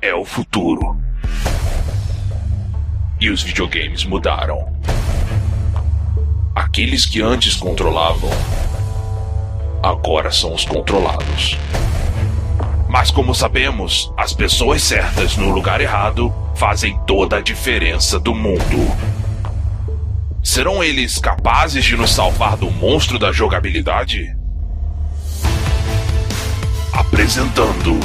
é 0.00 0.14
o 0.14 0.24
futuro. 0.24 0.96
E 3.20 3.30
os 3.30 3.42
videogames 3.42 4.04
mudaram. 4.04 4.72
Aqueles 6.54 7.04
que 7.04 7.20
antes 7.20 7.56
controlavam, 7.56 8.30
agora 9.82 10.30
são 10.30 10.54
os 10.54 10.64
controlados. 10.64 11.58
Mas 12.88 13.10
como 13.10 13.34
sabemos, 13.34 14.12
as 14.16 14.32
pessoas 14.32 14.82
certas 14.82 15.36
no 15.36 15.50
lugar 15.50 15.80
errado 15.80 16.32
fazem 16.54 16.98
toda 17.06 17.36
a 17.36 17.40
diferença 17.40 18.18
do 18.18 18.34
mundo. 18.34 18.86
Serão 20.42 20.82
eles 20.82 21.18
capazes 21.18 21.84
de 21.84 21.96
nos 21.96 22.10
salvar 22.10 22.56
do 22.56 22.70
monstro 22.70 23.18
da 23.18 23.30
jogabilidade? 23.32 24.34
Apresentando 26.92 27.98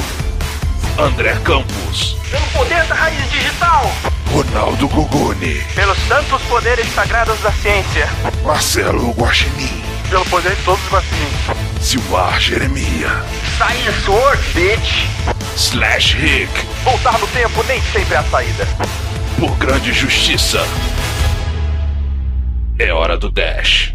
André 0.98 1.34
Campos, 1.44 2.16
Pelo 2.30 2.46
poder 2.48 2.84
da 2.86 2.94
raiz 2.94 3.30
digital. 3.30 3.90
Ronaldo 4.30 4.88
Gogoni, 4.88 5.62
Pelos 5.74 5.98
santos 6.08 6.40
poderes 6.42 6.86
sagrados 6.94 7.38
da 7.40 7.50
ciência. 7.52 8.08
Marcelo 8.44 9.10
Guaxinim, 9.12 9.82
Pelo 10.08 10.24
poder 10.26 10.54
de 10.54 10.62
todos 10.62 10.82
os 10.84 10.90
vacinos. 10.90 11.34
Silvar 11.80 12.40
Jeremia, 12.40 13.10
Science 13.58 14.08
Word, 14.10 14.42
bitch. 14.54 15.06
Slash 15.56 16.16
Rick, 16.16 16.52
Voltar 16.84 17.18
no 17.18 17.26
tempo 17.28 17.62
nem 17.64 17.80
sempre 17.92 18.14
é 18.14 18.18
a 18.18 18.24
saída. 18.24 18.66
por 19.38 19.50
grande 19.56 19.92
justiça. 19.92 20.64
É 22.78 22.92
hora 22.92 23.16
do 23.16 23.30
Dash. 23.30 23.92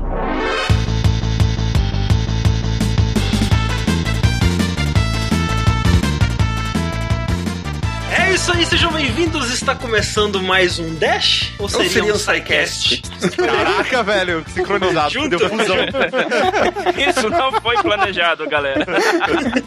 Isso 8.50 8.58
aí, 8.58 8.66
sejam 8.66 8.92
bem-vindos. 8.92 9.52
Está 9.52 9.76
começando 9.76 10.42
mais 10.42 10.80
um 10.80 10.96
Dash? 10.96 11.54
Ou 11.60 11.70
seria, 11.70 11.90
seria 11.90 12.14
um 12.14 12.18
SciCast? 12.18 13.02
Caraca, 13.36 14.04
velho, 14.04 14.44
sincronizado, 14.54 15.12
Junto. 15.12 15.30
deu 15.38 15.50
fusão. 15.50 15.76
Isso 17.10 17.30
não 17.30 17.52
foi 17.62 17.76
planejado, 17.78 18.48
galera. 18.50 18.86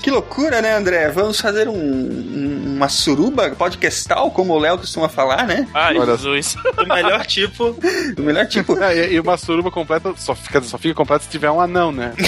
Que 0.03 0.11
loucura, 0.11 0.61
né, 0.61 0.75
André? 0.77 1.09
Vamos 1.11 1.41
fazer 1.41 1.69
um, 1.69 1.75
um- 1.75 2.63
uma 2.77 2.89
suruba 2.89 3.51
podcastal, 3.51 4.31
como 4.33 4.55
o 4.55 4.59
Léo 4.59 4.79
costuma 4.79 5.09
falar, 5.09 5.47
né? 5.47 5.69
Ai, 5.73 5.97
Olha 5.99 6.17
Jesus. 6.17 6.57
Do 6.77 6.87
melhor 6.87 7.25
tipo. 7.27 7.77
Do 8.17 8.23
melhor 8.25 8.47
tipo. 8.47 8.77
É, 8.83 9.07
e, 9.11 9.15
e 9.15 9.21
uma 9.21 9.37
suruba 9.37 9.71
completa 9.71 10.13
só 10.17 10.35
fica, 10.35 10.61
só 10.63 10.77
fica 10.79 10.95
completa 10.95 11.25
se 11.25 11.31
tiver 11.31 11.51
um 11.51 11.61
anão, 11.61 11.93
né? 11.93 12.13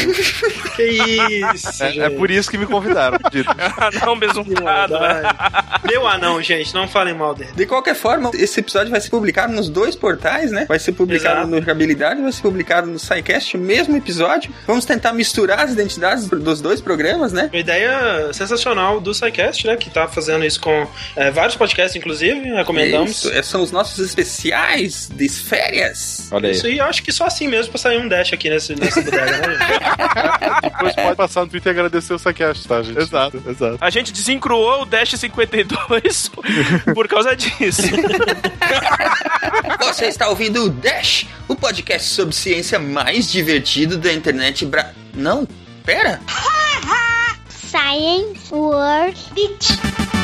Que 0.74 0.82
isso, 1.54 1.82
É, 1.84 1.98
é 1.98 2.10
por 2.10 2.28
isso 2.32 2.50
que 2.50 2.58
me 2.58 2.66
convidaram. 2.66 3.16
dito. 3.30 3.48
não 4.04 4.14
Que 4.18 4.26
besuntado, 4.26 4.98
né? 4.98 5.22
Meu 5.84 6.06
anão, 6.08 6.42
gente, 6.44 6.74
não 6.74 6.86
falem 6.86 7.14
mal 7.14 7.34
dele. 7.34 7.50
De 7.54 7.66
qualquer 7.66 7.94
forma, 7.94 8.30
esse 8.34 8.60
episódio 8.60 8.90
vai 8.90 9.00
ser 9.00 9.10
publicado 9.10 9.52
nos 9.52 9.68
dois 9.68 9.96
portais, 9.96 10.50
né? 10.50 10.66
Vai 10.68 10.78
ser 10.78 10.92
publicado 10.92 11.40
Exato. 11.40 11.50
no 11.50 11.58
Jogabilidade, 11.58 12.20
vai 12.20 12.32
ser 12.32 12.42
publicado 12.42 12.90
no 12.90 12.98
SciCast, 12.98 13.56
o 13.56 13.60
mesmo 13.60 13.96
episódio. 13.96 14.52
Vamos 14.66 14.84
tentar 14.84 15.12
misturar 15.12 15.60
as 15.60 15.72
identidades 15.72 16.28
dos 16.28 16.60
dois 16.60 16.80
programas, 16.80 17.32
né? 17.32 17.48
Uma 17.52 17.60
ideia 17.60 18.32
sensacional 18.32 19.00
do 19.00 19.14
SciCast, 19.14 19.66
né? 19.66 19.76
Que 19.76 19.90
tá 19.90 20.06
fazendo 20.06 20.44
isso 20.44 20.60
com 20.60 20.86
é, 21.16 21.30
vários 21.30 21.56
podcasts, 21.56 21.96
inclusive. 21.96 22.54
Recomendamos. 22.54 23.10
Isso, 23.10 23.32
é, 23.32 23.42
são 23.42 23.62
os 23.62 23.70
nossos 23.70 23.98
especiais 24.04 25.08
de 25.12 25.28
férias. 25.28 26.28
Olha 26.30 26.48
aí. 26.48 26.54
Isso 26.54 26.68
e 26.68 26.78
eu 26.78 26.84
acho 26.84 27.02
que 27.02 27.12
só 27.12 27.26
assim 27.26 27.48
mesmo 27.48 27.70
pra 27.70 27.78
sair 27.78 27.98
um 27.98 28.08
dash 28.08 28.32
aqui 28.32 28.50
nesse, 28.50 28.74
bodega, 28.74 29.46
né? 29.48 29.58
Depois 30.62 30.94
pode 30.94 31.16
passar 31.16 31.40
no 31.42 31.48
Twitter 31.48 31.70
e 31.70 31.74
agradecer 31.78 32.12
o 32.12 32.18
Saquest, 32.18 32.66
tá, 32.66 32.82
gente? 32.82 32.98
Exato, 32.98 33.42
exato. 33.46 33.78
A 33.80 33.90
gente 33.90 34.12
desincruou 34.12 34.82
o 34.82 34.84
Dash 34.84 35.10
52 35.10 36.30
por 36.94 37.08
causa 37.08 37.36
disso. 37.36 37.82
Você 39.80 40.06
está 40.06 40.28
ouvindo 40.28 40.64
o 40.64 40.70
Dash, 40.70 41.26
o 41.48 41.54
podcast 41.54 42.08
sobre 42.08 42.34
ciência 42.34 42.78
mais 42.78 43.30
divertido 43.30 43.96
da 43.96 44.12
internet 44.12 44.64
bra... 44.66 44.92
Não, 45.14 45.46
pera. 45.84 46.20
Science 47.48 48.52
World 48.52 49.18
Beach. 49.34 50.23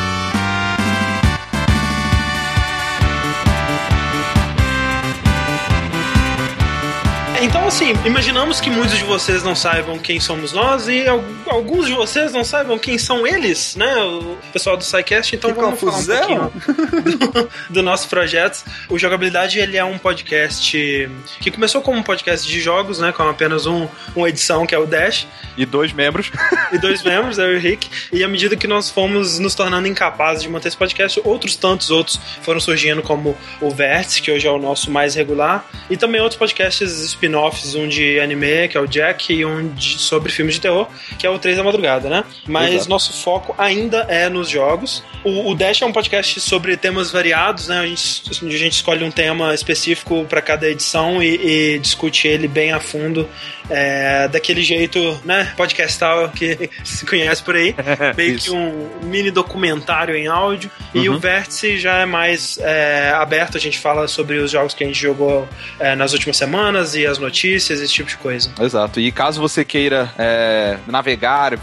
Então, 7.42 7.66
assim, 7.66 7.92
imaginamos 8.04 8.60
que 8.60 8.68
muitos 8.68 8.98
de 8.98 9.04
vocês 9.04 9.42
não 9.42 9.54
saibam 9.54 9.98
quem 9.98 10.20
somos 10.20 10.52
nós 10.52 10.86
e 10.88 11.08
al- 11.08 11.24
alguns 11.46 11.86
de 11.86 11.94
vocês 11.94 12.32
não 12.32 12.44
saibam 12.44 12.78
quem 12.78 12.98
são 12.98 13.26
eles, 13.26 13.74
né? 13.76 13.96
O 13.96 14.36
pessoal 14.52 14.76
do 14.76 14.84
SciCast. 14.84 15.34
Então 15.36 15.50
Que 15.52 15.58
vamos 15.60 15.80
confusão. 15.80 16.22
falar 16.22 16.46
um 16.46 16.50
pouquinho 16.50 17.18
do, 17.18 17.50
do 17.70 17.82
nosso 17.82 18.08
projeto. 18.08 18.62
O 18.90 18.98
Jogabilidade, 18.98 19.58
ele 19.58 19.78
é 19.78 19.84
um 19.84 19.96
podcast 19.96 21.08
que 21.40 21.50
começou 21.50 21.80
como 21.80 21.98
um 21.98 22.02
podcast 22.02 22.46
de 22.46 22.60
jogos, 22.60 22.98
né? 22.98 23.10
Com 23.10 23.22
apenas 23.22 23.64
um, 23.66 23.88
uma 24.14 24.28
edição, 24.28 24.66
que 24.66 24.74
é 24.74 24.78
o 24.78 24.84
Dash, 24.86 25.26
E 25.56 25.64
dois 25.64 25.92
membros. 25.94 26.30
e 26.72 26.78
dois 26.78 27.02
membros, 27.02 27.38
eu 27.38 27.54
e 27.54 27.56
o 27.56 27.60
Rick. 27.60 27.88
E 28.12 28.22
à 28.22 28.28
medida 28.28 28.54
que 28.54 28.66
nós 28.66 28.90
fomos 28.90 29.38
nos 29.38 29.54
tornando 29.54 29.88
incapazes 29.88 30.42
de 30.42 30.48
manter 30.50 30.68
esse 30.68 30.76
podcast, 30.76 31.18
outros 31.24 31.56
tantos 31.56 31.90
outros 31.90 32.20
foram 32.42 32.60
surgindo, 32.60 33.00
como 33.00 33.34
o 33.62 33.70
Vértice, 33.70 34.20
que 34.20 34.30
hoje 34.30 34.46
é 34.46 34.50
o 34.50 34.58
nosso 34.58 34.90
mais 34.90 35.14
regular, 35.14 35.64
e 35.88 35.96
também 35.96 36.20
outros 36.20 36.38
podcasts 36.38 37.14
spin-offs, 37.30 37.74
um 37.74 37.86
de 37.88 38.18
anime, 38.20 38.68
que 38.68 38.76
é 38.76 38.80
o 38.80 38.86
Jack, 38.86 39.32
e 39.32 39.44
um 39.44 39.68
de- 39.68 39.98
sobre 39.98 40.32
filmes 40.32 40.54
de 40.56 40.60
terror, 40.60 40.86
que 41.18 41.26
é 41.26 41.30
o 41.30 41.38
3 41.38 41.56
da 41.56 41.62
Madrugada, 41.64 42.08
né? 42.08 42.24
Mas 42.46 42.74
Exato. 42.74 42.90
nosso 42.90 43.12
foco 43.22 43.54
ainda 43.56 44.06
é 44.08 44.28
nos 44.28 44.48
jogos. 44.48 45.02
O, 45.24 45.50
o 45.50 45.54
Dash 45.54 45.82
é 45.82 45.86
um 45.86 45.92
podcast 45.92 46.40
sobre 46.40 46.76
temas 46.76 47.10
variados, 47.10 47.68
né? 47.68 47.80
A 47.80 47.86
gente, 47.86 48.22
a 48.42 48.58
gente 48.58 48.72
escolhe 48.72 49.04
um 49.04 49.10
tema 49.10 49.54
específico 49.54 50.24
para 50.28 50.40
cada 50.40 50.68
edição 50.68 51.22
e, 51.22 51.74
e 51.74 51.78
discute 51.78 52.26
ele 52.26 52.48
bem 52.48 52.72
a 52.72 52.80
fundo, 52.80 53.28
é, 53.68 54.26
daquele 54.28 54.62
jeito, 54.62 55.20
né? 55.24 55.52
Podcastal 55.56 56.30
que 56.30 56.70
se 56.82 57.04
conhece 57.06 57.42
por 57.42 57.54
aí. 57.54 57.74
Meio 58.16 58.38
que 58.38 58.50
um 58.50 58.88
mini 59.02 59.30
documentário 59.30 60.16
em 60.16 60.26
áudio. 60.26 60.70
E 60.94 61.08
Uhum. 61.08 61.16
o 61.16 61.18
Vértice 61.20 61.78
já 61.78 61.98
é 61.98 62.06
mais 62.06 62.58
é, 62.60 63.12
aberto, 63.14 63.56
a 63.56 63.60
gente 63.60 63.78
fala 63.78 64.08
sobre 64.08 64.38
os 64.38 64.50
jogos 64.50 64.74
que 64.74 64.82
a 64.82 64.86
gente 64.86 64.98
jogou 65.00 65.48
é, 65.78 65.94
nas 65.94 66.12
últimas 66.12 66.36
semanas 66.36 66.94
e 66.94 67.06
as 67.06 67.18
notícias, 67.20 67.80
esse 67.80 67.92
tipo 67.92 68.08
de 68.08 68.16
coisa. 68.16 68.50
Exato. 68.60 69.00
E 69.00 69.10
caso 69.12 69.40
você 69.40 69.64
queira 69.64 70.12
é, 70.18 70.78
navegar, 70.86 71.54
é, 71.54 71.58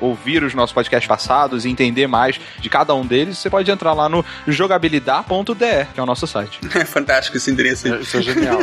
ouvir 0.00 0.42
os 0.42 0.54
nossos 0.54 0.72
podcasts 0.72 1.08
passados 1.08 1.64
e 1.64 1.68
entender 1.68 2.06
mais 2.06 2.40
de 2.60 2.68
cada 2.68 2.94
um 2.94 3.04
deles, 3.04 3.38
você 3.38 3.50
pode 3.50 3.70
entrar 3.70 3.92
lá 3.92 4.08
no 4.08 4.24
jogabilidade.de, 4.46 5.86
que 5.92 6.00
é 6.00 6.02
o 6.02 6.06
nosso 6.06 6.26
site. 6.26 6.58
É 6.80 6.84
fantástico 6.84 7.36
esse 7.36 7.50
endereço 7.50 7.92
aí. 7.92 8.00
Isso 8.00 8.16
é 8.16 8.22
genial. 8.22 8.58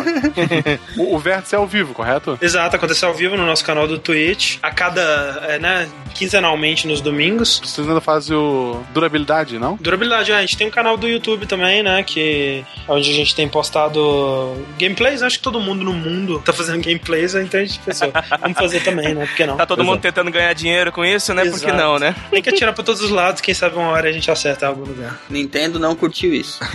o, 0.98 1.16
o 1.16 1.20
vértice 1.20 1.54
é 1.54 1.58
ao 1.58 1.68
vivo, 1.68 1.94
correto? 1.94 2.38
Exato, 2.42 2.76
acontece 2.76 3.06
ao 3.06 3.14
vivo 3.14 3.38
no 3.38 3.46
nosso 3.46 3.64
canal 3.64 3.88
do 3.88 4.00
Twitch, 4.00 4.58
a 4.64 4.72
cada, 4.72 5.02
é, 5.48 5.60
né, 5.60 5.88
quinzenalmente 6.16 6.88
nos 6.88 7.00
domingos. 7.00 7.62
Vocês 7.64 7.88
ainda 7.88 8.02
fazem 8.02 8.36
o 8.36 8.84
durabilidade, 8.92 9.60
não? 9.60 9.76
Durabilidade, 9.76 10.32
ah, 10.32 10.38
a 10.38 10.42
gente 10.42 10.58
tem 10.58 10.68
um 10.68 10.72
canal 10.72 10.98
do 10.98 11.08
YouTube 11.08 11.46
também, 11.46 11.84
né? 11.84 12.02
Que 12.04 12.66
onde 12.88 13.10
a 13.10 13.14
gente 13.14 13.36
tem 13.36 13.48
postado 13.48 14.56
gameplays. 14.80 15.22
Acho 15.22 15.38
que 15.38 15.44
todo 15.44 15.60
mundo 15.60 15.84
no 15.84 15.94
mundo 15.94 16.37
tá 16.44 16.54
fazendo 16.54 16.82
gameplays, 16.84 17.36
então 17.36 17.60
a 17.60 17.64
gente 17.66 17.80
pensou, 17.80 18.12
vamos 18.42 18.58
fazer 18.58 18.82
também, 18.82 19.14
né? 19.14 19.26
Por 19.26 19.36
que 19.36 19.46
não? 19.46 19.58
Tá 19.58 19.66
todo 19.66 19.84
mundo 19.84 20.00
tentando 20.02 20.32
ganhar 20.32 20.54
dinheiro 20.54 20.92
com 20.92 21.04
isso, 21.06 21.34
né? 21.34 21.44
Por 21.44 21.52
que 21.60 21.66
Exato. 21.68 21.76
não, 21.78 22.00
né? 22.00 22.16
Tem 22.32 22.42
que 22.42 22.50
atirar 22.50 22.74
pra 22.74 22.84
todos 22.84 23.02
os 23.02 23.10
lados, 23.10 23.42
quem 23.42 23.54
sabe 23.54 23.76
uma 23.76 23.88
hora 23.90 24.10
a 24.10 24.12
gente 24.12 24.30
acerta 24.30 24.66
em 24.66 24.70
algum 24.70 24.84
lugar. 24.86 25.20
Nintendo 25.30 25.80
não 25.80 25.96
curtiu 25.96 26.34
isso. 26.34 26.60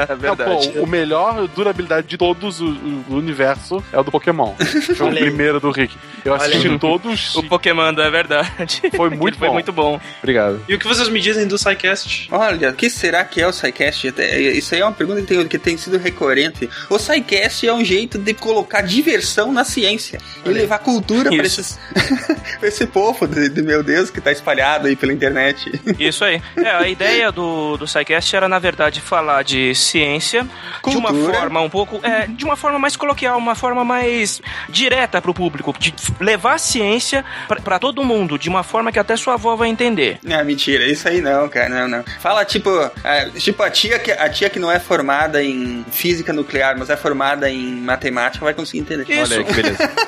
É 0.00 0.08
Não, 0.10 0.16
verdade. 0.16 0.68
pô, 0.70 0.80
o 0.82 0.86
melhor 0.86 1.46
durabilidade 1.48 2.06
de 2.06 2.16
todos 2.16 2.60
o, 2.60 2.66
o- 2.68 3.04
universo 3.16 3.82
é 3.92 3.98
o 3.98 4.02
do 4.02 4.10
Pokémon. 4.10 4.54
Foi 4.96 5.08
o 5.10 5.14
primeiro 5.14 5.60
do 5.60 5.70
Rick. 5.70 5.96
Eu 6.24 6.34
assisti 6.34 6.78
todos. 6.78 7.34
O 7.36 7.42
Pokémon, 7.44 7.90
é 7.98 8.10
verdade. 8.10 8.82
Foi 8.96 9.10
muito 9.10 9.36
Foi 9.38 9.48
bom. 9.48 9.54
muito 9.54 9.72
bom. 9.72 10.00
Obrigado. 10.18 10.62
E 10.68 10.74
o 10.74 10.78
que 10.78 10.86
vocês 10.86 11.08
me 11.08 11.20
dizem 11.20 11.46
do 11.46 11.56
SciCast? 11.58 12.28
Olha, 12.30 12.70
o 12.70 12.74
que 12.74 12.88
será 12.90 13.24
que 13.24 13.40
é 13.40 13.46
o 13.46 13.52
SciCast? 13.52 14.12
Isso 14.56 14.74
aí 14.74 14.80
é 14.80 14.84
uma 14.84 14.92
pergunta 14.92 15.20
que 15.22 15.26
tem, 15.26 15.48
que 15.48 15.58
tem 15.58 15.76
sido 15.76 15.98
recorrente. 15.98 16.68
O 16.88 16.98
SciCast 16.98 17.66
é 17.66 17.72
um 17.72 17.84
jeito 17.84 18.18
de 18.18 18.34
colocar 18.34 18.59
diversão 18.84 19.52
na 19.52 19.64
ciência 19.64 20.18
e 20.44 20.48
levar 20.48 20.78
cultura 20.78 21.30
pra, 21.30 21.44
Isso. 21.44 21.60
esses, 21.60 21.78
esse 22.62 22.86
povo 22.86 23.26
de, 23.26 23.48
de 23.48 23.62
meu 23.62 23.82
Deus 23.82 24.10
que 24.10 24.20
tá 24.20 24.32
espalhado 24.32 24.86
aí 24.86 24.96
pela 24.96 25.12
internet. 25.12 25.70
Isso 25.98 26.24
aí. 26.24 26.42
É, 26.56 26.70
a 26.70 26.88
ideia 26.88 27.30
do, 27.30 27.76
do 27.76 27.86
SciCast 27.86 28.34
era, 28.34 28.48
na 28.48 28.58
verdade, 28.58 29.00
falar 29.00 29.42
de 29.42 29.74
ciência 29.74 30.46
de 30.88 30.96
uma 30.96 31.10
Cultura. 31.10 31.34
forma 31.34 31.60
um 31.60 31.70
pouco. 31.70 32.00
É, 32.02 32.26
de 32.26 32.44
uma 32.44 32.56
forma 32.56 32.78
mais 32.78 32.96
coloquial, 32.96 33.38
uma 33.38 33.54
forma 33.54 33.84
mais 33.84 34.40
direta 34.68 35.20
pro 35.20 35.34
público. 35.34 35.74
De 35.78 35.94
levar 36.20 36.54
a 36.54 36.58
ciência 36.58 37.24
pra, 37.46 37.60
pra 37.60 37.78
todo 37.78 38.04
mundo, 38.04 38.38
de 38.38 38.48
uma 38.48 38.62
forma 38.62 38.90
que 38.92 38.98
até 38.98 39.16
sua 39.16 39.34
avó 39.34 39.56
vai 39.56 39.68
entender. 39.68 40.18
Ah, 40.30 40.42
mentira, 40.44 40.84
isso 40.84 41.08
aí 41.08 41.20
não, 41.20 41.48
cara, 41.48 41.68
não, 41.68 41.88
não. 41.88 42.04
Fala 42.20 42.44
tipo, 42.44 42.70
ah, 42.70 43.30
tipo 43.36 43.62
a 43.62 43.70
tia 43.70 43.98
que 43.98 44.10
a 44.12 44.28
tia 44.28 44.50
que 44.50 44.58
não 44.58 44.70
é 44.70 44.78
formada 44.78 45.42
em 45.42 45.84
física 45.90 46.32
nuclear, 46.32 46.76
mas 46.78 46.90
é 46.90 46.96
formada 46.96 47.50
em 47.50 47.76
matemática, 47.80 48.44
vai 48.50 48.54
conseguir 48.54 48.80
entender. 48.80 49.08
Isso. 49.08 49.32
Olha 49.32 49.38
aí 49.38 49.44
que 49.44 49.52
beleza. 49.52 49.90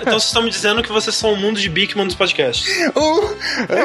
Então 0.00 0.18
vocês 0.18 0.24
estão 0.24 0.42
me 0.42 0.50
dizendo 0.50 0.82
que 0.82 0.90
vocês 0.90 1.14
são 1.14 1.32
o 1.32 1.36
mundo 1.36 1.60
de 1.60 1.68
Bigman 1.68 2.06
dos 2.06 2.14
podcasts. 2.14 2.70
Uh, 3.00 3.36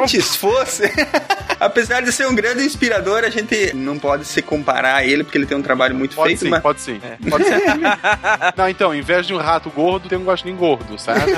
antes 0.01 0.35
fosse. 0.35 0.83
Apesar 1.59 2.01
de 2.01 2.11
ser 2.11 2.27
um 2.27 2.35
grande 2.35 2.63
inspirador, 2.63 3.23
a 3.23 3.29
gente 3.29 3.73
não 3.73 3.97
pode 3.97 4.25
se 4.25 4.41
comparar 4.41 4.95
a 4.95 5.05
ele, 5.05 5.23
porque 5.23 5.37
ele 5.37 5.45
tem 5.45 5.57
um 5.57 5.61
trabalho 5.61 5.95
muito 5.95 6.15
Pode 6.15 6.29
feito, 6.29 6.41
sim, 6.41 6.49
mas 6.49 6.61
pode 6.61 6.81
sim. 6.81 6.99
Pode 7.29 7.45
sim. 7.45 7.51
Não, 8.57 8.67
então, 8.69 8.93
em 8.93 9.01
vez 9.01 9.25
de 9.25 9.33
um 9.33 9.37
rato 9.37 9.69
gordo, 9.69 10.09
tem 10.09 10.17
um 10.17 10.23
guaxinim 10.23 10.55
gordo, 10.55 10.97
certo? 10.99 11.29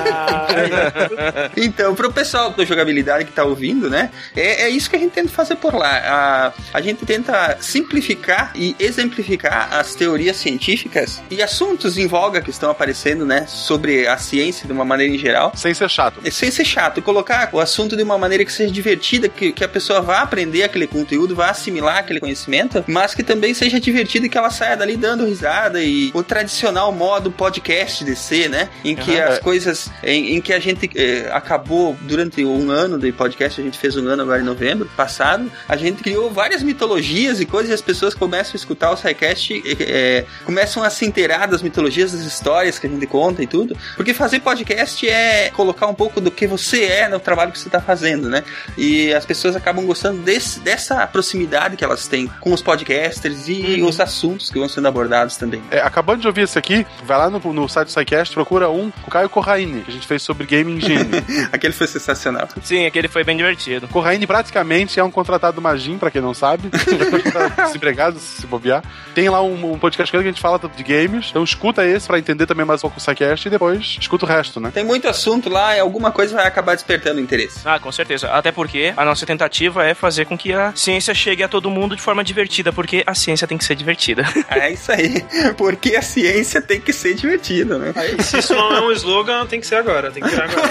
Então, 1.55 1.93
pro 1.93 2.11
pessoal 2.11 2.49
da 2.51 2.65
jogabilidade 2.65 3.25
que 3.25 3.31
tá 3.31 3.43
ouvindo, 3.43 3.89
né? 3.89 4.09
É, 4.35 4.63
é 4.63 4.69
isso 4.69 4.89
que 4.89 4.95
a 4.95 4.99
gente 4.99 5.11
tenta 5.11 5.29
fazer 5.29 5.55
por 5.55 5.75
lá. 5.75 5.97
A, 5.97 6.53
a 6.73 6.81
gente 6.81 7.05
tenta 7.05 7.57
simplificar 7.59 8.51
e 8.55 8.75
exemplificar 8.79 9.73
as 9.73 9.93
teorias 9.93 10.37
científicas 10.37 11.21
e 11.29 11.43
assuntos 11.43 11.97
em 11.97 12.07
voga 12.07 12.41
que 12.47 12.51
estão 12.51 12.71
aparecendo, 12.71 13.25
né? 13.25 13.45
Sobre 13.45 14.07
a 14.07 14.17
ciência 14.17 14.65
de 14.65 14.71
uma 14.71 14.85
maneira 14.85 15.13
em 15.13 15.17
geral. 15.17 15.51
Sem 15.53 15.73
ser 15.73 15.89
chato. 15.89 16.21
E 16.23 16.31
Sem 16.31 16.49
ser 16.49 16.63
chato, 16.63 17.01
colocar 17.01 17.49
o 17.51 17.59
assunto 17.59 17.97
de 17.97 18.03
uma 18.03 18.17
maneira 18.17 18.45
que 18.45 18.53
seja 18.53 18.71
divertida, 18.71 19.27
que, 19.27 19.51
que 19.51 19.63
a 19.65 19.67
pessoa 19.67 19.99
vá 19.99 20.21
aprender 20.21 20.63
aquele 20.63 20.87
conteúdo, 20.87 21.35
vá 21.35 21.49
assimilar 21.49 21.97
aquele 21.97 22.21
conhecimento, 22.21 22.85
mas 22.87 23.13
que 23.13 23.21
também 23.21 23.53
seja 23.53 23.81
divertido 23.81 24.25
e 24.25 24.29
que 24.29 24.37
ela 24.37 24.49
saia 24.49 24.77
dali 24.77 24.95
dando 24.95 25.25
risada 25.25 25.83
e 25.83 26.09
o 26.13 26.23
tradicional 26.23 26.91
modo 26.93 27.29
podcast 27.29 28.05
de 28.05 28.15
ser, 28.15 28.49
né? 28.49 28.69
Em 28.83 28.95
que 28.95 29.19
Aham. 29.19 29.33
as 29.33 29.39
coisas, 29.39 29.91
em, 30.01 30.37
em 30.37 30.41
que 30.41 30.53
a 30.53 30.59
gente 30.59 30.89
eh, 30.95 31.29
acabou 31.33 31.97
durante 32.01 32.45
um 32.45 32.71
ano 32.71 32.97
de 32.97 33.11
podcast, 33.11 33.59
a 33.59 33.63
gente 33.63 33.77
fez 33.77 33.97
um 33.97 34.07
ano 34.07 34.21
agora 34.21 34.41
em 34.41 34.45
novembro 34.45 34.89
passado, 34.95 35.51
a 35.67 35.75
gente 35.75 36.01
criou 36.01 36.31
várias 36.31 36.63
mitologias 36.63 37.41
e 37.41 37.45
coisas 37.45 37.71
e 37.71 37.73
as 37.73 37.81
pessoas 37.81 38.13
começam 38.13 38.53
a 38.53 38.55
escutar 38.55 38.91
o 38.91 38.95
SciCast, 38.95 39.53
eh, 39.65 39.75
eh, 39.79 40.25
começam 40.45 40.81
a 40.81 40.89
se 40.89 41.05
inteirar 41.05 41.47
das 41.47 41.61
mitologias, 41.61 42.13
das 42.13 42.36
histórias 42.37 42.79
que 42.79 42.87
a 42.87 42.89
gente 42.89 43.05
conta 43.05 43.43
e 43.43 43.47
tudo, 43.47 43.75
porque 43.95 44.13
fazer 44.13 44.39
podcast 44.39 45.07
é 45.07 45.49
colocar 45.51 45.87
um 45.87 45.93
pouco 45.93 46.21
do 46.21 46.31
que 46.31 46.47
você 46.47 46.85
é 46.85 47.09
no 47.09 47.19
trabalho 47.19 47.51
que 47.51 47.59
você 47.59 47.67
está 47.67 47.81
fazendo, 47.81 48.29
né? 48.29 48.43
E 48.77 49.13
as 49.13 49.25
pessoas 49.25 49.55
acabam 49.55 49.85
gostando 49.85 50.21
desse, 50.21 50.59
dessa 50.59 51.05
proximidade 51.07 51.75
que 51.75 51.83
elas 51.83 52.07
têm 52.07 52.27
com 52.39 52.53
os 52.53 52.61
podcasters 52.61 53.47
e 53.47 53.81
os 53.81 53.99
assuntos 53.99 54.49
que 54.49 54.59
vão 54.59 54.69
sendo 54.69 54.87
abordados 54.87 55.35
também. 55.37 55.61
É, 55.71 55.79
acabando 55.79 56.21
de 56.21 56.27
ouvir 56.27 56.41
esse 56.41 56.57
aqui, 56.57 56.85
vai 57.03 57.17
lá 57.17 57.29
no, 57.29 57.39
no 57.53 57.67
site 57.67 57.87
do 57.87 57.91
SciCast, 57.91 58.33
procura 58.33 58.69
um 58.69 58.91
com 58.91 59.07
o 59.07 59.11
Caio 59.11 59.29
Corraine, 59.29 59.81
que 59.81 59.91
a 59.91 59.93
gente 59.93 60.07
fez 60.07 60.21
sobre 60.21 60.45
Game 60.45 60.71
Engine. 60.71 61.09
Aquele 61.51 61.73
foi 61.73 61.87
sensacional. 61.87 62.47
Sim, 62.61 62.85
aquele 62.85 63.07
foi 63.07 63.23
bem 63.23 63.37
divertido. 63.37 63.87
Corraine 63.87 64.25
praticamente 64.27 64.99
é 64.99 65.03
um 65.03 65.11
contratado 65.11 65.55
do 65.55 65.61
Magin, 65.61 65.97
pra 65.97 66.11
quem 66.11 66.21
não 66.21 66.33
sabe. 66.33 66.69
Desempregado, 67.65 68.19
se 68.19 68.45
bobear. 68.45 68.83
Tem 69.13 69.29
lá 69.29 69.41
um, 69.41 69.73
um 69.73 69.79
podcast 69.79 70.11
que 70.11 70.17
a 70.17 70.21
gente 70.21 70.41
fala 70.41 70.59
de 70.59 70.83
games. 70.83 71.27
Então 71.29 71.43
escuta 71.43 71.85
esse 71.85 72.07
pra 72.07 72.19
entender 72.27 72.45
também 72.45 72.65
mais 72.65 72.81
um 72.81 72.81
pouco 72.81 72.97
o 72.97 73.01
SciCast 73.01 73.47
e 73.47 73.51
depois 73.51 73.97
escuta 73.99 74.25
o 74.25 74.27
resto, 74.27 74.59
né? 74.59 74.71
Tem 74.73 74.83
muito 74.83 75.07
assunto 75.07 75.49
lá 75.49 75.75
e 75.75 75.79
alguma 75.79 76.11
coisa 76.11 76.35
vai 76.35 76.45
acabar 76.45 76.75
despertando 76.75 77.21
interesse. 77.21 77.59
Ah, 77.63 77.79
com 77.79 77.91
certeza. 77.91 78.29
Até 78.29 78.51
porque 78.51 78.93
a 78.95 79.05
nossa 79.05 79.25
tentativa 79.25 79.85
é 79.85 79.93
fazer 79.93 80.25
com 80.25 80.37
que 80.37 80.53
a 80.53 80.73
ciência 80.75 81.13
chegue 81.13 81.43
a 81.43 81.47
todo 81.47 81.69
mundo 81.69 81.95
de 81.95 82.01
forma 82.01 82.23
divertida, 82.23 82.73
porque 82.73 83.03
a 83.05 83.15
ciência 83.15 83.47
tem 83.47 83.57
que 83.57 83.65
ser 83.65 83.75
divertida. 83.75 84.25
É 84.49 84.71
isso 84.71 84.91
aí. 84.91 85.23
Porque 85.55 85.95
a 85.95 86.01
ciência 86.01 86.61
tem 86.61 86.81
que 86.81 86.91
ser 86.91 87.13
divertida, 87.13 87.77
né? 87.77 87.93
Aí, 87.95 88.21
se 88.23 88.39
isso 88.39 88.55
não 88.55 88.75
é 88.75 88.81
um 88.81 88.91
slogan, 88.91 89.45
tem 89.45 89.59
que 89.59 89.67
ser 89.67 89.75
agora, 89.75 90.09
tem 90.09 90.23
que 90.23 90.29
virar 90.29 90.45
agora. 90.45 90.67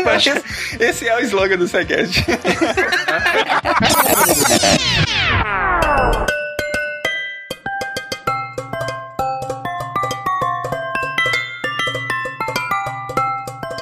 Esse, 0.16 0.30
esse 0.78 1.08
é 1.08 1.16
o 1.16 1.20
slogan 1.20 1.56
do 1.56 1.68
SciCast. 1.68 2.24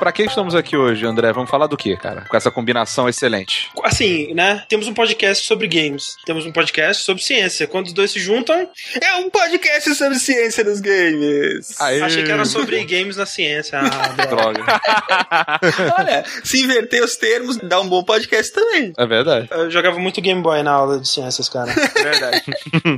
Pra 0.09 0.13
que 0.15 0.23
estamos 0.23 0.55
aqui 0.55 0.75
hoje, 0.75 1.05
André? 1.05 1.31
Vamos 1.35 1.51
falar 1.51 1.67
do 1.67 1.77
que, 1.77 1.95
cara? 1.95 2.25
Com 2.31 2.35
essa 2.35 2.51
combinação 2.51 3.07
excelente. 3.11 3.71
Assim, 3.85 4.33
né? 4.33 4.65
Temos 4.67 4.87
um 4.87 4.95
podcast 4.95 5.45
sobre 5.47 5.69
games, 5.69 6.17
temos 6.25 6.47
um 6.47 6.51
podcast 6.51 7.05
sobre 7.05 7.23
ciência. 7.23 7.67
Quando 7.67 7.89
os 7.89 7.93
dois 7.93 8.11
se 8.11 8.19
juntam, 8.19 8.71
É 9.03 9.17
um 9.17 9.29
podcast 9.29 9.95
sobre 9.95 10.19
ciência 10.19 10.65
dos 10.65 10.81
games. 10.81 11.79
Aê. 11.79 12.01
achei 12.01 12.25
que 12.25 12.33
era 12.33 12.47
sobre 12.47 12.83
games 12.87 13.19
na 13.19 13.27
ciência. 13.27 13.81
Ah, 13.81 14.09
droga. 14.25 14.65
Olha, 15.99 16.25
se 16.43 16.63
inverter 16.63 17.05
os 17.05 17.17
termos, 17.17 17.59
dá 17.59 17.79
um 17.79 17.87
bom 17.87 18.03
podcast 18.03 18.51
também. 18.51 18.95
É 18.97 19.05
verdade. 19.05 19.49
Eu 19.51 19.71
jogava 19.71 19.99
muito 19.99 20.23
Game 20.23 20.41
Boy 20.41 20.63
na 20.63 20.71
aula 20.73 21.01
de 21.01 21.07
ciências, 21.07 21.51
cara. 21.51 21.71
Verdade. 21.93 22.45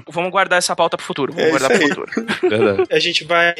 Vamos 0.08 0.30
guardar 0.30 0.58
essa 0.58 0.76
pauta 0.76 0.96
pro 0.96 1.04
futuro. 1.04 1.32
Vamos 1.32 1.48
É 1.48 1.50
guardar 1.50 1.70
pro 1.70 1.88
futuro. 1.88 2.12
Verdade. 2.48 2.84
A 2.88 3.00
gente 3.00 3.24
vai 3.24 3.52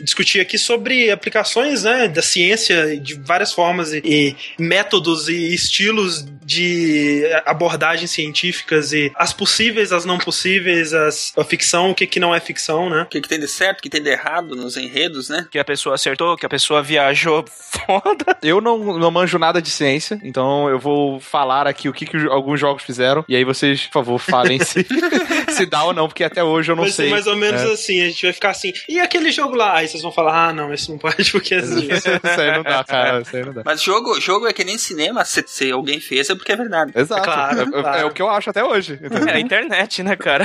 discutir 0.00 0.38
aqui 0.38 0.56
sobre 0.56 1.10
aplicações 1.10 1.82
né, 1.82 2.06
da 2.06 2.22
ciência 2.22 2.91
de 2.98 3.14
várias 3.14 3.52
formas 3.52 3.92
e, 3.92 4.00
e 4.04 4.36
métodos 4.58 5.28
e 5.28 5.54
estilos 5.54 6.24
de 6.44 7.22
abordagens 7.46 8.10
científicas 8.10 8.92
e 8.92 9.12
as 9.14 9.32
possíveis, 9.32 9.92
as 9.92 10.04
não 10.04 10.18
possíveis, 10.18 10.92
as, 10.92 11.32
a 11.36 11.44
ficção, 11.44 11.90
o 11.90 11.94
que, 11.94 12.06
que 12.06 12.20
não 12.20 12.34
é 12.34 12.40
ficção, 12.40 12.90
né? 12.90 13.02
O 13.02 13.06
que, 13.06 13.20
que 13.20 13.28
tem 13.28 13.38
de 13.38 13.48
certo, 13.48 13.78
o 13.78 13.82
que 13.82 13.88
tem 13.88 14.02
de 14.02 14.10
errado 14.10 14.54
nos 14.56 14.76
enredos, 14.76 15.28
né? 15.28 15.46
Que 15.50 15.58
a 15.58 15.64
pessoa 15.64 15.94
acertou, 15.94 16.36
que 16.36 16.44
a 16.44 16.48
pessoa 16.48 16.82
viajou 16.82 17.44
foda. 17.48 18.36
Eu 18.42 18.60
não, 18.60 18.98
não 18.98 19.10
manjo 19.10 19.38
nada 19.38 19.62
de 19.62 19.70
ciência, 19.70 20.20
então 20.22 20.68
eu 20.68 20.78
vou 20.78 21.20
falar 21.20 21.66
aqui 21.66 21.88
o 21.88 21.92
que, 21.92 22.04
que 22.04 22.16
alguns 22.26 22.58
jogos 22.58 22.82
fizeram, 22.82 23.24
e 23.28 23.36
aí 23.36 23.44
vocês, 23.44 23.86
por 23.86 23.92
favor, 23.92 24.18
falem 24.18 24.58
se, 24.58 24.84
se 25.50 25.66
dá 25.66 25.84
ou 25.84 25.92
não, 25.92 26.08
porque 26.08 26.24
até 26.24 26.42
hoje 26.42 26.72
eu 26.72 26.76
não 26.76 26.82
vai 26.84 26.92
sei. 26.92 27.06
ser 27.06 27.10
mais 27.12 27.26
ou 27.26 27.36
menos 27.36 27.62
É. 27.62 27.72
assim, 27.72 28.02
a 28.02 28.08
gente 28.08 28.22
vai 28.22 28.32
ficar 28.32 28.50
assim, 28.50 28.72
e 28.88 28.98
aquele 28.98 29.30
jogo 29.30 29.54
lá? 29.54 29.76
Aí 29.76 29.88
vocês 29.88 30.02
vão 30.02 30.12
falar, 30.12 30.48
ah, 30.48 30.52
não, 30.52 30.72
esse 30.72 30.88
não 30.90 30.98
pode, 30.98 31.30
porque 31.30 31.54
assim. 31.54 31.88
Isso 31.92 32.08
aí 32.40 32.52
não 32.56 32.64
dá, 32.78 32.84
cara. 32.84 33.20
Isso 33.20 33.36
aí 33.36 33.44
não 33.44 33.52
dá. 33.52 33.62
Mas 33.64 33.82
jogo, 33.82 34.20
jogo 34.20 34.46
é 34.46 34.52
que 34.52 34.64
nem 34.64 34.78
cinema, 34.78 35.24
se, 35.24 35.42
se 35.46 35.70
alguém 35.70 36.00
fez 36.00 36.28
é 36.30 36.34
porque 36.34 36.52
é 36.52 36.56
verdade. 36.56 36.92
Exato. 36.94 37.20
É 37.20 37.24
claro, 37.24 37.58
É- 37.58 37.62
é, 37.62 37.82
claro. 37.82 37.98
é 38.00 38.04
o 38.04 38.10
que 38.10 38.22
eu 38.22 38.28
acho 38.30 38.50
até 38.50 38.64
hoje. 38.64 38.94
entendeu? 38.94 39.28
É 39.28 39.32
a 39.34 39.40
internet, 39.40 40.02
né, 40.02 40.16
cara? 40.16 40.44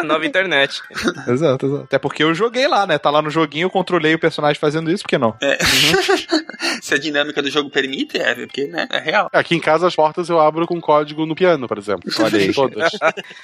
A 0.00 0.02
nova 0.04 0.26
internet. 0.26 0.80
Exato, 1.26 1.66
exato. 1.66 1.82
Até 1.84 1.98
porque 1.98 2.22
eu 2.22 2.34
joguei 2.34 2.66
lá, 2.68 2.86
né? 2.86 2.98
Tá 2.98 3.10
lá 3.10 3.22
no 3.22 3.30
joguinho, 3.30 3.66
eu 3.66 3.70
controlei 3.70 4.14
o 4.14 4.18
personagem 4.18 4.58
fazendo 4.60 4.90
isso, 4.90 5.02
por 5.04 5.08
que 5.10 5.18
não? 5.18 5.34
É. 5.42 5.58
se 6.82 6.94
a 6.94 6.98
dinâmica 6.98 7.42
do 7.42 7.50
jogo 7.50 7.70
permite, 7.70 8.18
é 8.18 8.34
porque, 8.34 8.66
né? 8.66 8.86
É 8.90 8.98
real. 8.98 9.28
Aqui 9.32 9.54
em 9.54 9.60
casa 9.60 9.86
as 9.86 9.94
portas 9.96 10.28
eu 10.28 10.40
abro 10.40 10.66
com 10.66 10.80
código 10.80 11.26
no 11.26 11.34
piano, 11.34 11.66
por 11.68 11.78
exemplo. 11.78 12.10
Olha 12.20 12.38
aí. 12.38 12.52
Todas. 12.52 12.90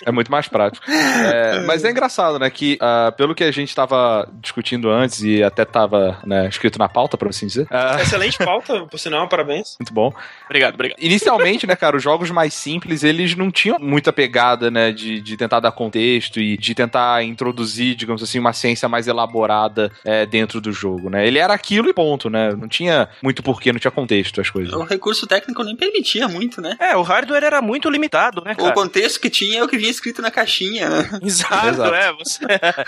É 0.05 0.11
muito 0.11 0.31
mais 0.31 0.49
prático. 0.49 0.85
É, 0.91 1.61
mas 1.67 1.85
é 1.85 1.91
engraçado, 1.91 2.39
né? 2.39 2.49
Que 2.51 2.77
ah, 2.81 3.13
pelo 3.17 3.35
que 3.35 3.45
a 3.45 3.51
gente 3.51 3.75
tava 3.75 4.29
discutindo 4.41 4.91
antes 4.91 5.23
e 5.23 5.43
até 5.43 5.65
tava 5.65 6.19
né, 6.25 6.49
escrito 6.49 6.79
na 6.79 6.89
pauta, 6.89 7.17
pra 7.17 7.29
assim 7.29 7.47
dizer. 7.47 7.67
ah, 7.71 7.99
Excelente 8.29 8.39
pauta, 8.45 8.87
por 8.87 8.99
sinal, 8.99 9.29
parabéns. 9.29 9.77
muito 9.79 9.93
bom. 9.93 10.13
Obrigado, 10.47 10.75
obrigado. 10.75 10.99
Inicialmente, 11.01 11.67
né, 11.67 11.77
cara, 11.77 11.97
os 11.97 12.03
jogos 12.03 12.31
mais 12.31 12.55
simples, 12.55 13.03
eles 13.03 13.35
não 13.37 13.51
tinham 13.51 13.79
muita 13.79 14.13
pegada, 14.13 14.71
né, 14.71 14.93
de, 14.93 15.21
de 15.21 15.37
tentar 15.37 15.61
dar 15.61 15.73
contexto 15.73 16.41
e 16.41 16.57
de 16.57 16.75
tentar 16.75 17.23
introduzir, 17.25 17.95
digamos 17.95 18.23
assim, 18.23 18.39
uma 18.39 18.53
ciência 18.53 18.89
mais 18.89 19.07
elaborada 19.09 19.91
é, 20.05 20.25
dentro 20.27 20.61
do 20.61 20.73
jogo, 20.73 21.11
né? 21.11 21.27
Ele 21.27 21.39
era 21.39 21.53
aquilo 21.55 21.89
e 21.89 21.93
ponto, 21.93 22.29
né? 22.31 22.53
Não 22.55 22.69
tinha 22.69 23.09
muito 23.23 23.43
porquê, 23.43 23.73
não 23.73 23.79
tinha 23.81 23.91
contexto 23.91 24.41
as 24.41 24.51
coisas. 24.51 24.73
O 24.75 24.83
recurso 24.85 25.27
técnico 25.27 25.63
nem 25.63 25.77
permitia 25.77 26.29
muito, 26.29 26.61
né? 26.61 26.77
É, 26.79 26.97
o 26.97 27.03
hardware 27.03 27.45
era 27.45 27.61
muito 27.63 27.89
limitado, 27.91 28.43
né, 28.45 28.53
O 28.53 28.57
cara? 28.57 28.73
contexto 28.73 29.21
que 29.21 29.31
tinha 29.31 29.61
é 29.61 29.63
o 29.63 29.69
que 29.69 29.77
vinha 29.77 29.91
escrito 29.91 30.21
na 30.23 30.31
caixinha, 30.31 30.89
né? 30.89 31.11
Exato, 31.23 31.69
Exato. 31.69 31.95
é. 31.95 32.13
Você, 32.13 32.39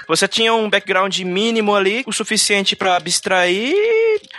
você 0.09 0.29
tinha 0.29 0.55
um 0.55 0.69
background 0.69 1.17
mínimo 1.21 1.75
ali, 1.75 2.03
o 2.07 2.13
suficiente 2.13 2.75
pra 2.77 2.97
abstrair, 2.97 3.75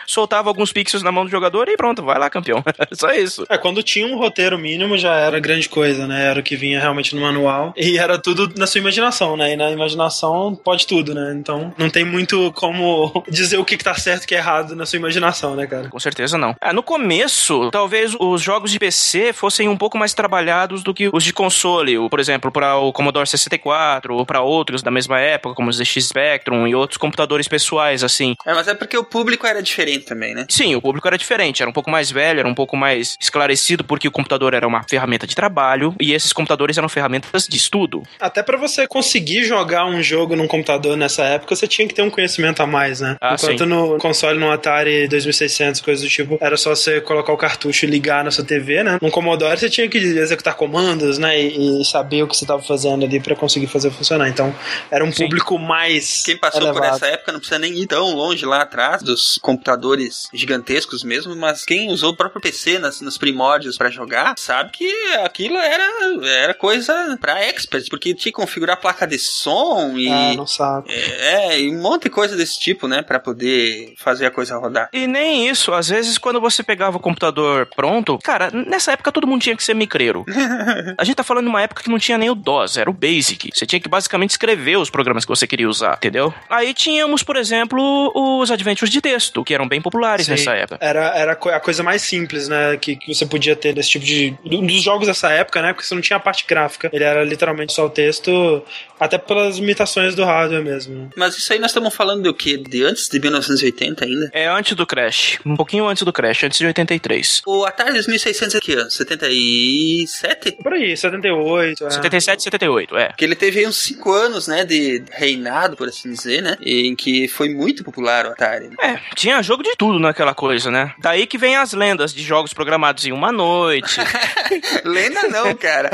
soltava 0.06 0.50
alguns 0.50 0.72
pixels 0.88 1.04
na 1.04 1.12
mão 1.12 1.26
do 1.26 1.32
jogador 1.32 1.68
e 1.68 1.76
pronto, 1.76 2.02
vai 2.02 2.18
lá, 2.18 2.30
campeão. 2.30 2.64
Só 2.94 3.12
isso. 3.12 3.46
É, 3.50 3.58
quando 3.58 3.84
tinha 3.84 4.08
um 4.08 4.18
roteiro 4.18 4.58
mínimo 4.58 4.98
já 4.98 5.16
era 5.16 5.40
grande 5.40 5.68
coisa, 5.68 6.08
né? 6.08 6.26
Era 6.26 6.40
o 6.40 6.44
que 6.44 6.56
vinha 6.56 6.80
realmente 6.80 7.14
no 7.14 7.22
manual. 7.22 7.74
E 7.76 7.98
era 7.98 8.18
tudo 8.18 8.52
na 8.56 8.66
sua 8.66 8.80
imaginação, 8.80 9.36
né? 9.36 9.54
E 9.54 9.58
na 9.58 9.70
imaginação 9.70 10.56
pode 10.56 10.88
tudo, 10.88 11.14
né? 11.14 11.36
Então 11.38 11.74
não 11.78 11.90
tem 11.90 12.06
muito 12.06 12.52
como 12.54 13.24
dizer 13.30 13.58
o 13.58 13.66
que, 13.66 13.76
que 13.76 13.84
tá 13.84 13.94
certo 13.96 14.24
e 14.24 14.26
o 14.26 14.28
que 14.28 14.36
é 14.36 14.38
errado 14.38 14.76
na 14.76 14.86
sua 14.86 14.98
imaginação, 14.98 15.56
né, 15.56 15.68
cara? 15.68 15.90
Com 15.90 16.00
certeza 16.00 16.38
não. 16.38 16.56
É, 16.62 16.72
no 16.72 16.82
começo, 16.82 17.70
talvez 17.72 18.16
os 18.18 18.42
jogos 18.42 18.72
de 18.72 18.80
PC 18.80 19.34
fossem 19.34 19.68
um 19.68 19.78
pouco 19.78 19.98
mais 19.98 20.14
trabalhados 20.14 20.84
do 20.84 20.94
que 20.94 21.10
os 21.12 21.24
de 21.24 21.34
console. 21.34 21.98
Por 22.10 22.20
exemplo, 22.20 22.52
para 22.52 22.78
o 22.78 22.94
Commodore 22.94 23.28
64 23.28 24.16
ou 24.16 24.26
para 24.26 24.42
outros 24.42 24.82
da 24.82 24.92
mesma 24.92 25.20
época, 25.20 25.56
como 25.56 25.70
os 25.70 25.78
ZX 25.78 26.08
Spectrum 26.08 26.66
e 26.66 26.74
outros 26.74 26.98
computadores 26.98 27.48
pessoais, 27.48 28.04
assim. 28.04 28.36
É, 28.46 28.54
mas 28.54 28.68
é 28.68 28.74
porque 28.74 28.98
o 28.98 29.04
público 29.04 29.46
era 29.46 29.62
diferente 29.62 30.06
também, 30.06 30.34
né? 30.34 30.46
Sim, 30.50 30.77
o 30.78 30.82
público 30.82 31.08
era 31.08 31.18
diferente, 31.18 31.62
era 31.62 31.70
um 31.70 31.74
pouco 31.74 31.90
mais 31.90 32.12
velho, 32.12 32.40
era 32.40 32.48
um 32.48 32.54
pouco 32.56 32.76
mais 32.78 33.18
esclarecido 33.20 33.84
porque 33.84 34.08
o 34.08 34.12
computador 34.12 34.54
era 34.54 34.68
uma 34.68 34.84
ferramenta 34.84 35.26
de 35.28 35.36
trabalho 35.36 35.96
e 36.00 36.14
esses 36.14 36.32
computadores 36.34 36.78
eram 36.78 36.90
ferramentas 36.90 37.48
de 37.48 37.58
estudo. 37.58 38.04
Até 38.20 38.42
pra 38.44 38.58
você 38.58 38.88
conseguir 38.88 39.44
jogar 39.44 39.86
um 39.86 40.02
jogo 40.02 40.36
num 40.36 40.48
computador 40.48 40.96
nessa 40.98 41.24
época, 41.24 41.56
você 41.56 41.68
tinha 41.68 41.88
que 41.88 41.94
ter 41.94 42.02
um 42.02 42.10
conhecimento 42.10 42.62
a 42.62 42.68
mais, 42.68 43.02
né? 43.02 43.16
Ah, 43.22 43.36
Enquanto 43.38 43.60
sim. 43.64 43.66
no 43.70 43.98
console, 43.98 44.40
no 44.40 44.52
Atari 44.52 45.08
2600, 45.08 45.82
coisas 45.82 46.04
do 46.04 46.10
tipo, 46.10 46.38
era 46.42 46.58
só 46.58 46.72
você 46.76 47.02
colocar 47.02 47.34
o 47.34 47.38
cartucho 47.38 47.86
e 47.86 47.90
ligar 47.90 48.24
na 48.24 48.32
sua 48.32 48.44
TV, 48.46 48.84
né? 48.84 48.98
No 49.02 49.12
Commodore, 49.12 49.58
você 49.60 49.70
tinha 49.70 49.88
que 49.90 49.98
executar 49.98 50.56
comandos, 50.56 51.18
né? 51.18 51.40
E, 51.42 51.82
e 51.82 51.86
saber 51.86 52.24
o 52.24 52.28
que 52.28 52.36
você 52.36 52.46
tava 52.46 52.62
fazendo 52.62 53.04
ali 53.06 53.20
pra 53.20 53.36
conseguir 53.36 53.68
fazer 53.68 53.92
funcionar. 53.92 54.30
Então, 54.30 54.54
era 54.92 55.04
um 55.04 55.12
Sim. 55.12 55.24
público 55.24 55.58
mais 55.58 56.24
Quem 56.24 56.38
passou 56.38 56.62
por 56.62 56.70
elevado. 56.70 56.96
essa 56.96 57.08
época 57.08 57.32
não 57.32 57.40
precisa 57.40 57.60
nem 57.60 57.74
ir 57.80 57.88
tão 57.88 58.14
longe 58.14 58.46
lá 58.46 58.62
atrás 58.62 59.02
dos 59.02 59.40
computadores 59.42 60.28
gigantescos 60.34 60.67
gigantescos 60.68 61.04
mesmo, 61.04 61.36
mas 61.36 61.64
quem 61.64 61.90
usou 61.90 62.12
o 62.12 62.16
próprio 62.16 62.42
PC 62.42 62.78
nas, 62.78 63.00
nos 63.00 63.18
primórdios 63.18 63.78
pra 63.78 63.90
jogar 63.90 64.36
sabe 64.38 64.72
que 64.72 64.92
aquilo 65.24 65.58
era, 65.58 65.84
era 66.26 66.54
coisa 66.54 67.18
pra 67.20 67.44
experts, 67.46 67.90
porque 67.90 68.14
tinha 68.14 68.32
que 68.32 68.32
configurar 68.32 68.80
placa 68.80 69.08
de 69.08 69.18
som 69.18 69.98
e. 69.98 70.10
Ah, 70.10 70.34
não 70.36 70.46
sabe. 70.46 70.92
É, 70.92 71.62
e 71.62 71.74
um 71.74 71.82
monte 71.82 72.04
de 72.04 72.10
coisa 72.10 72.36
desse 72.36 72.60
tipo, 72.60 72.88
né? 72.88 73.02
Pra 73.02 73.20
poder 73.20 73.94
fazer 73.98 74.26
a 74.26 74.32
coisa 74.32 74.58
rodar. 74.58 74.90
E 74.92 75.08
nem 75.08 75.48
isso, 75.48 75.74
às 75.74 75.88
vezes 75.88 76.18
quando 76.18 76.42
você 76.42 76.62
pegava 76.62 76.98
o 76.98 77.00
computador 77.00 77.68
pronto, 77.76 78.20
cara, 78.20 78.52
nessa 78.52 78.92
época 78.92 79.12
todo 79.12 79.28
mundo 79.28 79.42
tinha 79.42 79.56
que 79.56 79.64
ser 79.64 79.74
micreiro. 79.74 80.26
A 80.98 81.04
gente 81.04 81.16
tá 81.16 81.24
falando 81.24 81.46
de 81.46 81.50
uma 81.50 81.62
época 81.62 81.84
que 81.84 81.90
não 81.90 82.00
tinha 82.00 82.18
nem 82.18 82.30
o 82.30 82.36
DOS, 82.36 82.78
era 82.78 82.90
o 82.90 82.94
Basic. 82.94 83.50
Você 83.54 83.66
tinha 83.66 83.80
que 83.80 83.88
basicamente 83.88 84.32
escrever 84.32 84.78
os 84.78 84.90
programas 84.90 85.24
que 85.24 85.30
você 85.30 85.46
queria 85.46 85.70
usar, 85.70 85.96
entendeu? 85.98 86.34
Aí 86.50 86.74
tínhamos, 86.74 87.24
por 87.24 87.36
exemplo, 87.36 88.12
os 88.14 88.52
adventures 88.52 88.92
de 88.92 89.02
texto, 89.02 89.44
que 89.44 89.54
eram 89.54 89.68
bem 89.68 89.82
populares 89.82 90.26
Sim. 90.26 90.32
nessa 90.32 90.57
época. 90.58 90.78
Era, 90.82 91.18
era 91.18 91.32
a 91.34 91.60
coisa 91.60 91.84
mais 91.84 92.02
simples, 92.02 92.48
né? 92.48 92.78
Que, 92.78 92.96
que 92.96 93.14
você 93.14 93.26
podia 93.26 93.56
ter 93.56 93.74
desse 93.74 93.90
tipo 93.92 94.06
de. 94.06 94.36
um 94.46 94.66
dos 94.66 94.82
jogos 94.82 95.08
dessa 95.08 95.30
época, 95.32 95.62
né? 95.62 95.74
Porque 95.74 95.88
você 95.88 95.96
não 95.96 96.02
tinha 96.02 96.18
a 96.18 96.20
parte 96.20 96.46
gráfica. 96.48 96.90
Ele 96.92 97.04
era 97.04 97.24
literalmente 97.24 97.74
só 97.74 97.86
o 97.86 97.90
texto, 97.90 98.64
até 99.00 99.18
pelas 99.18 99.58
limitações 99.58 100.16
do 100.16 100.24
hardware 100.24 100.64
mesmo. 100.64 101.10
Mas 101.16 101.38
isso 101.38 101.52
aí 101.54 101.60
nós 101.60 101.72
estamos 101.72 101.94
falando 101.94 102.24
do 102.24 102.34
quê? 102.34 102.58
De 102.58 102.84
antes 102.84 103.08
de 103.08 103.20
1980 103.20 104.06
ainda? 104.06 104.30
É 104.34 104.48
antes 104.48 104.76
do 104.76 104.86
Crash, 104.86 105.40
um 105.46 105.56
pouquinho 105.56 105.88
antes 105.88 106.04
do 106.04 106.14
Crash, 106.14 106.44
antes 106.44 106.58
de 106.58 106.66
83. 106.66 107.42
O 107.46 107.66
Atari 107.66 107.94
2600 107.94 108.56
é 108.56 108.60
que 108.60 108.74
ano? 108.74 108.90
77? 108.90 110.52
Por 110.64 110.74
aí, 110.74 110.96
78. 110.96 111.86
É. 111.86 111.90
77 111.90 112.40
e 112.40 112.44
78, 112.44 112.98
é. 112.98 113.14
Que 113.18 113.26
ele 113.26 113.36
teve 113.36 113.60
aí 113.60 113.68
uns 113.68 113.78
5 113.78 114.12
anos, 114.12 114.48
né, 114.48 114.66
de 114.66 115.04
reinado, 115.12 115.76
por 115.76 115.88
assim 115.88 116.12
dizer, 116.12 116.42
né? 116.42 116.58
Em 116.62 116.96
que 116.96 117.28
foi 117.28 117.50
muito 117.50 117.84
popular 117.84 118.26
o 118.26 118.30
Atari. 118.30 118.70
É, 118.82 119.00
tinha 119.16 119.42
jogo 119.42 119.64
de 119.64 119.76
tudo 119.78 120.00
naquela 120.00 120.34
coisa, 120.34 120.47
né? 120.72 120.94
Daí 121.00 121.28
que 121.28 121.38
vem 121.38 121.56
as 121.56 121.74
lendas 121.74 122.14
de 122.14 122.24
jogos 122.24 122.54
programados 122.54 123.06
em 123.06 123.12
uma 123.12 123.32
noite. 123.32 124.00
Lenda 124.84 125.24
não, 125.28 125.54
cara. 125.56 125.90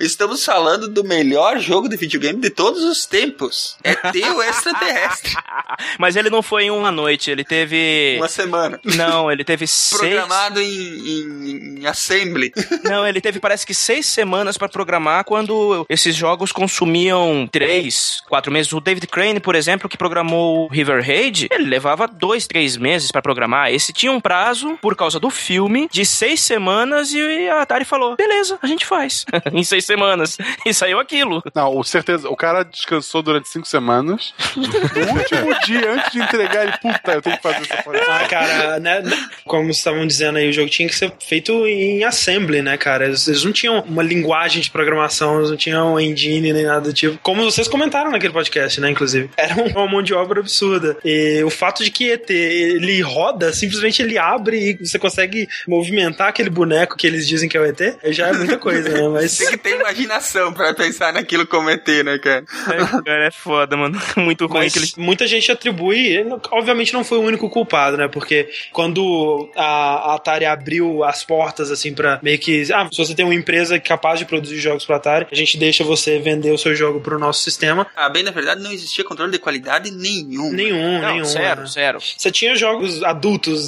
Estamos 0.00 0.44
falando 0.44 0.88
do 0.88 1.04
melhor 1.04 1.58
jogo 1.58 1.88
de 1.88 1.96
videogame 1.96 2.40
de 2.40 2.50
todos 2.50 2.82
os 2.84 3.06
tempos. 3.06 3.76
É 3.84 3.92
o 4.32 4.42
extraterrestre. 4.42 5.32
Mas 5.98 6.16
ele 6.16 6.30
não 6.30 6.42
foi 6.42 6.64
em 6.64 6.70
uma 6.70 6.90
noite, 6.90 7.30
ele 7.30 7.44
teve. 7.44 8.16
Uma 8.18 8.28
semana. 8.28 8.80
Não, 8.84 9.30
ele 9.30 9.44
teve 9.44 9.66
seis. 9.68 10.00
Programado 10.00 10.60
em, 10.60 10.66
em, 10.66 11.78
em 11.80 11.86
assembly. 11.86 12.52
Não, 12.84 13.06
ele 13.06 13.20
teve 13.20 13.40
parece 13.40 13.66
que 13.66 13.74
seis 13.74 14.06
semanas 14.06 14.56
pra 14.58 14.68
programar 14.68 15.24
quando 15.24 15.86
esses 15.88 16.14
jogos 16.14 16.52
consumiam 16.52 17.48
três, 17.50 18.22
quatro 18.28 18.52
meses. 18.52 18.72
O 18.72 18.80
David 18.80 19.06
Crane, 19.06 19.40
por 19.40 19.54
exemplo, 19.54 19.88
que 19.88 19.96
programou 19.96 20.64
o 20.64 20.68
River 20.68 21.04
Raid, 21.04 21.48
ele 21.50 21.68
levava 21.68 22.06
dois, 22.06 22.46
três 22.46 22.76
meses 22.76 23.10
pra 23.10 23.22
programar. 23.22 23.51
Esse 23.70 23.92
tinha 23.92 24.12
um 24.12 24.20
prazo, 24.20 24.78
por 24.80 24.96
causa 24.96 25.18
do 25.20 25.30
filme, 25.30 25.88
de 25.90 26.04
seis 26.04 26.40
semanas 26.40 27.12
e 27.12 27.48
a 27.48 27.62
Atari 27.62 27.84
falou: 27.84 28.16
beleza, 28.16 28.58
a 28.62 28.66
gente 28.66 28.86
faz. 28.86 29.24
em 29.52 29.64
seis 29.64 29.84
semanas. 29.84 30.38
E 30.64 30.72
saiu 30.72 30.98
aquilo. 30.98 31.42
Não, 31.54 31.76
o 31.76 31.84
certeza. 31.84 32.28
O 32.28 32.36
cara 32.36 32.62
descansou 32.64 33.22
durante 33.22 33.48
cinco 33.48 33.66
semanas. 33.66 34.34
No 34.92 35.18
último 35.18 35.60
dia, 35.64 35.92
antes 35.92 36.12
de 36.12 36.20
entregar, 36.20 36.64
ele, 36.64 36.72
puta, 36.78 37.12
eu 37.12 37.22
tenho 37.22 37.36
que 37.36 37.42
fazer 37.42 37.62
essa 37.62 37.82
coisa. 37.82 38.04
Ah, 38.08 38.28
cara, 38.28 38.78
né, 38.78 39.02
como 39.44 39.70
estavam 39.70 40.06
dizendo 40.06 40.38
aí, 40.38 40.48
o 40.48 40.52
jogo 40.52 40.68
tinha 40.68 40.88
que 40.88 40.94
ser 40.94 41.12
feito 41.20 41.66
em 41.66 42.04
assembly, 42.04 42.62
né, 42.62 42.76
cara? 42.76 43.06
Eles, 43.06 43.26
eles 43.26 43.44
não 43.44 43.52
tinham 43.52 43.80
uma 43.80 44.02
linguagem 44.02 44.62
de 44.62 44.70
programação, 44.70 45.38
eles 45.38 45.50
não 45.50 45.56
tinham 45.56 45.98
engine 45.98 46.52
nem 46.52 46.64
nada 46.64 46.80
do 46.80 46.92
tipo. 46.92 47.18
Como 47.22 47.42
vocês 47.42 47.68
comentaram 47.68 48.10
naquele 48.10 48.32
podcast, 48.32 48.80
né, 48.80 48.90
inclusive. 48.90 49.30
Era 49.36 49.54
uma 49.54 49.86
mão 49.86 50.02
de 50.02 50.14
obra 50.14 50.40
absurda. 50.40 50.96
E 51.04 51.42
o 51.44 51.50
fato 51.50 51.82
de 51.82 51.90
que 51.90 52.10
ET, 52.10 52.28
ele 52.30 53.00
roda, 53.00 53.31
simplesmente 53.52 54.02
ele 54.02 54.18
abre 54.18 54.78
e 54.80 54.86
você 54.86 54.98
consegue 54.98 55.48
movimentar 55.66 56.28
aquele 56.28 56.50
boneco 56.50 56.96
que 56.96 57.06
eles 57.06 57.26
dizem 57.26 57.48
que 57.48 57.56
é 57.56 57.60
o 57.60 57.64
ET, 57.64 57.80
já 58.06 58.28
é 58.28 58.32
muita 58.32 58.58
coisa, 58.58 58.88
né? 58.88 59.08
Mas... 59.08 59.38
Tem 59.38 59.48
que 59.50 59.56
ter 59.56 59.78
imaginação 59.80 60.52
pra 60.52 60.72
pensar 60.74 61.12
naquilo 61.12 61.46
como 61.46 61.70
ET, 61.70 61.86
né, 62.04 62.18
cara? 62.18 62.44
É, 62.70 63.02
cara, 63.02 63.26
é 63.26 63.30
foda, 63.30 63.76
mano. 63.76 64.00
Muito 64.16 64.46
ruim 64.46 64.60
Mas 64.60 64.72
que 64.72 64.78
eles. 64.78 64.96
muita 64.96 65.26
gente 65.26 65.50
atribui, 65.50 66.24
obviamente 66.50 66.92
não 66.92 67.04
foi 67.04 67.18
o 67.18 67.22
único 67.22 67.48
culpado, 67.48 67.96
né? 67.96 68.08
Porque 68.08 68.48
quando 68.72 69.50
a, 69.56 70.12
a 70.12 70.14
Atari 70.14 70.44
abriu 70.44 71.04
as 71.04 71.24
portas, 71.24 71.70
assim, 71.70 71.94
pra 71.94 72.18
meio 72.22 72.38
que. 72.38 72.72
Ah, 72.72 72.88
se 72.90 72.98
você 72.98 73.14
tem 73.14 73.24
uma 73.24 73.34
empresa 73.34 73.78
capaz 73.78 74.18
de 74.18 74.24
produzir 74.24 74.58
jogos 74.58 74.84
pra 74.84 74.96
Atari, 74.96 75.26
a 75.30 75.34
gente 75.34 75.56
deixa 75.56 75.84
você 75.84 76.18
vender 76.18 76.50
o 76.50 76.58
seu 76.58 76.74
jogo 76.74 77.00
pro 77.00 77.18
nosso 77.18 77.42
sistema. 77.42 77.86
Ah, 77.96 78.08
bem, 78.08 78.22
na 78.22 78.30
verdade, 78.30 78.62
não 78.62 78.72
existia 78.72 79.04
controle 79.04 79.32
de 79.32 79.38
qualidade 79.38 79.90
nenhum. 79.90 80.52
Nenhum, 80.52 81.00
Não, 81.00 81.12
nenhum. 81.12 81.24
zero, 81.24 81.62
né? 81.62 81.66
zero. 81.66 81.98
Você 82.00 82.30
tinha 82.30 82.54
jogos 82.54 83.02
adultos, 83.02 83.21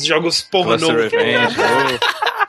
jogos 0.05 0.41
pornô. 0.43 0.77
Cluster 0.79 1.11
Revenge. 1.11 1.55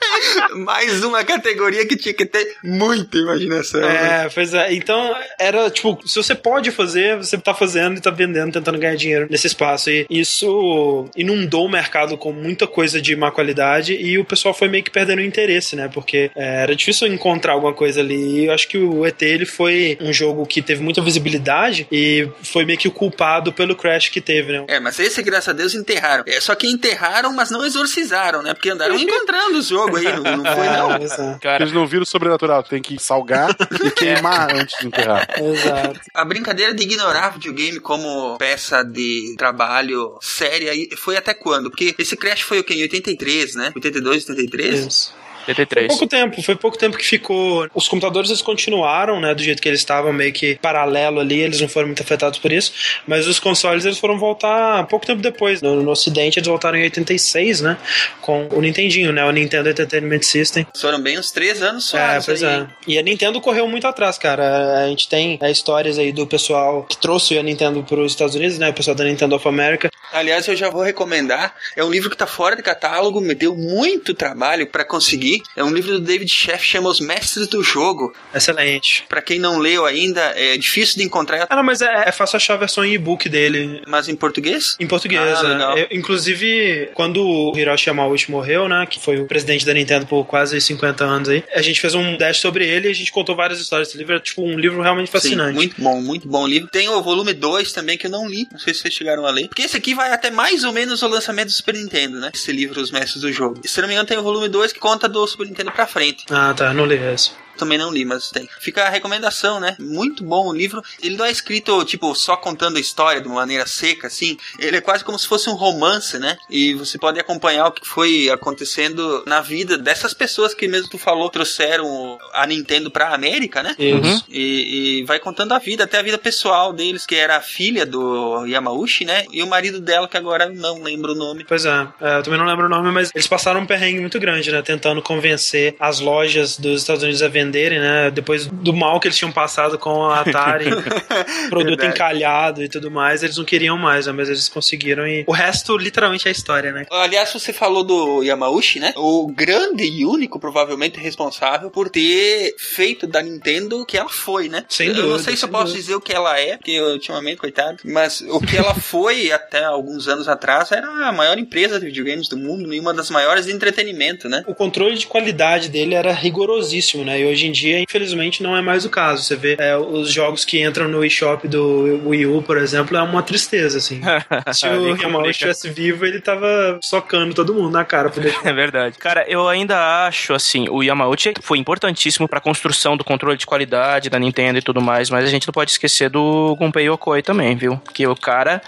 Mais 0.55 1.03
uma 1.03 1.23
categoria 1.23 1.85
que 1.85 1.95
tinha 1.95 2.13
que 2.13 2.25
ter 2.25 2.57
muita 2.63 3.17
imaginação. 3.17 3.81
né? 3.81 4.25
É, 4.25 4.29
pois 4.29 4.53
é. 4.53 4.73
Então, 4.73 5.15
era 5.39 5.69
tipo, 5.69 5.99
se 6.05 6.15
você 6.15 6.35
pode 6.35 6.71
fazer, 6.71 7.17
você 7.17 7.37
tá 7.37 7.53
fazendo 7.53 7.97
e 7.97 8.01
tá 8.01 8.09
vendendo, 8.09 8.53
tentando 8.53 8.77
ganhar 8.77 8.95
dinheiro 8.95 9.27
nesse 9.29 9.47
espaço. 9.47 9.89
E 9.89 10.05
isso 10.09 11.07
inundou 11.15 11.65
o 11.65 11.69
mercado 11.69 12.17
com 12.17 12.31
muita 12.31 12.67
coisa 12.67 13.01
de 13.01 13.15
má 13.15 13.31
qualidade 13.31 13.93
e 13.93 14.17
o 14.17 14.25
pessoal 14.25 14.53
foi 14.53 14.67
meio 14.67 14.83
que 14.83 14.91
perdendo 14.91 15.19
o 15.19 15.25
interesse, 15.25 15.75
né? 15.75 15.89
Porque 15.93 16.31
é, 16.35 16.63
era 16.63 16.75
difícil 16.75 17.07
encontrar 17.07 17.53
alguma 17.53 17.73
coisa 17.73 18.01
ali. 18.01 18.15
E 18.15 18.45
eu 18.45 18.53
acho 18.53 18.67
que 18.67 18.77
o 18.77 19.05
ET 19.05 19.21
ele 19.21 19.45
foi 19.45 19.97
um 20.01 20.13
jogo 20.13 20.45
que 20.45 20.61
teve 20.61 20.81
muita 20.81 21.01
visibilidade 21.01 21.87
e 21.91 22.27
foi 22.43 22.65
meio 22.65 22.77
que 22.77 22.87
o 22.87 22.91
culpado 22.91 23.51
pelo 23.51 23.75
crash 23.75 24.09
que 24.09 24.21
teve, 24.21 24.53
né? 24.53 24.65
É, 24.67 24.79
mas 24.79 24.99
esse, 24.99 25.21
graças 25.21 25.49
a 25.49 25.53
Deus, 25.53 25.73
enterraram. 25.73 26.23
É, 26.27 26.39
só 26.39 26.55
que 26.55 26.67
enterraram, 26.67 27.33
mas 27.33 27.51
não 27.51 27.65
exorcizaram, 27.65 28.41
né? 28.41 28.53
Porque 28.53 28.69
andaram 28.69 28.95
encontrando 28.99 29.59
o 29.59 29.61
jogo 29.61 29.97
aí, 29.97 30.05
não, 30.23 30.37
não 30.37 30.55
foi, 30.55 30.65
não. 30.69 30.91
É, 30.93 31.01
exato. 31.03 31.39
Cara, 31.39 31.63
Eles 31.63 31.73
não 31.73 31.85
viram 31.87 32.03
o 32.03 32.05
sobrenatural, 32.05 32.63
tem 32.63 32.81
que 32.81 33.01
salgar 33.01 33.49
e 33.83 33.91
queimar 33.91 34.53
antes 34.55 34.79
de 34.79 34.87
enterrar. 34.87 35.27
Exato. 35.37 35.99
A 36.13 36.25
brincadeira 36.25 36.73
de 36.73 36.83
ignorar 36.83 37.29
videogame 37.29 37.79
como 37.79 38.37
peça 38.37 38.83
de 38.83 39.35
trabalho 39.37 40.17
séria 40.21 40.71
aí 40.71 40.89
foi 40.97 41.17
até 41.17 41.33
quando? 41.33 41.69
Porque 41.69 41.95
esse 41.97 42.15
Crash 42.15 42.41
foi 42.41 42.59
o 42.59 42.63
quê? 42.63 42.73
Em 42.73 42.81
83, 42.83 43.55
né? 43.55 43.71
82, 43.75 44.29
83? 44.29 44.85
Isso. 44.87 45.24
Foi 45.45 45.53
83. 45.53 45.87
pouco 45.87 46.07
tempo, 46.07 46.41
foi 46.41 46.55
pouco 46.55 46.77
tempo 46.77 46.97
que 46.97 47.05
ficou. 47.05 47.67
Os 47.73 47.87
computadores 47.87 48.29
eles 48.29 48.41
continuaram, 48.41 49.19
né, 49.19 49.33
do 49.33 49.43
jeito 49.43 49.61
que 49.61 49.67
eles 49.67 49.79
estavam, 49.79 50.11
meio 50.11 50.33
que 50.33 50.55
paralelo 50.55 51.19
ali, 51.19 51.39
eles 51.39 51.61
não 51.61 51.67
foram 51.67 51.87
muito 51.87 52.01
afetados 52.01 52.39
por 52.39 52.51
isso. 52.51 52.73
Mas 53.07 53.27
os 53.27 53.39
consoles 53.39 53.85
eles 53.85 53.97
foram 53.97 54.17
voltar 54.17 54.85
pouco 54.87 55.05
tempo 55.05 55.21
depois. 55.21 55.61
No, 55.61 55.81
no 55.81 55.91
Ocidente 55.91 56.39
eles 56.39 56.47
voltaram 56.47 56.77
em 56.77 56.83
86, 56.83 57.61
né? 57.61 57.77
Com 58.21 58.47
o 58.51 58.61
Nintendinho, 58.61 59.11
né? 59.11 59.23
O 59.23 59.31
Nintendo 59.31 59.69
Entertainment 59.69 60.21
System. 60.21 60.65
Foram 60.75 60.99
bem 61.01 61.19
uns 61.19 61.31
três 61.31 61.61
anos 61.61 61.85
só. 61.85 61.97
É, 61.97 62.19
pois 62.21 62.43
aí. 62.43 62.61
é. 62.61 62.67
E 62.87 62.97
a 62.97 63.01
Nintendo 63.01 63.39
correu 63.39 63.67
muito 63.67 63.85
atrás, 63.87 64.17
cara. 64.17 64.83
A 64.83 64.87
gente 64.87 65.07
tem 65.07 65.37
é, 65.41 65.51
histórias 65.51 65.99
aí 65.99 66.11
do 66.11 66.25
pessoal 66.25 66.83
que 66.83 66.97
trouxe 66.97 67.37
a 67.37 67.43
Nintendo 67.43 67.83
para 67.83 67.99
os 67.99 68.11
Estados 68.11 68.35
Unidos, 68.35 68.57
né? 68.57 68.69
O 68.69 68.73
pessoal 68.73 68.95
da 68.95 69.03
Nintendo 69.03 69.35
of 69.35 69.47
America. 69.47 69.89
Aliás, 70.11 70.47
eu 70.47 70.55
já 70.55 70.69
vou 70.69 70.81
recomendar. 70.81 71.53
É 71.75 71.83
um 71.83 71.89
livro 71.91 72.09
que 72.09 72.17
tá 72.17 72.25
fora 72.27 72.55
de 72.55 72.63
catálogo, 72.63 73.19
me 73.21 73.35
deu 73.35 73.55
muito 73.55 74.13
trabalho 74.13 74.67
pra 74.67 74.83
conseguir. 74.85 75.41
É 75.55 75.63
um 75.63 75.73
livro 75.73 75.91
do 75.93 75.99
David 75.99 76.31
Sheff, 76.31 76.63
chama 76.65 76.89
Os 76.89 76.99
Mestres 76.99 77.47
do 77.47 77.61
Jogo. 77.63 78.13
Excelente. 78.33 79.05
Pra 79.09 79.21
quem 79.21 79.39
não 79.39 79.57
leu 79.59 79.85
ainda, 79.85 80.21
é 80.35 80.57
difícil 80.57 80.97
de 80.97 81.03
encontrar, 81.03 81.45
Ah, 81.49 81.55
não, 81.55 81.63
mas 81.63 81.81
é, 81.81 82.03
é 82.07 82.11
fácil 82.11 82.37
achar 82.37 82.53
a 82.53 82.57
versão 82.57 82.83
em 82.85 82.93
e-book 82.93 83.27
dele. 83.29 83.81
mas 83.87 84.07
em 84.07 84.15
português? 84.15 84.75
Em 84.79 84.87
português, 84.87 85.21
Ah, 85.39 85.41
legal. 85.41 85.77
Eu- 85.77 85.87
inclusive, 85.91 86.89
quando 86.93 87.21
o 87.25 87.57
Hiroshi 87.57 87.89
Yamauchi 87.89 88.31
morreu, 88.31 88.67
né? 88.67 88.85
Que 88.89 88.99
foi 88.99 89.17
o 89.19 89.25
presidente 89.27 89.65
da 89.65 89.73
Nintendo 89.73 90.05
por 90.05 90.25
quase 90.25 90.59
50 90.61 91.03
anos 91.03 91.29
aí, 91.29 91.43
a 91.53 91.61
gente 91.61 91.79
fez 91.81 91.93
um 91.95 92.17
dash 92.17 92.37
sobre 92.39 92.65
ele 92.67 92.87
e 92.87 92.91
a 92.91 92.95
gente 92.95 93.11
contou 93.11 93.35
várias 93.35 93.59
histórias 93.59 93.87
desse 93.87 93.97
livro. 93.97 94.15
É 94.15 94.19
tipo 94.19 94.43
um 94.43 94.57
livro 94.57 94.81
realmente 94.81 95.09
fascinante. 95.11 95.49
Sim, 95.51 95.55
muito 95.55 95.81
bom, 95.81 96.01
muito 96.01 96.27
bom 96.27 96.47
livro. 96.47 96.69
Tem 96.69 96.87
o 96.89 97.01
volume 97.01 97.33
2 97.33 97.71
também 97.71 97.97
que 97.97 98.07
eu 98.07 98.11
não 98.11 98.27
li. 98.27 98.47
Não 98.51 98.59
sei 98.59 98.73
se 98.73 98.81
vocês 98.81 98.93
chegaram 98.93 99.25
a 99.25 99.31
ler. 99.31 99.47
Porque 99.47 99.63
esse 99.63 99.75
aqui 99.77 99.93
vai 99.95 100.11
até 100.11 100.29
mais 100.29 100.63
ou 100.63 100.71
menos 100.71 101.01
o 101.01 101.07
lançamento 101.07 101.47
do 101.47 101.53
Super 101.53 101.73
Nintendo, 101.73 102.19
né? 102.19 102.31
Esse 102.33 102.51
livro, 102.51 102.81
Os 102.81 102.91
Mestres 102.91 103.21
do 103.21 103.31
Jogo. 103.31 103.61
E, 103.63 103.67
se 103.67 103.81
não 103.81 103.87
me 103.87 103.93
engano, 103.93 104.07
tem 104.07 104.17
o 104.17 104.23
volume 104.23 104.49
2 104.49 104.73
que 104.73 104.79
conta 104.79 105.09
do 105.09 105.25
Super 105.25 105.47
Nintendo 105.47 105.71
pra 105.71 105.87
frente. 105.87 106.25
Ah, 106.29 106.53
tá. 106.53 106.73
Não 106.73 106.85
li 106.85 106.95
esse. 106.95 107.31
Também 107.57 107.77
não 107.77 107.91
li, 107.91 108.05
mas 108.05 108.29
tem. 108.29 108.47
Fica 108.59 108.83
a 108.83 108.89
recomendação, 108.89 109.59
né? 109.59 109.75
Muito 109.79 110.23
bom 110.23 110.49
o 110.49 110.53
livro. 110.53 110.81
Ele 111.01 111.15
não 111.15 111.25
é 111.25 111.31
escrito, 111.31 111.83
tipo, 111.85 112.13
só 112.15 112.35
contando 112.35 112.77
a 112.77 112.79
história 112.79 113.21
de 113.21 113.27
uma 113.27 113.35
maneira 113.35 113.65
seca, 113.65 114.07
assim. 114.07 114.37
Ele 114.59 114.77
é 114.77 114.81
quase 114.81 115.03
como 115.03 115.17
se 115.17 115.27
fosse 115.27 115.49
um 115.49 115.55
romance, 115.55 116.17
né? 116.19 116.37
E 116.49 116.73
você 116.73 116.97
pode 116.97 117.19
acompanhar 117.19 117.67
o 117.67 117.71
que 117.71 117.87
foi 117.87 118.29
acontecendo 118.29 119.23
na 119.25 119.41
vida 119.41 119.77
dessas 119.77 120.13
pessoas 120.13 120.53
que 120.53 120.67
mesmo 120.67 120.89
tu 120.89 120.97
falou 120.97 121.29
trouxeram 121.29 122.17
a 122.33 122.45
Nintendo 122.45 122.91
pra 122.91 123.13
América, 123.13 123.63
né? 123.63 123.75
Isso. 123.77 124.25
E, 124.29 124.99
e 124.99 125.03
vai 125.03 125.19
contando 125.19 125.53
a 125.53 125.59
vida, 125.59 125.83
até 125.83 125.99
a 125.99 126.01
vida 126.01 126.17
pessoal 126.17 126.73
deles, 126.73 127.05
que 127.05 127.15
era 127.15 127.37
a 127.37 127.41
filha 127.41 127.85
do 127.85 128.45
Yamauchi, 128.45 129.05
né? 129.05 129.25
E 129.31 129.41
o 129.41 129.47
marido 129.47 129.79
dela, 129.79 130.07
que 130.07 130.17
agora 130.17 130.49
não 130.49 130.81
lembro 130.81 131.13
o 131.13 131.15
nome. 131.15 131.45
Pois 131.47 131.65
é, 131.65 131.87
é, 132.01 132.17
eu 132.17 132.23
também 132.23 132.39
não 132.39 132.45
lembro 132.45 132.65
o 132.65 132.69
nome, 132.69 132.91
mas 132.91 133.11
eles 133.13 133.27
passaram 133.27 133.61
um 133.61 133.65
perrengue 133.65 133.99
muito 133.99 134.19
grande, 134.19 134.51
né? 134.51 134.61
Tentando 134.61 135.01
convencer 135.01 135.75
as 135.79 135.99
lojas 135.99 136.57
dos 136.57 136.81
Estados 136.81 137.03
Unidos 137.03 137.21
a 137.21 137.27
vender 137.27 137.44
venderem, 137.45 137.79
né? 137.79 138.11
Depois 138.11 138.47
do 138.47 138.73
mal 138.73 138.99
que 138.99 139.07
eles 139.07 139.17
tinham 139.17 139.31
passado 139.31 139.77
com 139.77 140.03
a 140.05 140.21
Atari, 140.21 140.65
produto 141.49 141.79
Verdade. 141.79 141.87
encalhado 141.93 142.63
e 142.63 142.69
tudo 142.69 142.89
mais, 142.91 143.23
eles 143.23 143.37
não 143.37 143.45
queriam 143.45 143.77
mais, 143.77 144.07
né? 144.07 144.11
Mas 144.13 144.29
eles 144.29 144.49
conseguiram 144.49 145.07
e 145.07 145.23
o 145.27 145.31
resto, 145.31 145.77
literalmente, 145.77 146.27
é 146.27 146.31
história, 146.31 146.71
né? 146.71 146.85
Aliás, 146.91 147.31
você 147.31 147.53
falou 147.53 147.83
do 147.83 148.23
Yamauchi, 148.23 148.79
né? 148.79 148.93
O 148.95 149.27
grande 149.27 149.83
e 149.83 150.05
único, 150.05 150.39
provavelmente, 150.39 150.99
responsável 150.99 151.69
por 151.69 151.89
ter 151.89 152.55
feito 152.57 153.07
da 153.07 153.21
Nintendo 153.21 153.81
o 153.81 153.85
que 153.85 153.97
ela 153.97 154.09
foi, 154.09 154.49
né? 154.49 154.65
Sem 154.69 154.87
Eu 154.87 154.93
não 154.95 155.01
dúvida, 155.03 155.23
sei 155.23 155.35
se 155.37 155.45
eu 155.45 155.49
posso 155.49 155.65
dúvida. 155.65 155.79
dizer 155.81 155.95
o 155.95 156.01
que 156.01 156.13
ela 156.13 156.39
é, 156.39 156.57
porque 156.57 156.79
ultimamente, 156.81 157.37
coitado, 157.37 157.77
mas 157.85 158.21
o 158.21 158.39
que 158.39 158.57
ela 158.57 158.73
foi 158.75 159.31
até 159.31 159.63
alguns 159.63 160.07
anos 160.07 160.27
atrás 160.27 160.71
era 160.71 160.87
a 161.07 161.11
maior 161.11 161.37
empresa 161.37 161.79
de 161.79 161.85
videogames 161.85 162.27
do 162.27 162.37
mundo 162.37 162.73
e 162.73 162.79
uma 162.79 162.93
das 162.93 163.09
maiores 163.09 163.45
de 163.45 163.51
entretenimento, 163.51 164.27
né? 164.29 164.43
O 164.47 164.55
controle 164.55 164.97
de 164.97 165.07
qualidade 165.07 165.69
dele 165.69 165.95
era 165.95 166.11
rigorosíssimo, 166.11 167.03
né? 167.03 167.19
E 167.19 167.25
hoje 167.25 167.34
em 167.43 167.51
dia, 167.51 167.79
infelizmente, 167.79 168.43
não 168.43 168.55
é 168.55 168.61
mais 168.61 168.85
o 168.85 168.89
caso. 168.89 169.23
Você 169.23 169.35
vê 169.35 169.55
é, 169.59 169.77
os 169.77 170.11
jogos 170.11 170.45
que 170.45 170.61
entram 170.61 170.87
no 170.87 171.03
eShop 171.03 171.47
do 171.47 172.01
Wii 172.05 172.25
U, 172.27 172.41
por 172.41 172.57
exemplo, 172.57 172.95
é 172.97 173.01
uma 173.01 173.23
tristeza, 173.23 173.77
assim. 173.77 174.01
Se 174.53 174.67
o 174.67 174.97
complica. 174.97 175.29
estivesse 175.29 175.69
vivo, 175.69 176.05
ele 176.05 176.19
tava 176.19 176.79
socando 176.81 177.33
todo 177.33 177.53
mundo 177.53 177.71
na 177.71 177.83
cara. 177.83 178.11
É 178.45 178.53
verdade. 178.53 178.97
Cara, 178.99 179.25
eu 179.27 179.47
ainda 179.47 180.05
acho, 180.05 180.33
assim, 180.33 180.67
o 180.69 180.83
Yamauchi 180.83 181.33
foi 181.41 181.57
importantíssimo 181.57 182.27
pra 182.27 182.39
construção 182.39 182.95
do 182.95 183.03
controle 183.03 183.37
de 183.37 183.45
qualidade 183.45 184.09
da 184.09 184.19
Nintendo 184.19 184.59
e 184.59 184.61
tudo 184.61 184.81
mais, 184.81 185.09
mas 185.09 185.25
a 185.25 185.27
gente 185.27 185.47
não 185.47 185.53
pode 185.53 185.71
esquecer 185.71 186.09
do 186.09 186.55
Gunpei 186.57 186.87
Yokoi 186.87 187.21
também, 187.21 187.55
viu? 187.55 187.81
Que 187.93 188.05
o 188.05 188.15
cara, 188.15 188.61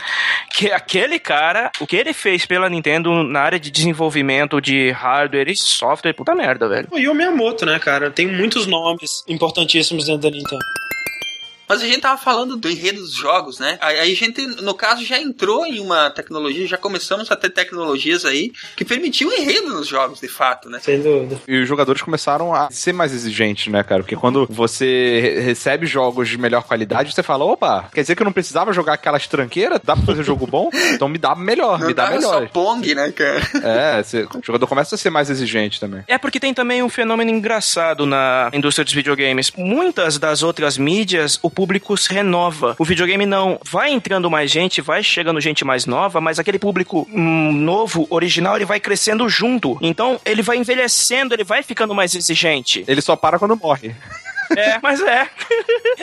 que 0.51 0.71
aquele 0.71 1.19
cara, 1.19 1.71
o 1.79 1.85
que 1.85 1.95
ele 1.95 2.13
fez 2.13 2.45
pela 2.45 2.69
Nintendo 2.69 3.23
na 3.23 3.41
área 3.41 3.59
de 3.59 3.69
desenvolvimento 3.69 4.59
de 4.59 4.91
hardware 4.91 5.49
e 5.49 5.55
software, 5.55 6.13
puta 6.13 6.33
merda, 6.33 6.67
velho. 6.67 6.87
E 6.95 7.07
o 7.07 7.13
Miyamoto, 7.13 7.65
né, 7.65 7.77
cara? 7.79 8.09
Tem 8.09 8.27
muitos 8.57 8.65
nomes 8.65 9.23
importantíssimos 9.27 10.05
dentro 10.05 10.29
da 10.29 10.35
Nintendo. 10.35 10.86
Mas 11.67 11.81
a 11.81 11.85
gente 11.85 11.99
tava 12.01 12.17
falando 12.19 12.55
do 12.55 12.69
enredo 12.69 12.99
dos 12.99 13.13
jogos, 13.13 13.59
né? 13.59 13.77
Aí 13.81 13.99
a 13.99 14.15
gente, 14.15 14.41
no 14.61 14.73
caso, 14.73 15.03
já 15.03 15.19
entrou 15.19 15.65
em 15.65 15.79
uma 15.79 16.09
tecnologia, 16.09 16.65
já 16.67 16.77
começamos 16.77 17.29
a 17.31 17.35
ter 17.35 17.49
tecnologias 17.49 18.25
aí 18.25 18.51
que 18.75 18.85
permitiam 18.85 19.31
enredo 19.33 19.69
nos 19.69 19.87
jogos, 19.87 20.19
de 20.19 20.27
fato, 20.27 20.69
né? 20.69 20.79
Sem 20.81 21.01
dúvida. 21.01 21.39
E 21.47 21.61
os 21.61 21.67
jogadores 21.67 22.01
começaram 22.01 22.53
a 22.53 22.69
ser 22.71 22.93
mais 22.93 23.13
exigentes, 23.13 23.71
né, 23.71 23.83
cara? 23.83 24.01
Porque 24.03 24.15
quando 24.15 24.45
você 24.49 25.19
re- 25.21 25.39
recebe 25.41 25.85
jogos 25.85 26.29
de 26.29 26.37
melhor 26.37 26.63
qualidade, 26.63 27.13
você 27.13 27.21
fala, 27.23 27.43
opa, 27.45 27.89
quer 27.93 28.01
dizer 28.01 28.15
que 28.15 28.21
eu 28.21 28.25
não 28.25 28.31
precisava 28.31 28.71
jogar 28.73 28.93
aquelas 28.93 29.27
tranqueiras? 29.27 29.79
Dá 29.83 29.95
pra 29.95 30.05
fazer 30.05 30.23
jogo 30.23 30.47
bom? 30.47 30.69
Então 30.93 31.09
me 31.09 31.17
dá 31.17 31.35
melhor, 31.35 31.79
Não 31.79 31.87
me 31.87 31.93
dá 31.93 32.05
dava 32.05 32.21
só 32.21 32.35
melhor. 32.35 32.49
Pong, 32.49 32.95
né, 32.95 33.11
cara? 33.11 33.41
É, 33.63 34.03
você- 34.03 34.23
o 34.23 34.41
jogador 34.43 34.67
começa 34.67 34.95
a 34.95 34.97
ser 34.97 35.09
mais 35.09 35.29
exigente 35.29 35.79
também. 35.79 36.03
É 36.07 36.17
porque 36.17 36.39
tem 36.39 36.53
também 36.53 36.81
um 36.81 36.89
fenômeno 36.89 37.29
engraçado 37.29 38.05
na 38.05 38.49
indústria 38.53 38.85
dos 38.85 38.93
videogames. 38.93 39.51
Muitas 39.57 40.17
das 40.17 40.43
outras 40.43 40.77
mídias, 40.77 41.37
o 41.41 41.49
público 41.57 41.97
se 41.97 42.13
renova. 42.13 42.75
O 42.77 42.85
videogame 42.85 43.25
não. 43.25 43.59
Vai 43.67 43.89
entrando 43.89 44.29
mais 44.29 44.51
gente, 44.51 44.79
vai 44.79 45.01
chegando 45.01 45.41
gente 45.41 45.65
mais 45.65 45.87
nova, 45.87 46.21
mas 46.21 46.37
aquele 46.37 46.59
público 46.59 47.07
hum, 47.11 47.51
novo, 47.51 48.05
original, 48.11 48.57
ele 48.57 48.65
vai 48.65 48.79
crescendo 48.79 49.27
junto. 49.27 49.75
Então, 49.81 50.21
ele 50.23 50.43
vai 50.43 50.57
envelhecendo, 50.57 51.33
ele 51.33 51.43
vai 51.43 51.63
ficando 51.63 51.95
mais 51.95 52.13
exigente. 52.13 52.85
Ele 52.87 53.01
só 53.01 53.15
para 53.15 53.39
quando 53.39 53.57
morre. 53.57 53.95
É, 54.55 54.79
mas 54.83 55.01
é. 55.01 55.29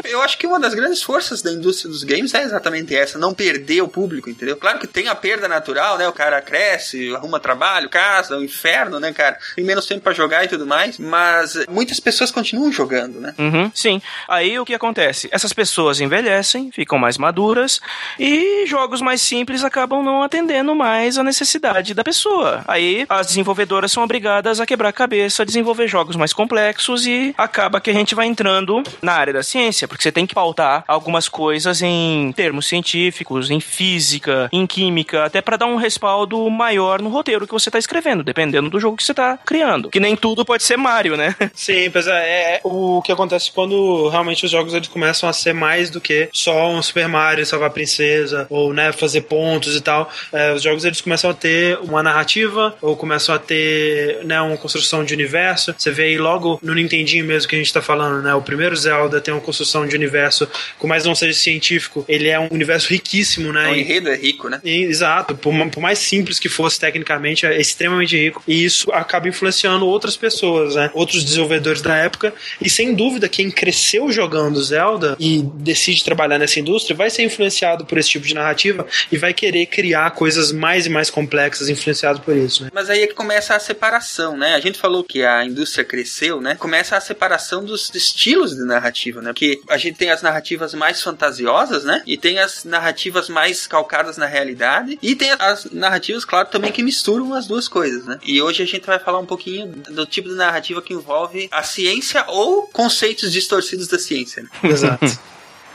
Eu 0.05 0.21
acho 0.23 0.39
que 0.39 0.47
uma 0.47 0.61
das 0.61 0.75
grandes 0.75 1.03
forças 1.03 1.43
da 1.43 1.53
indústria 1.53 1.91
dos 1.91 2.05
games 2.05 2.35
é 2.35 2.43
exatamente 2.43 2.95
essa, 2.95 3.19
não 3.19 3.35
perder 3.35 3.83
o 3.83 3.89
público, 3.89 4.29
entendeu? 4.31 4.57
Claro 4.57 4.79
que 4.79 4.87
tem 4.87 5.09
a 5.09 5.15
perda 5.15 5.49
natural, 5.49 5.99
né? 5.99 6.09
O 6.09 6.13
cara 6.13 6.41
cresce, 6.41 7.15
arruma 7.15 7.41
trabalho, 7.41 7.89
casa, 7.89 8.37
o 8.37 8.45
inferno, 8.45 8.99
né, 9.01 9.13
cara? 9.13 9.39
Tem 9.55 9.65
menos 9.65 9.87
tempo 9.87 10.03
pra 10.03 10.13
jogar 10.13 10.45
e 10.45 10.49
tudo 10.49 10.67
mais, 10.67 10.99
mas 10.99 11.65
muitas 11.69 12.01
pessoas 12.01 12.31
continuam 12.31 12.73
jogando, 12.73 13.21
né? 13.21 13.35
Uhum, 13.39 13.71
sim. 13.75 14.01
Aí 14.29 14.59
o 14.59 14.65
que 14.65 14.75
acontece? 14.75 15.29
Essas 15.31 15.53
pessoas 15.53 16.01
envelhecem, 16.01 16.71
ficam 16.73 16.99
mais 16.99 17.19
maduras 17.19 17.81
e 18.19 18.65
jogos 18.67 19.01
mais 19.01 19.21
simples 19.21 19.65
acabam 19.65 20.03
não 20.03 20.23
atendendo 20.23 20.75
mais 20.75 21.19
a 21.19 21.25
necessidade 21.25 21.95
da 21.95 22.05
pessoa. 22.05 22.65
Aí 22.67 23.07
as 23.09 23.29
desenvolvedoras 23.29 23.93
são 23.93 24.03
obrigadas 24.03 24.61
a 24.61 24.67
quebrar 24.67 24.89
a 24.89 24.93
cabeça, 24.93 25.43
a 25.43 25.47
desenvolver 25.47 25.89
jogos 25.89 26.17
mais 26.17 26.33
complexos 26.33 27.07
e 27.07 27.35
acaba 27.37 27.81
que 27.81 27.91
a 27.91 27.95
gente 27.95 28.15
vai 28.15 28.27
entrando 28.35 28.83
na 29.01 29.13
área 29.13 29.33
da 29.33 29.43
ciência, 29.43 29.87
porque 29.87 30.03
você 30.03 30.11
tem 30.11 30.27
que 30.27 30.35
pautar 30.35 30.85
algumas 30.89 31.29
coisas 31.29 31.81
em 31.81 32.33
termos 32.33 32.67
científicos, 32.67 33.49
em 33.51 33.61
física, 33.61 34.49
em 34.53 34.67
química, 34.67 35.25
até 35.25 35.41
para 35.41 35.57
dar 35.57 35.67
um 35.67 35.77
respaldo 35.77 36.51
maior 36.51 37.01
no 37.01 37.09
roteiro 37.09 37.47
que 37.47 37.53
você 37.53 37.71
tá 37.71 37.79
escrevendo, 37.79 38.25
dependendo 38.25 38.69
do 38.69 38.81
jogo 38.81 38.97
que 38.97 39.05
você 39.05 39.15
tá 39.15 39.39
criando. 39.47 39.89
Que 39.89 40.01
nem 40.01 40.17
tudo 40.17 40.45
pode 40.45 40.65
ser 40.65 40.77
Mario, 40.77 41.17
né? 41.17 41.37
Sim, 41.55 41.89
pois 41.91 42.09
é, 42.09 42.57
é 42.57 42.61
o 42.65 43.01
que 43.03 43.13
acontece 43.13 43.53
quando 43.53 44.09
realmente 44.09 44.45
os 44.45 44.51
jogos 44.51 44.75
eles 44.75 44.89
começam 44.89 45.29
a 45.29 45.33
ser 45.33 45.55
mais 45.55 45.91
do 45.91 46.01
que 46.01 46.29
só 46.33 46.69
um 46.69 46.83
Super 46.83 47.09
Mario 47.09 47.47
salvar 47.47 47.69
a 47.69 47.73
princesa 47.73 48.47
ou 48.51 48.73
né, 48.73 48.91
fazer 48.91 49.23
pontos 49.23 49.77
e 49.77 49.81
tal. 49.81 50.11
É, 50.33 50.53
os 50.53 50.63
jogos 50.63 50.85
eles 50.85 51.01
começam 51.01 51.31
a 51.31 51.35
ter 51.35 51.79
uma 51.79 52.03
narrativa 52.03 52.75
ou 52.83 52.97
começam 52.97 53.35
a 53.35 53.39
ter 53.39 54.25
né, 54.25 54.41
uma 54.41 54.57
construção 54.57 55.05
de 55.05 55.15
universo. 55.15 55.75
Você 55.79 55.91
vê 55.91 56.05
aí 56.05 56.19
logo 56.19 56.59
no 56.63 56.75
Nintendinho 56.75 57.25
mesmo 57.25 57.49
que 57.49 57.55
a 57.55 57.59
gente 57.59 57.73
tá 57.73 57.81
falando, 57.81 58.23
né? 58.25 58.35
O 58.35 58.43
primeiro 58.43 58.75
Zelda 58.77 59.21
tem 59.21 59.33
uma 59.33 59.41
construção 59.41 59.87
de 59.87 59.95
universo, 59.95 60.49
por 60.81 60.87
mais 60.87 61.05
não 61.05 61.15
seja 61.15 61.39
científico, 61.39 62.05
ele 62.09 62.29
é 62.29 62.39
um 62.41 62.49
universo 62.51 62.89
riquíssimo, 62.89 63.53
né? 63.53 63.71
O 63.71 63.75
E- 63.75 63.81
enredo 63.81 64.09
é 64.09 64.17
rico, 64.17 64.49
né? 64.49 64.61
e- 64.65 64.85
Exato, 64.85 65.35
por, 65.37 65.53
por 65.71 65.81
mais 65.81 65.99
simples 65.99 66.39
que 66.39 66.49
fosse 66.49 66.79
tecnicamente, 66.81 67.47
é 67.47 67.61
extremamente 67.61 68.17
rico. 68.17 68.43
E 68.49 68.65
isso 68.65 68.91
acaba 68.93 69.29
influenciando 69.29 69.87
outras 69.87 70.17
pessoas, 70.17 70.75
né? 70.75 70.91
Outros 70.95 71.23
desenvolvedores 71.25 71.81
da 71.83 71.95
época. 71.97 72.33
E 72.61 72.69
sem 72.71 72.95
dúvida, 72.95 73.29
quem 73.29 73.51
cresceu 73.51 74.11
jogando 74.11 74.63
Zelda 74.63 75.17
e 75.21 75.43
decide 75.43 76.03
trabalhar 76.05 76.39
nessa 76.39 76.59
indústria 76.61 76.97
vai 76.97 77.11
ser 77.11 77.23
influenciado 77.23 77.85
por 77.85 77.99
esse 77.99 78.09
tipo 78.11 78.27
de 78.27 78.35
narrativa 78.35 78.87
e 79.13 79.17
vai 79.17 79.35
querer 79.35 79.67
criar 79.67 80.11
coisas 80.13 80.51
mais 80.53 80.87
e 80.87 80.89
mais 80.89 81.11
complexas 81.11 81.69
influenciado 81.69 82.21
por 82.21 82.37
isso, 82.37 82.65
né? 82.65 82.71
Mas 82.73 82.89
aí 82.89 83.03
é 83.03 83.07
que 83.07 83.15
começa 83.15 83.55
a 83.55 83.59
separação, 83.59 84.37
né? 84.37 84.55
A 84.55 84.61
gente 84.61 84.79
falou 84.79 85.05
que 85.05 85.23
a 85.25 85.45
indústria 85.45 85.85
cresceu, 85.85 86.41
né? 86.41 86.55
Começa 86.55 86.97
a 86.97 87.01
separação 87.01 87.65
dos 87.65 87.91
estilos 88.15 88.55
de 88.55 88.65
narrativa, 88.65 89.21
né? 89.21 89.33
Porque 89.33 89.61
a 89.69 89.77
gente 89.77 89.97
tem 89.97 90.11
as 90.11 90.23
narrativas 90.23 90.73
mais 90.73 91.03
fantasiosas, 91.03 91.85
né? 91.85 92.03
E 92.07 92.17
tem 92.17 92.39
as 92.39 92.65
narrativas 92.65 93.29
mais 93.29 93.67
calcadas 93.67 94.17
na 94.17 94.27
realidade. 94.27 94.99
E 95.03 95.17
tem 95.17 95.31
as 95.33 95.67
narrativas, 95.73 96.25
claro, 96.25 96.49
também 96.49 96.71
que 96.71 96.83
misturam 96.83 97.35
as 97.35 97.47
duas 97.47 97.67
coisas, 97.67 98.05
né? 98.05 98.19
E 98.25 98.41
hoje 98.41 98.63
a 98.63 98.67
gente 98.67 98.87
vai 98.87 98.99
falar 98.99 99.19
um 99.19 99.27
pouquinho 99.27 99.67
do 99.67 100.07
tipo 100.07 100.29
de 100.29 100.35
narrativa 100.35 100.81
que 100.81 100.95
envolve 100.95 101.49
a 101.51 101.63
ciência 101.63 102.25
ou 102.29 102.69
conceitos 102.69 103.33
distorcidos 103.33 103.89
da 103.89 103.99
ciência. 103.99 104.43
Né? 104.43 104.71
Exato. 104.71 105.07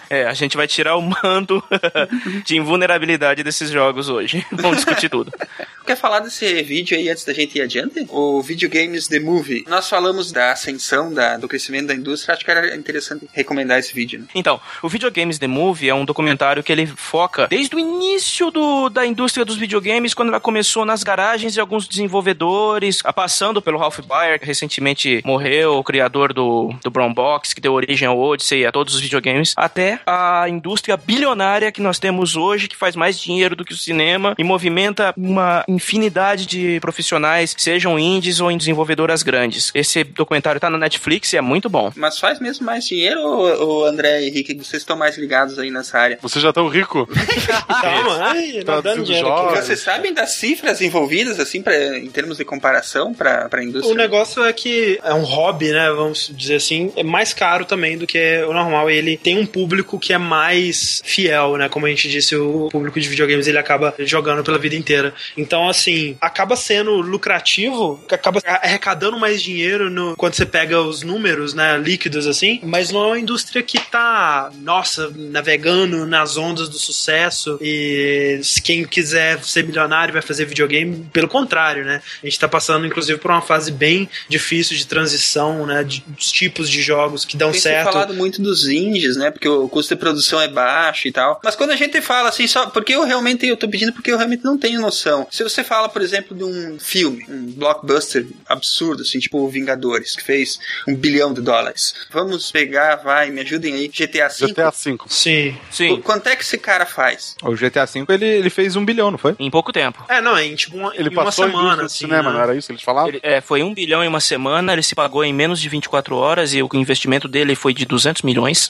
É, 0.09 0.25
a 0.25 0.33
gente 0.33 0.57
vai 0.57 0.67
tirar 0.67 0.95
o 0.95 1.01
manto 1.01 1.63
de 2.45 2.57
invulnerabilidade 2.57 3.43
desses 3.43 3.69
jogos 3.69 4.09
hoje. 4.09 4.45
Vamos 4.51 4.77
discutir 4.77 5.09
tudo. 5.09 5.31
Quer 5.85 5.95
falar 5.95 6.19
desse 6.19 6.61
vídeo 6.61 6.95
aí 6.95 7.09
antes 7.09 7.23
da 7.25 7.33
gente 7.33 7.57
ir 7.57 7.61
adiante? 7.63 8.05
O 8.09 8.43
Video 8.43 8.69
Games 8.69 9.07
The 9.07 9.19
Movie. 9.19 9.65
Nós 9.67 9.89
falamos 9.89 10.31
da 10.31 10.51
ascensão, 10.51 11.11
da, 11.11 11.35
do 11.37 11.47
crescimento 11.47 11.87
da 11.87 11.95
indústria. 11.95 12.35
Acho 12.35 12.45
que 12.45 12.51
era 12.51 12.75
interessante 12.75 13.27
recomendar 13.33 13.79
esse 13.79 13.91
vídeo, 13.91 14.19
né? 14.19 14.27
Então, 14.35 14.61
o 14.83 14.89
Videogames 14.89 15.39
The 15.39 15.47
Movie 15.47 15.89
é 15.89 15.95
um 15.95 16.05
documentário 16.05 16.61
que 16.61 16.71
ele 16.71 16.85
foca 16.85 17.47
desde 17.47 17.75
o 17.75 17.79
início 17.79 18.51
do, 18.51 18.89
da 18.89 19.03
indústria 19.03 19.43
dos 19.43 19.57
videogames, 19.57 20.13
quando 20.13 20.29
ela 20.29 20.39
começou 20.39 20.85
nas 20.85 21.01
garagens 21.01 21.53
de 21.53 21.59
alguns 21.59 21.87
desenvolvedores, 21.87 23.01
passando 23.15 23.59
pelo 23.59 23.79
Ralph 23.79 23.99
Baer, 24.01 24.39
que 24.39 24.45
recentemente 24.45 25.23
morreu, 25.25 25.77
o 25.77 25.83
criador 25.83 26.33
do, 26.33 26.71
do 26.83 26.91
Brown 26.91 27.13
Box, 27.13 27.55
que 27.55 27.61
deu 27.61 27.73
origem 27.73 28.07
ao 28.07 28.19
Odyssey 28.19 28.61
e 28.61 28.65
a 28.65 28.71
todos 28.71 28.93
os 28.93 29.01
videogames, 29.01 29.53
até 29.57 29.98
a 30.05 30.47
indústria 30.47 30.97
bilionária 30.97 31.71
que 31.71 31.81
nós 31.81 31.99
temos 31.99 32.35
hoje, 32.35 32.67
que 32.67 32.75
faz 32.75 32.95
mais 32.95 33.19
dinheiro 33.19 33.55
do 33.55 33.65
que 33.65 33.73
o 33.73 33.77
cinema 33.77 34.35
e 34.37 34.43
movimenta 34.43 35.13
uma 35.17 35.63
infinidade 35.67 36.45
de 36.45 36.79
profissionais, 36.79 37.55
sejam 37.57 37.97
indies 37.97 38.39
ou 38.39 38.51
em 38.51 38.57
desenvolvedoras 38.57 39.23
grandes. 39.23 39.71
Esse 39.73 40.03
documentário 40.03 40.59
tá 40.59 40.69
na 40.69 40.77
Netflix 40.77 41.33
e 41.33 41.37
é 41.37 41.41
muito 41.41 41.69
bom. 41.69 41.91
Mas 41.95 42.19
faz 42.19 42.39
mesmo 42.39 42.65
mais 42.65 42.85
dinheiro 42.85 43.21
ou, 43.21 43.67
ou 43.67 43.85
André 43.85 44.21
e 44.21 44.29
Henrique, 44.29 44.53
vocês 44.53 44.81
estão 44.81 44.97
mais 44.97 45.17
ligados 45.17 45.57
aí 45.59 45.71
nessa 45.71 45.97
área? 45.97 46.19
Vocês 46.21 46.41
já 46.41 46.49
estão 46.49 46.67
ricos? 46.67 47.07
Calma, 47.67 48.17
ai, 48.21 48.63
não 48.65 48.81
dando 48.81 48.81
Traduzindo 48.81 49.05
dinheiro 49.05 49.33
aqui. 49.33 49.55
Vocês 49.61 49.79
sabem 49.79 50.13
das 50.13 50.31
cifras 50.31 50.81
envolvidas, 50.81 51.39
assim, 51.39 51.61
pra, 51.61 51.97
em 51.97 52.09
termos 52.09 52.37
de 52.37 52.45
comparação 52.45 53.13
para 53.13 53.49
a 53.51 53.63
indústria? 53.63 53.93
O 53.93 53.97
negócio 53.97 54.43
é 54.43 54.53
que 54.53 54.99
é 55.03 55.13
um 55.13 55.23
hobby, 55.23 55.71
né? 55.71 55.89
Vamos 55.91 56.31
dizer 56.33 56.55
assim, 56.55 56.91
é 56.95 57.03
mais 57.03 57.33
caro 57.33 57.65
também 57.65 57.97
do 57.97 58.07
que 58.07 58.43
o 58.43 58.53
normal. 58.53 58.89
E 58.89 58.95
ele 58.95 59.17
tem 59.17 59.37
um 59.37 59.45
público 59.45 59.88
público 59.89 59.99
que 59.99 60.13
é 60.13 60.17
mais 60.17 61.01
fiel, 61.03 61.57
né? 61.57 61.67
Como 61.67 61.85
a 61.85 61.89
gente 61.89 62.07
disse, 62.07 62.35
o 62.35 62.69
público 62.71 62.99
de 62.99 63.09
videogames 63.09 63.47
ele 63.47 63.57
acaba 63.57 63.93
jogando 63.99 64.43
pela 64.43 64.59
vida 64.59 64.75
inteira. 64.75 65.13
Então, 65.35 65.67
assim, 65.67 66.15
acaba 66.21 66.55
sendo 66.55 66.95
lucrativo, 67.01 68.03
acaba 68.11 68.39
arrecadando 68.45 69.17
mais 69.17 69.41
dinheiro 69.41 69.89
no, 69.89 70.15
quando 70.15 70.35
você 70.35 70.45
pega 70.45 70.79
os 70.81 71.01
números, 71.01 71.53
né? 71.53 71.77
Líquidos, 71.77 72.27
assim, 72.27 72.59
mas 72.63 72.91
não 72.91 73.03
é 73.03 73.07
uma 73.07 73.19
indústria 73.19 73.63
que 73.63 73.79
tá, 73.79 74.51
nossa, 74.61 75.11
navegando 75.15 76.05
nas 76.05 76.37
ondas 76.37 76.69
do 76.69 76.77
sucesso 76.77 77.57
e 77.61 78.39
quem 78.63 78.85
quiser 78.85 79.43
ser 79.43 79.63
milionário 79.63 80.13
vai 80.13 80.21
fazer 80.21 80.45
videogame. 80.45 81.07
Pelo 81.11 81.27
contrário, 81.27 81.85
né? 81.85 82.01
A 82.21 82.25
gente 82.25 82.39
tá 82.39 82.47
passando, 82.47 82.85
inclusive, 82.85 83.17
por 83.17 83.31
uma 83.31 83.41
fase 83.41 83.71
bem 83.71 84.09
difícil 84.27 84.75
de 84.75 84.85
transição, 84.85 85.65
né? 85.65 85.83
De, 85.83 86.03
dos 86.07 86.31
tipos 86.31 86.69
de 86.69 86.81
jogos 86.81 87.25
que 87.25 87.37
dão 87.37 87.51
Tem 87.51 87.61
certo. 87.61 87.91
falado 87.91 88.13
muito 88.13 88.41
dos 88.41 88.67
indies, 88.67 89.15
né? 89.15 89.31
Porque 89.31 89.47
o 89.47 89.69
custo 89.79 89.95
de 89.95 89.99
produção 89.99 90.41
é 90.41 90.47
baixo 90.47 91.07
e 91.07 91.11
tal. 91.11 91.39
Mas 91.43 91.55
quando 91.55 91.71
a 91.71 91.75
gente 91.75 92.01
fala 92.01 92.29
assim, 92.29 92.45
só 92.47 92.67
porque 92.67 92.93
eu 92.93 93.05
realmente 93.05 93.47
eu 93.47 93.55
tô 93.55 93.67
pedindo 93.67 93.93
porque 93.93 94.11
eu 94.11 94.17
realmente 94.17 94.43
não 94.43 94.57
tenho 94.57 94.81
noção. 94.81 95.25
Se 95.31 95.41
você 95.41 95.63
fala, 95.63 95.87
por 95.87 96.01
exemplo, 96.01 96.35
de 96.35 96.43
um 96.43 96.77
filme, 96.79 97.25
um 97.29 97.51
blockbuster 97.53 98.27
absurdo, 98.45 99.03
assim, 99.03 99.19
tipo 99.19 99.39
o 99.39 99.47
Vingadores, 99.49 100.15
que 100.15 100.23
fez 100.23 100.59
um 100.87 100.93
bilhão 100.93 101.33
de 101.33 101.41
dólares. 101.41 101.95
Vamos 102.11 102.51
pegar, 102.51 102.97
vai, 102.97 103.29
me 103.29 103.41
ajudem 103.41 103.73
aí, 103.73 103.87
GTA 103.87 104.27
V. 104.27 104.47
GTA 104.47 104.69
V. 104.69 104.97
Sim. 105.07 105.57
Sim, 105.71 106.01
Quanto 106.01 106.27
é 106.27 106.35
que 106.35 106.43
esse 106.43 106.57
cara 106.57 106.85
faz? 106.85 107.35
O 107.41 107.53
GTA 107.53 107.85
V 107.85 108.05
ele, 108.09 108.25
ele 108.25 108.49
fez 108.49 108.75
um 108.75 108.83
bilhão, 108.83 109.11
não 109.11 109.17
foi? 109.17 109.35
em 109.39 109.49
pouco 109.49 109.71
tempo. 109.71 110.03
É, 110.09 110.19
não, 110.19 110.37
em 110.37 110.55
tipo 110.55 110.75
uma, 110.75 110.93
Ele 110.93 111.09
em 111.09 111.11
uma 111.11 111.23
passou 111.23 111.45
a 111.45 111.47
indústria 111.47 111.69
semana, 111.69 111.83
assim. 111.83 111.97
cinema, 111.99 112.29
né? 112.31 112.37
não 112.37 112.43
era 112.43 112.55
isso 112.55 112.67
que 112.67 112.73
eles 112.73 112.83
falavam? 112.83 113.09
Ele, 113.09 113.19
é, 113.23 113.39
foi 113.39 113.63
um 113.63 113.73
bilhão 113.73 114.03
em 114.03 114.07
uma 114.07 114.19
semana, 114.19 114.73
ele 114.73 114.83
se 114.83 114.95
pagou 114.95 115.23
em 115.23 115.33
menos 115.33 115.59
de 115.61 115.69
24 115.69 116.15
horas 116.15 116.53
e 116.53 116.61
o 116.61 116.69
investimento 116.73 117.27
dele 117.27 117.55
foi 117.55 117.73
de 117.73 117.85
200 117.85 118.23
milhões. 118.23 118.69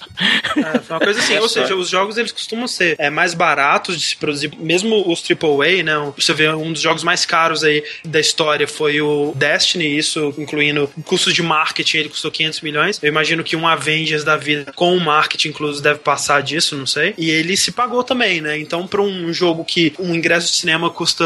É, 0.57 0.79
foi 0.79 0.98
uma 0.99 1.05
coisa 1.05 1.19
assim, 1.19 1.35
É 1.35 1.41
ou 1.41 1.49
seja, 1.49 1.75
os 1.75 1.89
jogos 1.89 2.17
eles 2.17 2.31
costumam 2.31 2.67
ser 2.67 2.95
é, 2.99 3.09
mais 3.09 3.33
baratos 3.33 3.97
de 3.97 4.05
se 4.05 4.15
produzir, 4.15 4.51
mesmo 4.57 5.09
os 5.09 5.23
AAA, 5.23 5.83
né? 5.83 6.13
Você 6.17 6.33
vê 6.33 6.49
um 6.49 6.73
dos 6.73 6.81
jogos 6.81 7.03
mais 7.03 7.25
caros 7.25 7.63
aí 7.63 7.83
da 8.03 8.19
história 8.19 8.67
foi 8.67 9.01
o 9.01 9.33
Destiny, 9.35 9.97
isso 9.97 10.33
incluindo 10.37 10.91
custos 11.05 11.33
de 11.33 11.41
marketing, 11.41 11.97
ele 11.97 12.09
custou 12.09 12.31
500 12.31 12.61
milhões. 12.61 12.99
Eu 13.01 13.07
imagino 13.07 13.43
que 13.43 13.55
um 13.55 13.67
Avengers 13.67 14.23
da 14.23 14.35
vida 14.35 14.71
com 14.75 14.95
o 14.95 14.99
marketing 14.99 15.49
incluso 15.49 15.81
deve 15.81 15.99
passar 15.99 16.41
disso, 16.41 16.75
não 16.75 16.85
sei. 16.85 17.13
E 17.17 17.29
ele 17.29 17.55
se 17.55 17.71
pagou 17.71 18.03
também, 18.03 18.41
né? 18.41 18.57
Então, 18.57 18.85
para 18.87 19.01
um 19.01 19.33
jogo 19.33 19.63
que 19.63 19.93
um 19.99 20.13
ingresso 20.13 20.51
de 20.51 20.57
cinema 20.57 20.89
custa 20.89 21.25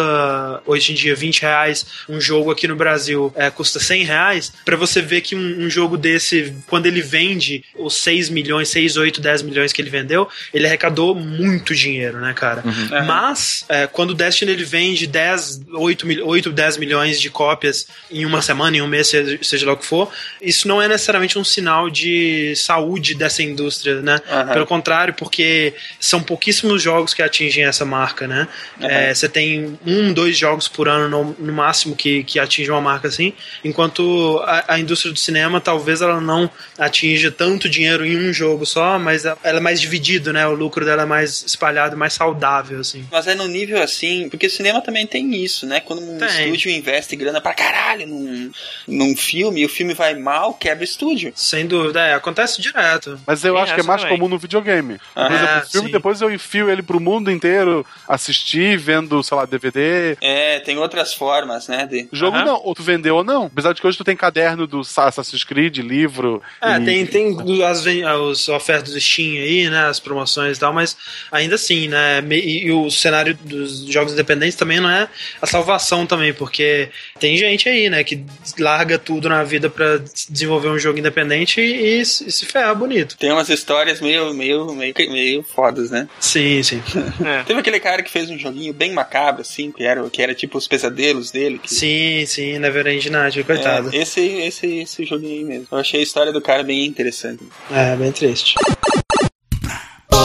hoje 0.66 0.92
em 0.92 0.96
dia 0.96 1.16
20 1.16 1.42
reais, 1.42 1.86
um 2.08 2.20
jogo 2.20 2.52
aqui 2.52 2.68
no 2.68 2.76
Brasil 2.76 3.32
é, 3.36 3.50
custa 3.50 3.80
100 3.80 4.04
reais, 4.04 4.54
para 4.66 4.76
você 4.76 5.02
ver 5.02 5.22
que 5.22 5.36
um, 5.36 5.66
um 5.66 5.70
jogo 5.70 5.98
desse, 5.98 6.54
quando 6.68 6.86
ele 6.86 7.02
vende 7.02 7.64
os 7.76 7.96
6 7.96 8.30
milhões, 8.30 8.70
6, 8.70 8.98
8, 8.98 9.22
10 9.22 9.42
milhões 9.44 9.53
que 9.74 9.82
ele 9.82 9.89
vendeu, 9.89 10.28
ele 10.54 10.66
arrecadou 10.68 11.13
muito 11.16 11.76
dinheiro, 11.76 12.20
né, 12.20 12.34
cara? 12.34 12.63
Mas, 13.06 13.66
é, 13.70 13.88
quando 13.88 14.12
o 14.12 14.13
Destiny 14.13 14.52
ele 14.52 14.63
vende 14.63 15.06
10, 15.08 15.62
8, 15.74 16.06
mil- 16.08 16.26
8, 16.28 16.52
10 16.52 16.78
milhões 16.78 17.20
de 17.20 17.30
cópias 17.30 17.88
em 18.12 18.26
uma 18.26 18.42
semana, 18.42 18.78
em 18.78 18.82
um 18.82 18.88
mês, 18.88 19.08
seja, 19.42 19.66
lá 19.66 19.74
o 19.74 19.78
que 19.78 19.86
for, 19.86 20.10
isso 20.42 20.68
não 20.68 20.82
é 20.82 20.88
necessariamente 20.88 21.38
um 21.38 21.44
sinal 21.44 21.89
de 21.89 22.54
saúde 22.56 23.16
dessa 23.16 23.42
indústria, 23.44 24.02
né? 24.02 24.20
Aham. 24.30 24.54
Pelo 24.54 24.66
contrário, 24.66 25.13
porque 25.13 25.74
são 26.00 26.22
pouquíssimos 26.22 26.82
jogos 26.82 27.13
que 27.13 27.22
atingem 27.22 27.66
essa 27.66 27.86
marca, 27.86 28.28
né? 28.28 28.48
É, 28.82 29.13
Você 29.13 29.28
tem 29.30 29.78
um, 29.86 30.13
dois 30.13 30.38
jogos 30.38 30.68
por 30.68 30.88
ano 30.88 31.10
no, 31.10 31.36
no 31.39 31.54
máximo 31.54 31.96
que, 31.96 32.24
que 32.24 32.39
atingem 32.39 32.72
uma 32.72 32.82
marca 32.82 33.08
assim, 33.08 33.34
enquanto 33.63 34.39
a, 34.46 34.74
a 34.76 34.80
indústria 34.80 35.12
do 35.12 35.20
cinema 35.20 35.60
talvez 35.60 36.02
ela 36.02 36.20
não 36.22 36.50
atinja 36.78 37.32
tanto 37.32 37.70
dinheiro 37.70 38.06
em 38.06 38.30
um 38.30 38.34
jogo 38.34 38.66
só, 38.66 38.98
mas 39.00 39.26
ela 39.43 39.58
é 39.58 39.62
mais 39.62 39.79
dividido, 39.82 40.32
né? 40.34 40.47
O 40.47 40.53
lucro 40.53 40.86
dela 40.86 41.03
é 41.03 41.06
mais 41.06 41.43
espalhado, 41.43 41.95
mais 41.97 42.13
saudável, 42.13 42.79
assim. 42.79 43.06
Mas 43.12 43.27
é 43.27 43.36
no 43.36 43.47
nível 43.47 43.82
assim, 43.82 44.29
porque 44.29 44.49
cinema 44.49 44.82
também 44.82 45.06
tem 45.06 45.36
isso, 45.36 45.65
né? 45.65 45.79
Quando 45.79 46.01
um 46.01 46.17
Tem. 46.17 46.27
estúdio 46.27 46.71
investe 46.71 47.15
grana 47.15 47.41
pra 47.41 47.53
caralho 47.53 48.08
num, 48.08 48.51
num 48.88 49.15
filme 49.15 49.62
e 49.62 49.65
o 49.65 49.69
filme 49.69 49.93
vai 49.93 50.15
mal, 50.15 50.53
quebra 50.53 50.82
o 50.82 50.84
estúdio. 50.84 51.32
Sem 51.36 51.65
dúvida, 51.67 52.01
é, 52.06 52.13
acontece 52.13 52.62
direto. 52.62 53.19
Mas 53.25 53.43
eu 53.43 53.53
Tem 53.53 53.63
acho 53.63 53.75
que 53.75 53.82
é 53.82 53.84
mais 53.84 54.01
também. 54.01 54.17
comum 54.17 54.29
no 54.29 54.38
videogame. 54.38 54.97
Ah, 55.15 55.25
Por 55.27 55.36
exemplo, 55.36 55.53
é, 55.56 55.60
o 55.60 55.67
filme, 55.69 55.88
sim. 55.88 55.91
depois 55.93 56.21
eu 56.21 56.32
enfio 56.32 56.69
ele 56.69 56.82
pro 56.84 56.99
mundo 56.99 57.29
inteiro, 57.32 57.86
assistir, 58.08 58.77
vendo, 58.77 59.21
sei 59.23 59.38
lá, 59.38 59.45
DVD. 59.45 60.17
É, 60.21 60.60
tem 60.60 60.77
outras 60.77 61.13
formas, 61.13 61.67
né? 61.67 61.86
De... 61.86 62.08
O 62.12 62.15
jogo 62.15 62.38
não, 62.38 62.62
ou 62.63 62.73
tu 62.75 62.84
vendeu 62.84 63.15
ou 63.17 63.23
não. 63.23 63.45
Apesar 63.45 63.73
de 63.73 63.82
que 63.82 63.88
hoje 63.88 63.97
tu 63.97 64.03
tem 64.03 64.15
caderno 64.15 64.65
do 64.67 64.82
Assassin's 64.82 65.43
Creed, 65.43 65.77
livro. 65.79 66.41
É, 66.62 66.77
e- 66.77 66.86
tem, 66.86 67.06
tem 67.06 67.38
as, 67.63 67.86
as 67.86 68.47
ofertas 68.49 68.93
do 68.93 69.01
Steam 69.01 69.33
aí, 69.39 69.69
né? 69.69 69.86
As 69.86 70.00
promoções 70.00 70.58
e 70.58 70.60
tal, 70.60 70.74
mas 70.74 70.98
ainda 71.32 71.56
assim, 71.56 71.88
né? 71.88 72.24
E, 72.32 72.65
e 72.65 72.72
o 72.72 72.89
cenário 72.89 73.38
dos 73.43 73.86
jogos 73.86 74.13
independentes 74.13 74.56
também 74.56 74.80
não 74.80 74.89
é 74.89 75.08
a 75.41 75.48
salvação 75.48 76.06
também, 76.06 76.34
porque 76.34 76.89
tem 77.19 77.38
gente 77.38 77.69
aí, 77.69 77.89
né? 77.89 78.04
Que 78.04 78.24
larga 78.58 78.98
tudo 78.98 79.30
na 79.30 79.43
vida 79.43 79.69
pra 79.69 80.00
desenvolver 80.30 80.69
um 80.69 80.80
jogo 80.80 81.00
independente 81.00 81.62
e, 81.62 82.02
e 82.02 82.06
se 82.06 82.24
e 82.28 82.32
se 82.32 82.46
ferra 82.46 82.74
bonito. 82.74 83.17
Tem 83.17 83.32
umas 83.32 83.50
histórias 83.50 84.00
meio, 84.02 84.34
meio, 84.34 84.74
meio, 84.74 84.93
meio 84.98 85.43
fodas, 85.43 85.91
né? 85.91 86.08
Sim, 86.19 86.62
sim. 86.63 86.82
É. 87.24 87.43
Teve 87.43 87.60
aquele 87.60 87.80
cara 87.80 88.02
que 88.02 88.12
fez 88.12 88.30
um 88.30 88.38
joguinho 88.38 88.74
bem 88.74 88.91
macabro, 88.91 89.41
assim, 89.41 89.72
que 89.72 89.84
era, 89.84 90.10
que 90.10 90.22
era 90.22 90.34
tipo 90.34 90.58
os 90.58 90.67
pesadelos 90.67 91.32
dele. 91.32 91.60
Que... 91.60 91.74
Sim, 91.74 92.26
sim, 92.26 92.60
Neverend 92.60 93.10
Night, 93.10 93.43
coitado. 93.43 93.89
É, 93.93 93.98
esse, 93.98 94.22
esse, 94.22 94.80
esse 94.80 95.06
joguinho 95.06 95.38
aí 95.38 95.43
mesmo. 95.43 95.67
Eu 95.72 95.78
achei 95.78 96.00
a 96.00 96.04
história 96.04 96.34
do 96.34 96.41
cara 96.41 96.63
bem 96.63 96.86
interessante. 96.86 97.43
É, 97.72 97.96
bem 97.96 98.12
triste. 98.12 98.56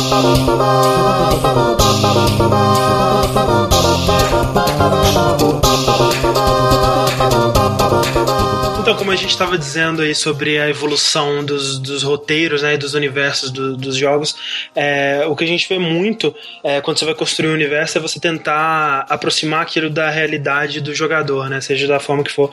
Então, 0.00 0.28
como 8.98 9.12
a 9.12 9.16
gente 9.16 9.30
estava 9.30 9.56
dizendo 9.56 10.02
aí 10.02 10.14
sobre 10.14 10.58
a 10.58 10.68
evolução 10.68 11.44
dos, 11.44 11.78
dos 11.78 12.02
roteiros 12.02 12.62
né, 12.62 12.76
dos 12.76 12.94
universos 12.94 13.50
do- 13.50 13.76
dos 13.76 13.96
jogos, 13.96 14.34
é, 14.74 15.24
o 15.26 15.36
que 15.36 15.44
a 15.44 15.46
gente 15.46 15.68
vê 15.68 15.78
muito 15.78 16.34
é, 16.64 16.80
quando 16.80 16.98
você 16.98 17.04
vai 17.04 17.14
construir 17.14 17.48
um 17.48 17.54
universo 17.54 17.96
é 17.96 18.00
você 18.00 18.18
tentar 18.18 19.06
aproximar 19.08 19.62
aquilo 19.62 19.88
da 19.88 20.10
realidade 20.10 20.80
do 20.80 20.92
jogador, 20.94 21.48
né? 21.48 21.60
Seja 21.60 21.86
da 21.86 22.00
forma 22.00 22.24
que 22.24 22.32
for, 22.32 22.50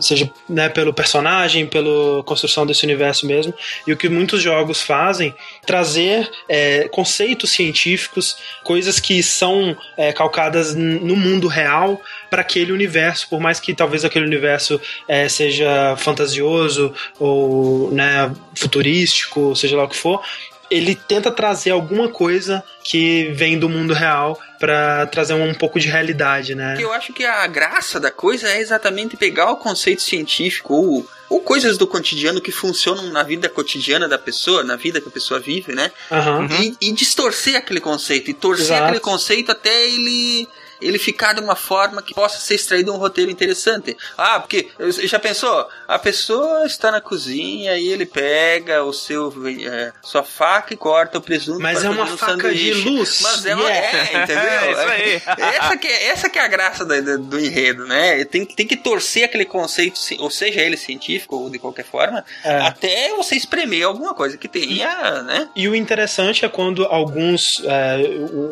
seja 0.00 0.28
né, 0.48 0.68
pelo 0.68 0.92
personagem, 0.92 1.66
pela 1.66 2.22
construção 2.24 2.66
desse 2.66 2.84
universo 2.84 3.24
mesmo. 3.26 3.54
E 3.86 3.92
o 3.92 3.96
que 3.96 4.08
muitos 4.08 4.42
jogos 4.42 4.82
fazem 4.82 5.32
trazer 5.64 6.28
é, 6.48 6.88
conceitos 6.88 7.50
científicos, 7.52 8.36
coisas 8.64 8.98
que 8.98 9.22
são 9.22 9.76
é, 9.96 10.12
calcadas 10.12 10.74
no 10.74 11.14
mundo 11.16 11.46
real 11.46 12.00
para 12.30 12.40
aquele 12.40 12.72
universo, 12.72 13.28
por 13.28 13.40
mais 13.40 13.60
que 13.60 13.74
talvez 13.74 14.04
aquele 14.04 14.24
universo 14.24 14.80
é, 15.06 15.28
seja 15.28 15.96
fantasioso 15.96 16.92
ou 17.18 17.90
né, 17.90 18.32
futurístico, 18.54 19.54
seja 19.54 19.76
lá 19.76 19.84
o 19.84 19.88
que 19.88 19.96
for. 19.96 20.22
Ele 20.70 20.94
tenta 20.94 21.30
trazer 21.30 21.70
alguma 21.70 22.08
coisa 22.08 22.64
que 22.82 23.30
vem 23.34 23.58
do 23.58 23.68
mundo 23.68 23.92
real 23.92 24.40
para 24.58 25.06
trazer 25.06 25.34
um, 25.34 25.52
pouco 25.52 25.78
de 25.78 25.88
realidade, 25.88 26.54
né? 26.54 26.76
Eu 26.80 26.90
acho 26.92 27.12
que 27.12 27.24
a 27.24 27.46
graça 27.46 28.00
da 28.00 28.10
coisa 28.10 28.48
é 28.48 28.58
exatamente 28.58 29.16
pegar 29.16 29.50
o 29.50 29.56
conceito 29.56 30.00
científico 30.00 30.72
ou, 30.72 31.06
ou 31.28 31.40
coisas 31.40 31.76
do 31.76 31.86
cotidiano 31.86 32.40
que 32.40 32.50
funcionam 32.50 33.04
na 33.12 33.22
vida 33.22 33.48
cotidiana 33.48 34.08
da 34.08 34.18
pessoa, 34.18 34.64
na 34.64 34.74
vida 34.74 35.02
que 35.02 35.08
a 35.08 35.12
pessoa 35.12 35.38
vive, 35.38 35.74
né? 35.74 35.92
Aham. 36.10 36.48
E, 36.60 36.88
e 36.88 36.92
distorcer 36.92 37.56
aquele 37.56 37.80
conceito, 37.80 38.30
e 38.30 38.34
torcer 38.34 38.66
Exato. 38.66 38.84
aquele 38.84 39.00
conceito 39.00 39.52
até 39.52 39.86
ele 39.86 40.48
ele 40.86 40.98
ficar 40.98 41.32
de 41.32 41.40
uma 41.40 41.56
forma 41.56 42.02
que 42.02 42.14
possa 42.14 42.38
ser 42.38 42.54
extraído 42.54 42.92
um 42.92 42.96
roteiro 42.96 43.30
interessante. 43.30 43.96
Ah, 44.16 44.38
porque 44.40 44.68
você 44.78 45.06
já 45.06 45.18
pensou? 45.18 45.66
A 45.88 45.98
pessoa 45.98 46.66
está 46.66 46.90
na 46.90 47.00
cozinha 47.00 47.76
e 47.76 47.88
ele 47.88 48.06
pega 48.06 48.84
o 48.84 48.92
seu 48.92 49.32
é, 49.66 49.92
sua 50.02 50.22
faca 50.22 50.74
e 50.74 50.76
corta 50.76 51.18
o 51.18 51.22
presunto. 51.22 51.60
Mas 51.60 51.82
é 51.84 51.90
uma 51.90 52.04
um 52.04 52.16
faca 52.16 52.34
de 52.36 52.72
sanduíche. 52.72 52.88
luz. 52.88 53.20
Mas 53.22 53.46
é 53.46 53.54
uma 53.54 53.64
Yeah. 53.64 53.98
é, 53.98 54.22
entendeu? 54.22 54.44
É, 54.44 54.92
aí. 54.92 55.22
essa 55.56 55.76
que 55.76 55.86
é, 55.88 56.06
essa 56.08 56.28
que 56.30 56.38
é 56.38 56.42
a 56.42 56.48
graça 56.48 56.84
do, 56.84 57.02
do, 57.02 57.18
do 57.18 57.40
enredo, 57.40 57.86
né? 57.86 58.24
Tem, 58.24 58.44
tem 58.44 58.66
que 58.66 58.76
torcer 58.76 59.24
aquele 59.24 59.44
conceito, 59.44 59.98
ou 60.18 60.30
seja 60.30 60.60
ele 60.60 60.76
científico 60.76 61.36
ou 61.36 61.50
de 61.50 61.58
qualquer 61.58 61.84
forma, 61.84 62.24
É. 62.44 62.58
até 62.58 63.10
você 63.16 63.34
espremer 63.36 63.84
alguma 63.86 64.14
coisa 64.14 64.36
que 64.36 64.46
tenha, 64.48 65.22
né? 65.22 65.48
E 65.56 65.68
o 65.68 65.74
interessante 65.74 66.44
é 66.44 66.48
quando 66.48 66.84
alguns, 66.84 67.62
é, 67.64 67.98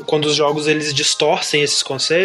quando 0.07 0.27
os 0.27 0.35
jogos 0.35 0.67
eles 0.67 0.93
distorcem 0.95 1.63
esses 1.63 1.83
conceitos 1.83 2.22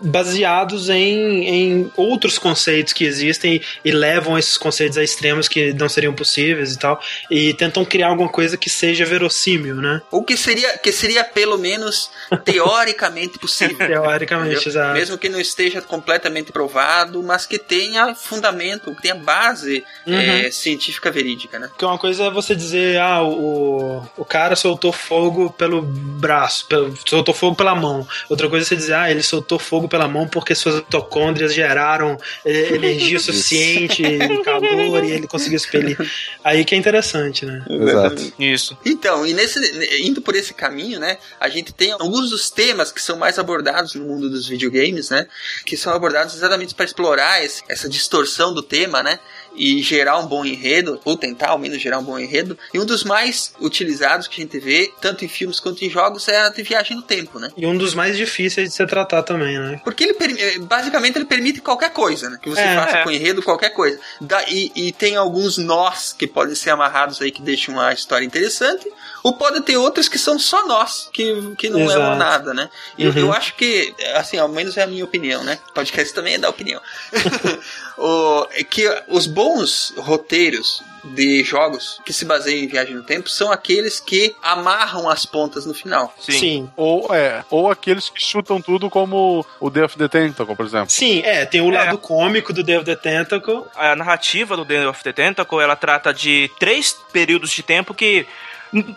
baseados 0.00 0.88
em, 0.88 1.44
em 1.48 1.92
outros 1.96 2.38
conceitos 2.38 2.92
que 2.92 3.04
existem 3.04 3.60
e, 3.84 3.90
levam 3.90 4.38
esses 4.38 4.56
conceitos 4.56 4.96
a 4.96 5.02
extremos 5.02 5.48
que 5.48 5.72
não 5.72 5.88
seriam 5.88 6.14
possíveis 6.14 6.72
e 6.72 6.78
tal, 6.78 7.00
e 7.30 7.52
tentam 7.54 7.84
criar 7.84 8.08
alguma 8.08 8.28
coisa 8.28 8.56
que 8.56 8.70
seja 8.70 9.04
verossímil, 9.04 9.76
né? 9.76 10.00
Ou 10.10 10.22
que 10.22 10.36
seria, 10.36 10.78
que 10.78 10.92
seria 10.92 11.24
pelo 11.24 11.58
menos 11.58 12.10
teoricamente 12.44 13.38
possível. 13.40 13.76
Teoricamente, 13.76 14.68
exato. 14.68 14.94
Mesmo 14.94 15.18
que 15.18 15.28
não 15.28 15.40
esteja 15.40 15.80
completamente 15.82 16.52
provado, 16.52 17.22
mas 17.22 17.44
que 17.44 17.58
tenha 17.58 18.14
fundamento, 18.14 18.94
que 18.94 19.02
tenha 19.02 19.14
base 19.16 19.84
Uhum. 20.06 20.14
é, 20.14 20.50
científica 20.50 21.10
verídica, 21.10 21.58
né? 21.58 21.68
Porque 21.68 21.84
uma 21.84 21.98
coisa 21.98 22.24
é 22.24 22.30
você 22.30 22.54
dizer, 22.54 22.98
ah, 22.98 23.22
o, 23.22 24.02
o 24.16 24.24
cara 24.24 24.56
soltou 24.56 24.92
fogo 24.92 25.50
pelo 25.50 25.82
braço, 25.82 26.66
pelo, 26.66 26.94
soltou 27.06 27.34
fogo 27.34 27.56
pela 27.56 27.74
mão. 27.74 28.06
Outra 28.28 28.48
coisa 28.48 28.64
é 28.64 28.68
você 28.68 28.76
dizer, 28.76 28.94
ah, 28.94 29.10
ele 29.10 29.22
soltou 29.28 29.58
fogo 29.58 29.88
pela 29.88 30.08
mão 30.08 30.26
porque 30.26 30.54
suas 30.54 30.76
mitocôndrias 30.76 31.52
geraram 31.54 32.16
eh, 32.44 32.74
energia 32.74 33.18
suficiente, 33.20 34.02
calor, 34.44 35.04
e 35.04 35.10
ele 35.12 35.26
conseguiu 35.26 35.56
expelir. 35.56 35.96
Aí 36.42 36.64
que 36.64 36.74
é 36.74 36.78
interessante, 36.78 37.44
né? 37.44 37.62
Exato. 37.68 38.32
Isso. 38.38 38.76
Então, 38.84 39.26
e 39.26 39.34
nesse, 39.34 39.58
indo 40.02 40.20
por 40.22 40.34
esse 40.34 40.54
caminho, 40.54 40.98
né, 40.98 41.18
a 41.38 41.48
gente 41.48 41.72
tem 41.72 41.92
alguns 41.92 42.30
dos 42.30 42.50
temas 42.50 42.90
que 42.90 43.00
são 43.02 43.16
mais 43.16 43.38
abordados 43.38 43.94
no 43.94 44.04
mundo 44.04 44.28
dos 44.30 44.48
videogames, 44.48 45.10
né, 45.10 45.26
que 45.64 45.76
são 45.76 45.92
abordados 45.92 46.34
exatamente 46.34 46.74
para 46.74 46.84
explorar 46.84 47.44
esse- 47.44 47.62
essa 47.68 47.88
distorção 47.88 48.52
do 48.54 48.62
tema, 48.62 49.02
né, 49.02 49.18
e 49.58 49.82
gerar 49.82 50.18
um 50.18 50.26
bom 50.26 50.44
enredo, 50.44 51.00
ou 51.04 51.16
tentar 51.16 51.48
ao 51.48 51.58
menos 51.58 51.80
gerar 51.82 51.98
um 51.98 52.04
bom 52.04 52.18
enredo. 52.18 52.56
E 52.72 52.78
um 52.78 52.86
dos 52.86 53.04
mais 53.04 53.52
utilizados 53.60 54.26
que 54.28 54.40
a 54.40 54.44
gente 54.44 54.58
vê, 54.58 54.90
tanto 55.00 55.24
em 55.24 55.28
filmes 55.28 55.58
quanto 55.60 55.84
em 55.84 55.90
jogos, 55.90 56.28
é 56.28 56.38
a 56.38 56.48
de 56.48 56.62
viagem 56.62 56.96
no 56.96 57.02
tempo, 57.02 57.38
né. 57.38 57.50
E 57.56 57.66
um 57.66 57.76
dos 57.76 57.94
mais 57.94 58.16
difíceis 58.16 58.68
de 58.70 58.74
se 58.74 58.86
tratar 58.86 59.22
também, 59.22 59.58
né? 59.58 59.80
Porque 59.84 60.04
ele 60.04 60.16
eh, 60.40 60.58
basicamente 60.60 61.16
ele 61.16 61.24
permite 61.24 61.60
qualquer 61.60 61.90
coisa, 61.90 62.30
né? 62.30 62.38
Que 62.42 62.48
você 62.48 62.60
É, 62.60 62.74
faça 62.76 62.98
é. 62.98 63.02
com 63.04 63.10
enredo, 63.10 63.42
qualquer 63.42 63.70
coisa. 63.70 63.98
Da- 64.20 64.44
e, 64.48 64.70
e 64.76 64.92
tem 64.92 65.16
alguns 65.16 65.58
nós 65.58 66.12
que 66.12 66.26
podem 66.26 66.54
ser 66.54 66.70
amarrados 66.70 67.20
aí 67.20 67.30
que 67.30 67.42
deixam 67.42 67.78
a 67.80 67.92
história 67.92 68.24
interessante. 68.24 68.86
Ou 69.22 69.32
pode 69.34 69.60
ter 69.62 69.76
outros 69.76 70.08
que 70.08 70.18
são 70.18 70.38
só 70.38 70.66
nós, 70.66 71.08
que, 71.12 71.54
que 71.56 71.68
não 71.68 71.80
Exato. 71.80 71.98
levam 71.98 72.16
nada, 72.16 72.54
né? 72.54 72.70
E 72.96 73.04
eu, 73.04 73.10
Uhum. 73.10 73.18
eu 73.18 73.32
acho 73.32 73.54
que, 73.54 73.94
assim, 74.14 74.36
ao 74.38 74.48
menos 74.48 74.76
é 74.76 74.82
a 74.82 74.86
minha 74.86 75.04
opinião, 75.04 75.42
né? 75.44 75.58
Podcast 75.74 76.14
também 76.14 76.34
é 76.34 76.38
da 76.38 76.48
opinião. 76.48 76.80
o, 77.96 78.46
é 78.52 78.62
que 78.64 78.86
os 79.08 79.26
bons 79.26 79.92
roteiros 79.96 80.82
de 81.04 81.42
jogos 81.44 82.00
que 82.04 82.12
se 82.12 82.24
baseiam 82.24 82.62
em 82.64 82.66
viagem 82.66 82.94
no 82.94 83.02
tempo 83.02 83.30
são 83.30 83.50
aqueles 83.50 83.98
que 84.00 84.34
amarram 84.42 85.08
as 85.08 85.24
pontas 85.24 85.64
no 85.64 85.72
final. 85.72 86.12
Sim. 86.20 86.68
Ou, 86.76 87.14
é, 87.14 87.44
ou 87.50 87.70
aqueles 87.70 88.08
que 88.10 88.20
chutam 88.22 88.60
tudo 88.60 88.90
como 88.90 89.46
o 89.60 89.70
Day 89.70 89.84
of 89.84 89.96
the 89.96 90.08
Tentacle, 90.08 90.54
por 90.56 90.66
exemplo. 90.66 90.90
Sim, 90.90 91.20
é, 91.24 91.46
tem 91.46 91.60
o 91.60 91.72
É. 91.72 91.78
lado 91.84 91.98
cômico 91.98 92.52
do 92.52 92.62
Day 92.62 92.76
of 92.76 92.84
the 92.84 92.96
Tentacle. 92.96 93.62
A 93.74 93.94
narrativa 93.96 94.56
do 94.56 94.64
Day 94.64 94.84
of 94.86 95.02
the 95.02 95.12
Tentacle, 95.12 95.60
ela 95.60 95.76
trata 95.76 96.12
de 96.12 96.50
três 96.58 96.94
períodos 97.12 97.50
de 97.50 97.62
tempo 97.62 97.94
que 97.94 98.26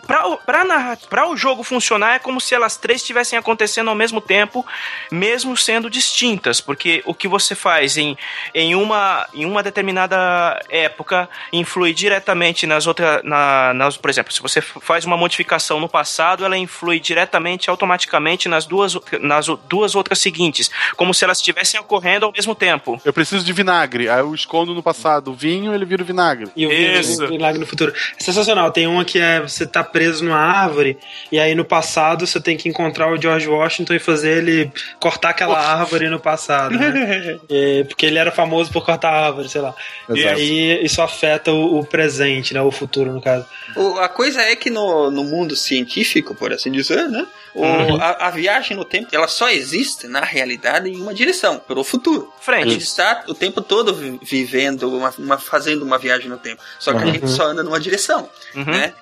Pra, 0.06 0.26
o- 0.28 0.36
pra, 0.38 0.64
narra- 0.64 0.98
pra 1.08 1.28
o 1.28 1.36
jogo 1.36 1.62
funcionar, 1.62 2.14
é 2.16 2.18
como 2.18 2.40
se 2.40 2.54
elas 2.54 2.76
três 2.76 3.00
estivessem 3.00 3.38
acontecendo 3.38 3.88
ao 3.88 3.94
mesmo 3.94 4.20
tempo, 4.20 4.64
mesmo 5.10 5.56
sendo 5.56 5.88
distintas, 5.88 6.60
porque 6.60 7.02
o 7.06 7.14
que 7.14 7.26
você 7.28 7.54
faz 7.54 7.96
em, 7.96 8.16
em, 8.54 8.74
uma, 8.74 9.26
em 9.34 9.44
uma 9.44 9.62
determinada 9.62 10.60
época 10.68 11.28
influi 11.52 11.92
diretamente 11.92 12.66
nas 12.66 12.86
outras. 12.86 13.22
Na, 13.24 13.72
nas, 13.74 13.96
por 13.96 14.10
exemplo, 14.10 14.32
se 14.32 14.40
você 14.42 14.60
faz 14.60 15.04
uma 15.04 15.16
modificação 15.16 15.80
no 15.80 15.88
passado, 15.88 16.44
ela 16.44 16.56
influi 16.56 16.98
diretamente, 17.00 17.70
automaticamente, 17.70 18.48
nas 18.48 18.66
duas, 18.66 18.94
nas 19.20 19.46
duas 19.68 19.94
outras 19.94 20.18
seguintes, 20.18 20.70
como 20.96 21.12
se 21.14 21.24
elas 21.24 21.38
estivessem 21.38 21.78
ocorrendo 21.80 22.26
ao 22.26 22.32
mesmo 22.32 22.54
tempo. 22.54 23.00
Eu 23.04 23.12
preciso 23.12 23.44
de 23.44 23.52
vinagre, 23.52 24.08
aí 24.08 24.18
eu 24.20 24.34
escondo 24.34 24.74
no 24.74 24.82
passado 24.82 25.30
o 25.30 25.34
vinho 25.34 25.74
ele 25.74 25.84
vira 25.84 26.02
o 26.02 26.06
vinagre. 26.06 26.50
E 26.56 26.66
o 26.66 26.72
Isso. 26.72 27.18
Vinho- 27.18 27.30
Milagre 27.32 27.58
no 27.60 27.66
Futuro. 27.66 27.92
É 28.18 28.22
sensacional. 28.22 28.70
Tem 28.70 28.86
uma 28.86 29.04
que 29.04 29.18
é 29.18 29.40
você 29.40 29.61
tá 29.66 29.82
preso 29.84 30.24
numa 30.24 30.36
árvore 30.38 30.98
e 31.30 31.38
aí 31.38 31.54
no 31.54 31.64
passado 31.64 32.26
você 32.26 32.40
tem 32.40 32.56
que 32.56 32.68
encontrar 32.68 33.12
o 33.12 33.20
George 33.20 33.48
Washington 33.48 33.94
e 33.94 33.98
fazer 33.98 34.38
ele 34.38 34.70
cortar 35.00 35.30
aquela 35.30 35.58
árvore 35.58 36.08
no 36.08 36.18
passado, 36.20 36.76
né? 36.78 37.38
É, 37.48 37.84
porque 37.88 38.06
ele 38.06 38.18
era 38.18 38.30
famoso 38.30 38.70
por 38.72 38.84
cortar 38.84 39.10
árvore, 39.10 39.48
sei 39.48 39.60
lá. 39.60 39.74
E 40.08 40.20
Exato. 40.20 40.34
aí 40.36 40.84
isso 40.84 41.02
afeta 41.02 41.52
o, 41.52 41.78
o 41.80 41.84
presente, 41.86 42.54
né? 42.54 42.60
O 42.62 42.70
futuro, 42.70 43.12
no 43.12 43.20
caso. 43.20 43.46
O- 43.76 43.98
a 43.98 44.08
coisa 44.08 44.40
é 44.42 44.54
que 44.56 44.70
no, 44.70 45.10
no 45.10 45.24
mundo 45.24 45.54
científico, 45.56 46.34
por 46.34 46.52
assim 46.52 46.70
dizer, 46.70 47.08
né? 47.08 47.26
o- 47.54 47.62
Uhum. 47.62 47.96
a, 48.00 48.28
a 48.28 48.30
viagem 48.30 48.76
no 48.76 48.84
tempo, 48.84 49.08
ela 49.12 49.28
só 49.28 49.50
existe, 49.50 50.06
na 50.06 50.20
realidade, 50.24 50.88
em 50.88 50.96
uma 51.00 51.12
direção, 51.12 51.58
pro 51.58 51.84
futuro. 51.84 52.32
A 52.38 52.42
Frente. 52.42 52.70
gente 52.70 52.82
está 52.84 53.24
o 53.28 53.34
tempo 53.34 53.60
todo 53.60 53.94
vi- 53.94 54.18
vivendo, 54.22 54.88
uma, 54.96 55.12
uma- 55.18 55.38
fazendo 55.38 55.82
uma 55.84 55.98
viagem 55.98 56.28
no 56.28 56.38
tempo. 56.38 56.62
Só 56.78 56.92
que 56.92 56.98
a 56.98 57.06
Uhum. 57.06 57.12
gente 57.12 57.28
só 57.28 57.44
anda 57.48 57.62
numa 57.62 57.78
direção, 57.78 58.28
Uhum. 58.54 58.64
né? 58.64 58.94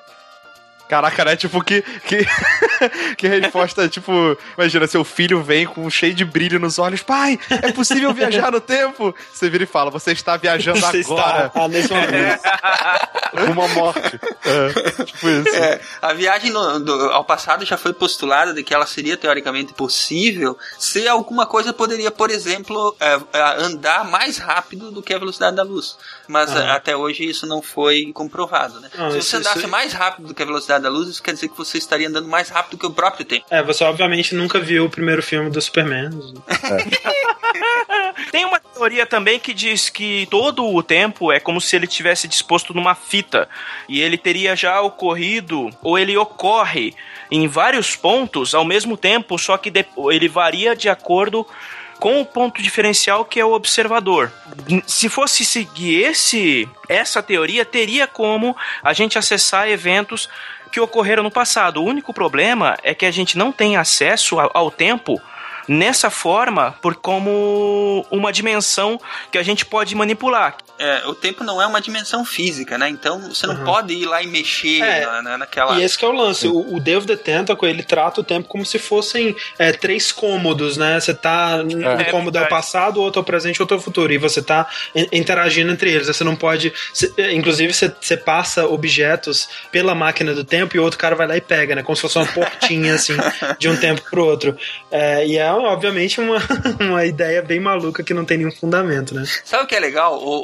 Caraca, 0.90 1.24
né? 1.24 1.37
Tipo, 1.37 1.62
que, 1.62 1.83
que, 1.83 2.26
que 3.16 3.29
resposta, 3.29 3.88
tipo, 3.88 4.37
imagina, 4.59 4.88
seu 4.88 5.05
filho 5.05 5.40
vem 5.40 5.64
com 5.64 5.88
cheio 5.88 6.12
de 6.12 6.24
brilho 6.24 6.59
nos 6.59 6.81
olhos. 6.81 7.00
Pai, 7.00 7.38
é 7.48 7.70
possível 7.70 8.12
viajar 8.12 8.50
no 8.50 8.61
tempo? 8.61 9.14
Você 9.33 9.48
vira 9.48 9.62
e 9.62 9.66
fala, 9.68 9.88
você 9.90 10.11
está 10.11 10.37
viajando 10.37 10.81
Você 10.81 11.00
agora. 11.03 11.46
está 11.46 11.62
ah, 11.64 11.68
nesse 11.68 11.92
momento. 11.92 12.40
Uma 13.53 13.68
morte. 13.68 14.20
É, 14.44 15.05
tipo 15.05 15.29
isso. 15.29 15.55
É, 15.55 15.81
a 16.03 16.12
viagem 16.12 16.50
no- 16.50 16.81
do- 16.81 17.11
ao 17.12 17.24
passado 17.24 17.64
já 17.64 17.76
foi 17.76 17.92
postulada 17.92 18.53
de 18.53 18.64
que 18.64 18.74
ela 18.74 18.87
seria 18.87 19.16
teoricamente 19.16 19.72
possível 19.72 20.59
se 20.79 21.07
alguma 21.07 21.46
coisa 21.46 21.72
poderia, 21.72 22.11
por 22.11 22.31
exemplo, 22.31 22.96
é, 22.98 23.20
é, 23.33 23.42
andar 23.62 24.05
mais 24.05 24.38
rápido 24.38 24.90
do 24.90 25.03
que 25.03 25.14
a 25.14 25.18
velocidade 25.18 25.55
da 25.55 25.62
luz. 25.62 25.96
Mas 26.26 26.55
é, 26.55 26.70
até 26.70 26.96
hoje 26.96 27.24
isso 27.24 27.46
não 27.46 27.62
foi 27.62 28.11
comprovado, 28.12 28.81
né? 28.81 28.90
Não, 28.98 29.11
se 29.12 29.18
isso- 29.18 29.31
você 29.31 29.37
andasse 29.37 29.59
isso- 29.61 29.68
mais 29.68 29.92
rápido 29.92 30.26
do 30.29 30.35
que 30.35 30.42
a 30.42 30.46
velocidade 30.46 30.79
da 30.80 30.88
luz, 30.88 31.08
isso 31.08 31.22
quer 31.22 31.34
dizer 31.34 31.48
que 31.48 31.56
você 31.56 31.78
estaria 31.78 32.08
andando 32.08 32.28
mais 32.28 32.48
rápido 32.48 32.78
que 32.78 32.86
o 32.86 32.90
próprio 32.90 33.24
tempo. 33.24 33.46
É, 33.50 33.62
você 33.62 33.84
obviamente 33.84 34.34
nunca 34.34 34.58
viu 34.58 34.84
o 34.84 34.90
primeiro 34.90 35.22
filme 35.22 35.50
do 35.50 35.60
Superman. 35.60 36.10
Tem 38.30 38.44
uma 38.44 38.58
teoria 38.58 39.06
também 39.06 39.38
que 39.38 39.52
diz 39.52 39.88
que 39.88 40.26
todo 40.30 40.64
o 40.64 40.82
tempo 40.82 41.32
é 41.32 41.40
como 41.40 41.60
se 41.60 41.74
ele 41.76 41.86
tivesse 41.86 42.28
disposto 42.28 42.72
numa 42.72 42.94
fita 42.94 43.48
e 43.88 44.00
ele 44.00 44.16
teria 44.16 44.54
já 44.54 44.80
ocorrido 44.80 45.70
ou 45.82 45.98
ele 45.98 46.16
ocorre 46.16 46.94
em 47.30 47.46
vários 47.48 47.96
pontos 47.96 48.54
ao 48.54 48.64
mesmo 48.64 48.96
tempo, 48.96 49.38
só 49.38 49.56
que 49.56 49.72
ele 50.10 50.28
varia 50.28 50.76
de 50.76 50.88
acordo 50.88 51.46
com 52.00 52.20
o 52.20 52.24
ponto 52.24 52.62
diferencial 52.62 53.24
que 53.24 53.38
é 53.38 53.44
o 53.44 53.52
observador. 53.52 54.32
Se 54.86 55.08
fosse 55.08 55.44
seguir 55.44 56.02
esse 56.02 56.68
essa 56.88 57.22
teoria, 57.22 57.64
teria 57.64 58.06
como 58.06 58.56
a 58.82 58.92
gente 58.92 59.18
acessar 59.18 59.68
eventos 59.68 60.28
que 60.70 60.80
ocorreram 60.80 61.22
no 61.22 61.30
passado. 61.30 61.83
O 61.83 61.85
único 61.85 62.12
problema 62.14 62.76
é 62.83 62.94
que 62.94 63.06
a 63.06 63.11
gente 63.11 63.37
não 63.37 63.52
tem 63.52 63.76
acesso 63.76 64.38
ao 64.38 64.70
tempo 64.70 65.20
nessa 65.70 66.11
forma 66.11 66.74
por 66.83 66.96
como 66.96 68.04
uma 68.11 68.33
dimensão 68.33 69.00
que 69.30 69.38
a 69.38 69.42
gente 69.42 69.64
pode 69.64 69.94
manipular. 69.94 70.56
É, 70.78 71.06
o 71.06 71.14
tempo 71.14 71.44
não 71.44 71.61
é 71.61 71.66
uma 71.66 71.80
dimensão 71.80 72.24
física, 72.24 72.76
né? 72.78 72.88
Então 72.88 73.20
você 73.28 73.46
não 73.46 73.54
Uhum. 73.54 73.64
pode 73.64 73.92
ir 73.92 74.06
lá 74.06 74.22
e 74.22 74.26
mexer 74.26 74.80
É, 74.83 75.04
na, 75.06 75.22
na- 75.22 75.38
naquela. 75.38 75.78
E 75.78 75.85
esse 75.85 75.96
que 75.98 76.04
é 76.04 76.09
o 76.09 76.12
lance. 76.12 76.48
O, 76.48 76.74
o 76.76 76.80
Day 76.80 76.96
of 76.96 77.06
the 77.06 77.16
Tentacle, 77.16 77.68
ele 77.68 77.83
trata 77.83 78.20
o 78.20 78.24
tempo 78.24 78.48
como 78.48 78.64
se 78.64 78.78
fossem 78.78 79.37
é, 79.59 79.72
três 79.72 80.11
cômodos, 80.11 80.76
né? 80.78 80.98
Você 80.98 81.12
tá. 81.14 81.56
Um 81.62 81.83
É 82.00 82.04
cômodo 82.04 82.37
é 82.38 82.42
o 82.42 82.48
passado, 82.48 83.00
outro 83.00 83.20
é 83.20 83.22
o 83.22 83.24
presente, 83.24 83.61
outro 83.62 83.76
é 83.76 83.78
o 83.78 83.83
futuro. 83.83 84.11
E 84.12 84.16
você 84.18 84.40
tá 84.42 84.66
in- 84.94 85.06
interagindo 85.12 85.70
entre 85.70 85.92
eles. 85.92 86.06
Você 86.06 86.24
não 86.24 86.35
pode. 86.35 86.72
cê- 86.94 87.12
é, 87.18 87.33
inclusive, 87.35 87.72
você, 87.74 87.94
você 88.00 88.16
passa 88.16 88.66
objetos 88.66 89.48
pela 89.70 89.94
máquina 89.94 90.33
do 90.35 90.44
tempo 90.44 90.74
e 90.74 90.80
o 90.80 90.83
outro 90.83 90.98
cara 90.98 91.14
vai 91.14 91.26
lá 91.26 91.37
e 91.37 91.40
pega, 91.42 91.74
né? 91.74 91.83
Como 91.83 91.94
se 91.94 92.02
fosse 92.02 92.16
uma 92.16 92.26
portinha, 92.26 92.94
assim, 92.94 93.14
de 93.59 93.68
um 93.68 93.76
tempo 93.76 94.00
pro 94.11 94.24
outro. 94.24 94.56
É, 94.90 95.26
e 95.26 95.37
é, 95.37 95.52
obviamente, 95.64 96.20
uma, 96.20 96.38
uma 96.81 97.05
ideia 97.05 97.42
bem 97.42 97.61
maluca 97.61 98.03
que 98.03 98.12
não 98.14 98.25
tem 98.25 98.38
nenhum 98.38 98.51
fundamento, 98.53 99.14
né? 99.14 99.25
Sabe 99.44 99.64
o 99.64 99.66
que 99.66 99.75
é 99.75 99.81
legal? 99.81 100.18
O- 100.23 100.40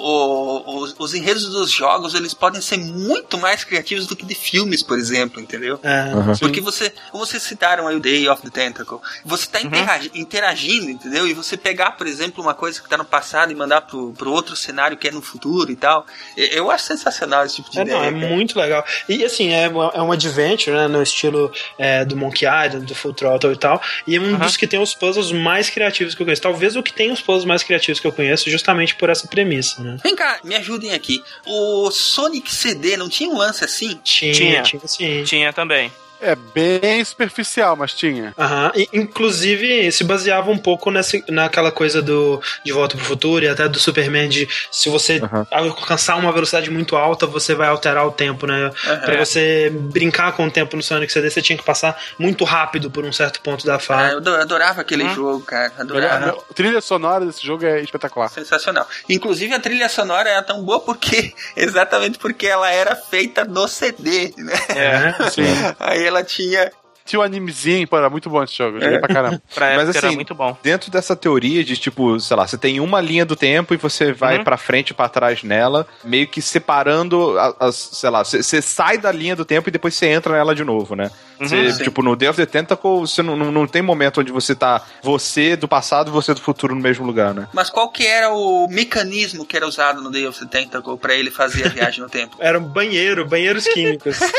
o- 0.67 0.79
os, 0.83 0.95
os 0.99 1.15
enredos 1.15 1.49
dos 1.51 1.71
jogos 1.71 2.15
eles 2.15 2.35
podem 2.35 2.61
ser 2.61 2.79
muito 2.79 3.39
mais 3.39 3.65
criativos 3.65 4.07
do 4.07 4.15
que 4.17 4.25
de 4.25 4.35
filmes, 4.35 4.83
por 4.83 4.99
exemplo, 4.99 5.41
entendeu? 5.41 5.79
É, 5.83 6.37
Porque 6.39 6.61
você, 6.61 6.93
como 7.11 7.25
vocês 7.25 7.43
citaram 7.43 7.87
aí 7.89 7.97
o 7.97 8.01
Day 8.01 8.29
of 8.29 8.43
the 8.43 8.51
Tentacle, 8.51 8.99
você 9.25 9.47
tá 9.47 9.61
interagi- 9.61 10.11
interagindo, 10.15 10.91
entendeu? 10.91 11.27
E 11.27 11.33
você 11.35 11.57
pegar, 11.57 11.93
por 11.93 12.07
exemplo, 12.07 12.43
uma 12.43 12.55
coisa 12.55 12.81
que 12.81 12.89
tá 12.89 12.97
no 12.97 13.05
passado 13.05 13.51
e 13.51 13.55
mandar 13.55 13.83
pro, 13.83 14.13
pro 14.13 14.31
outro 14.33 14.55
cenário 14.57 14.97
que 14.97 15.09
é 15.09 15.11
no 15.11 15.23
futuro 15.23 15.71
e 15.71 15.77
tal. 15.77 16.07
Eu, 16.37 16.71
acho 16.71 16.85
sensacional 16.85 17.45
esse 17.45 17.57
tipo 17.57 17.71
de 17.71 17.79
É, 17.79 17.83
ideia. 17.83 17.99
não, 17.99 18.05
é 18.05 18.13
cara. 18.21 18.35
muito 18.35 18.59
legal. 18.59 18.85
E 19.09 19.25
assim, 19.25 19.53
é, 19.53 19.65
é 19.65 20.03
um 20.03 20.13
adventure, 20.13 20.77
né? 20.77 20.87
No 20.89 21.03
estilo 21.03 21.51
é, 21.79 22.05
do 22.05 22.17
Monkey 22.17 22.45
Island, 22.47 22.87
do 22.87 22.95
Full 22.95 23.15
Throttle 23.15 23.53
e 23.53 23.57
tal. 23.57 23.81
E 24.07 24.17
é 24.17 24.21
um 24.21 24.37
dos 24.39 24.57
que 24.57 24.67
tem 24.67 24.81
os 24.81 24.95
puzzles 25.07 25.33
mais 25.33 25.71
criativos 25.71 26.15
que 26.15 26.23
eu 26.23 26.27
conheço. 26.27 26.43
Talvez 26.43 26.77
o 26.77 26.83
que 26.83 26.93
tem 26.93 27.13
os 27.13 27.21
puzzles 27.21 27.45
mais 27.45 27.63
criativos 27.63 28.01
que 28.01 28.07
eu 28.07 28.13
conheço, 28.13 28.51
justamente 28.51 28.95
por 28.97 29.09
essa 29.09 29.29
premissa, 29.29 29.83
né? 29.83 29.97
Vem 30.03 30.17
cá, 30.17 30.41
me 30.43 30.55
ajudem 30.57 30.93
aqui. 30.93 31.23
O 31.47 31.91
Sonic 31.91 32.53
CD 32.53 32.97
não 32.97 33.09
tinha 33.09 33.29
um 33.29 33.37
lance 33.37 33.65
assim? 33.65 33.99
Tinha, 34.03 34.33
Tinha. 34.33 34.63
tinha, 34.63 34.83
sim. 34.87 35.23
Tinha 35.25 35.53
também. 35.53 35.93
É 36.21 36.35
bem 36.35 37.05
superficial, 37.05 37.77
mas 37.77 37.93
tinha. 37.93 38.35
Aham. 38.39 38.73
E, 38.75 38.89
inclusive, 38.93 39.91
se 39.93 40.05
baseava 40.05 40.51
um 40.51 40.59
pouco 40.59 40.91
nessa, 40.91 41.19
naquela 41.29 41.71
coisa 41.71 42.01
do 42.01 42.41
De 42.65 42.73
Volta 42.73 42.97
pro 42.97 43.05
Futuro 43.05 43.45
e 43.45 43.49
até 43.49 43.69
do 43.69 43.79
Superman 43.79 44.29
de 44.29 44.49
se 44.71 44.89
você 44.89 45.21
Aham. 45.23 45.47
alcançar 45.51 46.17
uma 46.17 46.33
velocidade 46.33 46.71
muito 46.71 46.97
alta, 46.97 47.27
você 47.27 47.55
vai 47.55 47.69
alterar 47.69 48.07
o 48.07 48.13
tempo, 48.13 48.47
né? 48.47 48.71
Pra 49.05 49.17
você 49.25 49.71
brincar 49.73 50.33
com 50.33 50.47
o 50.47 50.51
tempo 50.51 50.77
no 50.77 50.83
Sonic 50.83 51.13
CD, 51.13 51.31
você 51.31 51.43
tinha 51.43 51.57
que 51.59 51.65
passar 51.65 52.01
muito 52.19 52.45
rápido 52.45 52.91
por 52.91 53.05
um 53.05 53.13
certo 53.13 53.41
ponto 53.41 53.65
da 53.67 53.77
Ah, 53.77 53.79
fase. 53.79 54.13
eu 54.13 54.19
ado- 54.19 54.35
adorava 54.37 54.81
aquele 54.81 55.09
jogo, 55.11 55.41
cara. 55.45 55.73
Adorava. 55.79 56.39
A 56.51 56.55
trilha 56.55 56.81
sonora 56.81 57.25
desse 57.27 57.45
jogo 57.47 57.65
é 57.65 57.81
espetacular. 57.81 58.29
Sensacional. 58.31 58.87
Inclusive 59.09 59.55
a 59.55 59.61
trilha 59.61 59.89
sonora 59.89 60.29
era 60.31 60.43
tão 60.43 60.63
boa 60.63 60.81
porque 60.81 61.35
exatamente 61.57 62.19
porque 62.19 62.47
ela 62.47 62.71
era 62.71 62.97
feita 62.97 63.45
no 63.45 63.69
CD, 63.69 64.33
né? 64.37 64.55
É, 64.71 65.31
Sim. 65.31 65.43
Aí 65.79 66.06
ela 66.07 66.23
tinha 66.25 66.71
Tinha 67.07 67.21
o 67.21 67.23
animezinho, 67.23 67.87
pô, 67.89 67.97
era 67.97 68.11
muito 68.11 68.29
bom 68.29 68.43
esse 68.43 68.55
jogo. 68.57 68.77
eu 68.79 68.83
Joguei 68.83 68.99
pra 68.99 69.09
caramba. 69.15 69.41
Pra 69.55 69.67
época 69.69 69.87
Mas 69.87 69.97
era 69.97 70.07
assim, 70.09 70.17
muito 70.17 70.35
bom. 70.35 70.57
dentro 70.63 70.91
dessa 70.91 71.15
teoria 71.17 71.65
de 71.65 71.77
tipo, 71.77 72.19
sei 72.21 72.37
lá, 72.37 72.47
você 72.47 72.59
tem 72.59 72.81
uma 72.81 73.01
linha 73.01 73.25
do 73.25 73.37
tempo 73.37 73.73
e 73.73 73.77
você 73.77 74.13
vai 74.13 74.39
Uhum. 74.39 74.45
pra 74.45 74.57
frente 74.57 74.91
e 74.91 74.95
pra 74.95 75.09
trás 75.09 75.43
nela, 75.43 75.87
meio 76.05 76.27
que 76.27 76.43
separando 76.43 77.39
a- 77.39 77.55
as, 77.61 77.77
sei 77.77 78.11
lá, 78.11 78.25
você 78.25 78.61
sai 78.61 78.99
da 78.99 79.11
linha 79.13 79.35
do 79.37 79.45
tempo 79.45 79.69
e 79.69 79.73
depois 79.73 79.95
você 79.95 80.07
entra 80.07 80.33
nela 80.35 80.55
de 80.55 80.65
novo, 80.65 80.95
né? 80.97 81.11
Você, 81.39 81.73
Sim. 81.73 81.85
tipo, 81.85 82.03
no 82.03 82.17
Day 82.17 82.29
of 82.29 82.37
the 82.37 82.47
Tentacle, 82.47 83.01
você 83.01 83.23
não, 83.23 83.37
não, 83.37 83.53
não 83.53 83.67
tem 83.67 83.83
momento 83.83 84.21
onde 84.21 84.33
você 84.33 84.55
tá 84.55 84.83
você 85.03 85.55
do 85.55 85.69
passado 85.69 86.09
e 86.09 86.13
você 86.13 86.35
do 86.35 86.41
futuro 86.41 86.75
no 86.75 86.81
mesmo 86.81 87.05
lugar, 87.07 87.33
né? 87.35 87.47
Mas 87.53 87.71
qual 87.71 87.91
que 87.91 88.07
era 88.07 88.31
o 88.33 88.67
mecanismo 88.69 89.45
que 89.47 89.57
era 89.57 89.67
usado 89.67 90.01
no 90.03 90.11
Day 90.11 90.27
of 90.27 90.39
the 90.41 90.47
Tentacle 90.47 90.97
pra 90.99 91.15
ele 91.15 91.31
fazer 91.31 91.67
a 91.67 91.69
viagem 91.69 92.01
no 92.01 92.09
tempo? 92.09 92.37
Era 92.41 92.59
um 92.59 92.63
banheiro, 92.63 93.27
banheiros 93.27 93.65
químicos. 93.69 94.19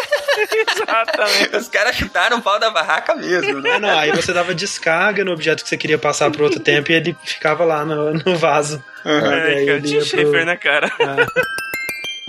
Exatamente. 0.72 1.56
Os 1.56 1.68
caras 1.68 1.96
chutaram 1.96 2.38
o 2.38 2.42
pau 2.42 2.57
da 2.58 2.70
barraca 2.70 3.16
mesmo, 3.16 3.62
né? 3.62 3.72
É, 3.72 3.80
não, 3.80 3.98
aí 3.98 4.12
você 4.12 4.34
dava 4.34 4.54
descarga 4.54 5.24
no 5.24 5.32
objeto 5.32 5.64
que 5.64 5.70
você 5.70 5.78
queria 5.78 5.98
passar 5.98 6.30
pro 6.32 6.44
outro 6.44 6.60
tempo 6.60 6.92
e 6.92 6.96
ele 6.96 7.16
ficava 7.24 7.64
lá 7.66 7.84
no, 7.86 8.14
no 8.14 8.36
vaso. 8.38 8.84
Aí 9.06 9.16
É, 9.16 9.22
cara, 9.22 9.50
ele 9.50 9.82
tinha 9.82 10.00
ia 10.00 10.00
pro- 10.00 10.06
Schaefer, 10.06 10.46
né, 10.46 10.56
cara? 10.58 10.92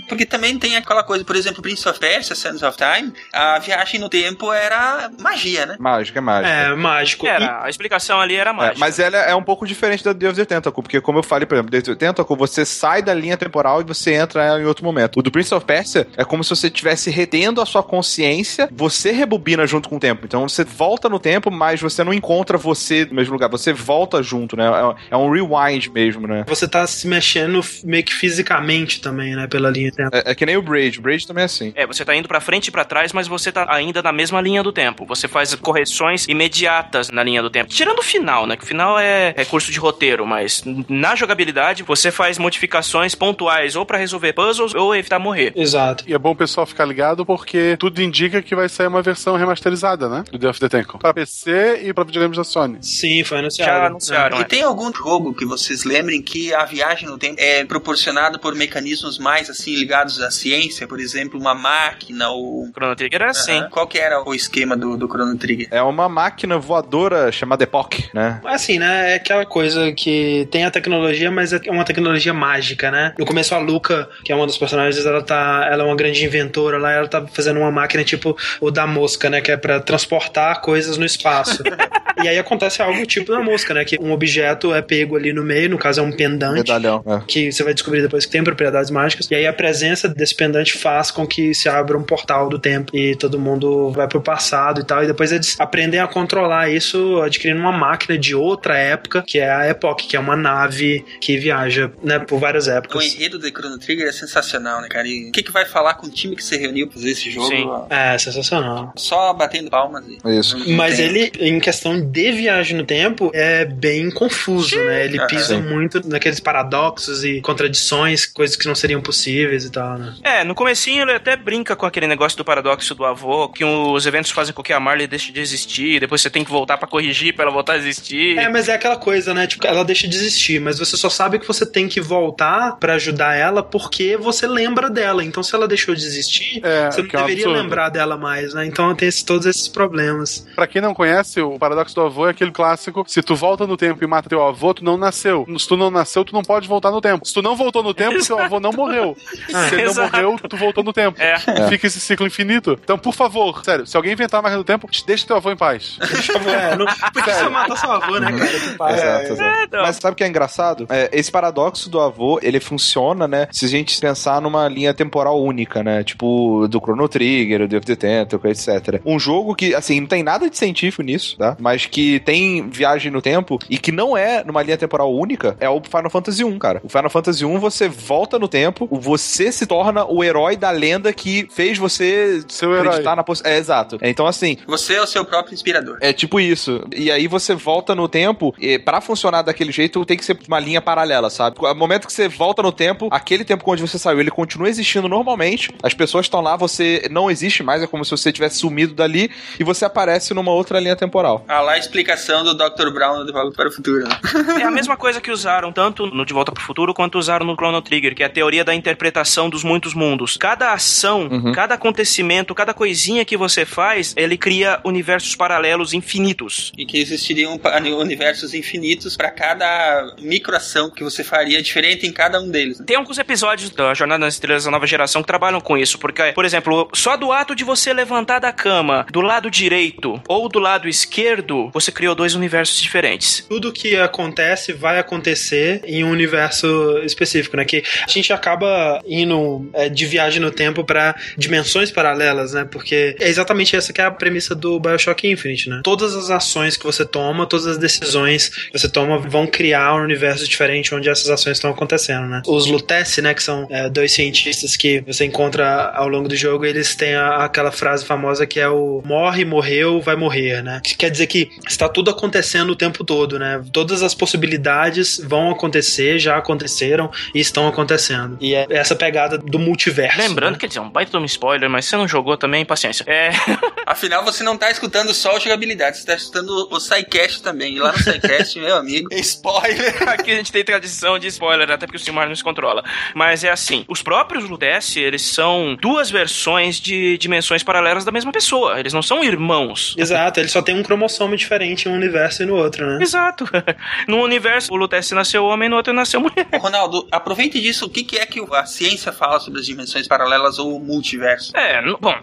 Porque 0.09 0.25
também 0.25 0.57
tem 0.59 0.75
aquela 0.75 1.03
coisa, 1.03 1.23
por 1.23 1.35
exemplo, 1.35 1.61
Prince 1.61 1.87
of 1.87 1.99
Persia, 1.99 2.35
Sands 2.35 2.61
of 2.63 2.77
Time, 2.77 3.13
a 3.31 3.59
viagem 3.59 3.99
no 3.99 4.09
tempo 4.09 4.51
era 4.51 5.09
magia, 5.19 5.65
né? 5.65 5.75
Mágica, 5.79 6.19
é 6.19 6.21
mágica. 6.21 6.49
É, 6.53 6.75
mágico. 6.75 7.25
E- 7.25 7.29
Era, 7.29 7.63
a 7.63 7.69
explicação 7.69 8.19
ali 8.19 8.35
era 8.35 8.49
É, 8.49 8.53
mágica. 8.53 8.79
mas 8.79 8.99
ela 8.99 9.17
é 9.17 9.35
um 9.35 9.43
pouco 9.43 9.65
diferente 9.67 10.03
da 10.03 10.11
Day 10.13 10.27
of 10.29 10.35
the 10.37 10.45
Tentacle, 10.45 10.81
porque 10.83 10.99
como 10.99 11.19
eu 11.19 11.23
falei, 11.23 11.45
por 11.45 11.55
exemplo, 11.55 11.71
Day 11.71 11.79
of 11.81 11.89
the 11.89 11.95
Tentacle, 11.95 12.35
você 12.35 12.65
sai 12.65 13.01
da 13.01 13.13
linha 13.13 13.37
temporal 13.37 13.81
e 13.81 13.83
você 13.83 14.13
entra 14.15 14.59
em 14.59 14.65
outro 14.65 14.83
momento. 14.83 15.19
O 15.19 15.21
do 15.21 15.31
Prince 15.31 15.53
of 15.53 15.65
Persia 15.65 16.07
é 16.17 16.25
como 16.25 16.43
se 16.43 16.49
você 16.49 16.67
estivesse 16.67 17.09
retendo 17.09 17.61
a 17.61 17.65
sua 17.65 17.83
consciência, 17.83 18.67
você 18.71 19.11
rebobina 19.11 19.65
junto 19.67 19.87
com 19.89 19.97
o 19.97 19.99
tempo. 19.99 20.25
Então 20.25 20.47
você 20.47 20.63
volta 20.63 21.07
no 21.07 21.19
tempo, 21.19 21.51
mas 21.51 21.79
você 21.81 22.03
não 22.03 22.13
encontra 22.13 22.57
você 22.57 23.05
no 23.05 23.13
mesmo 23.15 23.33
lugar, 23.33 23.49
você 23.49 23.71
volta 23.71 24.21
junto, 24.23 24.55
né? 24.57 24.65
É, 25.09 25.13
é 25.13 25.17
um 25.17 25.29
rewind 25.31 25.87
mesmo, 25.89 26.27
né? 26.27 26.43
Você 26.47 26.67
tá 26.67 26.85
se 26.87 27.07
mexendo 27.07 27.61
meio 27.83 28.03
que 28.03 28.13
fisicamente 28.13 29.01
também, 29.01 29.35
né? 29.35 29.47
Pela 29.47 29.69
linha 29.69 29.91
tempo. 30.03 30.15
É, 30.15 30.31
é 30.31 30.35
que 30.35 30.45
nem 30.45 30.57
o 30.57 30.61
Braid. 30.61 30.99
O 30.99 31.01
Braid 31.01 31.25
também 31.27 31.41
é 31.43 31.45
assim. 31.45 31.71
É, 31.75 31.85
você 31.85 32.03
tá 32.05 32.15
indo 32.15 32.27
pra 32.27 32.39
frente 32.39 32.67
e 32.67 32.71
pra 32.71 32.85
trás, 32.85 33.11
mas 33.13 33.27
você 33.27 33.51
tá 33.51 33.65
ainda 33.69 34.01
na 34.01 34.11
mesma 34.11 34.41
linha 34.41 34.63
do 34.63 34.71
tempo. 34.71 35.05
Você 35.05 35.27
faz 35.27 35.53
correções 35.55 36.25
imediatas 36.27 37.09
na 37.09 37.23
linha 37.23 37.41
do 37.41 37.49
tempo. 37.49 37.69
Tirando 37.69 37.99
o 37.99 38.03
final, 38.03 38.45
né? 38.47 38.55
Que 38.55 38.63
o 38.63 38.67
final 38.67 38.97
é 38.99 39.33
recurso 39.35 39.71
de 39.71 39.79
roteiro, 39.79 40.25
mas 40.25 40.63
na 40.87 41.15
jogabilidade 41.15 41.83
você 41.83 42.11
faz 42.11 42.37
modificações 42.37 43.15
pontuais 43.15 43.75
ou 43.75 43.85
pra 43.85 43.97
resolver 43.97 44.33
puzzles 44.33 44.73
ou 44.75 44.95
evitar 44.95 45.19
morrer. 45.19 45.53
Exato. 45.55 46.03
E 46.07 46.13
é 46.13 46.17
bom 46.17 46.31
o 46.31 46.35
pessoal 46.35 46.65
ficar 46.65 46.85
ligado 46.85 47.25
porque 47.25 47.75
tudo 47.79 48.01
indica 48.01 48.41
que 48.41 48.55
vai 48.55 48.69
sair 48.69 48.87
uma 48.87 49.01
versão 49.01 49.35
remasterizada, 49.35 50.07
né? 50.09 50.23
Do 50.31 50.37
Day 50.37 50.49
of 50.49 50.59
the 50.59 50.69
Tentacle. 50.69 50.99
Pra 50.99 51.13
PC 51.13 51.81
e 51.83 51.93
pra 51.93 52.03
videogames 52.03 52.37
da 52.37 52.43
Sony. 52.43 52.77
Sim, 52.81 53.23
foi 53.23 53.39
anunciado. 53.39 53.71
Já 53.71 53.85
anunciaram, 53.87 54.37
E 54.39 54.41
é. 54.41 54.43
tem 54.43 54.63
algum 54.63 54.91
jogo 54.93 55.33
que 55.33 55.45
vocês 55.45 55.83
lembrem 55.83 56.21
que 56.21 56.53
a 56.53 56.65
viagem 56.65 57.07
no 57.07 57.17
tempo 57.17 57.35
é 57.39 57.63
proporcionada 57.65 58.37
por 58.39 58.55
mecanismos 58.55 59.17
mais 59.17 59.49
assim 59.49 59.73
ligados 59.89 60.21
à 60.21 60.29
ciência, 60.29 60.87
por 60.87 60.99
exemplo, 60.99 61.39
uma 61.39 61.55
máquina 61.55 62.29
ou 62.29 62.69
Chrono 62.71 62.95
Trigger 62.95 63.21
era 63.23 63.31
assim. 63.31 63.57
Aham. 63.57 63.69
Qual 63.71 63.87
que 63.87 63.97
era 63.97 64.21
o 64.23 64.35
esquema 64.35 64.77
do, 64.77 64.95
do 64.95 65.07
Chrono 65.07 65.35
Trigger? 65.35 65.67
É 65.71 65.81
uma 65.81 66.07
máquina 66.07 66.59
voadora 66.59 67.31
chamada 67.31 67.63
Epoch, 67.63 68.07
né? 68.13 68.39
Assim, 68.45 68.77
né? 68.77 69.13
É 69.13 69.15
aquela 69.15 69.47
coisa 69.47 69.91
que 69.91 70.47
tem 70.51 70.63
a 70.63 70.69
tecnologia, 70.69 71.31
mas 71.31 71.53
é 71.53 71.59
uma 71.69 71.83
tecnologia 71.83 72.31
mágica, 72.31 72.91
né? 72.91 73.15
No 73.17 73.25
começo, 73.25 73.55
a 73.55 73.57
Luca, 73.57 74.07
que 74.23 74.31
é 74.31 74.35
uma 74.35 74.45
dos 74.45 74.59
personagens, 74.59 75.03
ela 75.03 75.23
tá. 75.23 75.67
Ela 75.71 75.83
é 75.83 75.85
uma 75.85 75.95
grande 75.95 76.23
inventora 76.23 76.77
lá, 76.77 76.91
ela 76.91 77.07
tá 77.07 77.25
fazendo 77.25 77.59
uma 77.59 77.71
máquina 77.71 78.03
tipo 78.03 78.37
o 78.61 78.69
da 78.69 78.85
mosca, 78.85 79.27
né? 79.27 79.41
Que 79.41 79.51
é 79.51 79.57
pra 79.57 79.79
transportar 79.79 80.61
coisas 80.61 80.97
no 80.97 81.05
espaço. 81.05 81.63
e 82.23 82.27
aí 82.27 82.37
acontece 82.37 82.81
algo 82.81 83.05
tipo 83.05 83.31
da 83.31 83.39
mosca, 83.41 83.73
né? 83.73 83.83
Que 83.85 83.97
um 83.99 84.11
objeto 84.11 84.73
é 84.73 84.81
pego 84.81 85.15
ali 85.15 85.31
no 85.33 85.43
meio, 85.43 85.69
no 85.69 85.77
caso 85.77 85.99
é 85.99 86.03
um 86.03 86.11
pendante. 86.11 86.55
Medalhão. 86.59 87.03
É. 87.05 87.21
que 87.27 87.51
você 87.51 87.63
vai 87.63 87.73
descobrir 87.73 88.01
depois 88.01 88.25
que 88.25 88.31
tem 88.31 88.43
propriedades 88.43 88.89
mágicas. 88.91 89.27
E 89.29 89.35
aí 89.35 89.45
a 89.47 89.53
presença 89.53 90.07
desse 90.07 90.35
pendante 90.35 90.73
faz 90.77 91.11
com 91.11 91.25
que 91.25 91.53
se 91.53 91.67
abra 91.69 91.97
um 91.97 92.03
portal 92.03 92.49
do 92.49 92.59
tempo 92.59 92.95
e 92.95 93.15
todo 93.15 93.39
mundo 93.39 93.91
vai 93.91 94.07
pro 94.07 94.21
passado 94.21 94.81
e 94.81 94.83
tal. 94.85 95.03
E 95.03 95.07
depois 95.07 95.31
eles 95.31 95.59
aprendem 95.59 95.99
a 95.99 96.07
controlar 96.07 96.69
isso 96.69 97.21
adquirindo 97.21 97.59
uma 97.59 97.71
máquina 97.71 98.17
de 98.17 98.35
outra 98.35 98.77
época, 98.77 99.23
que 99.25 99.39
é 99.39 99.49
a 99.49 99.69
Epoch, 99.69 100.07
que 100.07 100.15
é 100.15 100.19
uma 100.19 100.35
nave 100.35 101.05
que 101.21 101.37
viaja, 101.37 101.91
né, 102.03 102.19
por 102.19 102.39
várias 102.39 102.67
O 102.67 102.71
épocas. 102.71 103.13
enredo 103.15 103.39
de 103.39 103.49
Chrono 103.49 103.77
Trigger 103.77 104.07
é 104.07 104.11
sensacional, 104.11 104.81
né, 104.81 104.87
cara? 104.89 105.07
E 105.07 105.29
o 105.29 105.31
que, 105.31 105.43
que 105.43 105.51
vai 105.51 105.65
falar 105.65 105.95
com 105.95 106.07
o 106.07 106.09
time 106.09 106.35
que 106.35 106.43
você 106.43 106.57
reuniu 106.57 106.87
pra 106.87 106.95
fazer 106.95 107.11
esse 107.11 107.29
jogo? 107.31 107.47
Sim. 107.47 107.67
É, 107.89 108.17
sensacional. 108.17 108.93
Só 108.95 109.33
batendo 109.33 109.69
palmas. 109.69 110.03
E... 110.25 110.39
Isso. 110.39 110.57
Mas 110.75 110.97
tem- 110.97 111.05
ele, 111.05 111.31
em 111.39 111.59
questão 111.59 111.99
de 112.11 112.31
viagem 112.31 112.77
no 112.77 112.85
tempo, 112.85 113.31
é 113.33 113.65
bem 113.65 114.09
confuso, 114.09 114.75
né? 114.77 115.05
Ele 115.05 115.19
Ah, 115.19 115.25
pisa 115.27 115.55
sim. 115.55 115.61
muito 115.61 116.01
naqueles 116.07 116.39
paradoxos 116.39 117.23
e 117.23 117.41
contradições, 117.41 118.25
coisas 118.25 118.55
que 118.55 118.67
não 118.67 118.75
seriam 118.75 119.01
possíveis 119.01 119.65
e 119.65 119.71
tal, 119.71 119.97
né? 119.97 120.15
É, 120.23 120.43
no 120.43 120.55
comecinho 120.55 121.03
ele 121.03 121.13
até 121.13 121.35
brinca 121.35 121.75
com 121.75 121.85
aquele 121.85 122.07
negócio 122.07 122.37
do 122.37 122.45
paradoxo 122.45 122.93
do 122.95 123.05
avô, 123.05 123.49
que 123.49 123.63
os 123.63 124.05
eventos 124.05 124.31
fazem 124.31 124.53
com 124.53 124.63
que 124.63 124.73
a 124.73 124.79
Marley 124.79 125.07
deixe 125.07 125.31
de 125.31 125.39
existir, 125.39 125.99
depois 125.99 126.21
você 126.21 126.29
tem 126.29 126.43
que 126.43 126.51
voltar 126.51 126.77
pra 126.77 126.87
corrigir 126.87 127.33
pra 127.33 127.43
ela 127.45 127.51
voltar 127.53 127.73
a 127.73 127.77
existir. 127.77 128.37
É, 128.37 128.49
mas 128.49 128.67
é 128.69 128.73
aquela 128.73 128.97
coisa, 128.97 129.33
né? 129.33 129.47
Tipo, 129.47 129.65
ela 129.67 129.83
deixa 129.83 130.07
de 130.07 130.15
existir, 130.15 130.59
mas 130.59 130.79
você 130.79 130.97
só 130.97 131.09
sabe 131.09 131.39
que 131.39 131.47
você 131.47 131.65
tem 131.65 131.87
que 131.87 132.01
voltar 132.01 132.77
pra 132.77 132.93
ajudar 132.95 133.35
ela 133.35 133.61
porque 133.63 134.17
você 134.17 134.47
lembra 134.47 134.89
dela. 134.89 135.23
Então, 135.23 135.43
se 135.43 135.53
ela 135.55 135.67
deixou 135.67 135.93
de 135.95 136.03
existir, 136.03 136.61
É, 136.63 136.89
você 136.91 137.01
não 137.01 137.09
é 137.09 137.17
um 137.17 137.21
deveria 137.21 137.45
absurdo. 137.45 137.61
lembrar 137.61 137.89
dela 137.89 138.17
mais, 138.17 138.53
né? 138.53 138.65
Então 138.65 138.93
tem 138.95 139.07
esse- 139.07 139.25
todos 139.25 139.45
esses 139.45 139.67
problemas. 139.67 140.45
Pra 140.55 140.67
quem 140.67 140.81
não 140.81 140.93
conhece, 140.93 141.39
o 141.41 141.57
paradoxo 141.57 141.88
do 141.93 142.01
avô 142.01 142.27
é 142.27 142.31
aquele 142.31 142.51
clássico: 142.51 143.03
se 143.07 143.21
tu 143.21 143.35
volta 143.35 143.65
no 143.65 143.77
tempo 143.77 144.03
e 144.03 144.07
mata 144.07 144.29
teu 144.29 144.45
avô, 144.45 144.73
tu 144.73 144.83
não 144.83 144.97
nasceu. 144.97 145.45
Se 145.57 145.67
tu 145.67 145.77
não 145.77 145.89
nasceu, 145.89 146.23
tu 146.23 146.33
não 146.33 146.43
pode 146.43 146.67
voltar 146.67 146.91
no 146.91 147.01
tempo. 147.01 147.25
Se 147.25 147.33
tu 147.33 147.41
não 147.41 147.55
voltou 147.55 147.83
no 147.83 147.93
tempo, 147.93 148.23
teu 148.25 148.39
avô 148.39 148.59
não 148.59 148.71
morreu. 148.71 149.15
Se 149.69 149.75
ele 149.75 149.83
não 149.83 149.91
Exato. 149.91 150.11
morreu, 150.11 150.39
tu 150.49 150.57
voltou 150.57 150.83
no 150.83 150.93
tempo. 150.93 151.21
É. 151.21 151.37
Fica 151.69 151.87
esse 151.87 151.99
ciclo 151.99 152.27
infinito. 152.27 152.77
Então, 152.83 152.97
por 152.97 153.13
favor, 153.13 153.63
sério, 153.63 153.85
se 153.85 153.95
alguém 153.95 154.13
inventar 154.13 154.39
a 154.39 154.43
máquina 154.43 154.61
do 154.61 154.65
tempo, 154.65 154.87
deixa 155.05 155.27
teu 155.27 155.35
avô 155.35 155.51
em 155.51 155.57
paz. 155.57 155.97
É, 156.49 156.75
não 156.75 156.85
precisa 157.13 157.49
matar 157.49 157.75
seu 157.77 157.91
avô, 157.91 158.17
né, 158.19 158.31
cara? 158.31 158.59
Que 158.59 158.77
paz. 158.77 158.97
Exato, 158.97 159.33
exato. 159.33 159.63
então. 159.63 159.81
Mas 159.81 159.95
sabe 159.97 160.13
o 160.13 160.15
que 160.15 160.23
é 160.23 160.27
engraçado? 160.27 160.87
É, 160.89 161.09
esse 161.11 161.31
paradoxo 161.31 161.89
do 161.89 161.99
avô, 161.99 162.39
ele 162.41 162.59
funciona, 162.59 163.27
né? 163.27 163.47
Se 163.51 163.65
a 163.65 163.67
gente 163.67 163.99
pensar 163.99 164.41
numa 164.41 164.67
linha 164.67 164.93
temporal 164.93 165.41
única, 165.41 165.83
né? 165.83 166.03
Tipo, 166.03 166.67
do 166.67 166.79
Chrono 166.79 167.07
Trigger, 167.07 167.67
do 167.67 167.79
the 167.79 167.95
Tentacle, 167.95 168.51
etc. 168.51 169.01
Um 169.05 169.19
jogo 169.19 169.55
que, 169.55 169.75
assim, 169.75 169.99
não 169.99 170.07
tem 170.07 170.23
nada 170.23 170.49
de 170.49 170.57
científico 170.57 171.03
nisso, 171.03 171.37
tá? 171.37 171.55
Mas 171.59 171.78
que 171.85 172.19
tem 172.19 172.69
viagem 172.69 173.11
no 173.11 173.21
tempo 173.21 173.59
e 173.69 173.77
que 173.77 173.91
não 173.91 174.15
é 174.17 174.43
numa 174.43 174.61
linha 174.63 174.77
temporal 174.77 175.13
única, 175.13 175.55
é 175.59 175.69
o 175.69 175.81
Final 175.81 176.09
Fantasy 176.09 176.43
1, 176.43 176.57
cara. 176.59 176.81
O 176.83 176.89
Final 176.89 177.09
Fantasy 177.09 177.45
1, 177.45 177.59
você 177.59 177.87
volta 177.87 178.37
no 178.39 178.47
tempo, 178.47 178.87
você 178.91 179.51
se 179.51 179.65
torna 179.65 180.05
o 180.05 180.23
herói 180.23 180.55
da 180.55 180.71
lenda 180.71 181.11
que 181.13 181.47
fez 181.51 181.77
você 181.77 182.43
Seu 182.47 182.71
herói. 182.73 182.87
acreditar 182.87 183.15
na 183.15 183.23
poss... 183.23 183.41
É, 183.43 183.57
exato. 183.57 183.97
Então, 184.01 184.25
assim, 184.27 184.57
Você 184.67 184.95
é 184.95 185.01
o 185.01 185.07
seu 185.07 185.23
próprio 185.25 185.53
inspirador. 185.53 185.97
é 186.01 186.11
tipo 186.13 186.39
isso. 186.39 186.83
E 186.95 187.11
aí 187.11 187.27
você 187.27 187.55
volta 187.55 187.93
no 187.95 188.07
tempo, 188.07 188.53
e 188.59 188.77
pra 188.79 189.01
funcionar 189.01 189.41
daquele 189.41 189.71
jeito 189.71 190.03
tem 190.05 190.17
que 190.17 190.25
ser 190.25 190.37
uma 190.47 190.59
linha 190.59 190.81
paralela, 190.81 191.29
sabe? 191.29 191.57
No 191.61 191.75
momento 191.75 192.07
que 192.07 192.13
você 192.13 192.27
volta 192.27 192.61
no 192.61 192.71
tempo, 192.71 193.07
aquele 193.11 193.43
tempo 193.43 193.63
onde 193.69 193.81
você 193.81 193.97
saiu, 193.99 194.19
ele 194.19 194.31
continua 194.31 194.69
existindo 194.69 195.07
normalmente. 195.07 195.73
As 195.83 195.93
pessoas 195.93 196.25
estão 196.25 196.41
lá, 196.41 196.55
você 196.55 197.07
não 197.11 197.29
existe 197.29 197.63
mais, 197.63 197.81
é 197.83 197.87
como 197.87 198.03
se 198.03 198.11
você 198.11 198.31
tivesse 198.31 198.57
sumido 198.59 198.93
dali 198.93 199.29
e 199.59 199.63
você 199.63 199.85
aparece 199.85 200.33
numa 200.33 200.51
outra 200.51 200.79
linha 200.79 200.95
temporal. 200.95 201.43
A 201.47 201.61
lá 201.69 201.75
a 201.75 201.77
explicação 201.77 202.43
do 202.43 202.53
Dr. 202.53 202.89
Brown 202.91 203.25
De 203.25 203.31
Volta 203.31 203.55
para 203.55 203.69
o 203.69 203.71
Futuro. 203.71 204.07
Né? 204.07 204.19
É 204.61 204.63
a 204.63 204.71
mesma 204.71 204.97
coisa 204.97 205.21
que 205.21 205.31
usaram 205.31 205.71
tanto 205.71 206.07
no 206.07 206.25
De 206.25 206.33
Volta 206.33 206.51
para 206.51 206.61
o 206.61 206.65
Futuro 206.65 206.93
quanto 206.93 207.17
usaram 207.17 207.45
no 207.45 207.53
Chrono 207.55 207.81
Trigger, 207.81 208.15
que 208.15 208.23
é 208.23 208.25
a 208.25 208.29
teoria 208.29 208.63
da 208.63 208.73
interpretação 208.73 209.49
dos 209.49 209.63
muitos 209.63 209.93
mundos. 209.93 210.37
Cada 210.37 210.73
ação, 210.73 211.27
Uhum. 211.29 211.51
cada 211.51 211.75
acontecimento, 211.75 212.55
cada 212.55 212.73
coisinha 212.73 213.23
que 213.25 213.37
você 213.37 213.65
faz, 213.65 214.13
ele 214.17 214.37
cria 214.37 214.79
universos 214.83 215.35
paralelos 215.35 215.93
infinitos. 215.93 216.71
E 216.77 216.85
que 216.85 216.97
existiriam 216.99 217.59
universos 217.99 218.53
infinitos 218.53 219.15
para 219.15 219.29
cada 219.31 220.15
microação 220.19 220.89
que 220.89 221.03
você 221.03 221.23
faria 221.23 221.61
diferente 221.61 222.07
em 222.07 222.11
cada 222.11 222.39
um 222.41 222.49
deles. 222.49 222.79
né? 222.79 222.85
Tem 222.87 222.95
alguns 222.95 223.17
episódios 223.17 223.69
da 223.69 223.93
Jornada 223.93 224.19
nas 224.25 224.33
Estrelas 224.35 224.63
da 224.63 224.71
Nova 224.71 224.87
Geração 224.87 225.21
que 225.21 225.27
trabalham 225.27 225.59
com 225.61 225.77
isso, 225.77 225.97
porque, 225.99 226.31
por 226.33 226.45
exemplo, 226.45 226.89
só 226.93 227.15
do 227.17 227.31
ato 227.31 227.53
de 227.55 227.63
você 227.63 227.93
levantar 227.93 228.39
da 228.39 228.51
cama 228.51 229.05
do 229.11 229.21
lado 229.21 229.49
direito 229.51 230.21
ou 230.27 230.47
do 230.49 230.59
lado 230.59 230.87
esquerdo, 230.87 231.58
você 231.73 231.91
criou 231.91 232.15
dois 232.15 232.35
universos 232.35 232.79
diferentes. 232.81 233.45
Tudo 233.49 233.71
que 233.73 233.95
acontece 233.95 234.71
vai 234.73 234.99
acontecer 234.99 235.81
em 235.85 236.03
um 236.03 236.09
universo 236.11 236.99
específico, 237.03 237.57
né? 237.57 237.65
Que 237.65 237.83
a 238.07 238.09
gente 238.09 238.31
acaba 238.31 239.01
indo 239.07 239.69
é, 239.73 239.89
de 239.89 240.05
viagem 240.05 240.39
no 240.41 240.51
tempo 240.51 240.83
pra 240.83 241.15
dimensões 241.37 241.91
paralelas, 241.91 242.53
né? 242.53 242.65
Porque 242.69 243.15
é 243.19 243.27
exatamente 243.27 243.75
essa 243.75 243.91
que 243.91 244.01
é 244.01 244.05
a 244.05 244.11
premissa 244.11 244.55
do 244.55 244.79
BioShock 244.79 245.27
Infinite, 245.27 245.69
né? 245.69 245.81
Todas 245.83 246.15
as 246.15 246.29
ações 246.29 246.77
que 246.77 246.83
você 246.85 247.05
toma, 247.05 247.45
todas 247.45 247.65
as 247.67 247.77
decisões 247.77 248.49
que 248.49 248.77
você 248.79 248.89
toma 248.89 249.17
vão 249.17 249.45
criar 249.47 249.95
um 249.95 250.03
universo 250.03 250.47
diferente 250.47 250.93
onde 250.93 251.09
essas 251.09 251.29
ações 251.29 251.57
estão 251.57 251.71
acontecendo, 251.71 252.27
né? 252.27 252.41
Os 252.47 252.65
Lutece, 252.67 253.21
né? 253.21 253.33
Que 253.33 253.43
são 253.43 253.67
é, 253.69 253.89
dois 253.89 254.11
cientistas 254.11 254.75
que 254.75 255.01
você 255.01 255.25
encontra 255.25 255.91
ao 255.93 256.07
longo 256.07 256.27
do 256.27 256.35
jogo, 256.35 256.65
eles 256.65 256.95
têm 256.95 257.15
a- 257.15 257.43
aquela 257.45 257.71
frase 257.71 258.05
famosa 258.05 258.45
que 258.45 258.59
é 258.59 258.67
o 258.69 259.01
morre, 259.05 259.45
morreu, 259.45 260.01
vai 260.01 260.15
morrer, 260.15 260.61
né? 260.63 260.81
Que 260.83 260.95
quer 260.95 261.09
dizer 261.09 261.27
que 261.27 261.48
está 261.67 261.87
tudo 261.89 262.09
acontecendo 262.09 262.71
o 262.71 262.75
tempo 262.75 263.03
todo, 263.03 263.39
né? 263.39 263.63
Todas 263.71 264.03
as 264.03 264.13
possibilidades 264.13 265.19
vão 265.23 265.51
acontecer, 265.51 266.19
já 266.19 266.37
aconteceram 266.37 267.11
e 267.33 267.39
estão 267.39 267.67
acontecendo. 267.67 268.37
E 268.39 268.53
é 268.55 268.67
essa 268.69 268.95
pegada 268.95 269.37
do 269.37 269.59
multiverso. 269.59 270.17
Lembrando, 270.17 270.53
né? 270.53 270.59
quer 270.59 270.67
dizer, 270.67 270.79
um 270.79 270.89
baita 270.89 271.17
um 271.17 271.25
spoiler, 271.25 271.69
mas 271.69 271.85
você 271.85 271.97
não 271.97 272.07
jogou 272.07 272.37
também, 272.37 272.65
paciência. 272.65 273.03
É. 273.07 273.31
Afinal, 273.85 274.23
você 274.23 274.43
não 274.43 274.57
tá 274.57 274.69
escutando 274.69 275.13
só 275.13 275.35
o 275.35 275.39
jogabilidade, 275.39 275.97
você 275.97 276.05
tá 276.05 276.15
escutando 276.15 276.67
o 276.69 276.79
SciCast 276.79 277.41
também. 277.41 277.75
E 277.75 277.79
lá 277.79 277.91
no 277.91 277.97
SciCast, 277.97 278.59
meu 278.59 278.75
amigo, 278.75 279.09
spoiler! 279.13 279.95
Aqui 280.09 280.31
a 280.31 280.35
gente 280.35 280.51
tem 280.51 280.63
tradição 280.63 281.17
de 281.17 281.27
spoiler, 281.27 281.69
até 281.71 281.85
porque 281.85 281.97
o 281.97 281.99
Silmar 281.99 282.27
não 282.27 282.35
se 282.35 282.43
controla. 282.43 282.83
Mas 283.15 283.43
é 283.43 283.49
assim, 283.49 283.85
os 283.87 284.01
próprios 284.01 284.47
Ludesse, 284.47 284.99
eles 284.99 285.21
são 285.21 285.77
duas 285.79 286.09
versões 286.09 286.79
de 286.79 287.17
dimensões 287.17 287.63
paralelas 287.63 288.05
da 288.05 288.11
mesma 288.11 288.31
pessoa. 288.31 288.79
Eles 288.79 288.93
não 288.93 289.01
são 289.01 289.23
irmãos. 289.23 289.95
Exato, 289.97 290.39
ele 290.39 290.49
só 290.49 290.61
tem 290.61 290.75
um 290.75 290.83
cromossomo 290.83 291.35
diferente 291.39 291.87
em 291.87 291.91
um 291.91 291.95
universo 291.95 292.43
e 292.43 292.45
no 292.45 292.55
outro, 292.55 292.85
né? 292.85 293.01
Exato. 293.01 293.45
No 294.07 294.21
universo, 294.23 294.71
o 294.71 294.75
Ludesse 294.75 295.13
nasceu 295.13 295.43
homem, 295.45 295.69
no 295.69 295.75
outro 295.75 295.93
nasceu 295.93 296.19
mulher. 296.21 296.47
Ronaldo, 296.59 297.07
aproveite 297.11 297.59
disso. 297.61 297.85
O 297.85 297.89
que, 297.89 298.03
que 298.03 298.17
é 298.17 298.25
que 298.25 298.39
a 298.53 298.65
ciência 298.65 299.11
fala 299.11 299.39
sobre 299.39 299.59
as 299.59 299.65
dimensões 299.65 300.07
paralelas 300.07 300.57
ou 300.59 300.75
o 300.77 300.79
multiverso? 300.79 301.55
É, 301.55 301.81
no- 301.81 301.97
bom, 301.99 302.15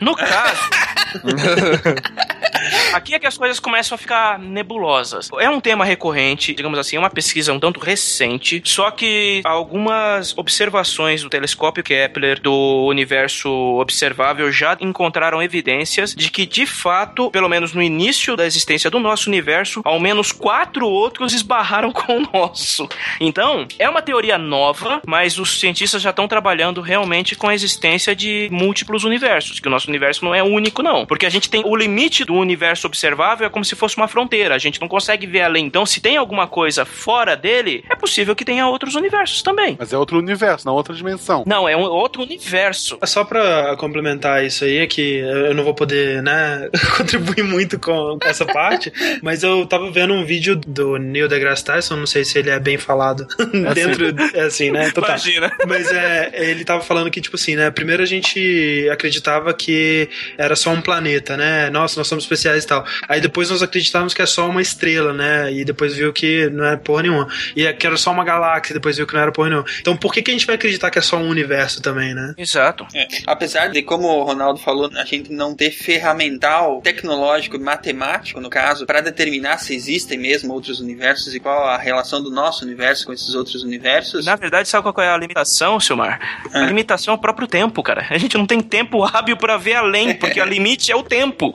no 0.00 0.14
caso. 0.14 0.70
Aqui 2.92 3.14
é 3.14 3.18
que 3.18 3.26
as 3.26 3.36
coisas 3.36 3.58
começam 3.60 3.94
a 3.94 3.98
ficar 3.98 4.38
nebulosas. 4.38 5.28
É 5.38 5.48
um 5.48 5.60
tema 5.60 5.84
recorrente, 5.84 6.54
digamos 6.54 6.78
assim, 6.78 6.96
é 6.96 6.98
uma 6.98 7.10
pesquisa 7.10 7.52
um 7.52 7.60
tanto 7.60 7.80
recente, 7.80 8.62
só 8.64 8.90
que 8.90 9.42
algumas 9.44 10.36
observações 10.36 11.22
do 11.22 11.28
telescópio 11.28 11.84
Kepler 11.84 12.40
do 12.40 12.86
universo 12.86 13.50
observável 13.50 14.50
já 14.50 14.76
encontraram 14.80 15.42
evidências 15.42 16.14
de 16.14 16.30
que, 16.30 16.46
de 16.46 16.66
fato, 16.66 17.30
pelo 17.30 17.48
menos 17.48 17.72
no 17.72 17.82
início 17.82 18.36
da 18.36 18.46
existência 18.46 18.90
do 18.90 18.98
nosso 18.98 19.28
universo, 19.28 19.82
ao 19.84 20.00
menos 20.00 20.32
quatro 20.32 20.86
outros 20.86 21.32
esbarraram 21.32 21.92
com 21.92 22.18
o 22.18 22.28
nosso. 22.32 22.88
Então, 23.20 23.66
é 23.78 23.88
uma 23.88 24.02
teoria 24.02 24.38
nova, 24.38 25.00
mas 25.06 25.38
os 25.38 25.60
cientistas 25.60 26.02
já 26.02 26.10
estão 26.10 26.26
trabalhando 26.26 26.80
realmente 26.80 27.34
com 27.34 27.48
a 27.48 27.54
existência 27.54 28.14
de 28.14 28.48
múltiplos 28.50 29.04
universos, 29.04 29.60
que 29.60 29.68
o 29.68 29.70
nosso 29.70 29.88
universo 29.88 30.24
não 30.24 30.34
é 30.34 30.42
único, 30.42 30.82
não. 30.82 31.04
Porque 31.06 31.26
a 31.26 31.30
gente 31.30 31.50
tem 31.50 31.62
o 31.64 31.76
limite 31.76 32.24
do 32.24 32.34
universo 32.34 32.53
observável 32.86 33.46
é 33.46 33.50
como 33.50 33.64
se 33.64 33.74
fosse 33.74 33.96
uma 33.96 34.08
fronteira, 34.08 34.54
a 34.54 34.58
gente 34.58 34.80
não 34.80 34.88
consegue 34.88 35.26
ver 35.26 35.42
além. 35.42 35.66
Então, 35.66 35.84
se 35.84 36.00
tem 36.00 36.16
alguma 36.16 36.46
coisa 36.46 36.84
fora 36.84 37.36
dele, 37.36 37.84
é 37.90 37.96
possível 37.96 38.34
que 38.34 38.44
tenha 38.44 38.66
outros 38.66 38.94
universos 38.94 39.42
também. 39.42 39.76
Mas 39.78 39.92
é 39.92 39.98
outro 39.98 40.18
universo, 40.18 40.66
não 40.66 40.74
outra 40.74 40.94
dimensão. 40.94 41.44
Não, 41.46 41.68
é 41.68 41.76
um 41.76 41.82
outro 41.82 42.22
universo. 42.22 42.98
Só 43.04 43.24
pra 43.24 43.76
complementar 43.76 44.44
isso 44.44 44.64
aí, 44.64 44.78
é 44.78 44.86
que 44.86 45.18
eu 45.18 45.54
não 45.54 45.64
vou 45.64 45.74
poder, 45.74 46.22
né, 46.22 46.68
contribuir 46.96 47.42
muito 47.42 47.78
com 47.78 48.18
essa 48.22 48.44
parte, 48.44 48.92
mas 49.22 49.42
eu 49.42 49.66
tava 49.66 49.90
vendo 49.90 50.14
um 50.14 50.24
vídeo 50.24 50.56
do 50.56 50.96
Neil 50.96 51.28
deGrasse 51.28 51.64
Tyson, 51.64 51.96
não 51.96 52.06
sei 52.06 52.24
se 52.24 52.38
ele 52.38 52.50
é 52.50 52.58
bem 52.58 52.78
falado 52.78 53.26
dentro, 53.74 54.14
é 54.34 54.42
assim, 54.42 54.70
né, 54.70 54.88
então 54.88 55.02
tá. 55.02 55.10
Imagina. 55.10 55.52
Mas 55.66 55.90
é, 55.90 56.30
ele 56.34 56.64
tava 56.64 56.82
falando 56.82 57.10
que, 57.10 57.20
tipo 57.20 57.36
assim, 57.36 57.56
né, 57.56 57.70
primeiro 57.70 58.02
a 58.02 58.06
gente 58.06 58.88
acreditava 58.92 59.52
que 59.54 60.08
era 60.36 60.56
só 60.56 60.70
um 60.70 60.80
planeta, 60.80 61.36
né, 61.36 61.70
nossa, 61.70 61.98
nós 61.98 62.06
somos 62.06 62.26
especiais 62.34 62.64
e 62.64 62.66
tal. 62.66 62.84
Aí 63.08 63.20
depois 63.20 63.50
nós 63.50 63.62
acreditávamos 63.62 64.12
que 64.14 64.22
é 64.22 64.26
só 64.26 64.48
uma 64.48 64.60
estrela, 64.62 65.12
né, 65.12 65.52
e 65.52 65.64
depois 65.64 65.94
viu 65.94 66.12
que 66.12 66.48
não 66.50 66.64
é 66.64 66.76
porra 66.76 67.02
nenhuma. 67.02 67.28
E 67.56 67.66
é 67.66 67.72
que 67.72 67.86
era 67.86 67.96
só 67.96 68.10
uma 68.10 68.24
galáxia, 68.24 68.74
depois 68.74 68.96
viu 68.96 69.06
que 69.06 69.14
não 69.14 69.20
era 69.20 69.32
porra 69.32 69.48
nenhuma. 69.50 69.66
Então 69.80 69.96
por 69.96 70.12
que 70.12 70.22
que 70.22 70.30
a 70.30 70.34
gente 70.34 70.46
vai 70.46 70.56
acreditar 70.56 70.90
que 70.90 70.98
é 70.98 71.02
só 71.02 71.16
um 71.16 71.28
universo 71.28 71.80
também, 71.80 72.14
né? 72.14 72.34
Exato. 72.36 72.86
É, 72.94 73.06
Apesar 73.26 73.68
de, 73.68 73.82
como 73.82 74.06
o 74.08 74.22
Ronaldo 74.24 74.58
falou, 74.60 74.90
a 74.96 75.04
gente 75.04 75.32
não 75.32 75.54
ter 75.54 75.70
ferramental 75.70 76.80
tecnológico, 76.82 77.58
matemático, 77.58 78.40
no 78.40 78.50
caso, 78.50 78.86
para 78.86 79.00
determinar 79.00 79.58
se 79.58 79.74
existem 79.74 80.18
mesmo 80.18 80.52
outros 80.52 80.80
universos 80.80 81.34
e 81.34 81.40
qual 81.40 81.66
a 81.66 81.76
relação 81.78 82.22
do 82.22 82.30
nosso 82.30 82.64
universo 82.64 83.06
com 83.06 83.12
esses 83.12 83.34
outros 83.34 83.62
universos. 83.62 84.24
Na 84.26 84.36
verdade, 84.36 84.68
sabe 84.68 84.92
qual 84.92 85.04
é 85.06 85.10
a 85.10 85.16
limitação, 85.16 85.78
Silmar? 85.80 86.20
A 86.52 86.58
Ah. 86.60 86.66
limitação 86.66 87.14
é 87.14 87.16
o 87.16 87.20
próprio 87.20 87.46
tempo, 87.48 87.82
cara. 87.82 88.06
A 88.10 88.18
gente 88.18 88.36
não 88.36 88.46
tem 88.46 88.60
tempo 88.60 89.02
hábil 89.04 89.36
pra 89.36 89.56
ver 89.56 89.74
além, 89.74 90.14
porque 90.14 90.40
o 90.42 90.44
limite 90.44 90.90
é 90.92 90.96
o 90.96 91.02
tempo. 91.02 91.54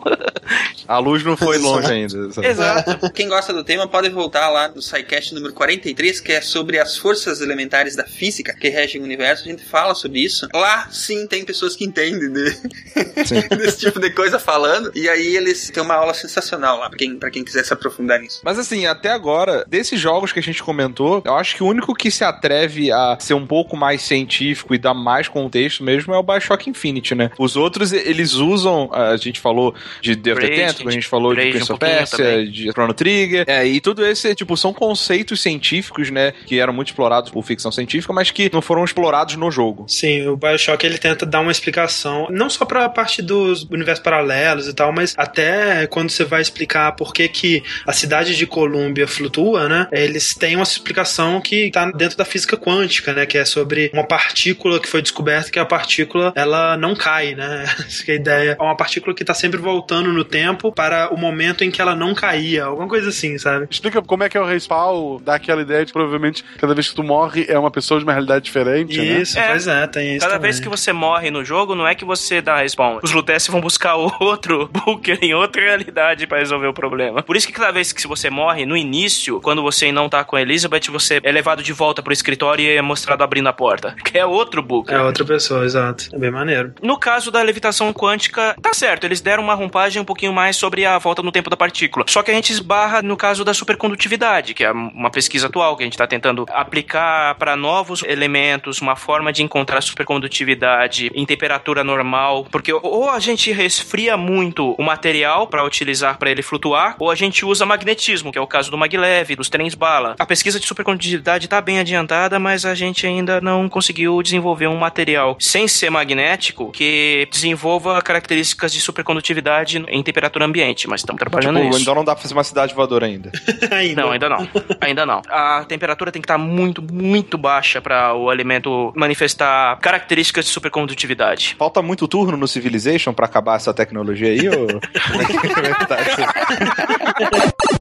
A 0.87 0.97
luz 0.99 1.23
não 1.23 1.35
foi 1.37 1.57
longe 1.57 1.87
ainda. 1.91 2.29
Exato. 2.43 3.11
Quem 3.11 3.27
gosta 3.27 3.53
do 3.53 3.63
tema 3.63 3.87
pode 3.87 4.09
voltar 4.09 4.49
lá 4.49 4.67
no 4.69 4.81
SciCast 4.81 5.33
número 5.33 5.53
43, 5.53 6.19
que 6.19 6.31
é 6.31 6.41
sobre 6.41 6.79
as 6.79 6.97
forças 6.97 7.41
elementares 7.41 7.95
da 7.95 8.05
física 8.05 8.53
que 8.53 8.69
regem 8.69 9.01
o 9.01 9.03
universo. 9.03 9.43
A 9.45 9.51
gente 9.51 9.63
fala 9.63 9.93
sobre 9.95 10.19
isso. 10.23 10.47
Lá, 10.53 10.87
sim, 10.91 11.27
tem 11.27 11.43
pessoas 11.45 11.75
que 11.75 11.85
entendem 11.85 12.31
de- 12.31 12.57
desse 13.57 13.79
tipo 13.79 13.99
de 13.99 14.09
coisa 14.11 14.39
falando. 14.39 14.91
E 14.95 15.07
aí 15.09 15.35
eles 15.35 15.69
têm 15.69 15.81
uma 15.83 15.95
aula 15.95 16.13
sensacional 16.13 16.79
lá, 16.79 16.89
pra 16.89 16.97
quem, 16.97 17.17
pra 17.17 17.29
quem 17.31 17.43
quiser 17.43 17.63
se 17.65 17.73
aprofundar 17.73 18.19
nisso. 18.19 18.41
Mas 18.43 18.57
assim, 18.59 18.85
até 18.85 19.09
agora, 19.09 19.63
desses 19.67 19.99
jogos 19.99 20.31
que 20.31 20.39
a 20.39 20.43
gente 20.43 20.61
comentou, 20.63 21.21
eu 21.25 21.35
acho 21.35 21.55
que 21.55 21.63
o 21.63 21.67
único 21.67 21.93
que 21.93 22.09
se 22.11 22.23
atreve 22.23 22.91
a 22.91 23.17
ser 23.19 23.33
um 23.33 23.45
pouco 23.45 23.75
mais 23.77 24.01
científico 24.01 24.73
e 24.73 24.77
dar 24.77 24.93
mais 24.93 25.27
contexto 25.27 25.83
mesmo 25.83 26.13
é 26.13 26.17
o 26.17 26.23
Bioshock 26.23 26.69
Infinite, 26.69 27.15
né? 27.15 27.31
Os 27.37 27.55
outros, 27.55 27.91
eles 27.91 28.33
usam, 28.33 28.89
a 28.93 29.15
gente 29.17 29.39
falou 29.39 29.73
de 30.01 30.15
Day 30.15 30.33
Tentacle, 30.73 30.87
a 30.87 30.91
gente 30.91 31.07
falou 31.07 31.33
de 31.33 31.49
Prince 31.49 31.71
um 31.71 31.75
of 31.75 31.79
Persia, 31.79 32.45
de 32.45 32.71
Chrono 32.71 32.93
Trigger, 32.93 33.45
é, 33.47 33.65
e 33.65 33.79
tudo 33.79 34.05
esse, 34.05 34.33
tipo, 34.35 34.55
são 34.55 34.73
conceitos 34.73 35.41
científicos, 35.41 36.09
né, 36.09 36.33
que 36.45 36.59
eram 36.59 36.73
muito 36.73 36.87
explorados 36.87 37.31
por 37.31 37.43
ficção 37.43 37.71
científica, 37.71 38.13
mas 38.13 38.31
que 38.31 38.49
não 38.51 38.61
foram 38.61 38.83
explorados 38.83 39.35
no 39.35 39.49
jogo. 39.51 39.85
Sim, 39.87 40.27
o 40.27 40.37
Bioshock 40.37 40.85
ele 40.85 40.97
tenta 40.97 41.25
dar 41.25 41.41
uma 41.41 41.51
explicação, 41.51 42.27
não 42.29 42.49
só 42.49 42.65
pra 42.65 42.89
parte 42.89 43.21
dos 43.21 43.63
universos 43.63 44.03
paralelos 44.03 44.67
e 44.67 44.73
tal, 44.73 44.91
mas 44.91 45.13
até 45.17 45.87
quando 45.87 46.09
você 46.09 46.23
vai 46.23 46.41
explicar 46.41 46.91
por 46.93 47.13
que, 47.13 47.27
que 47.27 47.63
a 47.85 47.93
cidade 47.93 48.35
de 48.35 48.45
Colômbia 48.45 49.07
flutua, 49.07 49.67
né? 49.67 49.87
Eles 49.91 50.33
têm 50.33 50.55
uma 50.55 50.63
explicação 50.63 51.41
que 51.41 51.69
tá 51.71 51.91
dentro 51.91 52.17
da 52.17 52.25
física 52.25 52.57
quântica, 52.57 53.13
né? 53.13 53.25
Que 53.25 53.37
é 53.37 53.45
sobre 53.45 53.89
uma 53.93 54.05
partícula 54.05 54.79
que 54.79 54.87
foi 54.87 55.01
descoberta 55.01 55.51
que 55.51 55.59
a 55.59 55.65
partícula 55.65 56.33
ela 56.35 56.77
não 56.77 56.95
cai, 56.95 57.35
né? 57.35 57.65
Essa 57.85 58.03
que 58.03 58.11
é 58.11 58.13
a 58.15 58.17
ideia. 58.17 58.57
É 58.59 58.63
uma 58.63 58.75
partícula 58.75 59.15
que 59.15 59.23
tá 59.23 59.33
sempre 59.33 59.59
voltando 59.59 60.11
no 60.11 60.23
tempo 60.23 60.48
para 60.55 61.13
o 61.13 61.17
momento 61.17 61.63
em 61.63 61.71
que 61.71 61.81
ela 61.81 61.95
não 61.95 62.13
caía, 62.13 62.65
alguma 62.65 62.87
coisa 62.87 63.09
assim, 63.09 63.37
sabe? 63.37 63.67
Explica 63.69 64.01
como 64.01 64.23
é 64.23 64.29
que 64.29 64.37
é 64.37 64.41
o 64.41 64.45
respawn, 64.45 65.19
dá 65.21 65.35
aquela 65.35 65.61
ideia 65.61 65.81
de 65.81 65.87
que 65.87 65.93
provavelmente 65.93 66.43
cada 66.57 66.73
vez 66.73 66.89
que 66.89 66.95
tu 66.95 67.03
morre 67.03 67.45
é 67.47 67.57
uma 67.57 67.71
pessoa 67.71 67.99
de 67.99 68.03
uma 68.05 68.13
realidade 68.13 68.45
diferente, 68.45 68.97
né? 68.97 69.03
Isso, 69.21 69.37
É. 69.39 69.47
pois 69.49 69.67
é, 69.67 69.87
tem 69.87 70.11
isso. 70.15 70.19
Cada 70.25 70.35
também. 70.35 70.49
vez 70.51 70.59
que 70.59 70.69
você 70.69 70.91
morre 70.93 71.31
no 71.31 71.43
jogo, 71.43 71.75
não 71.75 71.87
é 71.87 71.95
que 71.95 72.05
você 72.05 72.41
dá 72.41 72.57
respawn. 72.57 72.99
Os 73.03 73.11
Lutece 73.11 73.51
vão 73.51 73.61
buscar 73.61 73.95
outro 74.19 74.67
bunker 74.71 75.17
em 75.21 75.33
outra 75.33 75.61
realidade 75.61 76.27
pra 76.27 76.39
resolver 76.39 76.67
o 76.67 76.73
problema. 76.73 77.21
Por 77.23 77.35
isso 77.35 77.47
que 77.47 77.53
cada 77.53 77.71
vez 77.71 77.91
que 77.91 78.07
você 78.07 78.29
morre, 78.29 78.65
no 78.65 78.75
início, 78.77 79.39
quando 79.41 79.61
você 79.61 79.91
não 79.91 80.09
tá 80.09 80.23
com 80.23 80.35
a 80.35 80.41
Elizabeth, 80.41 80.89
você 80.91 81.19
é 81.23 81.31
levado 81.31 81.61
de 81.63 81.73
volta 81.73 82.01
pro 82.01 82.13
escritório 82.13 82.63
e 82.63 82.75
é 82.77 82.81
mostrado 82.81 83.23
abrindo 83.23 83.47
a 83.47 83.53
porta. 83.53 83.95
Que 84.09 84.17
é 84.17 84.25
outro 84.25 84.63
bunker. 84.63 84.95
É 84.95 85.01
outra 85.03 85.23
pessoa, 85.23 85.63
exato. 85.65 86.05
É 86.11 86.17
bem 86.17 86.31
maneiro. 86.31 86.73
No 86.81 86.97
caso 86.97 87.29
da 87.31 87.41
levitação 87.43 87.93
quântica, 87.93 88.55
tá 88.61 88.73
certo, 88.73 89.03
eles 89.03 89.21
deram 89.21 89.43
uma 89.43 89.53
roupagem 89.53 90.01
um 90.01 90.05
pouquinho 90.05 90.33
mais 90.33 90.38
sobre 90.55 90.85
a 90.85 90.97
volta 90.97 91.21
no 91.21 91.31
tempo 91.31 91.49
da 91.49 91.57
partícula. 91.57 92.05
Só 92.07 92.23
que 92.23 92.31
a 92.31 92.33
gente 92.33 92.51
esbarra 92.51 93.01
no 93.01 93.17
caso 93.17 93.43
da 93.43 93.53
supercondutividade, 93.53 94.53
que 94.53 94.63
é 94.63 94.71
uma 94.71 95.11
pesquisa 95.11 95.47
atual 95.47 95.75
que 95.75 95.83
a 95.83 95.85
gente 95.85 95.93
está 95.93 96.07
tentando 96.07 96.45
aplicar 96.49 97.35
para 97.35 97.55
novos 97.57 98.01
elementos, 98.03 98.81
uma 98.81 98.95
forma 98.95 99.33
de 99.33 99.43
encontrar 99.43 99.81
supercondutividade 99.81 101.11
em 101.13 101.25
temperatura 101.25 101.83
normal, 101.83 102.47
porque 102.49 102.71
ou 102.71 103.09
a 103.09 103.19
gente 103.19 103.51
resfria 103.51 104.15
muito 104.15 104.75
o 104.77 104.83
material 104.83 105.47
para 105.47 105.65
utilizar 105.65 106.17
para 106.17 106.31
ele 106.31 106.41
flutuar, 106.41 106.95
ou 106.97 107.11
a 107.11 107.15
gente 107.15 107.45
usa 107.45 107.65
magnetismo, 107.65 108.31
que 108.31 108.37
é 108.37 108.41
o 108.41 108.47
caso 108.47 108.71
do 108.71 108.77
maglev, 108.77 109.35
dos 109.35 109.49
trens 109.49 109.75
bala. 109.75 110.15
A 110.17 110.25
pesquisa 110.25 110.59
de 110.59 110.65
supercondutividade 110.65 111.45
está 111.45 111.59
bem 111.59 111.79
adiantada, 111.79 112.39
mas 112.39 112.65
a 112.65 112.73
gente 112.73 113.05
ainda 113.05 113.41
não 113.41 113.67
conseguiu 113.67 114.21
desenvolver 114.23 114.67
um 114.67 114.77
material 114.77 115.35
sem 115.39 115.67
ser 115.67 115.89
magnético 115.89 116.71
que 116.71 117.27
desenvolva 117.29 118.01
características 118.01 118.71
de 118.71 118.79
supercondutividade 118.79 119.83
em 119.87 120.01
temperatura 120.01 120.28
ambiente, 120.37 120.87
mas 120.87 121.01
estamos 121.01 121.19
trabalhando 121.19 121.57
Tipo, 121.57 121.67
nisso. 121.69 121.81
então 121.81 121.95
não 121.95 122.03
dá 122.03 122.13
pra 122.13 122.21
fazer 122.21 122.33
uma 122.33 122.43
cidade 122.43 122.73
voadora 122.73 123.05
ainda. 123.05 123.31
Ainda. 123.71 124.01
Não, 124.01 124.11
ainda 124.11 124.29
não. 124.29 124.47
Ainda 124.81 125.05
não. 125.05 125.21
A 125.29 125.63
temperatura 125.67 126.11
tem 126.11 126.21
que 126.21 126.25
estar 126.25 126.37
muito, 126.37 126.81
muito 126.81 127.37
baixa 127.37 127.81
para 127.81 128.13
o 128.15 128.29
alimento 128.29 128.91
manifestar 128.95 129.77
características 129.79 130.45
de 130.45 130.51
supercondutividade. 130.51 131.55
Falta 131.57 131.81
muito 131.81 132.07
turno 132.07 132.37
no 132.37 132.47
Civilization 132.47 133.13
pra 133.13 133.25
acabar 133.25 133.55
essa 133.57 133.73
tecnologia 133.73 134.29
aí, 134.29 134.47
ou... 134.49 134.67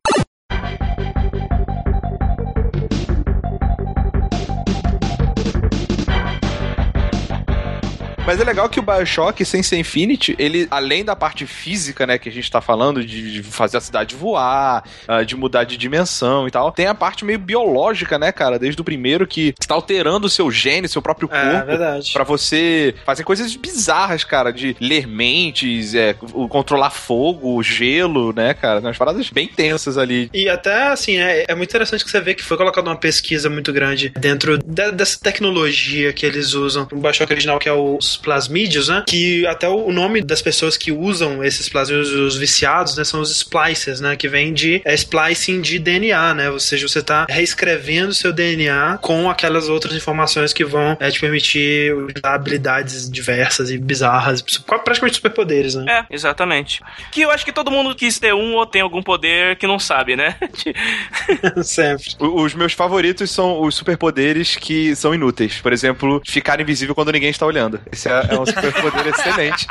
Mas 8.29 8.39
é 8.39 8.45
legal 8.45 8.69
que 8.69 8.79
o 8.79 8.83
Bioshock 8.83 9.43
Sense 9.43 9.75
Infinity, 9.75 10.37
ele, 10.39 10.69
além 10.71 11.03
da 11.03 11.17
parte 11.17 11.47
física, 11.47 12.07
né, 12.07 12.19
que 12.19 12.29
a 12.29 12.33
gente 12.33 12.51
tá 12.51 12.61
falando, 12.61 13.03
de, 13.03 13.43
fazer 13.43 13.79
a 13.79 13.81
cidade 13.81 14.15
voar, 14.15 14.85
ah, 15.09 15.23
de 15.23 15.35
mudar 15.35 15.65
de 15.65 15.79
dimensão 15.79 16.47
e 16.47 16.51
tal, 16.51 16.71
tem 16.71 16.85
a 16.87 16.95
parte 16.95 17.25
meio 17.25 17.39
biológica, 17.39 18.19
né, 18.19 18.31
cara, 18.31 18.59
desde 18.59 18.79
o 18.83 18.85
primeiro, 18.85 19.27
que 19.27 19.55
está 19.59 19.75
alterando 19.75 20.27
o 20.27 20.31
seu 20.31 20.51
gene, 20.51 20.87
seu 20.89 21.01
próprio 21.01 21.27
É, 21.33 21.53
corpo. 21.53 21.67
verdade. 21.69 22.13
Pra 22.13 22.23
você 22.23 22.95
fazer 23.07 23.25
coisas 23.25 23.57
bizarras, 23.57 24.25
cara, 24.25 24.53
de 24.53 24.77
ler 24.79 25.07
mentes, 25.07 25.95
é, 25.95 26.15
o- 26.35 26.47
controlar 26.49 26.91
fogo, 26.91 27.63
gelo, 27.63 28.35
né, 28.35 28.53
cara? 28.53 28.81
Umas 28.81 28.99
paradas 28.99 29.31
bem 29.31 29.49
tensas 29.49 29.97
ali. 29.97 30.29
E 30.35 30.51
até 30.51 30.89
assim, 30.89 31.17
é, 31.19 31.47
é 31.49 31.55
muito 31.55 31.71
interessante 31.71 32.05
que 32.05 32.11
você 32.11 32.21
vê 32.21 32.35
que 32.35 32.45
foi 32.45 32.59
colocada 32.59 32.91
uma 32.91 32.97
pesquisa 32.97 33.49
muito 33.49 33.73
grande 33.73 34.11
dentro 34.21 34.59
de- 34.59 34.93
dessa 34.93 35.19
tecnologia 35.19 36.13
que 36.13 36.27
eles 36.27 36.53
usam. 36.53 36.87
O 36.93 36.97
Bioshock 36.97 37.33
original, 37.33 37.59
que 37.59 37.71
é 37.71 37.73
os 37.73 38.18
plasmídeos, 38.19 38.89
né? 38.89 39.05
Que 39.07 39.47
até 39.47 39.69
o 39.69 39.91
nome 39.93 40.21
das 40.23 40.43
pessoas 40.43 40.77
que 40.77 40.93
usam 40.93 41.43
esses 41.43 41.69
plasmídeos, 41.69 42.11
os 42.11 42.37
viciados, 42.37 42.97
né? 42.97 43.05
São 43.05 43.21
os 43.21 43.31
splicers, 43.31 44.01
né? 44.01 44.17
Que 44.17 44.29
vem 44.29 44.53
de 44.53 44.83
é, 44.85 44.95
splicing 44.95 45.61
de 45.61 45.79
DNA, 45.79 46.35
né? 46.35 46.51
Ou 46.51 46.61
seja, 46.61 46.87
você 46.87 47.03
tá 47.03 47.27
reescrevendo 47.29 48.13
seu 48.13 48.33
DNA 48.33 48.99
com 49.01 49.31
aquelas 49.31 49.69
outras 49.69 49.95
informações 49.95 50.53
que 50.53 50.65
vão 50.65 50.97
é, 51.01 51.11
te 51.11 51.21
permitir 51.21 51.95
usar 51.95 52.35
habilidades 52.35 53.11
diversas 53.11 53.71
e 53.71 53.79
bizarras, 53.79 54.43
praticamente 54.85 55.17
superpoderes, 55.17 55.75
né? 55.75 55.85
É, 55.89 56.15
exatamente. 56.15 56.81
Que 57.11 57.23
eu 57.23 57.31
acho 57.31 57.45
que 57.45 57.53
todo 57.53 57.71
mundo 57.71 57.95
quis 57.95 58.19
ter 58.19 58.35
um 58.35 58.55
ou 58.55 58.67
tem 58.67 58.83
algum 58.83 59.03
poder 59.03 59.57
que 59.57 59.67
não 59.67 59.79
sabe, 59.79 60.17
né? 60.17 60.37
Sempre. 61.63 62.05
Os 62.19 62.55
meus 62.55 62.73
favoritos 62.73 63.31
são 63.31 63.63
os 63.63 63.75
superpoderes 63.75 64.57
que 64.57 64.95
são 64.97 65.15
inúteis. 65.15 65.61
Por 65.61 65.73
exemplo, 65.73 66.21
ficar 66.25 66.61
invisível 66.61 66.95
quando 66.95 67.13
ninguém 67.13 67.31
está 67.31 67.47
olhando. 67.47 67.81
Esse 67.91 68.08
é, 68.09 68.35
é 68.35 68.41
um 68.41 68.47
superpoder 68.47 69.07
excelente 69.09 69.67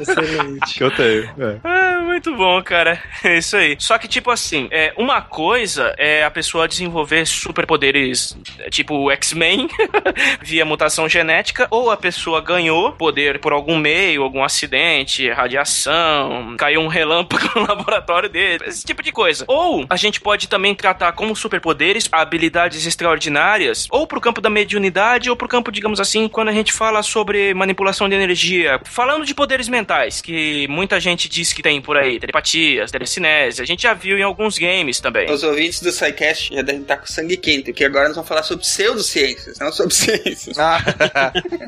Excelente. 0.00 0.74
que 0.74 0.82
eu 0.82 0.90
tenho. 0.90 1.24
É. 1.38 1.58
Ah, 1.62 2.00
muito 2.04 2.34
bom, 2.36 2.62
cara. 2.62 3.00
É 3.22 3.38
isso 3.38 3.56
aí. 3.56 3.76
Só 3.78 3.98
que, 3.98 4.08
tipo 4.08 4.30
assim, 4.30 4.68
é, 4.70 4.92
uma 4.96 5.20
coisa 5.20 5.94
é 5.98 6.24
a 6.24 6.30
pessoa 6.30 6.68
desenvolver 6.68 7.26
superpoderes 7.26 8.36
é, 8.58 8.70
tipo 8.70 8.94
o 8.94 9.10
X-Men 9.10 9.68
via 10.42 10.64
mutação 10.64 11.08
genética, 11.08 11.66
ou 11.70 11.90
a 11.90 11.96
pessoa 11.96 12.40
ganhou 12.40 12.92
poder 12.92 13.38
por 13.38 13.52
algum 13.52 13.78
meio, 13.78 14.22
algum 14.22 14.42
acidente, 14.42 15.30
radiação, 15.30 16.54
caiu 16.58 16.80
um 16.80 16.88
relâmpago 16.88 17.48
no 17.60 17.66
laboratório 17.66 18.28
dele, 18.28 18.64
esse 18.66 18.84
tipo 18.84 19.02
de 19.02 19.12
coisa. 19.12 19.44
Ou 19.48 19.86
a 19.88 19.96
gente 19.96 20.20
pode 20.20 20.48
também 20.48 20.74
tratar 20.74 21.12
como 21.12 21.34
superpoderes 21.34 22.08
habilidades 22.10 22.86
extraordinárias, 22.86 23.86
ou 23.90 24.06
pro 24.06 24.20
campo 24.20 24.40
da 24.40 24.50
mediunidade, 24.50 25.30
ou 25.30 25.36
pro 25.36 25.48
campo, 25.48 25.72
digamos 25.72 26.00
assim, 26.00 26.28
quando 26.28 26.48
a 26.48 26.52
gente 26.52 26.72
fala 26.72 27.02
sobre 27.02 27.53
manipulação 27.54 28.08
de 28.08 28.14
energia. 28.14 28.80
Falando 28.84 29.24
de 29.24 29.34
poderes 29.34 29.68
mentais, 29.68 30.20
que 30.20 30.66
muita 30.68 31.00
gente 31.00 31.28
diz 31.28 31.52
que 31.52 31.62
tem 31.62 31.80
por 31.80 31.96
aí, 31.96 32.18
telepatias, 32.18 32.90
telecinese, 32.90 33.62
a 33.62 33.64
gente 33.64 33.82
já 33.82 33.94
viu 33.94 34.18
em 34.18 34.22
alguns 34.22 34.58
games 34.58 35.00
também. 35.00 35.30
Os 35.30 35.42
ouvintes 35.42 35.80
do 35.80 35.90
SciCast 35.90 36.54
já 36.54 36.62
devem 36.62 36.82
estar 36.82 36.96
com 36.96 37.06
sangue 37.06 37.36
quente, 37.36 37.64
porque 37.72 37.84
agora 37.84 38.06
nós 38.06 38.16
vamos 38.16 38.28
falar 38.28 38.42
sobre 38.42 38.64
pseudociências, 38.64 39.58
não 39.58 39.72
sobre 39.72 39.94
ciências. 39.94 40.56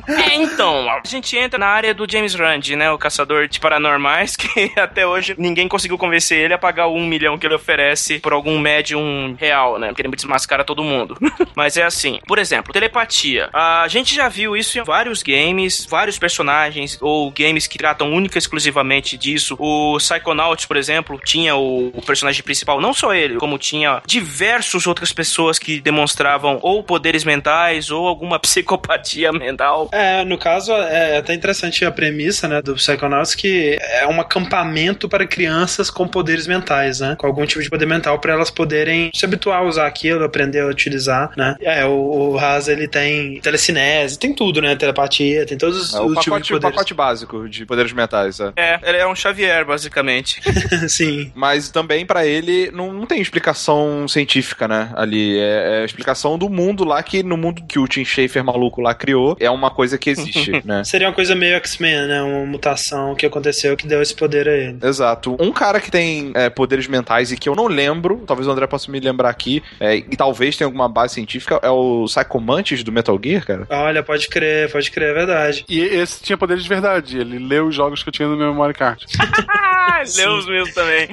É, 0.07 0.35
então, 0.35 0.89
a 0.89 1.01
gente 1.05 1.37
entra 1.37 1.59
na 1.59 1.67
área 1.67 1.93
do 1.93 2.09
James 2.09 2.33
Rand, 2.33 2.69
né? 2.77 2.89
O 2.91 2.97
caçador 2.97 3.47
de 3.47 3.59
paranormais, 3.59 4.35
que 4.37 4.71
até 4.79 5.05
hoje 5.05 5.35
ninguém 5.37 5.67
conseguiu 5.67 5.97
convencer 5.97 6.37
ele 6.39 6.53
a 6.53 6.57
pagar 6.57 6.87
o 6.87 6.95
um 6.95 7.05
milhão 7.05 7.37
que 7.37 7.45
ele 7.45 7.55
oferece 7.55 8.19
por 8.19 8.33
algum 8.33 8.57
médium 8.59 9.35
real, 9.37 9.77
né? 9.77 9.87
Porque 9.87 10.01
ele 10.01 10.15
desmascara 10.15 10.63
todo 10.63 10.83
mundo. 10.83 11.17
Mas 11.55 11.77
é 11.77 11.83
assim, 11.83 12.19
por 12.25 12.39
exemplo, 12.39 12.73
telepatia. 12.73 13.49
A 13.53 13.87
gente 13.87 14.15
já 14.15 14.29
viu 14.29 14.55
isso 14.55 14.79
em 14.79 14.83
vários 14.83 15.21
games, 15.21 15.76
vários 15.85 16.17
personagens, 16.17 16.97
ou 17.01 17.31
games 17.31 17.67
que 17.67 17.77
tratam 17.77 18.11
única 18.11 18.37
e 18.37 18.39
exclusivamente 18.39 19.17
disso. 19.17 19.55
O 19.59 19.97
Psychonauts, 19.97 20.65
por 20.65 20.77
exemplo, 20.77 21.19
tinha 21.23 21.55
o, 21.55 21.89
o 21.89 22.01
personagem 22.01 22.43
principal, 22.43 22.79
não 22.79 22.93
só 22.93 23.13
ele, 23.13 23.35
como 23.35 23.57
tinha 23.57 24.01
diversas 24.05 24.87
outras 24.87 25.11
pessoas 25.11 25.59
que 25.59 25.79
demonstravam 25.79 26.59
ou 26.61 26.83
poderes 26.83 27.23
mentais 27.23 27.91
ou 27.91 28.07
alguma 28.07 28.39
psicopatia 28.39 29.31
mental. 29.31 29.89
É, 29.91 30.23
no 30.23 30.37
caso, 30.37 30.71
é 30.71 31.17
até 31.17 31.33
interessante 31.33 31.83
a 31.85 31.91
premissa, 31.91 32.47
né, 32.47 32.61
do 32.61 32.75
Psychonauts, 32.75 33.35
que 33.35 33.77
é 33.81 34.07
um 34.07 34.19
acampamento 34.19 35.09
para 35.09 35.25
crianças 35.25 35.89
com 35.89 36.07
poderes 36.07 36.47
mentais, 36.47 36.99
né, 36.99 37.15
com 37.17 37.27
algum 37.27 37.45
tipo 37.45 37.61
de 37.61 37.69
poder 37.69 37.85
mental 37.85 38.19
para 38.19 38.33
elas 38.33 38.49
poderem 38.49 39.11
se 39.13 39.25
habituar 39.25 39.59
a 39.59 39.63
usar 39.63 39.87
aquilo, 39.87 40.23
aprender 40.23 40.61
a 40.61 40.67
utilizar, 40.67 41.31
né. 41.35 41.55
É, 41.61 41.85
o, 41.85 42.31
o 42.31 42.37
Haas, 42.37 42.67
ele 42.67 42.87
tem 42.87 43.39
telecinese, 43.41 44.17
tem 44.17 44.33
tudo, 44.33 44.61
né, 44.61 44.75
telepatia, 44.75 45.45
tem 45.45 45.57
todos 45.67 45.89
os, 45.89 45.93
É, 45.93 45.99
o, 45.99 46.13
pacote, 46.13 46.45
de 46.47 46.53
o 46.53 46.55
poderes. 46.55 46.75
pacote 46.75 46.93
básico 46.93 47.49
de 47.49 47.65
poderes 47.65 47.91
mentais. 47.93 48.39
É. 48.39 48.51
É, 48.55 48.79
ele 48.83 48.97
é 48.97 49.07
um 49.07 49.15
Xavier, 49.15 49.65
basicamente. 49.65 50.41
Sim. 50.89 51.31
Mas 51.35 51.69
também 51.69 52.05
pra 52.05 52.25
ele 52.25 52.71
não, 52.71 52.93
não 52.93 53.05
tem 53.05 53.21
explicação 53.21 54.07
científica, 54.07 54.67
né? 54.67 54.91
Ali 54.95 55.37
é, 55.39 55.79
é 55.79 55.81
a 55.81 55.85
explicação 55.85 56.37
do 56.37 56.49
mundo 56.49 56.83
lá 56.83 57.01
que 57.03 57.23
no 57.23 57.37
mundo 57.37 57.63
que 57.67 57.79
o 57.79 57.87
Tim 57.87 58.05
Schafer 58.05 58.43
maluco 58.43 58.81
lá 58.81 58.93
criou 58.93 59.35
é 59.39 59.49
uma 59.49 59.69
coisa 59.69 59.97
que 59.97 60.09
existe, 60.09 60.51
né? 60.65 60.83
Seria 60.83 61.07
uma 61.07 61.13
coisa 61.13 61.35
meio 61.35 61.55
X-Men, 61.57 62.07
né, 62.07 62.21
uma 62.21 62.45
mutação 62.45 63.15
que 63.15 63.25
aconteceu 63.25 63.75
que 63.75 63.87
deu 63.87 64.01
esse 64.01 64.15
poder 64.15 64.47
a 64.47 64.53
ele. 64.53 64.77
Exato. 64.81 65.35
Um 65.39 65.51
cara 65.51 65.79
que 65.79 65.91
tem 65.91 66.31
é, 66.35 66.49
poderes 66.49 66.87
mentais 66.87 67.31
e 67.31 67.37
que 67.37 67.49
eu 67.49 67.55
não 67.55 67.67
lembro, 67.67 68.23
talvez 68.25 68.47
o 68.47 68.51
André 68.51 68.67
possa 68.67 68.91
me 68.91 68.99
lembrar 68.99 69.29
aqui, 69.29 69.63
é, 69.79 69.95
e 69.95 70.15
talvez 70.15 70.55
tenha 70.55 70.67
alguma 70.67 70.87
base 70.87 71.15
científica, 71.15 71.59
é 71.61 71.69
o 71.69 72.05
Psychomantis 72.05 72.83
do 72.83 72.91
Metal 72.91 73.19
Gear, 73.23 73.45
cara. 73.45 73.67
Olha, 73.69 74.03
pode 74.03 74.27
crer, 74.27 74.71
pode 74.71 74.91
crer, 74.91 75.09
é 75.09 75.13
verdade. 75.13 75.46
E 75.67 75.79
esse 75.79 76.21
tinha 76.21 76.37
poderes 76.37 76.63
de 76.63 76.69
verdade. 76.69 77.17
Ele 77.17 77.39
leu 77.39 77.67
os 77.67 77.75
jogos 77.75 78.03
que 78.03 78.09
eu 78.09 78.13
tinha 78.13 78.27
no 78.27 78.37
meu 78.37 78.51
memory 78.51 78.73
card. 78.73 79.05
Ah, 79.89 80.03
Deus 80.03 80.45
mesmo 80.47 80.73
também. 80.73 81.07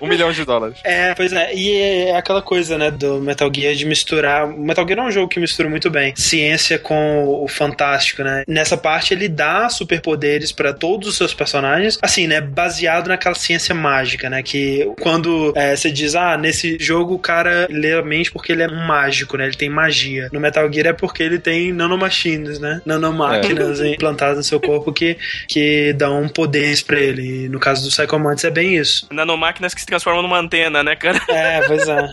Um 0.00 0.06
milhão 0.06 0.32
de 0.32 0.44
dólares. 0.44 0.78
É, 0.90 1.14
pois 1.14 1.32
é, 1.32 1.54
e 1.54 1.80
é 1.80 2.16
aquela 2.16 2.42
coisa, 2.42 2.76
né, 2.76 2.90
do 2.90 3.20
Metal 3.20 3.50
Gear 3.54 3.74
de 3.74 3.86
misturar. 3.86 4.46
O 4.46 4.60
Metal 4.60 4.86
Gear 4.86 4.98
é 4.98 5.02
um 5.02 5.10
jogo 5.10 5.28
que 5.28 5.38
mistura 5.38 5.68
muito 5.68 5.88
bem 5.88 6.12
ciência 6.16 6.78
com 6.78 7.24
o 7.24 7.46
fantástico, 7.46 8.22
né? 8.22 8.42
Nessa 8.46 8.76
parte 8.76 9.14
ele 9.14 9.28
dá 9.28 9.68
superpoderes 9.68 10.50
pra 10.50 10.72
todos 10.72 11.08
os 11.08 11.16
seus 11.16 11.32
personagens, 11.32 11.96
assim, 12.02 12.26
né, 12.26 12.40
baseado 12.40 13.08
naquela 13.08 13.36
ciência 13.36 13.74
mágica, 13.74 14.28
né? 14.28 14.42
Que 14.42 14.90
quando 15.00 15.52
é, 15.54 15.76
você 15.76 15.92
diz, 15.92 16.16
ah, 16.16 16.36
nesse 16.36 16.76
jogo 16.80 17.14
o 17.14 17.18
cara 17.18 17.68
lê 17.70 17.92
a 17.92 18.02
mente 18.02 18.32
porque 18.32 18.52
ele 18.52 18.62
é 18.62 18.68
mágico, 18.68 19.36
né? 19.36 19.46
Ele 19.46 19.56
tem 19.56 19.70
magia. 19.70 20.28
No 20.32 20.40
Metal 20.40 20.70
Gear 20.72 20.88
é 20.88 20.92
porque 20.92 21.22
ele 21.22 21.38
tem 21.38 21.72
nanomachines, 21.72 22.58
né? 22.58 22.82
Nanomáquinas 22.84 23.59
implantadas 23.80 24.36
no 24.38 24.42
seu 24.44 24.60
corpo 24.60 24.92
que, 24.92 25.16
que 25.48 25.92
dão 25.94 26.28
poderes 26.28 26.82
pra 26.82 26.98
ele. 26.98 27.44
E 27.44 27.48
no 27.48 27.58
caso 27.60 27.82
do 27.82 27.88
Psychomantis 27.94 28.44
é 28.44 28.50
bem 28.50 28.76
isso. 28.76 29.06
Nanomáquinas 29.10 29.74
que 29.74 29.80
se 29.80 29.86
transformam 29.86 30.22
numa 30.22 30.38
antena, 30.38 30.82
né, 30.82 30.96
cara? 30.96 31.20
É, 31.28 31.60
pois 31.66 31.86
é. 31.88 32.08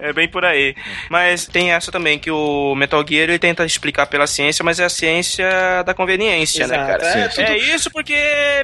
é 0.00 0.12
bem 0.12 0.28
por 0.28 0.44
aí. 0.44 0.74
Mas 1.10 1.46
tem 1.46 1.72
essa 1.72 1.90
também, 1.92 2.18
que 2.18 2.30
o 2.30 2.74
Metal 2.74 3.04
Gear 3.06 3.28
ele 3.28 3.38
tenta 3.38 3.64
explicar 3.64 4.06
pela 4.06 4.26
ciência, 4.26 4.64
mas 4.64 4.80
é 4.80 4.84
a 4.84 4.88
ciência 4.88 5.48
da 5.84 5.94
convência, 5.94 6.66
né, 6.66 6.74
Exato. 6.76 6.86
cara? 7.02 7.06
É, 7.18 7.28
tudo- 7.28 7.42
É 7.42 7.56
isso 7.58 7.90
porque 7.90 8.16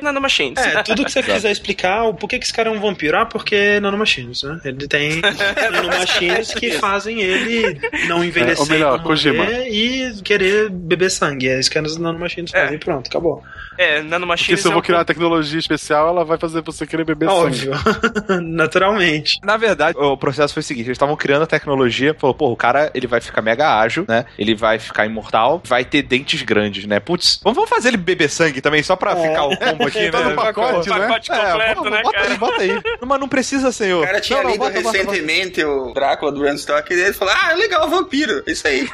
nanomachines. 0.03 0.59
É, 0.64 0.82
tudo 0.82 1.05
que 1.05 1.12
você 1.12 1.22
quiser 1.22 1.51
explicar, 1.51 2.05
o 2.05 2.14
porquê 2.14 2.38
que 2.38 2.45
esse 2.45 2.53
cara 2.53 2.68
é 2.68 2.72
um 2.72 2.80
vampiro? 2.80 3.16
Ah, 3.16 3.26
porque 3.26 3.78
nanomachines, 3.80 4.42
né? 4.42 4.61
Ele 4.64 4.88
tem 4.88 5.20
nanomachines 5.72 6.53
que 6.55 6.72
fazem 6.72 7.20
ele 7.20 7.78
não 8.09 8.24
envelhecer 8.24 8.59
É, 8.59 8.61
ou 8.61 8.66
melhor, 8.66 9.03
Kojima. 9.03 9.45
e 9.68 10.12
querer 10.24 10.70
beber 10.70 11.11
sangue. 11.11 11.34
É 11.43 11.59
isso 11.61 11.70
que 11.70 11.78
as 11.78 11.97
nanomachines 11.97 12.53
É. 12.55 12.61
fazem 12.62 12.76
e 12.76 12.78
pronto, 12.78 13.09
acabou. 13.09 13.43
É, 13.76 13.95
Porque 13.97 14.09
nanomachines 14.09 14.61
se 14.61 14.66
eu 14.66 14.70
é 14.70 14.72
vou 14.74 14.80
um 14.80 14.85
criar 14.85 14.99
uma 14.99 15.05
tecnologia 15.05 15.59
especial 15.59 16.09
ela 16.09 16.24
vai 16.24 16.39
fazer 16.39 16.62
você 16.62 16.87
querer 16.87 17.05
beber 17.05 17.28
sangue. 17.28 17.70
Óbvio. 17.70 17.72
Naturalmente. 18.41 19.39
Na 19.43 19.57
verdade, 19.57 19.99
o 19.99 20.16
processo 20.16 20.55
foi 20.55 20.61
o 20.61 20.64
seguinte: 20.64 20.87
eles 20.87 20.95
estavam 20.97 21.16
criando 21.16 21.43
a 21.43 21.47
tecnologia, 21.47 22.14
falou, 22.14 22.35
pô, 22.35 22.51
o 22.53 22.57
cara 22.57 22.91
ele 22.95 23.07
vai 23.07 23.20
ficar 23.20 23.43
mega 23.43 23.78
ágil, 23.78 24.05
né? 24.09 24.24
Ele 24.39 24.55
vai 24.55 24.78
ficar 24.78 25.07
imortal, 25.07 25.61
vai 25.66 25.85
ter 25.85 26.03
dentes 26.03 26.43
grandes, 26.43 26.87
né? 26.87 27.01
Putz, 27.01 27.41
vamos 27.43 27.68
fazer 27.68 27.89
ele 27.89 27.97
beber 27.97 28.28
sangue 28.30 28.61
também, 28.61 28.82
só 28.82 28.95
pra 28.97 29.12
É. 29.12 29.28
ficar 29.28 29.45
o 29.45 29.57
combo 29.57 29.87
aqui, 29.87 29.99
né? 30.11 30.20
no 30.20 30.35
pacote, 30.37 30.89
né? 30.91 30.99
Pacote 31.07 31.30
completo, 31.30 31.74
bota, 31.82 31.91
né, 31.91 32.03
bota 32.03 32.16
cara? 32.18 32.30
aí, 32.32 32.39
bota 32.39 32.62
aí. 32.62 32.82
Mas 33.05 33.20
não 33.20 33.28
precisa, 33.28 33.72
senhor. 33.72 34.03
O 34.03 34.07
cara 34.07 34.20
tinha 34.20 34.37
Não, 34.39 34.45
não, 34.45 34.51
lido 34.53 34.61
bota, 34.61 34.72
bota, 34.80 34.82
bota. 34.85 34.99
recentemente 34.99 35.64
o 35.64 35.93
Drácula 35.93 36.32
do 36.32 36.41
Bram 36.41 36.57
Stoker 36.57 36.97
e 36.97 37.01
ele 37.01 37.12
falou: 37.12 37.35
Ah, 37.37 37.53
legal, 37.55 37.89
vampiro. 37.89 38.43
Isso 38.47 38.66
aí. 38.68 38.87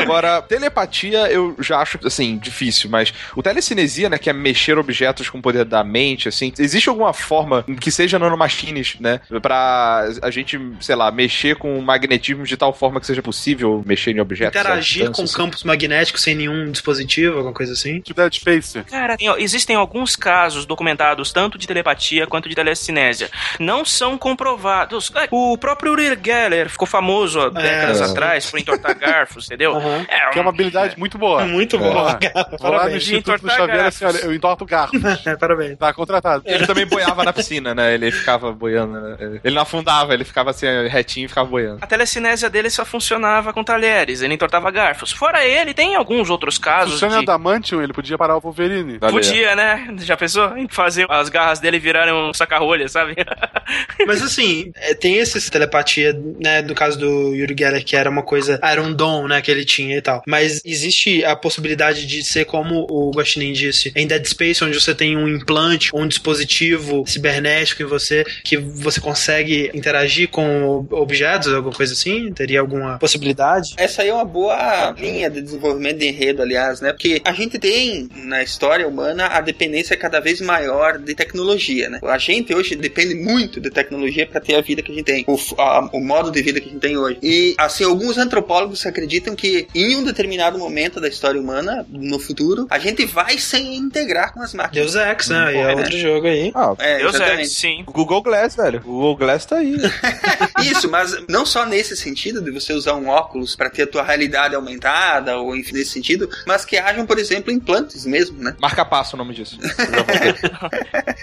Agora, 0.00 0.42
telepatia 0.42 1.30
eu 1.30 1.56
já 1.58 1.78
acho, 1.80 1.87
assim, 2.04 2.36
difícil, 2.38 2.90
mas 2.90 3.12
o 3.36 3.42
telecinesia, 3.42 4.08
né, 4.08 4.18
que 4.18 4.28
é 4.30 4.32
mexer 4.32 4.78
objetos 4.78 5.28
com 5.30 5.38
o 5.38 5.42
poder 5.42 5.64
da 5.64 5.82
mente, 5.84 6.28
assim, 6.28 6.52
existe 6.58 6.88
alguma 6.88 7.12
forma 7.12 7.64
que 7.80 7.90
seja 7.90 8.18
nanomachines, 8.18 8.96
né, 9.00 9.20
pra 9.42 10.08
a 10.22 10.30
gente, 10.30 10.58
sei 10.80 10.94
lá, 10.94 11.10
mexer 11.10 11.56
com 11.56 11.78
o 11.78 11.82
magnetismo 11.82 12.44
de 12.44 12.56
tal 12.56 12.72
forma 12.72 13.00
que 13.00 13.06
seja 13.06 13.22
possível 13.22 13.82
mexer 13.86 14.12
em 14.16 14.20
objetos? 14.20 14.58
Interagir 14.60 15.04
com 15.06 15.10
distância, 15.10 15.24
assim? 15.24 15.36
campos 15.44 15.64
magnéticos 15.64 16.22
sem 16.22 16.34
nenhum 16.34 16.70
dispositivo, 16.70 17.36
alguma 17.36 17.54
coisa 17.54 17.72
assim. 17.72 18.00
Tipo 18.00 18.20
Dead 18.20 18.34
Space. 18.34 18.82
Cara, 18.84 19.16
tem- 19.16 19.28
ó, 19.28 19.36
existem 19.36 19.76
alguns 19.76 20.16
casos 20.16 20.66
documentados, 20.66 21.32
tanto 21.32 21.56
de 21.58 21.66
telepatia 21.66 22.26
quanto 22.26 22.48
de 22.48 22.54
telecinésia. 22.54 23.30
Não 23.58 23.84
são 23.84 24.16
comprovados. 24.18 25.10
É, 25.14 25.28
O 25.30 25.56
próprio 25.58 25.92
Uri 25.92 26.18
Geller 26.24 26.68
ficou 26.68 26.86
famoso 26.86 27.40
há 27.40 27.48
décadas 27.48 28.00
É. 28.00 28.04
atrás 28.04 28.50
por 28.50 28.58
entortar 28.58 28.94
garfos, 28.98 29.46
entendeu? 29.46 29.76
Aham. 29.76 30.04
É, 30.08 30.30
Que 30.30 30.38
é 30.38 30.42
uma 30.42 30.50
habilidade 30.50 30.98
muito 30.98 31.18
boa. 31.18 31.44
Muito 31.44 31.77
cara. 31.78 31.90
Vou 31.90 31.94
lá 31.94 32.12
no 32.12 32.58
Parabéns. 32.58 33.02
Instituto 33.02 33.50
Xavier 33.50 33.84
assim, 33.86 34.04
olha, 34.04 34.18
eu 34.18 34.34
entorto 34.34 34.64
garfo. 34.64 34.94
É, 35.26 35.36
Parabéns. 35.36 35.78
Tá 35.78 35.92
contratado. 35.92 36.42
Ele 36.46 36.66
também 36.66 36.86
boiava 36.86 37.24
na 37.24 37.32
piscina, 37.32 37.74
né? 37.74 37.94
Ele 37.94 38.10
ficava 38.10 38.52
boiando. 38.52 39.00
né? 39.00 39.40
Ele 39.44 39.54
não 39.54 39.62
afundava, 39.62 40.14
ele 40.14 40.24
ficava 40.24 40.50
assim, 40.50 40.66
retinho 40.88 41.26
e 41.26 41.28
ficava 41.28 41.48
boiando. 41.48 41.78
A 41.80 41.86
telecinésia 41.86 42.50
dele 42.50 42.70
só 42.70 42.84
funcionava 42.84 43.52
com 43.52 43.62
talheres, 43.64 44.22
ele 44.22 44.34
entortava 44.34 44.70
garfos. 44.70 45.12
Fora 45.12 45.44
ele, 45.44 45.74
tem 45.74 45.94
alguns 45.94 46.30
outros 46.30 46.58
casos 46.58 46.98
Senhor 46.98 47.12
de... 47.12 47.18
Adamantium, 47.18 47.82
ele 47.82 47.92
podia 47.92 48.18
parar 48.18 48.36
o 48.36 48.40
Wolverine. 48.40 48.98
Podia, 48.98 49.54
né? 49.54 49.94
Já 49.98 50.16
pensou 50.16 50.56
em 50.56 50.68
fazer 50.68 51.06
as 51.08 51.28
garras 51.28 51.60
dele 51.60 51.78
virarem 51.78 52.12
um 52.12 52.32
saca-rolha, 52.32 52.88
sabe? 52.88 53.16
Mas 54.06 54.22
assim, 54.22 54.72
é, 54.76 54.94
tem 54.94 55.16
esse 55.18 55.50
telepatia, 55.50 56.18
né, 56.40 56.62
do 56.62 56.74
caso 56.74 56.98
do 56.98 57.34
Yuri 57.34 57.54
Geller, 57.58 57.84
que 57.84 57.96
era 57.96 58.08
uma 58.08 58.22
coisa, 58.22 58.58
era 58.62 58.82
um 58.82 58.92
dom, 58.92 59.26
né, 59.26 59.40
que 59.40 59.50
ele 59.50 59.64
tinha 59.64 59.96
e 59.96 60.02
tal. 60.02 60.22
Mas 60.26 60.60
existe 60.64 61.24
a 61.24 61.36
possibilidade 61.36 61.67
de 61.76 62.22
ser 62.22 62.44
como 62.44 62.86
o 62.90 63.10
Guaxinim 63.10 63.52
disse, 63.52 63.92
em 63.94 64.06
Dead 64.06 64.24
Space, 64.26 64.62
onde 64.64 64.80
você 64.80 64.94
tem 64.94 65.16
um 65.16 65.28
implante, 65.28 65.90
um 65.94 66.06
dispositivo 66.06 67.04
cibernético 67.06 67.82
em 67.82 67.86
você, 67.86 68.24
que 68.44 68.56
você 68.56 69.00
consegue 69.00 69.70
interagir 69.74 70.28
com 70.28 70.86
objetos, 70.90 71.52
alguma 71.52 71.74
coisa 71.74 71.92
assim? 71.92 72.32
Teria 72.32 72.60
alguma 72.60 72.98
possibilidade? 72.98 73.74
Essa 73.76 74.02
aí 74.02 74.08
é 74.08 74.14
uma 74.14 74.24
boa 74.24 74.94
linha 74.98 75.28
de 75.30 75.40
desenvolvimento 75.42 75.98
de 75.98 76.06
enredo, 76.06 76.42
aliás, 76.42 76.80
né? 76.80 76.92
Porque 76.92 77.20
a 77.24 77.32
gente 77.32 77.58
tem 77.58 78.08
na 78.24 78.42
história 78.42 78.86
humana 78.86 79.26
a 79.26 79.40
dependência 79.40 79.96
cada 79.96 80.20
vez 80.20 80.40
maior 80.40 80.98
de 80.98 81.14
tecnologia, 81.14 81.88
né? 81.88 81.98
A 82.02 82.18
gente 82.18 82.54
hoje 82.54 82.76
depende 82.76 83.14
muito 83.14 83.60
de 83.60 83.70
tecnologia 83.70 84.26
para 84.26 84.40
ter 84.40 84.54
a 84.54 84.60
vida 84.60 84.82
que 84.82 84.92
a 84.92 84.94
gente 84.94 85.04
tem, 85.04 85.24
o, 85.26 85.36
a- 85.60 85.88
o 85.92 86.00
modo 86.00 86.30
de 86.30 86.42
vida 86.42 86.60
que 86.60 86.68
a 86.68 86.72
gente 86.72 86.80
tem 86.80 86.96
hoje. 86.96 87.18
E, 87.22 87.54
assim, 87.58 87.84
alguns 87.84 88.18
antropólogos 88.18 88.84
acreditam 88.86 89.34
que 89.34 89.66
em 89.74 89.96
um 89.96 90.04
determinado 90.04 90.58
momento 90.58 91.00
da 91.00 91.08
história 91.08 91.40
humana, 91.40 91.57
no 91.88 92.18
futuro, 92.18 92.66
a 92.70 92.78
gente 92.78 93.04
vai 93.06 93.38
se 93.38 93.58
integrar 93.58 94.32
com 94.32 94.42
as 94.42 94.54
máquinas. 94.54 94.92
Deus 94.92 95.06
Ex, 95.06 95.28
né? 95.28 95.54
É 95.54 95.64
Né? 95.66 95.74
outro 95.74 95.98
jogo 95.98 96.26
aí. 96.26 96.52
Ah, 96.54 96.74
É, 96.78 96.98
Deus 96.98 97.14
exatamente. 97.14 97.48
sim. 97.48 97.84
o 97.86 97.92
Google 97.92 98.22
Glass, 98.22 98.56
velho. 98.56 98.78
O 98.80 98.82
Google 98.92 99.16
Glass 99.16 99.44
tá 99.46 99.56
aí. 99.56 99.76
Isso, 100.62 100.90
mas 100.90 101.16
não 101.28 101.44
só 101.46 101.64
nesse 101.66 101.96
sentido 101.96 102.40
de 102.42 102.50
você 102.50 102.72
usar 102.72 102.94
um 102.94 103.08
óculos 103.08 103.54
para 103.56 103.70
ter 103.70 103.82
a 103.82 103.86
tua 103.86 104.02
realidade 104.02 104.54
aumentada 104.54 105.36
ou 105.38 105.56
enfim 105.56 105.74
nesse 105.74 105.90
sentido, 105.92 106.28
mas 106.46 106.64
que 106.64 106.76
hajam, 106.76 107.06
por 107.06 107.18
exemplo, 107.18 107.52
implantes 107.52 108.04
mesmo, 108.04 108.42
né? 108.42 108.54
Marca 108.60 108.84
passo 108.84 109.14
o 109.16 109.18
nome 109.18 109.34
disso. 109.34 109.58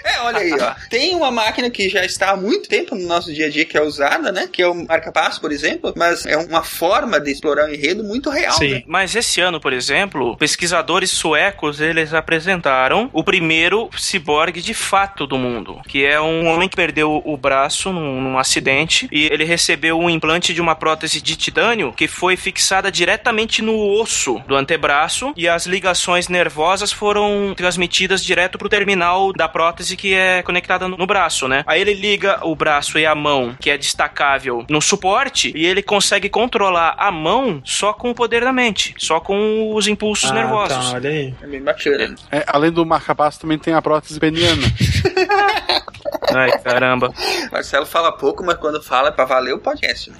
É, 0.04 0.20
olha 0.20 0.38
aí, 0.38 0.52
ó. 0.52 0.74
Tem 0.88 1.14
uma 1.14 1.30
máquina 1.30 1.68
que 1.70 1.88
já 1.88 2.04
está 2.04 2.30
há 2.30 2.36
muito 2.36 2.68
tempo 2.68 2.94
no 2.94 3.06
nosso 3.06 3.32
dia 3.32 3.46
a 3.46 3.50
dia 3.50 3.64
que 3.64 3.76
é 3.76 3.82
usada, 3.82 4.30
né? 4.32 4.48
Que 4.50 4.62
é 4.62 4.66
o 4.68 4.74
marca-passo, 4.86 5.40
por 5.40 5.50
exemplo, 5.52 5.92
mas 5.96 6.24
é 6.26 6.36
uma 6.36 6.62
forma 6.62 7.20
de 7.20 7.30
explorar 7.32 7.68
o 7.68 7.74
enredo 7.74 8.04
muito 8.04 8.30
real, 8.30 8.52
Sim. 8.56 8.70
né? 8.74 8.82
Mas 8.86 9.14
esse 9.14 9.40
ano, 9.40 9.60
por 9.60 9.72
exemplo, 9.72 10.25
pesquisadores 10.36 11.10
suecos 11.10 11.80
eles 11.80 12.14
apresentaram 12.14 13.10
o 13.12 13.22
primeiro 13.22 13.90
ciborgue 13.96 14.62
de 14.62 14.74
fato 14.74 15.26
do 15.26 15.36
mundo, 15.36 15.80
que 15.86 16.04
é 16.04 16.20
um 16.20 16.46
homem 16.48 16.68
que 16.68 16.76
perdeu 16.76 17.22
o 17.24 17.36
braço 17.36 17.92
num, 17.92 18.20
num 18.20 18.38
acidente 18.38 19.08
e 19.12 19.26
ele 19.26 19.44
recebeu 19.44 19.98
um 19.98 20.08
implante 20.08 20.54
de 20.54 20.60
uma 20.60 20.74
prótese 20.74 21.20
de 21.20 21.36
titânio 21.36 21.92
que 21.92 22.08
foi 22.08 22.36
fixada 22.36 22.90
diretamente 22.90 23.60
no 23.62 23.76
osso 24.00 24.40
do 24.46 24.56
antebraço 24.56 25.32
e 25.36 25.48
as 25.48 25.66
ligações 25.66 26.28
nervosas 26.28 26.92
foram 26.92 27.54
transmitidas 27.56 28.24
direto 28.24 28.58
pro 28.58 28.68
terminal 28.68 29.32
da 29.32 29.48
prótese 29.48 29.96
que 29.96 30.14
é 30.14 30.42
conectada 30.42 30.88
no 30.88 31.06
braço, 31.06 31.48
né? 31.48 31.64
Aí 31.66 31.80
ele 31.80 31.94
liga 31.94 32.40
o 32.42 32.54
braço 32.54 32.98
e 32.98 33.06
a 33.06 33.14
mão, 33.14 33.56
que 33.60 33.70
é 33.70 33.76
destacável, 33.76 34.64
no 34.68 34.80
suporte 34.80 35.52
e 35.54 35.66
ele 35.66 35.82
consegue 35.82 36.28
controlar 36.28 36.94
a 36.98 37.10
mão 37.10 37.60
só 37.64 37.92
com 37.92 38.10
o 38.10 38.14
poder 38.14 38.42
da 38.42 38.52
mente, 38.52 38.94
só 38.98 39.20
com 39.20 39.74
os 39.74 39.86
impulsos 39.86 40.05
Ah, 40.30 40.32
nervosos. 40.32 40.90
tá, 40.90 40.94
olha 40.94 41.10
aí. 41.10 41.34
É 41.42 41.46
bem 41.46 41.62
bacana. 41.62 42.14
É, 42.30 42.44
além 42.46 42.70
do 42.70 42.84
marca-passo, 42.84 43.40
também 43.40 43.58
tem 43.58 43.74
a 43.74 43.82
prótese 43.82 44.18
peniana. 44.18 44.62
Ai, 46.34 46.50
caramba. 46.58 47.12
Marcelo 47.52 47.86
fala 47.86 48.12
pouco, 48.12 48.44
mas 48.44 48.56
quando 48.56 48.82
fala 48.82 49.08
é 49.08 49.10
pra 49.12 49.24
valer 49.24 49.54
o 49.54 49.58
podcast. 49.58 50.10
né? 50.10 50.16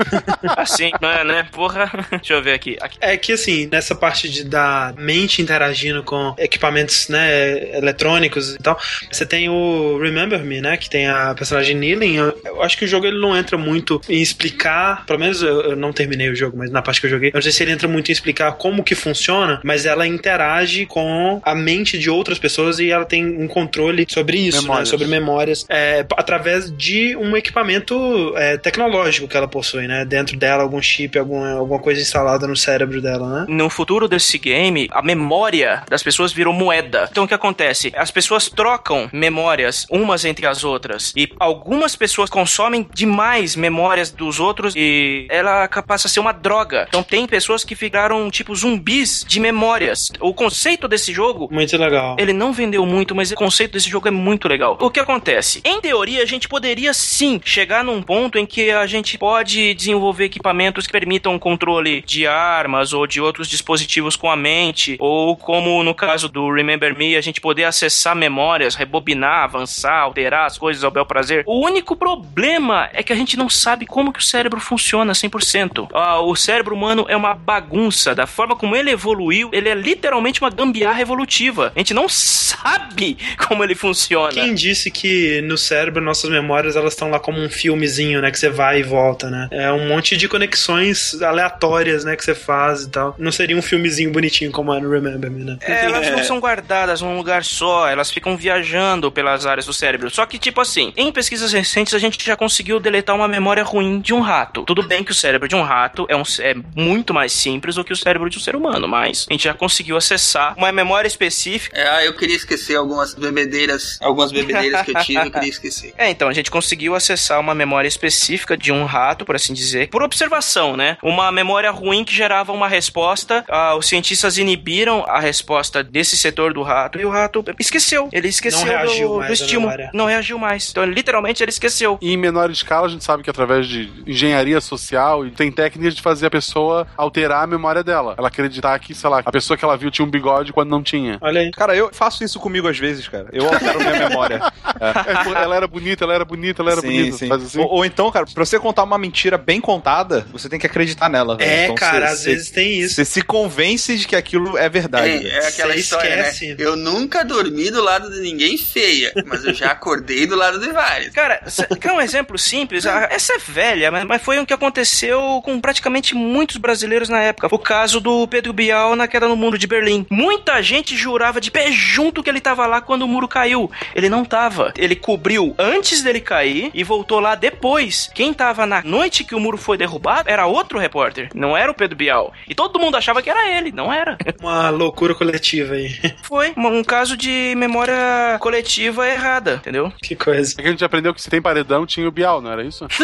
Assim, 0.57 0.91
né, 1.01 1.25
né? 1.25 1.49
Porra. 1.53 1.91
Deixa 2.11 2.35
eu 2.35 2.43
ver 2.43 2.53
aqui. 2.55 2.77
Aqui. 2.81 2.97
É 3.01 3.17
que 3.17 3.33
assim, 3.33 3.69
nessa 3.71 3.95
parte 3.95 4.29
de, 4.29 4.45
da 4.45 4.95
mente 4.97 5.43
interagindo 5.43 6.03
com 6.03 6.35
equipamentos, 6.39 7.09
né, 7.09 7.77
eletrônicos 7.77 8.55
e 8.55 8.59
tal, 8.59 8.79
você 9.11 9.27
tem 9.27 9.49
o 9.49 9.99
Remember 10.01 10.43
Me, 10.43 10.61
né, 10.61 10.77
que 10.77 10.89
tem 10.89 11.09
a 11.09 11.35
personagem 11.35 11.75
Neeling. 11.75 12.17
Eu, 12.17 12.41
eu 12.45 12.63
acho 12.63 12.79
que 12.79 12.85
o 12.85 12.89
jogo 12.89 13.07
ele 13.07 13.21
não 13.21 13.37
entra 13.37 13.59
muito 13.59 14.01
em 14.09 14.23
explicar, 14.23 15.05
pelo 15.07 15.19
menos 15.19 15.43
eu, 15.43 15.63
eu 15.63 15.77
não 15.77 15.93
terminei 15.93 16.31
o 16.31 16.37
jogo, 16.37 16.57
mas 16.57 16.71
na 16.71 16.81
parte 16.83 17.01
que 17.01 17.07
eu 17.07 17.11
joguei, 17.11 17.31
eu 17.31 17.35
não 17.35 17.43
sei 17.43 17.53
se 17.53 17.63
ele 17.63 17.73
entra 17.73 17.89
muito 17.89 18.09
em 18.11 18.13
explicar 18.13 18.53
como 18.53 18.83
que 18.85 18.95
funciona, 18.95 19.61
mas 19.65 19.76
ela 19.85 20.07
interage 20.07 20.87
com 20.87 21.41
a 21.45 21.55
mente 21.55 21.99
de 21.99 22.09
outras 22.09 22.39
pessoas 22.39 22.79
e 22.79 22.91
ela 22.91 23.05
tem 23.05 23.25
um 23.27 23.49
controle 23.49 24.07
sobre 24.09 24.39
isso, 24.39 24.59
né, 24.59 24.63
Memórias. 24.63 24.89
sobre 24.89 25.07
memórias, 25.07 25.67
é, 25.69 26.07
através 26.17 26.75
de 26.77 27.17
um 27.17 27.37
equipamento 27.37 28.33
é, 28.37 28.57
tecnológico 28.57 29.29
que 29.29 29.37
ela 29.37 29.49
possui, 29.49 29.87
né, 29.87 30.05
dentro 30.05 30.37
dela 30.37 30.63
algum 30.63 30.81
chip, 30.81 31.19
alguma, 31.19 31.53
alguma 31.55 31.81
coisa 31.81 32.01
instalada 32.01 32.47
no 32.47 32.57
cérebro 32.57 33.03
dela, 33.03 33.41
né? 33.41 33.47
No 33.49 33.69
futuro 33.69 34.09
desse 34.09 34.39
game, 34.39 34.89
a 34.93 35.03
memória 35.03 35.83
das 35.89 36.03
pessoas 36.03 36.33
virou 36.33 36.53
moeda. 36.53 37.09
Então 37.11 37.25
o 37.25 37.29
que 37.29 37.35
acontece? 37.35 37.93
As 37.97 38.11
pessoas 38.11 38.49
trocam 38.49 39.09
memórias 39.13 39.87
umas 39.91 40.25
entre 40.25 40.47
as 40.47 40.65
outras. 40.65 41.13
E 41.17 41.29
algumas 41.39 41.97
pessoas 41.97 42.31
consomem 42.31 42.87
demais 42.95 43.57
memórias 43.57 44.11
dos 44.11 44.39
outros 44.41 44.75
e 44.77 45.27
ela 45.31 45.69
passa 45.87 46.07
a 46.07 46.11
ser 46.11 46.21
uma 46.21 46.33
droga. 46.33 46.87
Então 46.89 47.03
tem 47.03 47.27
pessoas 47.27 47.65
que 47.65 47.75
ficaram 47.75 48.31
tipo 48.31 48.55
zumbis 48.55 49.25
de 49.27 49.41
memórias. 49.67 50.11
O 50.21 50.33
conceito 50.33 50.87
desse 50.87 51.13
jogo 51.13 51.49
Muito 51.51 51.77
legal. 51.77 52.17
ele 52.19 52.33
não 52.33 52.53
vendeu 52.53 52.87
muito, 52.87 53.15
mas 53.15 53.33
o 53.33 53.35
conceito 53.35 53.73
desse 53.73 53.91
jogo 53.91 54.07
é 54.07 54.11
muito 54.11 54.47
legal. 54.49 54.79
O 54.81 54.91
que 54.91 55.01
acontece? 55.01 55.61
Em 55.65 55.81
teoria, 55.81 56.23
a 56.23 56.27
gente 56.27 56.49
poderia 56.49 56.95
sim 56.95 57.41
chegar 57.45 57.83
num 57.85 58.01
ponto 58.01 58.39
em 58.39 58.47
que 58.47 58.71
a 58.71 58.87
gente 58.87 59.19
pode 59.19 59.75
desenvolver 59.75 60.25
equipamentos 60.25 60.87
que 60.87 60.93
permitam 60.93 61.35
o 61.35 61.39
controle 61.39 62.03
de 62.03 62.27
armas 62.27 62.93
ou 62.93 63.07
de 63.07 63.21
outros 63.21 63.49
dispositivos 63.49 64.15
com 64.17 64.31
a 64.31 64.37
mente, 64.37 64.97
ou 65.01 65.37
como 65.37 65.83
no 65.83 65.95
caso 65.95 66.29
do 66.29 66.53
Remember 66.53 66.97
Me, 66.97 67.17
a 67.17 67.21
gente 67.21 67.41
poder 67.41 67.65
acessar 67.65 68.15
memórias, 68.15 68.75
rebobinar, 68.75 69.45
avançar, 69.45 70.01
alterar 70.01 70.47
as 70.47 70.57
coisas 70.57 70.85
ao 70.85 70.91
bel 70.91 71.05
prazer. 71.07 71.43
O 71.47 71.65
único 71.65 71.97
problema 71.97 72.89
é 72.93 73.03
que 73.03 73.13
a 73.13 73.17
gente 73.17 73.37
não 73.37 73.49
sabe 73.49 73.85
como 73.87 74.13
que 74.13 74.21
o 74.21 74.23
cérebro 74.23 74.61
funciona 74.61 75.13
100%. 75.13 75.89
Ah, 75.93 76.21
o 76.21 76.37
cérebro 76.37 76.75
humano 76.75 77.05
é 77.09 77.17
uma 77.17 77.35
bagunça. 77.35 78.15
Da 78.15 78.27
forma 78.27 78.55
como 78.57 78.77
ele 78.77 78.91
evoluiu, 78.91 79.51
ele 79.57 79.69
é 79.69 79.75
literalmente 79.75 80.41
uma 80.41 80.51
gambiarra 80.51 81.01
evolutiva. 81.01 81.73
A 81.75 81.79
gente 81.79 81.95
não 81.95 82.09
sabe 82.09 83.17
como 83.49 83.65
ele 83.65 83.75
funciona. 83.75 84.33
Quem 84.33 84.55
disse 84.55 84.91
que 84.91 85.41
no 85.43 85.57
cérebro 85.57 86.03
nossas 86.03 86.31
memórias, 86.31 86.77
elas 86.77 86.93
estão 86.93 87.11
lá 87.11 87.19
como 87.19 87.41
um 87.41 87.49
filmezinho, 87.49 88.21
né? 88.21 88.31
Que 88.31 88.39
você 88.39 88.49
vai 88.49 88.81
e 88.81 88.83
volta, 88.83 89.31
né? 89.31 89.49
É 89.51 89.73
um 89.73 89.89
monte 89.89 90.17
de 90.17 90.29
conexões 90.29 91.21
aleatórias, 91.23 92.05
né? 92.05 92.17
Que 92.17 92.25
você 92.25 92.35
faz 92.35 92.83
e 92.83 92.91
tal. 92.91 93.15
Não 93.19 93.33
seria 93.33 93.57
um 93.57 93.63
filmezinho 93.63 94.11
bonitinho 94.11 94.51
como 94.51 94.73
é 94.73 94.81
no 94.81 94.91
Remember 94.91 95.31
Me, 95.31 95.45
né? 95.45 95.59
É, 95.63 95.85
elas 95.87 96.11
não 96.11 96.23
são 96.23 96.39
guardadas 96.39 97.01
num 97.01 97.17
lugar 97.17 97.45
só, 97.45 97.89
elas 97.89 98.11
ficam 98.11 98.37
viajando 98.37 99.11
pelas 99.11 99.47
áreas 99.47 99.67
do 99.67 99.73
cérebro. 99.73 100.11
Só 100.11 100.27
que, 100.27 100.39
tipo 100.39 100.61
assim, 100.61 100.93
em 100.97 101.11
pesquisas 101.11 101.53
recentes 101.53 101.95
a 101.95 101.99
gente 101.99 102.23
já 102.25 102.37
conseguiu 102.37 102.79
deletar 102.79 103.17
uma 103.17 103.29
memória 103.29 103.63
ruim 103.63 104.01
de 104.01 104.13
um 104.13 104.21
rato. 104.21 104.65
Tudo 104.65 104.83
bem 104.83 105.03
que 105.03 105.13
o 105.13 105.15
cérebro 105.15 105.49
de 105.49 105.57
um 105.57 105.63
rato 105.63 106.07
é, 106.09 106.17
um, 106.17 106.23
é 106.41 106.55
muito 106.75 107.15
mais 107.15 107.33
simples 107.33 107.77
do 107.77 107.85
que 107.85 107.93
o 107.93 107.97
cérebro 107.97 108.29
de 108.29 108.39
um 108.39 108.41
ser 108.41 108.57
humano, 108.57 108.87
mas 108.87 109.27
a 109.29 109.33
gente 109.33 109.46
já 109.47 109.55
conseguiu 109.55 109.97
acessar 109.97 110.55
uma 110.57 110.71
memória 110.73 111.09
específica. 111.09 111.77
É, 111.77 111.89
ah, 111.89 112.05
eu 112.05 112.15
queria 112.15 112.37
esquecer 112.37 112.77
algumas 112.77 113.15
bebedeiras, 113.15 113.99
algumas 114.03 114.33
bebedeiras 114.33 114.83
que 114.83 114.91
eu 114.91 115.03
tive, 115.03 115.27
eu 115.27 115.31
queria 115.31 115.49
esquecer. 115.49 115.95
É, 115.99 116.11
então 116.11 116.29
a 116.29 116.33
gente 116.33 116.51
conseguiu 116.51 116.95
acessar 116.95 117.41
uma 117.41 117.55
memória 117.55 117.89
específica 117.89 118.57
de 118.57 118.71
um 118.71 118.85
rato, 118.85 119.25
por 119.25 119.35
assim 119.35 119.55
dizer, 119.55 119.89
por 119.89 120.03
observação, 120.03 120.77
né? 120.77 120.99
Uma 121.03 121.31
memória 121.33 121.71
ruim 121.71 122.05
que 122.05 122.15
gerava 122.15 122.53
uma 122.53 122.69
resposta. 122.69 123.45
Ah, 123.49 123.75
os 123.77 123.87
cientistas 123.87 124.37
inibiram 124.37 125.05
a 125.09 125.21
resposta 125.21 125.83
desse 125.83 126.17
setor 126.17 126.53
do 126.53 126.63
rato 126.63 127.01
e 127.01 127.05
o 127.05 127.11
rato 127.11 127.45
esqueceu. 127.59 128.09
Ele 128.13 128.29
esqueceu 128.29 128.61
Não 128.61 128.67
reagiu 128.67 129.09
do, 129.09 129.15
mais 129.17 129.29
do 129.29 129.33
estímulo. 129.33 129.73
Não 129.93 130.07
reagiu 130.07 130.39
mais. 130.39 130.71
Então, 130.71 130.85
literalmente, 130.85 131.43
ele 131.43 131.51
esqueceu. 131.51 131.99
E 132.01 132.13
em 132.13 132.17
menor 132.17 132.51
escala, 132.51 132.87
a 132.87 132.91
gente 132.91 133.05
sabe 133.05 133.23
que 133.23 133.31
através 133.31 133.67
de 133.67 133.91
engenharia 134.07 134.61
social, 134.61 135.29
tem 135.31 135.51
técnicas 135.51 135.95
de 135.95 136.03
fazer 136.03 136.27
a 136.27 136.31
pessoa 136.31 136.87
alterar 136.97 137.45
a 137.45 137.47
memória 137.47 137.83
dela. 137.83 138.15
Ela 138.19 138.29
acreditar 138.29 138.79
que, 138.79 138.95
sei 138.95 139.11
lá, 139.11 139.23
a 139.25 139.33
pessoa 139.37 139.57
que 139.57 139.65
ela 139.65 139.77
viu 139.77 139.91
tinha 139.91 140.05
um 140.07 140.11
bigode 140.11 140.53
quando 140.53 140.71
não 140.71 140.83
tinha. 140.83 141.19
Olha 141.21 141.41
aí. 141.41 141.51
Cara, 141.51 141.77
eu 141.77 141.91
faço 141.93 142.25
isso 142.25 142.39
comigo 142.41 142.67
às 142.69 142.79
vezes, 142.79 143.07
cara. 143.09 143.27
Eu 143.33 143.47
altero 143.47 143.79
minha 143.79 144.09
memória. 144.09 144.41
É, 144.81 145.25
pô, 145.25 145.35
ela 145.35 145.55
era 145.57 145.67
bonita, 145.67 146.05
ela 146.05 146.15
era 146.15 146.25
bonita, 146.25 146.63
ela 146.63 146.73
era 146.73 146.81
Sim, 146.81 146.87
bonita. 146.89 147.17
sim. 147.19 147.29
Faz 147.29 147.43
assim. 147.45 147.59
Ou, 147.61 147.67
ou 147.69 147.85
então, 147.85 148.11
cara, 148.11 148.27
pra 148.33 148.45
você 148.45 148.59
contar 148.59 148.83
uma 148.83 148.99
mentira 148.99 149.37
bem 149.39 149.61
contada, 149.61 150.27
você 150.33 150.49
tem 150.49 150.59
que 150.59 150.67
acreditar 150.67 151.09
nela. 151.09 151.37
É, 151.41 151.65
Então, 151.65 151.75
cara, 151.75 152.07
você- 152.09 152.13
às 152.13 152.19
você- 152.21 152.31
vezes 152.31 152.51
tem 152.51 152.79
isso. 152.81 152.95
Você 152.95 153.05
se 153.05 153.23
convence 153.23 153.97
de 153.97 154.07
que 154.07 154.17
aquilo 154.17 154.57
é 154.59 154.69
verdade. 154.69 155.27
É, 155.27 155.39
é 155.45 155.49
aquela 155.49 155.73
Você 155.75 155.81
história, 155.81 156.09
esquece. 156.21 156.49
né? 156.49 156.57
Eu 156.59 156.77
nunca 156.77 157.25
dormi 157.25 157.71
do 157.71 157.83
lado 157.83 158.11
de 158.11 158.21
ninguém 158.21 158.57
feia, 158.57 159.13
mas 159.27 159.45
eu 159.45 159.53
já 159.55 159.71
acordei 159.71 160.27
do 160.27 160.35
lado 160.37 160.59
de 160.59 160.71
vários. 160.73 161.11
Cara, 161.13 161.43
cê- 161.47 161.67
quer 161.81 161.93
um 161.93 162.01
exemplo 162.01 162.39
simples? 162.39 162.87
Ah, 162.87 163.09
Essa 163.11 163.35
é 163.35 163.39
velha, 163.39 163.91
mas- 163.91 164.05
mas 164.05 164.23
foi 164.23 164.39
o 164.39 164.47
que 164.47 164.53
aconteceu 164.55 165.41
com 165.45 165.61
praticamente 165.61 166.15
muitos 166.15 166.57
brasileiros 166.57 167.09
na 167.09 167.21
época. 167.21 167.49
O 167.51 167.59
caso 167.59 168.01
do 168.01 168.27
Pedro 168.29 168.53
Bial 168.53 168.95
na 168.97 169.07
queda 169.09 169.26
no 169.29 169.37
muro 169.37 169.59
de 169.59 169.67
Berlim. 169.67 170.07
Muita 170.11 170.63
gente 170.63 170.97
jurava 170.97 171.41
de 171.41 171.51
pé 171.51 171.71
junto 171.73 172.23
que 172.23 172.31
ele 172.31 172.41
tava 172.41 172.67
lá 172.67 172.81
quando 172.81 173.03
o 173.03 173.09
muro 173.09 173.27
caiu. 173.27 173.71
Ele 173.95 174.09
não 174.09 174.25
tava. 174.25 174.73
Ele 174.77 174.95
cobriu 174.95 175.55
antes 175.59 176.03
dele 176.03 176.21
cair 176.21 176.71
e 176.73 176.85
voltou 176.85 177.21
lá 177.21 177.35
depois. 177.35 178.11
Quem 178.15 178.33
tava 178.33 178.67
na 178.67 178.83
noite 178.83 179.25
que 179.25 179.35
o 179.35 179.41
muro 179.41 179.59
foi 179.59 179.77
derrubado 179.77 180.29
era 180.29 180.47
outro 180.47 180.79
repórter, 180.79 181.31
não 181.35 181.57
era 181.57 181.71
o 181.71 181.75
Pedro 181.75 181.97
Bial. 181.97 182.33
E 182.49 182.55
todo 182.55 182.79
mundo 182.79 182.97
achava 182.97 183.23
que 183.23 183.31
era 183.31 183.57
ele, 183.57 183.73
não 183.73 183.93
era. 183.93 184.17
Uma 184.41 184.71
loucura 184.71 185.15
coletiva 185.15 185.75
aí. 185.75 185.97
Foi 186.23 186.53
um 186.57 186.77
um 186.77 186.85
caso 186.85 187.17
de 187.17 187.55
memória 187.57 188.37
coletiva 188.41 189.09
errada, 189.09 189.55
entendeu? 189.55 189.93
que 190.03 190.15
coisa. 190.15 190.55
É 190.59 190.63
que 190.63 190.69
a 190.69 190.71
gente 190.71 190.85
aprendeu 190.85 191.15
que 191.15 191.23
se 191.23 191.31
tem 191.31 191.41
paredão, 191.41 191.87
tinha 191.87 192.07
o 192.07 192.11
Bial, 192.11 192.41
não 192.41 192.53
era 192.53 192.63
isso? 192.63 192.87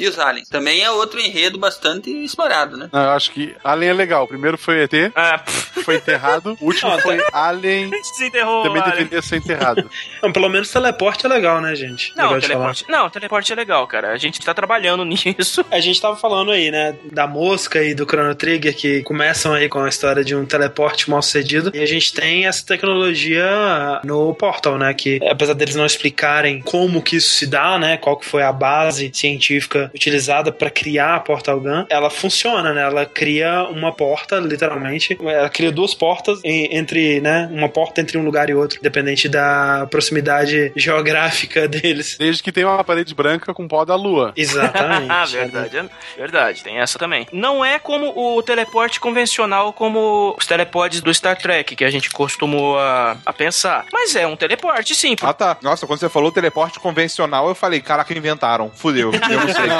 E 0.00 0.08
os 0.08 0.18
aliens? 0.18 0.48
Também 0.48 0.80
é 0.82 0.90
outro 0.90 1.20
enredo 1.20 1.58
bastante 1.58 2.10
explorado, 2.24 2.76
né? 2.76 2.88
Não, 2.92 3.02
eu 3.02 3.10
acho 3.10 3.30
que 3.32 3.54
Alien 3.62 3.90
é 3.90 3.94
legal. 3.94 4.24
O 4.24 4.28
primeiro 4.28 4.56
foi 4.56 4.82
ET, 4.82 4.92
Ah, 5.14 5.38
pff, 5.38 5.82
foi 5.82 5.96
enterrado. 5.96 6.56
O 6.60 6.64
último 6.66 6.98
foi 7.00 7.18
Alien, 7.32 7.90
desenterrou. 8.12 8.62
também 8.62 8.80
Alien. 8.82 8.96
deveria 8.98 9.22
ser 9.22 9.36
enterrado. 9.36 9.90
Não, 10.22 10.32
pelo 10.32 10.48
menos 10.48 10.70
teleporte 10.70 11.26
é 11.26 11.28
legal, 11.28 11.60
né, 11.60 11.74
gente? 11.74 12.12
Não, 12.16 12.24
Legal 12.32 12.40
teleporte, 12.40 12.84
não, 12.88 13.10
teleporte 13.10 13.52
é 13.52 13.56
legal, 13.56 13.86
cara. 13.86 14.12
A 14.12 14.16
gente 14.16 14.40
tá 14.40 14.52
trabalhando 14.54 15.04
nisso. 15.04 15.64
A 15.70 15.80
gente 15.80 16.00
tava 16.00 16.16
falando 16.16 16.50
aí, 16.50 16.70
né, 16.70 16.94
da 17.12 17.26
mosca 17.26 17.82
e 17.82 17.94
do 17.94 18.04
Chrono 18.04 18.34
Trigger 18.34 18.74
que 18.76 19.02
começam 19.02 19.52
aí 19.54 19.68
com 19.68 19.80
a 19.80 19.88
história 19.88 20.22
de 20.24 20.34
um 20.34 20.44
teleporte 20.44 21.08
mal 21.10 21.22
sucedido. 21.22 21.70
E 21.74 21.80
a 21.80 21.86
gente 21.86 22.12
tem 22.12 22.46
essa 22.46 22.64
tecnologia 22.64 24.00
no 24.04 24.34
Portal, 24.34 24.78
né, 24.78 24.92
que 24.94 25.20
apesar 25.28 25.54
deles 25.54 25.74
não 25.76 25.86
explicarem 25.86 26.60
como 26.62 27.02
que 27.02 27.16
isso 27.16 27.30
se 27.34 27.46
dá, 27.46 27.78
né, 27.78 27.96
qual 27.96 28.16
que 28.16 28.26
foi 28.26 28.42
a 28.42 28.52
base 28.52 29.10
científica 29.14 29.89
utilizada 29.94 30.52
pra 30.52 30.70
criar 30.70 31.16
a 31.16 31.20
Portal 31.20 31.60
Gun, 31.60 31.84
ela 31.88 32.10
funciona, 32.10 32.72
né? 32.72 32.82
Ela 32.82 33.06
cria 33.06 33.64
uma 33.64 33.92
porta, 33.92 34.36
literalmente. 34.36 35.18
Ela 35.22 35.48
cria 35.48 35.70
duas 35.72 35.94
portas 35.94 36.40
em- 36.44 36.76
entre, 36.76 37.20
né, 37.20 37.48
uma 37.52 37.68
porta 37.68 38.00
entre 38.00 38.16
um 38.18 38.24
lugar 38.24 38.48
e 38.50 38.54
outro, 38.54 38.78
dependente 38.82 39.28
da 39.28 39.86
proximidade 39.90 40.72
geográfica 40.76 41.66
deles. 41.68 42.16
Desde 42.18 42.42
que 42.42 42.52
tem 42.52 42.64
uma 42.64 42.82
parede 42.84 43.14
branca 43.14 43.52
com 43.54 43.66
pó 43.68 43.84
da 43.84 43.94
lua. 43.96 44.32
Exatamente. 44.36 45.10
Ah, 45.10 45.24
verdade, 45.30 45.76
é 45.78 45.84
verdade, 46.16 46.62
tem 46.62 46.78
essa 46.78 46.98
também. 46.98 47.26
Não 47.32 47.64
é 47.64 47.78
como 47.78 48.12
o 48.16 48.42
teleporte 48.42 48.98
convencional, 49.00 49.72
como 49.72 50.34
os 50.38 50.46
teleportes 50.46 51.00
do 51.00 51.12
Star 51.12 51.36
Trek, 51.36 51.76
que 51.76 51.84
a 51.84 51.90
gente 51.90 52.10
costumou 52.10 52.78
a, 52.78 53.16
a 53.24 53.32
pensar. 53.32 53.84
Mas 53.92 54.14
é 54.16 54.26
um 54.26 54.36
teleporte, 54.36 54.94
sim. 54.94 55.16
Ah, 55.22 55.32
tá. 55.32 55.56
Nossa, 55.62 55.86
quando 55.86 56.00
você 56.00 56.08
falou 56.08 56.30
teleporte 56.32 56.78
convencional, 56.80 57.48
eu 57.48 57.54
falei, 57.54 57.80
caraca, 57.80 58.12
inventaram. 58.16 58.70
Fudeu. 58.74 59.12
Eu 59.12 59.20
não 59.40 59.48
sei. 59.48 59.70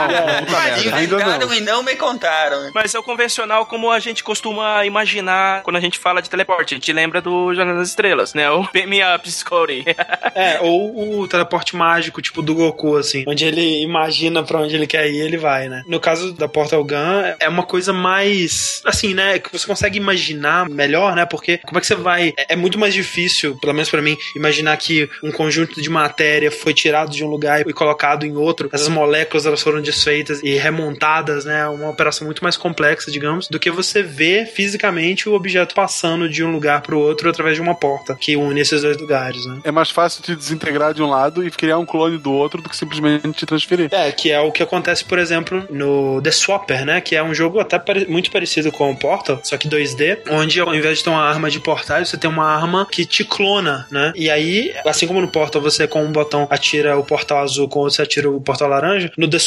Inventaram 1.03 1.55
e 1.55 1.61
não 1.61 1.83
me 1.83 1.97
contaram. 1.97 2.71
Mas 2.75 2.95
é 2.95 2.99
o 2.99 3.03
convencional 3.03 3.67
como 3.67 3.91
a 3.91 3.99
gente 3.99 4.23
costuma 4.23 4.85
imaginar 4.85 5.63
quando 5.63 5.77
a 5.77 5.81
gente 5.81 5.99
fala 5.99 6.21
de 6.21 6.31
teleporte. 6.31 6.75
A 6.75 6.77
gente 6.77 6.93
lembra 6.93 7.21
do 7.21 7.55
Jornal 7.55 7.77
das 7.77 7.89
Estrelas, 7.89 8.35
né? 8.35 8.51
O 8.51 8.69
Beam 8.73 8.89
Me 8.89 9.01
Up, 9.03 9.31
Scotty. 9.31 9.85
É, 10.35 10.61
ou 10.61 11.21
o 11.21 11.29
teleporte 11.29 11.77
mágico, 11.77 12.23
tipo 12.23 12.43
do 12.43 12.55
Goku, 12.55 12.97
assim, 12.97 13.25
onde 13.27 13.45
ele 13.45 13.83
imagina 13.83 14.43
pra 14.43 14.61
onde 14.61 14.75
ele 14.75 14.87
quer 14.87 15.09
ir, 15.11 15.21
ele 15.21 15.37
vai, 15.37 15.69
né? 15.69 15.83
No 15.87 16.01
caso 16.01 16.33
da 16.33 16.49
Portal 16.49 16.85
Gun, 16.85 17.35
é 17.39 17.49
uma 17.49 17.65
coisa 17.65 17.93
mais, 17.93 18.81
assim, 18.85 19.15
né, 19.15 19.39
que 19.39 19.53
você 19.53 19.67
consegue 19.67 19.99
imaginar 19.99 20.69
melhor, 20.69 21.15
né? 21.15 21.27
Porque 21.27 21.59
como 21.59 21.79
é 21.79 21.81
que 21.81 21.87
você 21.87 21.95
vai... 21.95 22.33
É, 22.37 22.55
é 22.55 22.57
muito 22.57 22.79
mais 22.79 22.95
difícil, 22.95 23.57
pelo 23.59 23.73
menos 23.73 23.91
pra 23.91 24.03
mim, 24.03 24.17
imaginar 24.35 24.77
que 24.77 25.09
um 25.23 25.33
conjunto 25.33 25.81
de 25.81 25.91
matéria 25.91 26.51
foi 26.51 26.73
tirado 26.75 27.11
de 27.11 27.25
um 27.25 27.29
lugar 27.29 27.67
e 27.69 27.73
colocado 27.73 28.25
em 28.25 28.37
outro. 28.37 28.69
Essas 28.73 28.89
moléculas, 28.89 29.47
elas 29.47 29.63
foram 29.63 29.81
desfeitas 29.91 30.41
e 30.43 30.57
remontadas, 30.57 31.45
né? 31.45 31.67
Uma 31.69 31.91
operação 31.91 32.25
muito 32.25 32.43
mais 32.43 32.57
complexa, 32.57 33.11
digamos, 33.11 33.49
do 33.49 33.59
que 33.59 33.71
você 33.71 34.03
ver 34.03 34.47
fisicamente 34.47 35.29
o 35.29 35.35
objeto 35.35 35.75
passando 35.75 36.29
de 36.29 36.45
um 36.45 36.51
lugar 36.51 36.81
pro 36.83 36.99
outro 36.99 37.29
através 37.29 37.57
de 37.57 37.63
uma 37.63 37.75
porta 37.75 38.15
que 38.15 38.37
une 38.37 38.61
esses 38.61 38.83
dois 38.83 38.97
lugares, 38.97 39.45
né? 39.47 39.61
É 39.65 39.71
mais 39.71 39.91
fácil 39.91 40.23
te 40.23 40.35
desintegrar 40.35 40.95
de 40.95 41.03
um 41.03 41.09
lado 41.09 41.47
e 41.47 41.51
criar 41.51 41.79
um 41.79 41.87
clone 41.87 42.19
do 42.19 42.33
outro 42.33 42.63
do 42.63 42.69
que 42.69 42.77
simplesmente 42.77 43.33
te 43.33 43.47
transferir. 43.47 43.89
É, 43.93 44.11
que 44.13 44.31
é 44.31 44.41
o 44.41 44.53
que 44.53 44.63
acontece, 44.63 45.05
por 45.05 45.19
exemplo, 45.19 45.67
no 45.71 46.21
The 46.23 46.31
Swapper, 46.31 46.85
né? 46.85 47.01
Que 47.01 47.17
é 47.17 47.23
um 47.23 47.35
jogo 47.35 47.61
até 47.61 47.81
muito 48.07 48.31
parecido 48.31 48.71
com 48.71 48.91
o 48.91 48.97
Portal, 48.97 49.41
só 49.43 49.57
que 49.57 49.69
2D, 49.69 50.19
onde 50.31 50.61
ao 50.61 50.75
invés 50.75 50.99
de 50.99 51.05
ter 51.05 51.11
uma 51.11 51.23
arma 51.23 51.51
de 51.51 51.61
portais, 51.61 52.09
você 52.09 52.17
tem 52.17 52.31
uma 52.31 52.45
arma 52.45 52.87
que 52.91 53.05
te 53.05 53.25
clona, 53.25 53.87
né? 53.91 54.13
E 54.15 54.31
aí, 54.31 54.75
assim 54.87 55.07
como 55.07 55.21
no 55.21 55.29
Portal 55.29 55.61
você 55.61 55.87
com 55.87 56.03
um 56.05 56.13
botão 56.13 56.47
atira 56.51 56.99
o 56.99 57.05
portal 57.05 57.39
azul, 57.39 57.69
com 57.69 57.81
o 57.81 57.83
outro 57.83 57.97
você 57.97 58.03
atira 58.03 58.31
o 58.31 58.41
portal 58.41 58.69
laranja, 58.69 59.11
no 59.17 59.29
The 59.29 59.39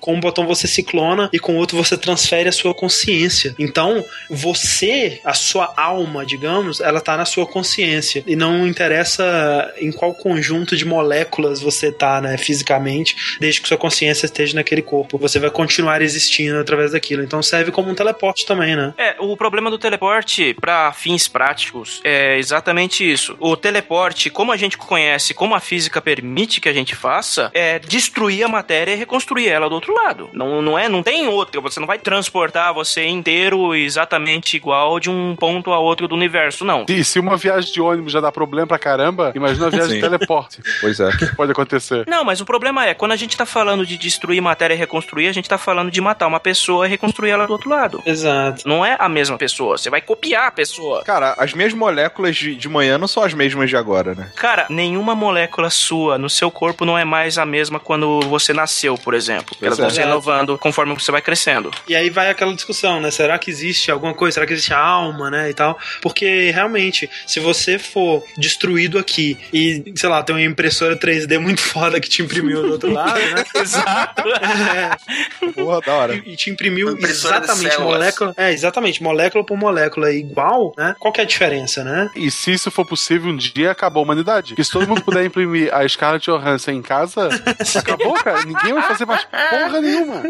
Com 0.00 0.14
um 0.14 0.20
botão 0.20 0.46
você 0.46 0.66
se 0.66 0.82
clona 0.82 1.30
e 1.32 1.38
com 1.38 1.54
o 1.54 1.56
outro 1.56 1.76
você 1.76 1.96
transfere 1.96 2.48
a 2.48 2.52
sua 2.52 2.74
consciência. 2.74 3.54
Então, 3.58 4.04
você, 4.28 5.20
a 5.24 5.34
sua 5.34 5.72
alma, 5.76 6.26
digamos, 6.26 6.80
ela 6.80 7.00
tá 7.00 7.16
na 7.16 7.24
sua 7.24 7.46
consciência 7.46 8.22
e 8.26 8.36
não 8.36 8.66
interessa 8.66 9.72
em 9.78 9.92
qual 9.92 10.14
conjunto 10.14 10.76
de 10.76 10.84
moléculas 10.84 11.60
você 11.60 11.92
tá, 11.92 12.20
né, 12.20 12.36
fisicamente, 12.36 13.38
desde 13.40 13.60
que 13.60 13.68
sua 13.68 13.78
consciência 13.78 14.26
esteja 14.26 14.54
naquele 14.54 14.82
corpo. 14.82 15.18
Você 15.18 15.38
vai 15.38 15.50
continuar 15.50 16.02
existindo 16.02 16.58
através 16.58 16.92
daquilo. 16.92 17.22
Então 17.22 17.42
serve 17.42 17.70
como 17.70 17.90
um 17.90 17.94
teleporte 17.94 18.46
também, 18.46 18.76
né? 18.76 18.94
É, 18.98 19.16
o 19.18 19.36
problema 19.36 19.70
do 19.70 19.78
teleporte 19.78 20.54
para 20.54 20.92
fins 20.92 21.28
práticos 21.28 22.00
é 22.04 22.38
exatamente 22.38 23.10
isso. 23.10 23.36
O 23.38 23.56
teleporte, 23.56 24.30
como 24.30 24.52
a 24.52 24.56
gente 24.56 24.76
conhece, 24.76 25.32
como 25.32 25.54
a 25.54 25.60
física 25.60 26.00
permite 26.00 26.60
que 26.60 26.68
a 26.68 26.72
gente 26.72 26.94
faça, 26.94 27.50
é 27.54 27.78
destruir 27.78 28.44
a 28.44 28.48
matéria 28.48 28.92
e 28.92 28.96
reconstruir 28.96 29.48
ela 29.48 29.69
do 29.70 29.74
outro 29.74 29.94
lado. 29.94 30.28
Não, 30.32 30.60
não 30.60 30.78
é, 30.78 30.88
não 30.88 31.02
tem 31.02 31.26
outra. 31.28 31.60
Você 31.60 31.80
não 31.80 31.86
vai 31.86 31.98
transportar 31.98 32.74
você 32.74 33.06
inteiro 33.06 33.74
exatamente 33.74 34.56
igual 34.56 35.00
de 35.00 35.08
um 35.08 35.34
ponto 35.34 35.72
a 35.72 35.78
outro 35.78 36.06
do 36.06 36.14
universo, 36.14 36.64
não. 36.64 36.84
E 36.88 37.02
se 37.02 37.18
uma 37.18 37.36
viagem 37.36 37.72
de 37.72 37.80
ônibus 37.80 38.12
já 38.12 38.20
dá 38.20 38.30
problema 38.30 38.66
pra 38.66 38.78
caramba, 38.78 39.32
imagina 39.34 39.64
uma 39.64 39.70
viagem 39.70 39.90
Sim. 39.90 39.94
de 39.94 40.00
teleporte. 40.00 40.60
Pois 40.80 40.98
é. 40.98 41.08
O 41.08 41.18
que 41.18 41.26
pode 41.36 41.52
acontecer? 41.52 42.04
Não, 42.08 42.24
mas 42.24 42.40
o 42.40 42.44
problema 42.44 42.86
é, 42.86 42.94
quando 42.94 43.12
a 43.12 43.16
gente 43.16 43.36
tá 43.36 43.44
falando 43.44 43.84
de 43.84 43.98
destruir 43.98 44.40
matéria 44.40 44.74
e 44.74 44.76
reconstruir, 44.76 45.28
a 45.28 45.32
gente 45.32 45.48
tá 45.48 45.58
falando 45.58 45.90
de 45.90 46.00
matar 46.00 46.26
uma 46.26 46.40
pessoa 46.40 46.86
e 46.86 46.90
reconstruir 46.90 47.30
ela 47.30 47.46
do 47.46 47.52
outro 47.52 47.68
lado. 47.68 48.02
Exato. 48.06 48.66
Não 48.66 48.84
é 48.84 48.96
a 48.98 49.08
mesma 49.08 49.36
pessoa, 49.36 49.76
você 49.76 49.90
vai 49.90 50.00
copiar 50.00 50.46
a 50.46 50.50
pessoa. 50.50 51.04
Cara, 51.04 51.34
as 51.36 51.52
minhas 51.52 51.74
moléculas 51.74 52.36
de, 52.36 52.56
de 52.56 52.68
manhã 52.68 52.96
não 52.96 53.06
são 53.06 53.22
as 53.22 53.34
mesmas 53.34 53.68
de 53.68 53.76
agora, 53.76 54.14
né? 54.14 54.30
Cara, 54.36 54.66
nenhuma 54.70 55.14
molécula 55.14 55.68
sua 55.68 56.16
no 56.16 56.30
seu 56.30 56.50
corpo 56.50 56.84
não 56.84 56.96
é 56.96 57.04
mais 57.04 57.36
a 57.36 57.44
mesma 57.44 57.78
quando 57.78 58.20
você 58.22 58.52
nasceu, 58.52 58.96
por 58.96 59.14
exemplo. 59.14 59.56
Que 59.60 59.66
elas 59.66 59.78
vão 59.78 59.86
é. 59.86 59.90
se 59.90 60.00
renovando 60.00 60.58
conforme 60.58 60.94
você 60.94 61.12
vai 61.12 61.20
crescendo. 61.20 61.70
E 61.86 61.94
aí 61.94 62.10
vai 62.10 62.30
aquela 62.30 62.54
discussão, 62.54 63.00
né? 63.00 63.10
Será 63.10 63.38
que 63.38 63.50
existe 63.50 63.90
alguma 63.90 64.14
coisa? 64.14 64.34
Será 64.34 64.46
que 64.46 64.54
existe 64.54 64.72
alma, 64.72 65.30
né? 65.30 65.50
E 65.50 65.54
tal. 65.54 65.78
Porque 66.00 66.50
realmente, 66.50 67.08
se 67.26 67.38
você 67.38 67.78
for 67.78 68.24
destruído 68.36 68.98
aqui 68.98 69.38
e, 69.52 69.92
sei 69.94 70.08
lá, 70.08 70.22
tem 70.22 70.34
uma 70.34 70.42
impressora 70.42 70.96
3D 70.96 71.38
muito 71.38 71.60
foda 71.60 72.00
que 72.00 72.08
te 72.08 72.22
imprimiu 72.22 72.62
do 72.62 72.72
outro 72.72 72.92
lado, 72.92 73.20
né? 73.20 73.44
Exato. 73.60 74.22
É, 74.28 75.52
Porra, 75.52 75.80
da 75.80 75.94
hora. 75.94 76.14
e 76.24 76.34
te 76.36 76.50
imprimiu 76.50 76.96
exatamente 76.98 77.78
molécula. 77.78 78.34
É, 78.36 78.52
exatamente, 78.52 79.02
molécula 79.02 79.44
por 79.44 79.56
molécula 79.56 80.10
igual, 80.12 80.72
né? 80.76 80.94
Qual 80.98 81.12
que 81.12 81.20
é 81.20 81.24
a 81.24 81.26
diferença, 81.26 81.84
né? 81.84 82.10
E 82.16 82.30
se 82.30 82.52
isso 82.52 82.70
for 82.70 82.86
possível, 82.86 83.30
um 83.30 83.36
dia 83.36 83.70
acabou 83.70 84.00
a 84.00 84.04
humanidade. 84.04 84.48
Porque 84.48 84.64
se 84.64 84.70
todo 84.70 84.88
mundo 84.88 85.02
puder 85.02 85.24
imprimir 85.24 85.72
a 85.74 85.86
Scarlett 85.88 86.24
Johansson 86.30 86.72
em 86.72 86.82
casa, 86.82 87.28
acabou, 87.76 88.14
cara. 88.14 88.44
Ninguém 88.44 88.72
vai 88.72 88.82
fazer 88.82 89.04
mais 89.04 89.26
porra 89.50 89.80
nenhuma. 89.80 90.22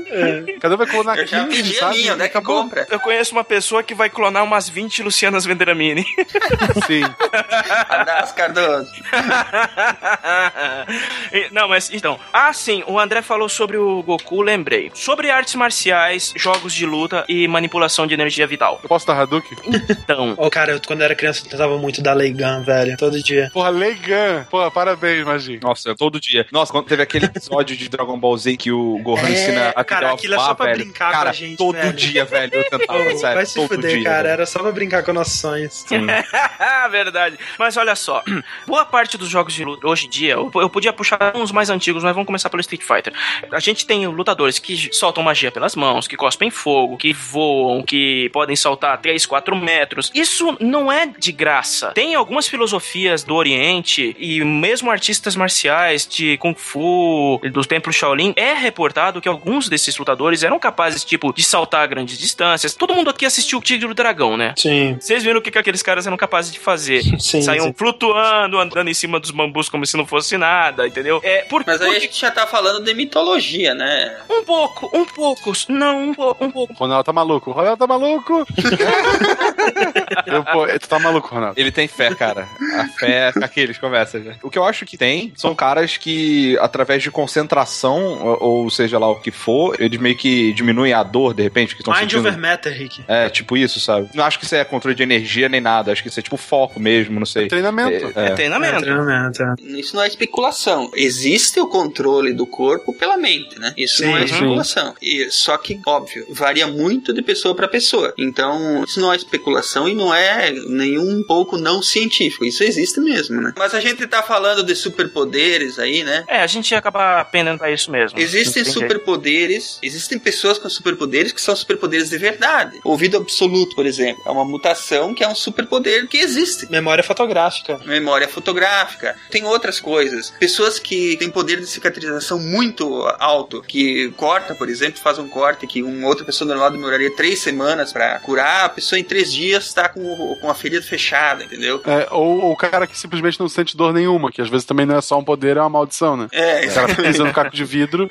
Cada 0.61 0.75
um 0.75 0.79
vai 0.79 0.87
clonar 0.87 1.18
Eu 1.18 1.27
já 1.27 1.45
15, 1.45 1.57
pedi 1.57 1.77
a 1.77 1.81
sabe? 1.81 1.99
minha, 1.99 2.14
onde 2.14 2.23
é 2.25 2.29
que 2.29 2.41
compra? 2.41 2.87
Eu 2.91 3.01
conheço 3.01 3.33
uma 3.33 3.45
pessoa 3.45 3.83
que 3.83 3.95
vai 3.95 4.11
clonar 4.11 4.45
umas 4.45 4.68
20 4.68 5.03
Lucianas 5.03 5.45
Venderamini. 5.45 6.05
Sim. 6.87 7.03
Abraço, 7.89 8.35
Cardoso. 8.35 8.91
Não, 11.53 11.68
mas 11.68 11.91
então. 11.93 12.18
Ah, 12.33 12.53
sim, 12.53 12.83
o 12.87 12.99
André 12.99 13.23
falou 13.23 13.49
sobre 13.49 13.77
o 13.77 14.03
Goku, 14.03 14.43
lembrei. 14.43 14.91
Sobre 14.95 15.31
artes 15.31 15.55
marciais, 15.55 16.33
jogos 16.37 16.73
de 16.73 16.87
luta 16.87 17.25
e 17.29 17.47
manipulação 17.49 18.07
de 18.07 18.14
energia 18.14 18.47
vital. 18.47 18.81
Eu 18.83 18.89
posso 18.89 19.07
dar 19.07 19.21
Hadouken? 19.21 19.57
Então. 19.91 20.35
Ô, 20.37 20.51
cara, 20.51 20.73
eu, 20.73 20.81
quando 20.85 21.03
era 21.03 21.14
criança 21.14 21.43
eu 21.45 21.51
tentava 21.51 21.77
muito 21.79 22.03
dar 22.03 22.14
Leigan, 22.14 22.62
velho. 22.62 22.97
Todo 22.97 23.23
dia. 23.23 23.51
Porra, 23.53 23.71
Leigan. 23.71 24.47
Porra, 24.51 24.71
parabéns, 24.71 25.25
Magi. 25.25 25.59
Nossa, 25.62 25.95
todo 25.95 26.21
dia. 26.21 26.47
Nossa, 26.53 26.73
quando 26.73 26.87
teve 26.87 27.03
aquele 27.03 27.27
episódio 27.27 27.77
de 27.77 27.89
Dragon 27.89 28.18
Ball 28.18 28.37
Z 28.37 28.57
que 28.57 28.73
o 28.73 28.99
Gohan 29.17 29.29
É, 29.29 29.33
ensina 29.33 29.73
a 29.77 29.85
cara, 29.85 30.13
aquilo 30.13 30.35
é 30.35 30.39
só 30.39 30.55
pra 30.55 30.67
velho. 30.67 30.79
brincar 30.79 31.11
cara, 31.13 31.25
com 31.25 31.29
a 31.31 31.33
gente, 31.33 31.57
todo 31.57 31.75
velho. 31.77 31.93
dia, 31.93 32.25
velho, 32.25 32.55
eu 32.55 32.71
tentava, 32.71 32.99
Ô, 32.99 33.19
sério, 33.19 33.35
vai 33.37 33.47
se 33.47 33.55
todo 33.55 33.69
fuder, 33.75 33.91
dia. 33.97 34.05
cara. 34.05 34.23
velho. 34.23 34.33
Era 34.33 34.47
só 34.47 34.59
pra 34.61 34.73
brincar 34.73 35.03
com 35.03 35.13
nossos 35.13 35.39
sonhos. 35.41 35.85
Verdade. 36.91 37.39
Mas 37.59 37.77
olha 37.77 37.95
só, 37.95 38.23
boa 38.67 38.85
parte 38.85 39.17
dos 39.17 39.29
jogos 39.29 39.53
de 39.55 39.65
luta 39.65 39.87
hoje 39.87 40.07
em 40.07 40.11
dia, 40.11 40.35
eu, 40.35 40.51
eu 40.55 40.71
podia 40.71 40.93
puxar 40.93 41.33
uns 41.37 41.53
mais 41.53 41.71
antigos, 41.71 42.03
mas 42.03 42.13
vamos 42.13 42.27
começar 42.27 42.49
pelo 42.51 42.61
Street 42.61 42.83
Fighter. 42.83 43.13
A 43.53 43.61
gente 43.61 43.87
tem 43.87 44.07
lutadores 44.07 44.59
que 44.59 44.89
soltam 44.95 45.23
magia 45.23 45.51
pelas 45.51 45.75
mãos, 45.77 46.07
que 46.07 46.17
cospem 46.17 46.51
fogo, 46.51 46.97
que 46.97 47.13
voam, 47.13 47.83
que 47.83 48.29
podem 48.31 48.57
saltar 48.57 48.99
3, 48.99 49.25
4 49.27 49.57
metros. 49.57 50.11
Isso 50.15 50.57
não 50.61 50.91
é 50.91 51.07
de 51.07 51.33
graça. 51.33 51.93
Tem 51.93 52.15
algumas 52.15 52.49
filosofias 52.49 53.23
do 53.25 53.35
Oriente 53.35 54.15
e 54.19 54.45
mesmo 54.45 54.91
artistas 54.91 55.37
marciais 55.37 56.07
de 56.07 56.37
Kung 56.39 56.55
Fu, 56.55 57.41
do 57.53 57.65
Templo 57.65 57.93
Shaolin, 57.93 58.33
é 58.37 58.53
reportado 58.55 59.00
que 59.23 59.29
alguns 59.29 59.69
desses 59.69 59.97
lutadores 59.97 60.43
eram 60.43 60.59
capazes, 60.59 61.05
tipo, 61.05 61.33
de 61.33 61.43
saltar 61.43 61.87
grandes 61.89 62.19
distâncias. 62.19 62.75
Todo 62.75 62.95
mundo 62.95 63.09
aqui 63.11 63.25
assistiu 63.25 63.59
o 63.59 63.63
Tigre 63.63 63.89
do 63.89 63.95
Dragão, 63.95 64.37
né? 64.37 64.53
Sim. 64.57 64.97
Vocês 65.01 65.23
viram 65.23 65.39
o 65.39 65.43
que, 65.43 65.51
que 65.51 65.59
aqueles 65.59 65.83
caras 65.83 66.07
eram 66.07 66.17
capazes 66.17 66.53
de 66.53 66.59
fazer? 66.59 67.03
Sim, 67.21 67.41
Saíam 67.43 67.67
sim. 67.67 67.75
flutuando, 67.77 68.59
andando 68.59 68.89
em 68.91 68.95
cima 68.95 69.19
dos 69.21 69.31
bambus 69.31 69.69
como 69.69 69.87
se 69.87 69.97
não 69.97 70.05
fosse 70.07 70.37
nada, 70.37 70.87
entendeu? 70.87 71.21
É, 71.23 71.43
por, 71.45 71.63
Mas 71.67 71.81
aí 71.81 71.89
por 71.89 71.97
a 71.97 72.01
gente 72.01 72.21
já 72.21 72.31
tá 72.31 72.47
falando 72.47 72.85
de 72.85 72.93
mitologia, 72.95 73.75
né? 73.75 74.17
um 74.29 74.45
pouco, 74.45 74.91
um 74.93 75.05
pouco, 75.05 75.53
não, 75.69 76.09
um, 76.11 76.15
po- 76.15 76.37
um 76.41 76.51
pouco. 76.51 76.73
Ronaldo 76.75 77.05
tá 77.05 77.13
maluco. 77.13 77.51
Ronaldo 77.53 77.77
tá 77.79 77.87
maluco. 77.87 78.47
Eu, 80.27 80.45
pô, 80.45 80.67
tu 80.79 80.89
tá 80.89 80.99
maluco, 80.99 81.29
Ronaldo. 81.35 81.59
Ele 81.61 81.71
tem 81.71 81.87
fé, 81.89 82.15
cara. 82.15 82.49
A 82.79 82.85
fé 82.89 83.33
com 83.33 83.45
aqueles 83.45 83.79
conversas. 83.79 84.25
né? 84.25 84.37
O 84.43 84.51
que 84.51 84.59
eu 84.59 84.65
acho 84.65 84.85
que 84.87 84.97
tem 84.97 85.33
são 85.37 85.55
caras 85.55 85.97
que, 85.97 86.57
através 86.61 87.03
de 87.03 87.11
concentração, 87.11 88.23
ou, 88.41 88.63
ou 88.65 88.71
seja 88.71 88.89
lá 88.99 89.09
o 89.09 89.16
que 89.16 89.30
for, 89.30 89.76
eles 89.80 89.99
meio 90.01 90.16
que 90.16 90.53
diminuem 90.53 90.93
a 90.93 91.03
dor, 91.03 91.34
de 91.34 91.43
repente, 91.43 91.74
que 91.74 91.82
estão 91.82 91.93
Mind 91.93 92.03
sentindo. 92.11 92.20
over 92.28 92.38
matter, 92.38 92.72
Rick. 92.76 93.03
É, 93.09 93.28
tipo 93.28 93.57
isso, 93.57 93.80
sabe? 93.80 94.09
Não 94.14 94.24
acho 94.24 94.38
que 94.38 94.45
isso 94.45 94.55
é 94.55 94.64
controle 94.64 94.95
de 94.95 95.03
energia 95.03 95.49
nem 95.49 95.61
nada. 95.61 95.93
Acho 95.93 96.03
que 96.03 96.09
isso 96.09 96.18
é 96.18 96.22
tipo 96.22 96.36
foco 96.36 96.78
mesmo, 96.80 97.18
não 97.18 97.26
sei. 97.26 97.49
Treinamento. 97.49 98.12
É, 98.18 98.24
É 98.24 98.26
é. 98.28 98.30
treinamento. 98.34 98.76
É, 98.76 98.80
treinamento, 98.80 99.43
é. 99.43 99.55
Isso 99.78 99.95
não 99.97 100.03
é 100.03 100.07
especulação. 100.09 100.91
Existe 100.95 101.61
o 101.61 101.66
controle 101.66 102.32
do 102.32 102.47
corpo 102.47 102.93
pela 102.93 103.16
mente, 103.16 103.59
né? 103.59 103.72
Isso 103.76 104.03
não 104.05 104.16
é 104.16 104.26
Sim. 104.26 104.34
especulação. 104.34 104.95
E, 105.03 105.28
só 105.30 105.57
que, 105.57 105.80
óbvio, 105.86 106.26
varia 106.30 106.66
muito 106.66 107.12
de 107.12 107.22
pessoa 107.22 107.55
para 107.55 107.68
pessoa. 107.68 108.12
Então, 108.18 108.84
isso 108.84 109.01
não 109.01 109.12
é 109.12 109.16
especulação 109.16 109.88
e 109.88 109.95
não 109.95 110.14
é 110.14 110.51
nenhum 110.51 111.22
pouco 111.22 111.57
não 111.57 111.82
científico. 111.82 112.45
Isso 112.45 112.62
existe 112.62 113.01
mesmo, 113.01 113.41
né? 113.41 113.53
Mas 113.57 113.74
a 113.74 113.80
gente 113.80 114.07
tá 114.07 114.22
falando 114.22 114.62
de 114.62 114.74
superpoderes 114.74 115.78
aí, 115.78 116.03
né? 116.05 116.24
É, 116.28 116.41
a 116.41 116.47
gente 116.47 116.70
ia 116.72 116.78
acabar 116.78 117.24
pendendo 117.30 117.59
pra 117.59 117.70
isso 117.70 117.91
mesmo. 117.91 118.18
Existem. 118.18 118.64
Superpoderes, 118.83 119.78
existem 119.83 120.18
pessoas 120.18 120.59
com 120.59 120.68
superpoderes 120.68 121.33
que 121.33 121.41
são 121.41 121.55
superpoderes 121.55 122.11
de 122.11 122.18
verdade. 122.18 122.78
Ouvido 122.85 123.16
absoluto, 123.16 123.74
por 123.74 123.87
exemplo, 123.87 124.22
é 124.26 124.31
uma 124.31 124.45
mutação 124.45 125.14
que 125.14 125.22
é 125.22 125.28
um 125.28 125.35
superpoder 125.35 126.09
que 126.09 126.18
existe. 126.18 126.70
Memória 126.70 127.05
fotográfica. 127.05 127.78
Memória 127.85 128.28
fotográfica, 128.28 129.16
tem 129.31 129.45
outras 129.45 129.78
coisas. 129.78 130.31
Pessoas 130.39 130.78
que 130.78 131.16
têm 131.16 131.31
poder 131.31 131.61
de 131.61 131.66
cicatrização 131.66 132.39
muito 132.39 133.07
alto, 133.18 133.62
que 133.62 134.11
corta, 134.16 134.55
por 134.55 134.68
exemplo, 134.68 135.01
faz 135.01 135.18
um 135.18 135.28
corte 135.28 135.66
que 135.66 135.83
uma 135.83 136.07
outra 136.09 136.24
pessoa 136.24 136.49
normal 136.49 136.70
demoraria 136.70 137.14
três 137.14 137.41
semanas 137.41 137.93
pra 137.93 138.18
curar, 138.20 138.64
a 138.64 138.68
pessoa 138.68 138.99
em 138.99 139.05
três 139.05 139.33
dias 139.33 139.66
está 139.66 139.89
com, 139.89 140.37
com 140.37 140.51
a 140.51 140.55
ferida 140.55 140.83
fechada, 140.83 141.45
entendeu? 141.45 141.81
É, 141.87 142.09
ou 142.11 142.31
ou 142.41 142.53
o 142.53 142.57
cara 142.57 142.87
que 142.87 142.99
simplesmente 142.99 143.39
não 143.39 143.49
sente 143.49 143.76
dor 143.76 143.93
nenhuma, 143.93 144.31
que 144.31 144.41
às 144.41 144.49
vezes 144.49 144.64
também 144.64 144.87
não 144.87 144.97
é 144.97 145.01
só 145.01 145.18
um 145.18 145.24
poder, 145.24 145.57
é 145.57 145.61
uma 145.61 145.68
maldição, 145.68 146.16
né? 146.16 146.28
É, 146.33 146.66
O 146.66 146.74
cara 146.74 146.95
pisa 146.95 147.24
no 147.24 147.33
caco 147.33 147.55
de 147.55 147.64
vidro, 147.64 148.11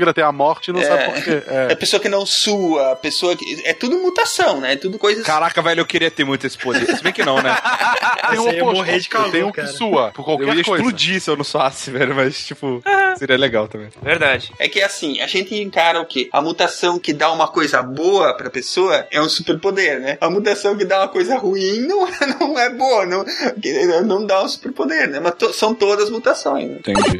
sangra 0.00 0.10
até 0.10 0.22
a 0.22 0.32
morte 0.32 0.68
e 0.68 0.72
não 0.72 0.80
É. 0.80 0.84
sabe 0.84 1.04
por 1.04 1.22
quê. 1.22 1.42
É 1.46 1.66
É. 1.70 1.72
a 1.72 1.76
pessoa 1.76 2.00
que 2.00 2.08
não 2.08 2.24
sua, 2.24 2.92
a 2.92 2.96
pessoa 2.96 3.36
que. 3.36 3.60
É 3.64 3.74
tudo 3.74 3.98
mutação, 3.98 4.60
né? 4.60 4.72
É 4.72 4.76
tudo 4.76 4.98
coisas. 4.98 5.24
Caraca, 5.24 5.60
velho, 5.62 5.80
eu 5.80 5.86
queria 5.86 6.10
ter 6.10 6.24
muito 6.24 6.46
esse 6.46 6.56
poder. 6.56 6.86
Se 6.96 7.02
bem 7.02 7.12
que 7.12 7.22
não, 7.24 7.40
né? 7.42 7.54
Tem 8.30 8.38
Você 8.38 8.48
um 8.48 8.62
oposto. 8.62 8.76
morrer 8.76 8.98
de 9.00 9.08
calor, 9.08 9.26
Eu 9.26 9.32
tenho 9.32 9.46
um 9.48 9.52
cara. 9.52 9.68
que 9.68 9.74
sua, 9.74 10.10
por 10.12 10.22
Eu 10.22 10.24
qualquer 10.24 10.56
ia 10.56 10.64
coisa. 10.64 10.82
explodir 10.82 11.20
se 11.20 11.30
eu 11.30 11.36
não 11.36 11.44
soasse, 11.44 11.90
velho, 11.90 12.14
mas, 12.14 12.44
tipo, 12.46 12.82
seria 13.18 13.36
legal 13.36 13.68
também. 13.68 13.88
Verdade. 14.02 14.52
É 14.58 14.68
que 14.68 14.80
assim, 14.80 15.20
a 15.20 15.26
gente 15.26 15.54
encara 15.54 16.00
o 16.00 16.06
quê? 16.06 16.28
A 16.32 16.40
mutação 16.40 16.98
que 16.98 17.12
dá 17.12 17.30
uma 17.30 17.48
coisa 17.48 17.82
boa 17.82 18.34
pra 18.34 18.48
pessoa 18.50 19.06
é 19.10 19.20
um 19.20 19.28
superpoder, 19.28 20.00
né? 20.00 20.16
A 20.20 20.30
mutação 20.30 20.76
que 20.76 20.84
dá 20.84 21.00
uma 21.00 21.08
coisa 21.08 21.36
ruim 21.36 21.80
não, 21.86 22.08
não 22.40 22.58
é 22.58 22.70
boa, 22.70 23.04
não, 23.06 23.24
não 24.04 24.24
dá 24.26 24.42
um 24.42 24.48
superpoder, 24.48 25.08
né? 25.08 25.20
Mas 25.20 25.34
to- 25.34 25.52
são 25.52 25.74
todas 25.74 26.08
mutações, 26.10 26.68
né? 26.70 26.76
Entendi. 26.78 27.18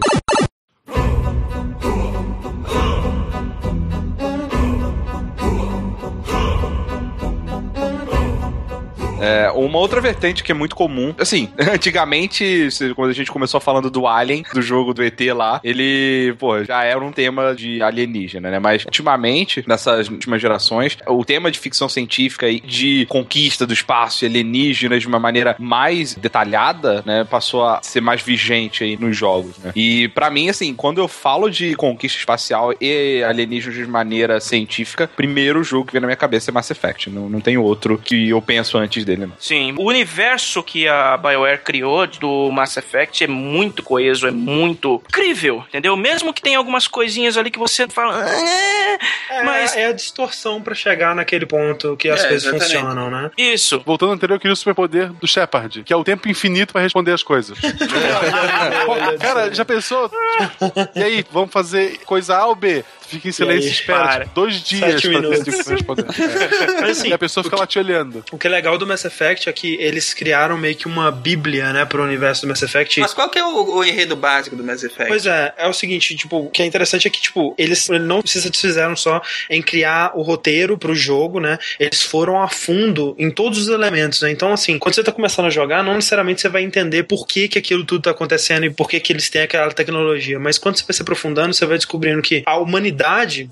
É, 9.21 9.51
uma 9.51 9.79
outra 9.79 10.01
vertente 10.01 10.43
que 10.43 10.53
é 10.53 10.55
muito 10.55 10.75
comum, 10.75 11.15
assim, 11.19 11.49
antigamente, 11.73 12.69
quando 12.97 13.11
a 13.11 13.15
gente 13.15 13.31
começou 13.31 13.61
falando 13.61 13.91
do 13.91 14.07
Alien, 14.07 14.45
do 14.53 14.63
jogo 14.63 14.95
do 14.95 15.03
ET 15.03 15.21
lá, 15.35 15.61
ele, 15.63 16.35
pô, 16.39 16.63
já 16.65 16.85
era 16.85 16.99
um 16.99 17.13
tema 17.13 17.55
de 17.55 17.83
alienígena, 17.83 18.51
né? 18.51 18.59
Mas 18.59 18.85
ultimamente, 18.85 19.65
nessas 19.67 20.09
últimas 20.09 20.41
gerações, 20.41 20.97
o 21.07 21.25
tema 21.25 21.51
de 21.51 21.59
ficção 21.59 21.89
científica 21.89 22.49
e 22.49 22.61
de 22.61 23.07
conquista 23.07 23.67
do 23.67 23.73
espaço 23.73 24.25
e 24.25 24.27
alienígenas 24.27 25.03
de 25.03 25.09
uma 25.09 25.19
maneira 25.19 25.57
mais 25.59 26.15
detalhada, 26.15 27.03
né, 27.05 27.25
passou 27.25 27.65
a 27.65 27.81
ser 27.83 28.01
mais 28.01 28.23
vigente 28.23 28.85
aí 28.85 28.97
nos 28.97 29.17
jogos, 29.17 29.59
né? 29.59 29.73
E 29.75 30.09
pra 30.09 30.31
mim, 30.31 30.49
assim, 30.49 30.75
quando 30.75 30.99
eu 30.99 31.09
falo 31.09 31.51
de 31.51 31.75
conquista 31.75 32.19
espacial 32.19 32.73
e 32.81 33.23
alienígenas 33.23 33.77
de 33.77 33.87
maneira 33.87 34.41
científica, 34.41 35.09
primeiro 35.17 35.63
jogo 35.63 35.87
que 35.87 35.93
vem 35.93 36.01
na 36.01 36.07
minha 36.07 36.17
cabeça 36.17 36.51
é 36.51 36.53
Mass 36.53 36.71
Effect. 36.71 37.11
Não, 37.11 37.29
não 37.29 37.41
tem 37.41 37.59
outro 37.59 37.99
que 37.99 38.29
eu 38.29 38.41
penso 38.41 38.79
antes 38.79 39.05
dele, 39.05 39.10
não. 39.17 39.33
Sim, 39.39 39.75
o 39.79 39.85
universo 39.85 40.63
que 40.63 40.87
a 40.89 41.17
BioWare 41.17 41.63
criou 41.63 42.07
do 42.07 42.51
Mass 42.51 42.77
Effect 42.77 43.25
é 43.25 43.27
muito 43.27 43.83
coeso, 43.83 44.27
é 44.27 44.31
muito 44.31 45.03
incrível, 45.09 45.65
entendeu? 45.69 45.97
Mesmo 45.97 46.33
que 46.33 46.43
tenha 46.43 46.59
algumas 46.59 46.87
coisinhas 46.89 47.37
ali 47.37 47.51
que 47.51 47.59
você 47.59 47.89
fala. 47.89 48.25
"Ah", 48.25 48.99
É, 49.31 49.43
Mas- 49.45 49.77
é 49.77 49.87
a 49.87 49.93
distorção 49.93 50.61
pra 50.61 50.75
chegar 50.75 51.15
naquele 51.15 51.47
ponto 51.47 51.97
que 51.97 52.09
as 52.09 52.23
É, 52.25 52.29
coisas 52.29 52.45
exatamente. 52.53 52.75
funcionam, 52.77 53.11
né? 53.11 53.31
Isso. 53.39 53.81
Voltando 53.87 54.11
ao 54.11 54.15
anterior, 54.17 54.37
eu 54.37 54.41
queria 54.41 54.53
o 54.53 54.57
superpoder 54.57 55.13
do 55.13 55.27
Shepard, 55.27 55.83
que 55.85 55.93
é 55.93 55.97
o 55.97 56.05
tempo 56.05 56.29
infinito 56.29 56.73
pra 56.73 56.83
responder 56.83 57.13
as 57.13 57.23
coisas. 57.23 57.57
Pô, 58.87 59.19
cara, 59.19 59.53
já 59.55 59.65
pensou? 59.65 60.11
E 60.95 61.03
aí, 61.03 61.25
vamos 61.31 61.53
fazer 61.53 61.99
coisa 62.05 62.37
A 62.37 62.47
ou 62.47 62.55
B? 62.55 62.85
Fica 63.11 63.29
em 63.29 63.33
silêncio 63.33 63.63
aí, 63.65 63.69
e 63.69 63.73
espera 63.73 63.99
para. 64.05 64.25
tipo, 64.25 64.35
dois 64.35 64.63
dias 64.63 64.93
Sete 64.93 65.09
pra 65.09 65.21
minutos. 65.21 65.45
decidir 65.45 65.65
pra 65.65 65.75
responder. 65.75 66.05
É. 66.31 66.81
Mas 66.81 66.99
assim, 66.99 67.09
E 67.09 67.13
a 67.13 67.19
pessoa 67.19 67.43
fica 67.45 67.57
lá 67.57 67.67
te 67.67 67.79
olhando. 67.79 68.25
o 68.31 68.39
que 68.39 68.47
é 68.47 68.51
legal 68.51 68.77
do 68.79 68.87
Mass 68.87 69.05
Effect 69.05 69.49
é 69.49 69.53
que 69.53 69.75
eles 69.81 70.15
criaram 70.15 70.57
meio 70.57 70.75
que 70.77 70.87
uma 70.87 71.11
bíblia, 71.11 71.73
né, 71.73 71.85
pro 71.85 72.03
universo 72.03 72.43
do 72.43 72.49
Mass 72.49 72.63
Effect. 72.63 73.01
Mas 73.01 73.13
qual 73.15 73.29
que 73.29 73.39
é 73.39 73.45
o, 73.45 73.77
o 73.77 73.85
enredo 73.85 74.17
básico 74.17 74.55
do 74.57 74.63
Mass 74.63 74.83
Effect? 74.83 75.09
Pois 75.09 75.27
é, 75.27 75.53
é 75.57 75.67
o 75.69 75.73
seguinte, 75.73 76.15
tipo, 76.17 76.37
o 76.39 76.51
que 76.51 76.63
é 76.63 76.67
interessante 76.67 77.07
é 77.07 77.11
que, 77.11 77.21
tipo, 77.21 77.55
eles 77.59 77.89
não 77.89 78.23
se 78.25 78.41
satisfizeram 78.41 78.95
só 78.97 79.21
em 79.49 79.61
criar 79.63 80.13
o 80.15 80.23
roteiro 80.23 80.79
pro 80.79 80.95
jogo, 80.95 81.41
né? 81.41 81.59
Eles 81.79 82.03
foram 82.03 82.41
a 82.41 82.49
fundo 82.49 83.15
em 83.19 83.31
todos 83.31 83.59
os 83.59 83.69
elementos, 83.69 84.21
né? 84.23 84.31
Então, 84.31 84.53
assim, 84.53 84.79
quando 84.79 84.95
você 84.95 85.03
tá 85.03 85.13
começando 85.13 85.47
a 85.47 85.51
jogar, 85.51 85.83
não 85.83 85.95
necessariamente 85.95 86.41
você 86.41 86.49
vai 86.49 86.63
entender 86.63 87.05
por 87.05 87.27
que 87.27 87.49
que 87.49 87.59
aquilo 87.59 87.85
tudo 87.85 88.03
tá 88.03 88.11
acontecendo 88.11 88.65
e 88.67 88.71
por 88.71 88.89
que 88.89 89.01
que 89.01 89.13
eles 89.13 89.29
têm 89.29 89.43
aquela 89.43 89.71
tecnologia, 89.73 90.39
mas 90.39 90.59
quando 90.59 90.77
você 90.77 90.85
vai 90.85 90.95
se 90.95 91.03
aprofundando, 91.03 91.55
você 91.55 91.67
vai 91.67 91.77
descobrindo 91.77 92.21
que 92.23 92.43
a 92.47 92.57
humanidade, 92.57 93.00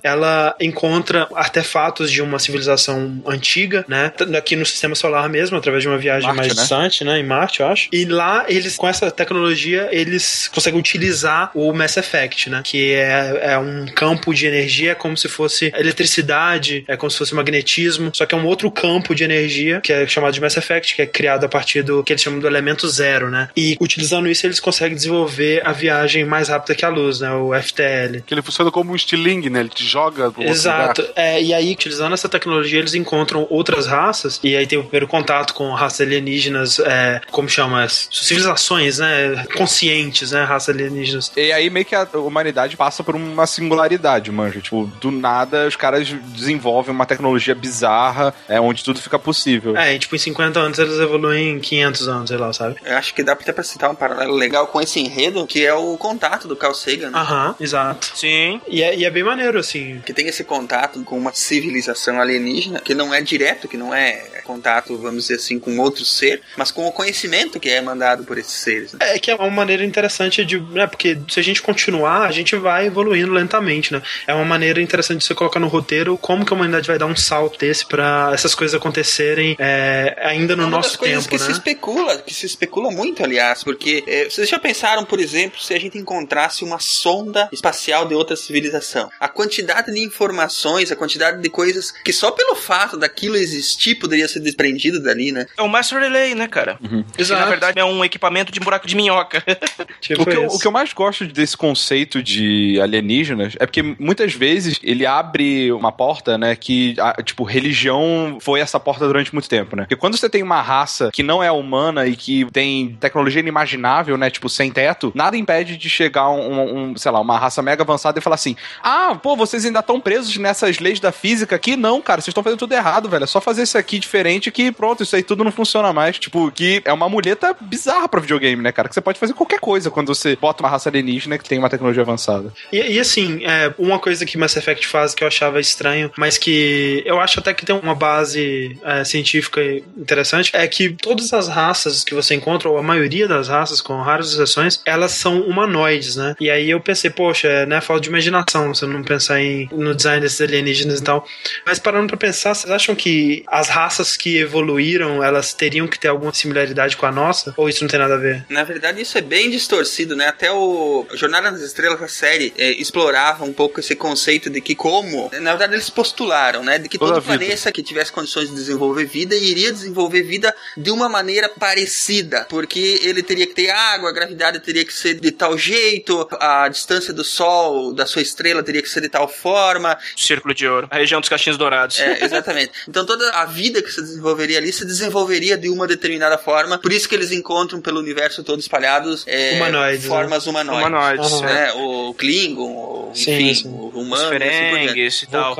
ela 0.03 0.55
encontra 0.61 1.29
artefatos 1.35 2.11
de 2.11 2.23
uma 2.23 2.39
civilização 2.39 3.23
antiga, 3.27 3.85
né? 3.89 4.13
Aqui 4.37 4.57
no 4.57 4.67
sistema 4.67 4.95
solar 4.95 5.29
mesmo, 5.29 5.57
através 5.57 5.83
de 5.83 5.89
uma 5.89 5.99
viagem 5.99 6.27
Marte, 6.27 6.39
mais 6.39 6.55
né? 6.55 6.61
distante, 6.63 7.05
né? 7.05 7.19
Em 7.19 7.25
Marte, 7.25 7.61
eu 7.61 7.67
acho. 7.67 7.89
E 7.93 8.05
lá, 8.05 8.45
eles, 8.49 8.77
com 8.77 8.89
essa 8.89 9.11
tecnologia, 9.11 9.89
eles 9.91 10.49
conseguem 10.49 10.79
utilizar 10.79 11.51
o 11.55 11.73
Mass 11.73 11.97
Effect, 11.97 12.51
né? 12.51 12.63
Que 12.65 12.93
é, 12.93 13.53
é 13.53 13.59
um 13.59 13.87
campo 13.87 14.35
de 14.35 14.47
energia, 14.47 14.95
como 14.95 15.17
se 15.17 15.29
fosse 15.29 15.73
eletricidade, 15.77 16.85
é 16.89 16.97
como 16.97 17.11
se 17.11 17.19
fosse 17.19 17.35
magnetismo, 17.35 18.11
só 18.13 18.27
que 18.27 18.35
é 18.35 18.39
um 18.39 18.47
outro 18.47 18.71
campo 18.71 19.15
de 19.15 19.25
energia, 19.25 19.81
que 19.81 19.93
é 19.93 20.07
chamado 20.07 20.33
de 20.33 20.41
Mass 20.41 20.57
Effect, 20.57 20.95
que 20.95 21.03
é 21.03 21.07
criado 21.07 21.45
a 21.45 21.49
partir 21.49 21.83
do 21.83 22.03
que 22.03 22.13
eles 22.13 22.23
chamam 22.23 22.41
do 22.41 22.47
elemento 22.47 22.89
zero, 22.89 23.31
né? 23.31 23.49
E 23.57 23.77
utilizando 23.81 24.29
isso, 24.29 24.47
eles 24.47 24.61
conseguem 24.61 24.97
desenvolver 24.97 25.63
a 25.65 25.73
viagem 25.73 26.25
mais 26.25 26.49
rápida 26.49 26.75
que 26.75 26.85
a 26.85 26.89
luz, 26.89 27.21
né? 27.21 27.31
O 27.33 27.53
FTL. 27.55 28.23
Que 28.27 28.35
ele 28.35 28.43
funciona 28.43 28.71
como 28.71 28.93
um 28.93 28.97
estilingue, 28.97 29.38
né? 29.49 29.61
Ele 29.61 29.69
te 29.69 29.85
joga 29.85 30.31
pro 30.31 30.43
outro 30.43 30.55
Exato. 30.55 31.03
lugar. 31.03 31.15
É, 31.17 31.43
e 31.43 31.55
aí, 31.55 31.73
utilizando 31.73 32.15
essa 32.15 32.29
tecnologia, 32.29 32.79
eles 32.79 32.95
encontram 32.95 33.47
outras 33.51 33.87
raças, 33.87 34.41
e 34.43 34.57
aí 34.57 34.67
tem 34.67 34.79
o 34.79 34.83
primeiro 34.83 35.07
contato 35.07 35.55
com 35.55 35.73
raças 35.73 36.01
alienígenas, 36.01 36.79
é, 36.81 37.21
como 37.31 37.49
chama? 37.49 37.87
Civilizações, 37.89 38.99
né? 38.99 39.45
Conscientes, 39.57 40.33
né? 40.33 40.43
Raças 40.45 40.75
alienígenas. 40.75 41.33
E 41.37 41.53
aí 41.53 41.71
meio 41.71 41.87
que 41.87 41.95
a 41.95 42.07
humanidade 42.15 42.77
passa 42.77 43.05
por 43.05 43.15
uma 43.15 43.47
singularidade, 43.47 44.31
manja. 44.33 44.61
Tipo, 44.61 44.91
do 45.01 45.11
nada 45.11 45.67
os 45.67 45.77
caras 45.77 46.09
desenvolvem 46.09 46.95
uma 46.95 47.07
tecnologia 47.07 47.55
bizarra, 47.55 48.35
é, 48.49 48.61
onde 48.61 48.83
tudo 48.83 49.01
fica 49.01 49.19
possível. 49.19 49.77
É, 49.77 49.95
e, 49.95 49.99
tipo, 49.99 50.15
em 50.15 50.19
50 50.19 50.59
anos 50.59 50.79
eles 50.79 50.99
evoluem 50.99 51.57
em 51.57 51.61
500 51.61 52.09
anos, 52.09 52.29
sei 52.29 52.39
lá, 52.39 52.53
sabe? 52.53 52.77
Eu 52.85 52.97
acho 52.97 53.15
que 53.15 53.23
dá 53.23 53.33
até 53.33 53.53
pra 53.53 53.65
citar 53.65 53.91
um 53.91 53.95
paralelo 53.95 54.35
legal 54.35 54.67
com 54.67 54.81
esse 54.81 55.01
enredo, 55.01 55.47
que 55.47 55.65
é 55.65 55.75
o 55.75 55.97
contato 55.97 56.49
do 56.49 56.57
Carl 56.57 56.75
Sagan, 56.75 57.11
né? 57.11 57.19
Aham, 57.19 57.55
exato. 57.61 58.11
Sim. 58.15 58.61
E 58.69 58.83
é, 58.83 58.97
e 58.97 59.05
é 59.05 59.11
bem 59.19 59.25
maneiro, 59.25 59.59
assim. 59.59 60.01
Que 60.05 60.13
tem 60.13 60.27
esse 60.29 60.45
contato 60.45 61.03
com 61.05 61.19
uma 61.19 61.33
civilização 61.33 62.21
alienígena, 62.21 62.81
que 62.81 62.95
não 62.95 63.13
é 63.13 63.21
direto, 63.21 63.69
que 63.69 63.77
não 63.77 63.95
é 63.95 64.39
contato, 64.45 64.97
vamos 64.97 65.25
dizer 65.25 65.35
assim, 65.35 65.59
com 65.59 65.79
outro 65.79 66.05
ser, 66.05 66.41
mas 66.57 66.71
com 66.71 66.87
o 66.87 66.93
conhecimento 66.93 67.61
que 67.61 67.69
é 67.69 67.83
mandado 67.83 68.25
por 68.25 68.39
esses 68.39 68.55
seres. 68.55 68.93
Né? 68.95 68.99
É 69.01 69.19
que 69.19 69.31
é 69.31 69.35
uma 69.35 69.51
maneira 69.51 69.85
interessante 69.85 70.45
de. 70.45 70.59
Né, 70.59 70.87
porque 70.87 71.19
se 71.29 71.39
a 71.39 71.43
gente 71.43 71.61
continuar, 71.61 72.27
a 72.27 72.33
gente 72.33 72.57
vai 72.57 72.87
evoluindo 72.87 73.33
lentamente, 73.33 73.93
né? 73.93 74.03
É 74.27 74.33
uma 74.33 74.45
maneira 74.45 74.81
interessante 74.81 75.19
de 75.19 75.27
você 75.27 75.35
colocar 75.35 75.61
no 75.61 75.69
roteiro 75.69 76.17
como 76.17 76.45
que 76.45 76.53
a 76.53 76.57
humanidade 76.57 76.87
vai 76.87 76.99
dar 76.99 77.07
um 77.07 77.17
salto 77.17 77.59
desse 77.59 77.85
pra 77.87 78.31
essas 78.33 78.55
coisas 78.55 78.75
acontecerem 78.75 79.57
é, 79.59 80.17
ainda 80.23 80.57
no 80.57 80.63
É 80.63 80.67
uma 80.67 80.77
das 80.77 80.87
nosso 80.87 80.99
coisas 80.99 81.25
tempo, 81.25 81.31
que 81.31 81.39
se 81.39 81.49
né? 81.49 81.53
especula, 81.53 82.19
que 82.19 82.35
se 82.35 82.47
especula 82.47 82.91
muito, 82.91 83.23
aliás, 83.23 83.63
porque 83.63 84.03
é, 84.07 84.25
vocês 84.25 84.49
já 84.49 84.59
pensaram, 84.59 85.05
por 85.05 85.21
exemplo, 85.21 85.61
se 85.61 85.75
a 85.75 85.81
gente 85.81 85.99
encontrasse 85.99 86.65
uma 86.65 86.79
sonda 86.79 87.49
espacial 87.53 88.07
de 88.07 88.15
outra 88.15 88.37
civilização? 88.37 89.08
A 89.21 89.29
quantidade 89.29 89.93
de 89.93 90.01
informações, 90.01 90.91
a 90.93 90.97
quantidade 90.97 91.41
de 91.43 91.49
coisas 91.49 91.91
que 92.05 92.13
só 92.13 92.31
pelo 92.31 92.55
fato 92.55 92.97
daquilo 92.97 93.37
existir 93.37 93.95
poderia 93.97 94.29
ser 94.29 94.41
desprendido 94.41 95.03
dali, 95.03 95.33
né? 95.33 95.47
É 95.57 95.63
o 95.63 95.69
Master 95.69 95.99
Relay, 96.01 96.35
né, 96.35 96.47
cara? 96.49 96.79
Que 97.17 97.25
na 97.31 97.47
verdade 97.47 97.79
é 97.81 97.85
um 97.85 98.05
equipamento 98.05 98.53
de 98.53 98.61
buraco 98.61 98.87
de 98.87 98.95
minhoca. 98.97 99.43
Tipo 100.01 100.23
O 100.23 100.27
que, 100.27 100.37
eu, 100.37 100.47
o 100.47 100.59
que 100.59 100.67
eu 100.67 100.71
mais 100.73 100.93
gosto 100.93 101.27
desse 101.27 101.57
conceito 101.57 102.23
de 102.23 102.81
alienígenas 102.81 103.55
é 103.59 103.67
porque 103.67 103.83
muitas 103.99 104.33
vezes 104.35 104.79
ele 104.83 105.05
abre 105.07 105.73
uma 105.73 105.91
porta, 105.93 106.39
né, 106.39 106.55
que, 106.57 106.95
a- 106.99 107.23
tipo, 107.23 107.43
religião 107.45 108.39
foi 108.41 108.61
essa 108.61 108.79
porta 108.81 109.07
durante 109.07 109.33
muito 109.33 109.49
tempo, 109.49 109.77
né? 109.77 109.83
Porque 109.83 109.97
quando 109.97 110.17
você 110.17 110.29
tem 110.29 110.43
uma 110.43 110.61
raça 110.63 111.11
que 111.13 111.23
não 111.23 111.43
é 111.43 111.51
humana 111.51 112.07
e 112.07 112.17
que 112.17 112.47
tem 112.53 112.97
tecnologia 113.01 113.41
inimaginável, 113.41 114.17
né, 114.17 114.31
tipo, 114.31 114.49
sem 114.49 114.71
teto, 114.71 115.13
nada 115.15 115.37
impede 115.37 115.77
de 115.77 115.89
chegar 115.89 116.31
um, 116.31 116.91
um, 116.93 116.97
sei 116.97 117.11
lá, 117.11 117.21
uma 117.21 117.39
raça 117.39 117.63
mega 117.63 117.83
avançada 117.83 118.19
e 118.19 118.23
falar 118.23 118.35
assim, 118.35 118.57
ah, 118.83 118.98
pô, 119.23 119.37
vocês 119.37 119.65
ainda 119.65 119.81
estão 119.81 120.01
presos 120.01 120.37
nessas 120.37 120.79
leis 120.79 121.01
da 121.01 121.13
física 121.13 121.57
aqui? 121.57 121.77
Não, 121.77 122.01
cara, 122.01 122.21
vocês 122.21 122.29
estão 122.29 122.43
fazendo 122.43 122.59
tudo 122.59 122.73
errado, 122.73 123.09
velho. 123.09 123.25
É 123.25 123.27
só 123.27 123.41
fazer 123.41 123.63
isso 123.63 123.79
aqui 123.79 123.99
diferente 123.99 124.51
que 124.51 124.73
pronto, 124.73 125.03
isso 125.03 125.15
aí 125.15 125.23
tudo 125.23 125.45
não 125.45 125.53
funciona 125.53 125.93
mais. 125.93 126.19
Tipo, 126.19 126.51
que 126.51 126.83
é 126.85 126.93
uma 126.93 127.09
muleta 127.09 127.55
bizarra 127.61 128.09
pra 128.09 128.21
videogame, 128.21 128.63
né, 128.63 128.73
cara? 128.73 128.89
Que 128.89 128.95
você 128.95 129.01
pode 129.01 129.19
fazer 129.19 129.35
qualquer 129.35 129.61
coisa 129.61 129.91
quando 129.91 130.09
você 130.09 130.37
bota 130.37 130.63
uma 130.63 130.69
raça 130.69 130.89
alienígena 130.89 131.39
que 131.39 131.49
tem 131.49 131.59
uma 131.59 131.71
tecnologia 131.71 132.03
avançada. 132.03 132.53
E, 132.73 132.95
e 132.95 133.01
assim, 133.01 133.45
é, 133.45 133.73
uma 133.79 133.99
coisa 133.99 134.25
que 134.25 134.39
Mass 134.39 134.57
Effect 134.57 134.87
faz 134.87 135.15
que 135.15 135.23
eu 135.23 135.29
achava 135.29 135.61
estranho, 135.61 136.11
mas 136.17 136.39
que 136.39 137.03
eu 137.07 137.21
acho 137.21 137.41
até 137.41 137.55
que 137.55 137.65
tem 137.65 137.77
uma 137.77 137.95
base 137.95 138.79
é, 138.83 139.05
científica 139.05 139.61
interessante, 139.97 140.51
é 140.55 140.67
que 140.67 140.91
todas 140.91 141.33
as 141.33 141.49
raças 141.49 142.05
que 142.05 142.15
você 142.15 142.35
encontra, 142.35 142.69
ou 142.69 142.79
a 142.79 142.83
maioria 142.83 143.29
das 143.29 143.49
raças, 143.49 143.81
com 143.81 144.01
raras 144.01 144.33
exceções, 144.33 144.81
elas 144.85 145.13
são 145.13 145.41
humanoides, 145.43 146.17
né? 146.17 146.35
E 146.41 146.51
aí 146.51 146.71
eu 146.71 146.81
pensei, 146.81 147.11
poxa, 147.11 147.49
é 147.49 147.67
né, 147.67 147.81
falta 147.81 148.03
de 148.03 148.09
imaginação 148.09 148.69
você 148.75 148.87
não 148.89 149.03
pensar 149.03 149.41
em, 149.41 149.69
no 149.73 149.95
design 149.95 150.21
desses 150.21 150.41
alienígenas 150.41 151.01
e 151.01 151.03
tal. 151.03 151.27
Mas 151.67 151.79
parando 151.79 152.09
pra 152.09 152.17
pensar, 152.17 152.55
vocês 152.55 152.71
acham 152.73 152.95
que 152.95 153.45
as 153.47 153.69
raças 153.69 154.17
que 154.17 154.39
evoluíram, 154.39 155.23
elas 155.23 155.53
teriam 155.53 155.87
que 155.87 155.99
ter 155.99 156.09
alguma 156.09 156.33
similaridade 156.33 156.97
com 156.97 157.07
a 157.07 157.13
nossa? 157.13 157.55
Ou 157.57 157.69
isso 157.69 157.83
não 157.83 157.89
tem 157.89 157.99
nada 157.99 158.15
a 158.15 158.19
ver? 158.19 158.45
Na 158.49 158.65
verdade, 158.65 159.01
isso 159.01 159.17
é 159.19 159.21
bem 159.21 159.51
distorcido, 159.51 160.17
né? 160.17 160.27
Até 160.27 160.51
o 160.53 161.07
Jornada 161.15 161.51
nas 161.51 161.61
Estrelas, 161.61 162.03
a 162.03 162.09
série, 162.09 162.53
é, 162.57 162.73
explorava 162.73 163.45
um 163.45 163.53
pouco 163.53 163.81
esse 163.81 163.95
conceito 163.95 164.51
de 164.51 164.61
que 164.61 164.75
como... 164.75 165.31
Na 165.41 165.51
verdade, 165.51 165.75
eles 165.75 165.91
postularam, 165.91 166.63
né? 166.63 166.79
De 166.79 166.89
que 166.89 166.99
Toda 166.99 167.15
todo 167.15 167.25
planeta 167.25 167.73
que 167.73 167.83
tivesse 167.83 168.13
condições 168.13 168.49
de 168.49 168.55
desenvolver 168.55 169.05
vida 169.05 169.35
iria 169.37 169.73
desenvolver 169.73 170.23
vida 170.23 170.55
de 170.77 170.91
uma 170.91 171.09
maneira 171.09 171.49
parecida. 171.49 172.47
Porque 172.49 173.01
ele 173.03 173.23
teria 173.23 173.47
que 173.47 173.55
ter 173.55 173.71
água, 173.71 174.11
a 174.11 174.13
gravidade 174.13 174.61
teria 174.61 174.85
que 174.85 174.93
ser 174.93 175.15
de 175.15 175.31
tal 175.31 175.57
jeito, 175.57 176.29
a 176.41 176.69
distância 176.69 177.13
do 177.13 177.25
Sol, 177.25 177.93
da 177.93 178.07
sua 178.07 178.23
estrela, 178.23 178.63
teria 178.63 178.78
que 178.83 178.89
ser 178.89 179.01
de 179.01 179.09
tal 179.09 179.29
forma. 179.29 179.97
Círculo 180.17 180.55
de 180.55 180.67
ouro. 180.67 180.89
A 180.91 180.97
região 180.97 181.21
dos 181.21 181.29
caixinhos 181.29 181.57
dourados. 181.59 181.99
É, 182.01 182.25
exatamente. 182.25 182.73
Então 182.89 183.05
toda 183.05 183.31
a 183.33 183.45
vida 183.45 183.83
que 183.83 183.91
se 183.93 184.01
desenvolveria 184.01 184.59
ali 184.59 184.73
se 184.73 184.85
desenvolveria 184.85 185.57
de 185.57 185.69
uma 185.69 185.87
determinada 185.87 186.39
forma. 186.39 186.79
Por 186.79 186.93
isso 186.93 187.09
que 187.09 187.15
eles 187.15 187.31
encontram 187.33 187.81
pelo 187.81 188.01
universo 188.01 188.43
todo 188.43 188.59
espalhados 188.61 189.25
é, 189.27 189.55
Humanoides, 189.57 190.03
né? 190.05 190.09
formas 190.09 190.47
humanoides. 190.47 190.87
Humanoides. 190.87 191.33
Aham. 191.33 191.49
é. 191.49 191.53
Né? 191.55 191.73
O 191.75 192.15
Klingon, 192.15 192.71
o, 192.71 193.13
Sim, 193.15 193.33
enfim, 193.35 193.55
sim. 193.55 193.69
o 193.69 193.89
Os 193.89 193.95
humano. 193.95 194.33
e 194.33 194.37
assim 194.37 194.49
ferengues 194.59 195.23
e 195.23 195.27
tal. 195.27 195.57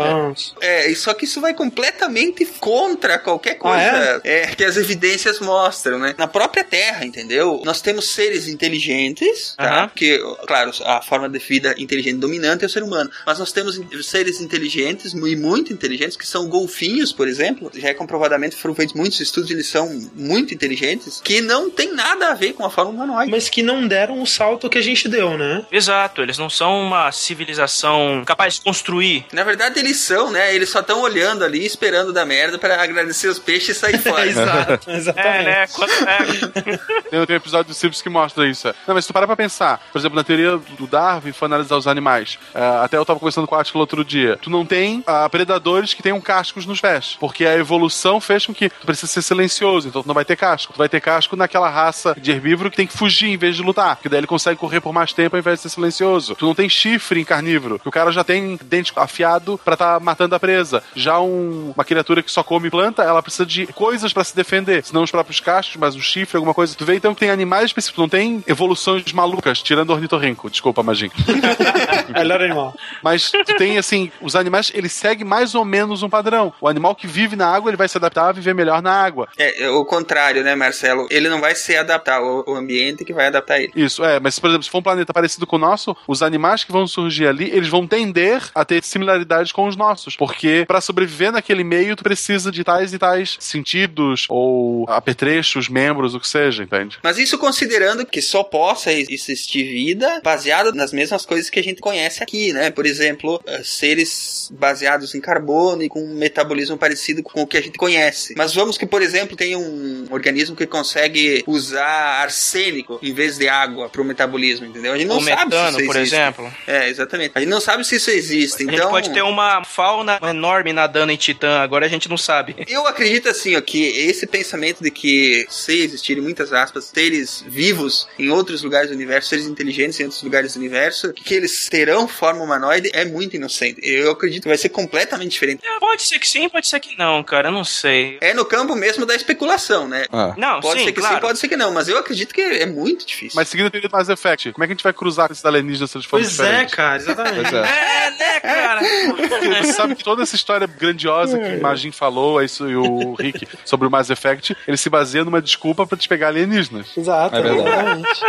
É, 0.61 0.91
e 0.91 0.95
só 0.97 1.13
que 1.15 1.25
isso 1.25 1.41
vai 1.41 1.55
completamente 1.55 2.45
contra 2.61 3.19
qualquer 3.19 3.55
coisa 3.57 4.17
Ah, 4.17 4.21
é, 4.25 4.47
que 4.47 4.65
as 4.65 4.77
evidências 4.77 5.39
mostram, 5.41 5.99
né? 5.99 6.15
Na 6.19 6.27
própria 6.27 6.65
Terra, 6.65 7.05
entendeu? 7.05 7.61
Nós 7.65 7.81
temos 7.81 8.09
seres 8.11 8.49
inteligentes, 8.49 9.55
tá? 9.57 9.89
Porque, 9.89 10.19
claro, 10.47 10.71
a 10.85 11.03
forma 11.03 11.29
de 11.29 11.39
vida 11.39 11.75
inteligente 11.79 12.19
dominante 12.19 12.65
é 12.65 12.67
o 12.67 12.71
ser 12.71 12.83
humano. 12.83 13.08
Mas 13.27 13.39
nós 13.39 13.53
temos 13.53 13.81
seres 14.03 14.41
inteligentes 14.41 15.13
e 15.13 15.37
muito 15.37 15.73
inteligentes, 15.73 16.17
que 16.17 16.27
são 16.27 16.49
golfinhos, 16.49 17.13
por 17.13 17.29
exemplo. 17.29 17.71
Já 17.75 17.89
é 17.89 17.95
comprovadamente, 17.95 18.57
foram 18.57 18.75
feitos 18.75 18.95
muitos 18.95 19.21
estudos, 19.21 19.51
eles 19.51 19.69
são 19.69 19.89
muito 20.15 20.55
inteligentes, 20.55 21.21
que 21.23 21.41
não 21.41 21.71
tem 21.71 21.93
nada 21.95 22.29
a 22.31 22.35
ver 22.35 22.53
com 22.55 22.65
a 22.65 22.71
forma 22.71 22.91
humanoide. 22.91 23.31
Mas 23.31 23.49
que 23.49 23.63
não 23.63 23.87
deram 23.87 24.21
o 24.23 24.27
salto 24.27 24.69
que 24.69 24.79
a 24.79 24.83
gente 24.83 25.09
deu, 25.09 25.37
né? 25.37 25.65
Exato, 25.71 26.23
eles 26.23 26.39
não 26.39 26.49
são 26.51 26.81
uma 26.83 27.11
civilização 27.13 28.23
capaz 28.27 28.55
de 28.55 28.61
construir. 28.63 29.27
Na 29.33 29.45
verdade, 29.45 29.79
eles 29.79 29.97
são, 29.99 30.31
né? 30.31 30.55
Eles 30.55 30.69
só 30.69 30.81
estão 30.81 31.01
olhando 31.01 31.45
ali, 31.45 31.65
esperando 31.65 32.13
da 32.13 32.25
merda 32.25 32.59
pra 32.59 32.83
agradecer 32.83 33.29
os 33.29 33.39
peixes 33.39 33.77
e 33.77 33.81
sair 33.81 33.99
fora. 34.03 34.27
Exato, 34.27 34.91
É, 34.91 34.97
exatamente. 34.97 35.45
né? 35.45 35.67
Quando, 35.69 35.91
é, 35.93 36.69
Tem, 37.09 37.27
tem 37.27 37.35
um 37.35 37.39
episódio 37.39 37.69
do 37.69 37.75
Simpsons 37.75 38.03
que 38.03 38.09
mostra 38.09 38.47
isso. 38.47 38.69
Não, 38.87 38.95
mas 38.95 39.05
se 39.05 39.09
tu 39.09 39.15
parar 39.15 39.27
pra 39.27 39.37
pensar, 39.37 39.81
por 39.93 39.99
exemplo, 39.99 40.17
na 40.17 40.25
teoria 40.25 40.57
do 40.57 40.87
Darwin, 40.87 41.33
foi 41.33 41.47
analisar 41.47 41.77
os 41.77 41.87
animais. 41.87 42.39
É, 42.55 42.61
até 42.85 42.98
eu 42.99 43.05
tava 43.07 43.19
conversando 43.19 43.47
com 43.47 43.55
o 43.55 43.59
Atila 43.59 43.81
outro 43.81 44.05
dia. 44.05 44.39
Tu 44.41 44.51
não 44.51 44.65
tem 44.67 45.03
ah, 45.07 45.29
predadores 45.29 45.95
que 45.95 46.03
tenham 46.03 46.21
cascos 46.21 46.67
nos 46.67 46.81
pés. 46.81 47.17
Porque 47.21 47.45
a 47.47 47.57
evolução 47.57 48.21
fez 48.21 48.47
com 48.47 48.55
que 48.55 48.69
tu 48.69 48.87
precisa 48.87 49.07
ser 49.11 49.23
silencioso, 49.23 49.89
então 49.89 50.03
tu 50.03 50.07
não 50.07 50.15
vai 50.15 50.25
ter 50.25 50.37
casco. 50.37 50.73
Tu 50.73 50.79
vai 50.79 50.89
ter 50.89 51.01
casco 51.01 51.37
naquela 51.37 51.69
raça 51.69 52.17
de 52.21 52.31
herbívoro 52.31 52.71
que 52.71 52.77
tem 52.77 52.87
que 52.87 52.97
fugir 52.97 53.29
em 53.31 53.37
vez 53.37 53.57
de 53.57 53.63
lutar. 53.63 53.97
Porque 53.97 54.09
daí 54.09 54.21
ele 54.21 54.27
consegue 54.27 54.59
correr 54.59 54.81
por 54.81 54.93
mais 54.93 55.13
tempo 55.13 55.37
ao 55.37 55.41
invés 55.41 55.59
de 55.59 55.63
ser 55.63 55.69
silencioso. 55.71 56.35
Tu 56.35 56.47
não 56.47 56.55
tem 56.55 56.69
chifre 56.69 57.21
em 57.21 57.25
carnívoro, 57.25 57.79
que 57.79 57.89
o 57.89 57.93
cara 57.93 58.11
já 58.13 58.23
tem 58.25 58.59
dente 58.65 58.93
afiado 58.97 59.59
pra 59.65 59.77
tá 59.77 59.99
matando 60.01 60.35
a 60.35 60.41
presa. 60.41 60.83
Já 60.95 61.21
um- 61.21 61.73
uma 61.75 61.85
criatura 61.85 62.23
que 62.23 62.31
só 62.31 62.43
come 62.43 62.71
planta, 62.71 63.03
ela 63.03 63.23
precisa 63.23 63.47
de 63.47 63.67
coisas 63.69 64.13
pra 64.13 64.25
se 64.25 64.35
defender. 64.35 64.85
Senão 64.85 65.03
os 65.03 65.11
próprios 65.11 65.41
cascos, 65.41 65.77
mas 65.77 65.95
um 65.95 66.01
chifre, 66.01 66.37
alguma 66.37 66.55
coisa. 66.55 66.75
Tu 66.77 66.85
vê 66.85 66.97
então 66.97 67.15
que 67.15 67.21
tem 67.21 67.31
animais 67.31 67.67
específicos, 67.67 68.01
não 68.01 68.09
tem 68.09 68.43
evoluções 68.47 69.13
malucas, 69.13 69.63
tirando 69.63 69.91
o 69.91 69.93
ornitorrinco. 69.95 70.51
Desculpa, 70.51 70.83
Magin. 70.83 71.11
Melhor 72.13 72.43
animal. 72.43 72.75
Mas 73.03 73.31
tu 73.31 73.57
tem, 73.57 73.79
assim, 73.79 74.11
os 74.21 74.37
animais, 74.37 74.71
eles 74.75 74.93
seguem 74.93 75.27
mais 75.27 75.55
ou 75.55 75.65
menos 75.65 76.03
um 76.03 76.09
padrão. 76.09 76.53
O 76.61 76.69
animal 76.69 76.95
que 76.95 77.07
vive 77.07 77.37
na 77.37 77.47
água, 77.47 77.71
ele 77.71 77.77
vai 77.77 77.89
se 77.89 77.97
adaptar 77.97 78.29
a 78.29 78.33
viver 78.33 78.55
melhor 78.55 78.83
na 78.83 78.93
água. 78.93 79.29
É, 79.37 79.65
é 79.65 79.71
o 79.71 79.85
contrário, 79.85 80.43
né, 80.43 80.55
Marcelo? 80.55 81.07
Ele 81.11 81.29
não 81.29 81.41
vai 81.41 81.55
se 81.55 81.77
adaptar, 81.77 82.23
o, 82.23 82.55
ambiente 82.55 83.05
que 83.05 83.13
vai 83.13 83.27
adaptar 83.27 83.61
ele. 83.61 83.73
Isso, 83.75 84.05
é, 84.05 84.19
mas 84.19 84.39
por 84.39 84.49
exemplo, 84.49 84.65
se 84.65 84.71
for 84.71 84.79
um 84.79 84.83
planeta 84.83 85.13
parecido 85.13 85.47
com 85.47 85.57
o 85.57 85.59
nosso, 85.59 85.97
os 86.07 86.23
animais 86.23 86.65
que 86.65 86.73
vão 86.73 86.87
surgir 86.87 87.27
ali, 87.27 87.51
eles 87.51 87.69
vão 87.69 87.87
tender 87.87 88.43
a 88.55 88.65
ter 88.65 88.83
similaridades 88.83 89.53
com 89.53 89.67
os 89.67 89.77
nossos. 89.77 90.17
Porque 90.17 90.65
pra 90.67 90.81
sobreviver 90.81 91.33
naquele 91.33 91.65
meio, 91.65 91.97
tu 91.97 92.03
precisa 92.03 92.51
de 92.51 92.65
tais 92.65 92.93
e 92.93 92.99
tais 92.99 93.37
sentidos, 93.41 94.27
ou 94.29 94.85
apetrechos, 94.89 95.69
membros, 95.69 96.15
o 96.15 96.21
que 96.21 96.29
seja, 96.29 96.63
entende? 96.63 96.99
Mas 97.03 97.19
isso 97.19 97.39
considerando 97.39 98.05
que 98.05 98.21
só 98.21 98.43
possa 98.43 98.93
existir 98.93 99.65
vida 99.65 100.21
baseada 100.23 100.73
nas 100.73 100.93
mesmas 100.93 101.25
coisas 101.25 101.51
que 101.51 101.59
a 101.59 101.63
gente 101.63 101.81
conhece 101.81 102.23
aqui, 102.23 102.53
né? 102.53 102.71
Por 102.79 102.87
exemplo, 102.87 103.43
eh, 103.45 103.61
seres 103.65 104.53
baseados 104.53 105.13
em 105.13 105.21
carbono 105.21 105.83
e 105.83 105.89
com 105.89 106.01
um 106.01 106.15
metabolismo 106.15 106.79
parecido 106.79 107.25
com 107.25 107.43
o 107.43 107.47
que 107.47 107.57
a 107.57 107.61
gente 107.61 107.77
conhece. 107.77 108.35
Mas 108.37 108.55
vamos 108.55 108.79
que, 108.79 108.87
por 108.87 109.03
exemplo, 109.03 109.37
tem 109.37 109.57
um 109.57 110.07
organismo 110.13 110.55
que 110.55 110.65
consegue 110.65 111.43
usar 111.45 112.23
arsênico 112.23 113.01
em 113.03 113.13
vez 113.13 113.37
de 113.37 113.49
água 113.49 113.89
para 113.89 114.01
o 114.01 114.05
metabolismo, 114.05 114.65
entendeu? 114.65 114.93
A 114.93 114.97
gente 114.97 115.09
não 115.09 115.19
o 115.19 115.25
sabe 115.25 115.45
metano, 115.47 115.73
se 115.73 115.83
isso 115.83 115.87
por 115.87 115.97
existe. 115.97 116.15
exemplo. 116.15 116.53
É, 116.69 116.89
exatamente. 116.89 117.33
A 117.35 117.41
gente 117.41 117.49
não 117.49 117.61
sabe 117.61 117.85
se 117.85 117.97
isso 117.97 118.13
existe. 118.13 118.63
A 118.63 118.67
gente 118.67 118.75
Então, 118.77 118.91
pode 118.91 119.11
ter 119.11 119.23
uma 119.23 119.65
fauna 119.65 120.21
enorme 120.23 120.73
nadando 120.73 121.11
em 121.11 121.17
Titã, 121.17 121.59
agora 121.59 121.85
a 121.85 121.89
gente 121.89 122.09
não 122.09 122.17
sabe. 122.17 122.55
Eu 122.69 122.87
acredito 122.87 123.29
assim, 123.29 123.57
ó, 123.57 123.61
que 123.61 123.87
esse 123.87 124.25
pensamento 124.25 124.85
de 124.85 124.93
que 124.93 125.45
se 125.51 125.81
existirem 125.81 126.23
muitas 126.23 126.53
aspas, 126.53 126.85
seres 126.95 127.45
vivos 127.45 128.07
em 128.17 128.31
outros 128.31 128.63
lugares 128.63 128.91
do 128.91 128.95
universo, 128.95 129.31
seres 129.31 129.47
inteligentes 129.47 129.99
em 129.99 130.05
outros 130.05 130.23
lugares 130.23 130.55
do 130.55 130.61
universo, 130.61 131.13
que 131.13 131.35
eles 131.35 131.69
terão 131.69 132.07
forma 132.07 132.45
humanoide 132.59 132.91
é 132.93 133.05
muito 133.05 133.37
inocente. 133.37 133.81
Eu 133.83 134.11
acredito 134.13 134.43
que 134.43 134.49
vai 134.49 134.59
ser 134.59 134.69
completamente 134.69 135.31
diferente. 135.33 135.63
É, 135.65 135.79
pode 135.79 136.03
ser 136.03 136.19
que 136.19 136.29
sim, 136.29 136.49
pode 136.49 136.67
ser 136.67 136.81
que 136.81 136.97
não, 136.99 137.23
cara, 137.23 137.49
eu 137.49 137.53
não 137.53 137.65
sei. 137.65 138.19
É 138.21 138.35
no 138.35 138.45
campo 138.45 138.75
mesmo 138.75 139.07
da 139.07 139.15
especulação, 139.15 139.89
né? 139.89 140.05
Ah. 140.13 140.35
Não, 140.37 140.61
Pode 140.61 140.81
sim, 140.81 140.87
ser 140.87 140.93
que 140.93 141.01
claro. 141.01 141.15
sim, 141.17 141.21
pode 141.21 141.39
ser 141.39 141.49
que 141.49 141.57
não, 141.57 141.73
mas 141.73 141.89
eu 141.89 141.97
acredito 141.99 142.35
que 142.35 142.41
é 142.41 142.67
muito 142.67 143.07
difícil. 143.07 143.33
Mas 143.37 143.49
seguindo 143.49 143.67
a 143.67 143.71
teoria 143.71 143.89
do 143.89 143.93
Mass 143.93 144.09
Effect, 144.09 144.53
como 144.53 144.65
é 144.65 144.67
que 144.67 144.73
a 144.73 144.75
gente 144.75 144.83
vai 144.83 144.93
cruzar 144.93 145.27
com 145.29 145.33
esses 145.33 145.45
alienígenas 145.45 145.91
se 145.91 145.97
eles 145.97 146.07
forem 146.07 146.25
Pois 146.25 146.41
é, 146.41 146.65
cara, 146.67 146.97
exatamente. 146.97 147.55
É. 147.55 147.59
É, 147.59 148.11
né, 148.11 148.41
cara? 148.41 148.81
Você 149.63 149.73
sabe 149.73 149.95
que 149.95 150.05
toda 150.05 150.23
essa 150.23 150.35
história 150.37 150.67
grandiosa 150.67 151.39
que 151.39 151.57
o 151.57 151.63
Magin 151.63 151.93
falou, 151.93 152.41
é 152.41 152.45
isso, 152.45 152.69
e 152.69 152.77
o 152.77 153.15
Rick, 153.15 153.47
sobre 153.65 153.87
o 153.87 153.91
Mass 153.91 154.11
Effect, 154.11 154.57
ele 154.67 154.77
se 154.77 154.91
baseia 154.91 155.25
numa 155.25 155.41
desculpa 155.41 155.87
pra 155.87 155.97
te 155.97 156.09
pegar 156.09 156.29
alienígenas. 156.29 156.87
Exato, 156.97 157.37
É 157.37 157.43
verdade. 157.43 157.69
exatamente. 157.71 158.21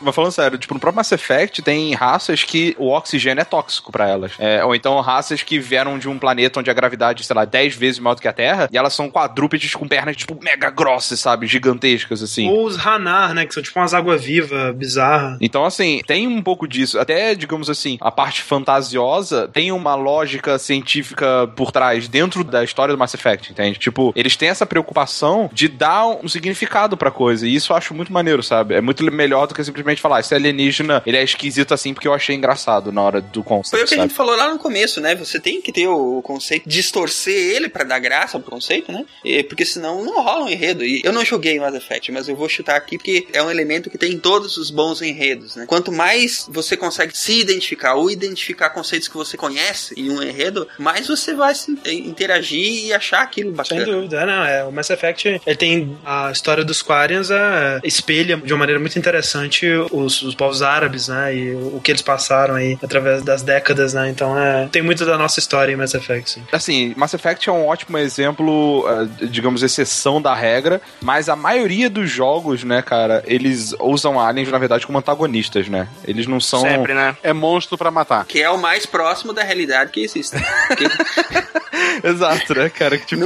Mas 0.00 0.14
falando 0.14 0.32
sério, 0.32 0.58
tipo, 0.58 0.74
no 0.74 0.80
próprio 0.80 0.96
Mass 0.96 1.12
Effect 1.12 1.62
tem 1.62 1.94
raças 1.94 2.44
que 2.44 2.74
o 2.78 2.88
oxigênio 2.88 3.42
é 3.42 3.44
tóxico 3.44 3.92
pra 3.92 4.08
elas. 4.08 4.32
É, 4.38 4.64
ou 4.64 4.74
então 4.74 5.00
raças 5.00 5.42
que 5.42 5.58
vieram 5.58 5.98
de 5.98 6.08
um 6.08 6.18
planeta 6.18 6.60
onde 6.60 6.70
a 6.70 6.74
gravidade, 6.74 7.24
sei 7.24 7.36
lá, 7.36 7.44
10 7.44 7.74
vezes 7.74 7.98
maior 7.98 8.14
do 8.14 8.20
que 8.20 8.28
a 8.28 8.32
Terra, 8.32 8.68
e 8.72 8.78
elas 8.78 8.94
são 8.94 9.10
quadrúpedes 9.10 9.74
com 9.74 9.86
pernas, 9.86 10.16
tipo, 10.16 10.38
mega 10.42 10.70
grossas, 10.70 11.20
sabe? 11.20 11.46
Gigantescas, 11.46 12.22
assim. 12.22 12.48
Ou 12.48 12.66
os 12.66 12.84
Hanar, 12.84 13.34
né? 13.34 13.46
Que 13.46 13.54
são 13.54 13.62
tipo 13.62 13.78
umas 13.78 13.94
água-viva 13.94 14.72
bizarra. 14.72 15.36
Então, 15.40 15.64
assim, 15.64 16.00
tem 16.06 16.26
um 16.26 16.42
pouco 16.42 16.66
disso. 16.66 16.98
Até, 16.98 17.34
digamos 17.34 17.68
assim, 17.68 17.98
a 18.00 18.10
parte 18.10 18.42
fantasiosa 18.42 19.48
tem 19.48 19.72
uma 19.72 19.94
lógica 19.94 20.58
científica 20.58 21.48
por 21.54 21.70
trás, 21.72 22.08
dentro 22.08 22.42
da 22.44 22.64
história 22.64 22.94
do 22.94 22.98
Mass 22.98 23.14
Effect, 23.14 23.52
entende? 23.52 23.78
Tipo, 23.78 24.12
eles 24.16 24.36
têm 24.36 24.48
essa 24.48 24.66
preocupação 24.66 25.50
de 25.52 25.68
dar 25.68 26.06
um 26.06 26.28
significado 26.28 26.96
pra 26.96 27.10
coisa. 27.10 27.46
E 27.46 27.54
isso 27.54 27.72
eu 27.72 27.76
acho 27.76 27.94
muito 27.94 28.12
maneiro, 28.12 28.42
sabe? 28.42 28.74
É 28.74 28.80
muito 28.80 29.04
melhor 29.10 29.46
do 29.46 29.54
que 29.54 29.62
simplesmente 29.64 29.89
falar, 29.98 30.20
esse 30.20 30.34
alienígena, 30.34 31.02
ele 31.06 31.16
é 31.16 31.22
esquisito 31.22 31.72
assim 31.74 31.92
porque 31.94 32.06
eu 32.06 32.14
achei 32.14 32.36
engraçado 32.36 32.92
na 32.92 33.02
hora 33.02 33.20
do 33.20 33.42
Foi 33.42 33.42
o 33.42 33.44
conceito, 33.44 33.78
que 33.88 33.94
a 33.94 33.96
sabe? 33.96 34.08
gente 34.08 34.16
falou 34.16 34.36
lá 34.36 34.50
no 34.52 34.58
começo, 34.58 35.00
né? 35.00 35.14
Você 35.14 35.40
tem 35.40 35.60
que 35.60 35.72
ter 35.72 35.88
o 35.88 36.20
conceito, 36.22 36.68
distorcer 36.68 37.34
ele 37.56 37.68
pra 37.68 37.84
dar 37.84 37.98
graça 37.98 38.36
ao 38.36 38.42
conceito, 38.42 38.92
né? 38.92 39.04
E- 39.24 39.42
porque 39.44 39.64
senão 39.64 40.04
não 40.04 40.22
rola 40.22 40.44
um 40.44 40.48
enredo. 40.48 40.84
E 40.84 41.00
eu 41.04 41.12
não 41.12 41.24
joguei 41.24 41.58
Mass 41.58 41.74
Effect, 41.74 42.12
mas 42.12 42.28
eu 42.28 42.36
vou 42.36 42.48
chutar 42.48 42.76
aqui 42.76 42.96
porque 42.98 43.26
é 43.32 43.42
um 43.42 43.50
elemento 43.50 43.88
que 43.90 43.98
tem 43.98 44.12
em 44.12 44.18
todos 44.18 44.56
os 44.56 44.70
bons 44.70 45.00
enredos, 45.02 45.56
né? 45.56 45.64
Quanto 45.66 45.90
mais 45.90 46.46
você 46.50 46.76
consegue 46.76 47.16
se 47.16 47.40
identificar 47.40 47.94
ou 47.94 48.10
identificar 48.10 48.70
conceitos 48.70 49.08
que 49.08 49.16
você 49.16 49.36
conhece 49.36 49.94
em 49.96 50.10
um 50.10 50.22
enredo, 50.22 50.66
mais 50.78 51.06
você 51.08 51.34
vai 51.34 51.54
se 51.54 51.70
interagir 52.10 52.86
e 52.86 52.92
achar 52.92 53.22
aquilo 53.22 53.48
Sem 53.50 53.56
bacana. 53.78 53.84
dúvida, 53.84 54.26
não. 54.26 54.44
É, 54.44 54.64
o 54.64 54.72
Mass 54.72 54.90
Effect 54.90 55.40
ele 55.46 55.56
tem 55.56 55.98
a 56.04 56.30
história 56.32 56.64
dos 56.64 56.82
Quarians 56.82 57.30
é, 57.30 57.80
espelha 57.84 58.36
de 58.36 58.52
uma 58.52 58.58
maneira 58.60 58.80
muito 58.80 58.98
interessante 58.98 59.66
os, 59.90 60.22
os 60.22 60.34
povos 60.34 60.62
árabes, 60.62 61.08
né? 61.08 61.34
E 61.34 61.54
o, 61.54 61.76
o 61.76 61.80
que 61.82 61.90
eles 61.90 62.02
passaram 62.02 62.54
aí 62.54 62.78
através 62.82 63.22
das 63.22 63.42
décadas, 63.42 63.94
né? 63.94 64.08
Então 64.08 64.38
é, 64.38 64.68
tem 64.70 64.82
muito 64.82 65.04
da 65.04 65.16
nossa 65.16 65.38
história 65.38 65.72
em 65.72 65.76
Mass 65.76 65.94
Effect, 65.94 66.30
sim. 66.30 66.42
Assim, 66.52 66.94
Mass 66.96 67.14
Effect 67.14 67.48
é 67.48 67.52
um 67.52 67.66
ótimo 67.66 67.98
exemplo, 67.98 68.84
eh, 68.88 69.26
digamos, 69.26 69.62
exceção 69.62 70.20
da 70.20 70.34
regra, 70.34 70.80
mas 71.00 71.28
a 71.28 71.36
maioria 71.36 71.88
dos 71.88 72.10
jogos, 72.10 72.64
né, 72.64 72.82
cara, 72.82 73.22
eles 73.26 73.74
usam 73.80 74.18
aliens, 74.18 74.50
na 74.50 74.58
verdade, 74.58 74.86
como 74.86 74.98
antagonistas, 74.98 75.68
né? 75.68 75.88
Eles 76.04 76.26
não 76.26 76.40
são. 76.40 76.60
Sempre, 76.60 76.94
né? 76.94 77.16
É 77.22 77.32
monstro 77.32 77.76
pra 77.76 77.90
matar. 77.90 78.24
Que 78.24 78.42
é 78.42 78.50
o 78.50 78.58
mais 78.58 78.86
próximo 78.86 79.32
da 79.32 79.42
realidade 79.42 79.90
que 79.90 80.00
existe. 80.00 80.36
Exato, 82.02 82.54
né, 82.54 82.68
cara? 82.68 82.98
Que 82.98 83.06
tipo. 83.06 83.24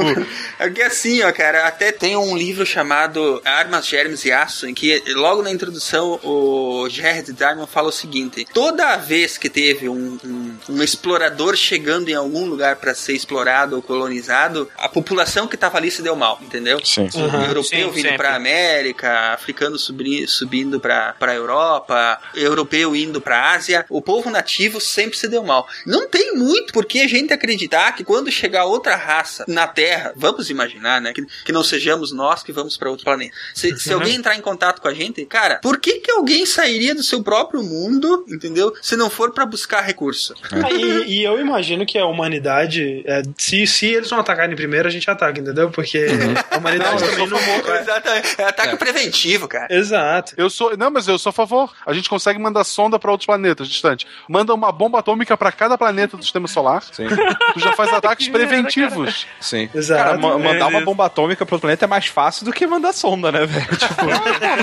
É 0.59 0.71
que 0.71 0.83
assim, 0.83 1.23
ó, 1.23 1.33
cara, 1.33 1.67
até 1.67 1.93
tem 1.93 2.17
um 2.17 2.37
livro 2.37 2.65
chamado 2.67 3.41
Armas, 3.45 3.87
Germes 3.87 4.25
e 4.25 4.33
Aço, 4.33 4.67
em 4.67 4.75
que 4.75 5.03
logo 5.15 5.43
na 5.43 5.51
introdução 5.51 6.19
o 6.23 6.44
Jared 6.91 7.33
Diamond 7.33 7.71
fala 7.71 7.89
o 7.89 7.93
seguinte: 7.93 8.47
toda 8.53 8.97
vez 8.97 9.37
que 9.39 9.49
teve 9.49 9.89
um, 9.89 10.19
um- 10.25 10.55
um 10.69 10.83
explorador 10.83 11.57
chegando 11.57 12.09
em 12.09 12.15
algum 12.15 12.47
lugar 12.47 12.77
para 12.77 12.95
ser 12.95 13.13
explorado 13.15 13.77
ou 13.77 13.83
colonizado, 13.83 14.71
a 14.77 14.89
população 14.89 15.47
que 15.47 15.57
tava 15.57 15.79
ali 15.79 15.91
se 15.91 16.03
deu 16.03 16.17
mal, 16.17 16.39
entendeu? 16.43 16.79
Sim. 16.85 17.09
O 17.15 17.45
europeu 17.49 17.89
Sim, 17.89 17.91
vindo 18.03 18.17
pra 18.17 18.35
América, 18.35 19.33
africano 19.35 19.79
subindo 19.79 20.81
pra, 20.81 21.15
pra 21.19 21.35
Europa, 21.35 22.21
europeu 22.35 22.95
indo 22.97 23.21
pra 23.21 23.53
Ásia, 23.53 23.85
o 23.89 24.01
povo 24.03 24.31
nativo 24.31 24.81
sempre 24.81 25.17
se 25.19 25.29
deu 25.29 25.43
mal. 25.45 25.67
Não 25.87 26.09
tem 26.09 26.35
muito 26.37 26.73
por 26.73 26.85
que 26.85 27.01
a 27.01 27.09
gente 27.09 27.33
acreditar 27.33 27.93
que 27.95 28.05
quando 28.05 28.31
chegar 28.31 28.65
outra 28.65 28.97
raça 28.97 29.45
na 29.47 29.67
Terra, 29.67 30.13
vamos 30.17 30.51
imaginar, 30.51 31.01
né, 31.01 31.13
que, 31.13 31.25
que 31.45 31.53
não 31.53 31.63
sejamos 31.63 32.13
nós 32.13 32.43
que 32.43 32.53
vamos 32.53 32.77
pra 32.77 32.91
outro 32.91 33.05
planeta. 33.05 33.35
Se, 33.55 33.79
se 33.79 33.93
alguém 33.93 34.15
entrar 34.17 34.37
em 34.37 34.41
contato 34.41 34.81
com 34.81 34.89
a 34.89 34.95
gente, 34.95 35.25
cara, 35.27 35.57
por 35.63 35.79
que 35.79 36.01
que 36.01 36.11
alguém 36.11 36.34
sairia 36.47 36.95
do 36.95 37.03
seu 37.03 37.23
próprio 37.23 37.63
mundo, 37.63 38.25
entendeu? 38.29 38.73
Se 38.83 38.97
não 38.97 39.09
for 39.11 39.33
pra 39.33 39.45
buscar 39.47 39.81
recurso. 39.83 40.35
Ah, 40.53 40.71
e, 40.73 41.19
e 41.21 41.25
eu 41.25 41.39
imagino 41.41 41.85
que 41.87 41.99
a 41.99 42.07
humanidade, 42.07 43.03
é, 43.07 43.23
se, 43.39 43.67
se 43.67 43.87
eles 43.87 44.11
não 44.11 44.19
atacarem 44.21 44.57
primeiro, 44.57 44.89
a 44.89 44.91
gente 44.91 45.09
ataca, 45.11 45.39
entendeu? 45.41 45.71
Porque 45.71 46.07
a 46.51 46.57
humanidade 46.59 47.03
Não, 47.03 47.11
também 47.11 47.29
não. 47.29 47.77
Exatamente. 47.77 48.35
É 48.39 48.45
ataque 48.45 48.77
preventivo, 48.77 49.47
cara. 49.49 49.67
Exato. 49.71 50.35
Eu 50.37 50.49
sou. 50.51 50.77
Não, 50.77 50.91
mas 50.91 51.07
eu 51.09 51.19
sou 51.19 51.31
a 51.31 51.33
favor. 51.33 51.73
A 51.87 51.93
gente 51.93 52.09
consegue 52.09 52.39
mandar 52.39 52.65
sonda 52.65 52.99
pra 52.99 53.11
outros 53.11 53.27
planetas 53.27 53.69
distantes. 53.69 54.07
Manda 54.29 54.53
uma 54.55 54.73
bomba 54.73 54.99
atômica 54.99 55.37
pra 55.37 55.53
cada 55.53 55.77
planeta 55.79 56.17
do 56.17 56.23
sistema 56.23 56.49
solar. 56.49 56.83
Sim. 56.93 57.07
Tu 57.55 57.61
já 57.61 57.73
faz 57.73 57.93
ataques 57.95 58.29
preventivos. 58.29 59.27
Sim. 59.41 59.69
Exato. 59.75 60.03
Cara, 60.05 60.19
ma- 60.19 60.39
mandar 60.39 60.65
É 60.65 60.77
uma 60.77 60.81
bomba 60.81 61.07
atômica 61.07 61.45
pro 61.45 61.59
planeta 61.59 61.85
é 61.85 61.89
mais 61.89 62.07
fácil 62.07 62.45
do 62.45 62.53
que 62.53 62.67
mandar 62.67 62.93
sonda, 62.93 63.31
né, 63.31 63.45
velho? 63.47 63.67
Tipo, 63.77 64.05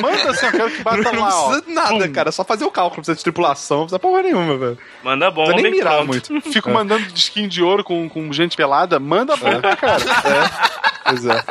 manda 0.01 0.31
assim, 0.31 0.45
eu 0.47 0.51
quero 0.51 0.71
que 0.71 0.83
bata 0.83 1.11
não 1.11 1.21
lá, 1.21 1.29
ó. 1.45 1.60
Precisa 1.61 1.65
de 1.65 1.73
nada, 1.93 2.09
cara. 2.09 2.29
É 2.29 2.31
só 2.31 2.43
fazer 2.43 2.65
o 2.65 2.71
cálculo, 2.71 2.97
não 2.97 3.03
precisa 3.03 3.17
de 3.17 3.23
tripulação, 3.23 3.77
não 3.79 3.85
precisa 3.85 3.99
porra 3.99 4.21
nenhuma, 4.23 4.57
velho. 4.57 4.77
Manda 5.03 5.25
Não 5.27 5.33
bom, 5.33 5.45
precisa 5.45 5.63
nem 5.63 5.71
mirar 5.71 6.03
pronto. 6.03 6.07
muito. 6.33 6.51
Fico 6.51 6.69
mandando 6.69 7.03
de 7.07 7.19
skin 7.19 7.47
de 7.47 7.61
ouro 7.63 7.83
com, 7.83 8.07
com 8.09 8.31
gente 8.33 8.55
pelada. 8.57 8.99
Manda 8.99 9.35
bomba, 9.35 9.75
cara. 9.75 9.97
Pois 11.03 11.25
é. 11.25 11.43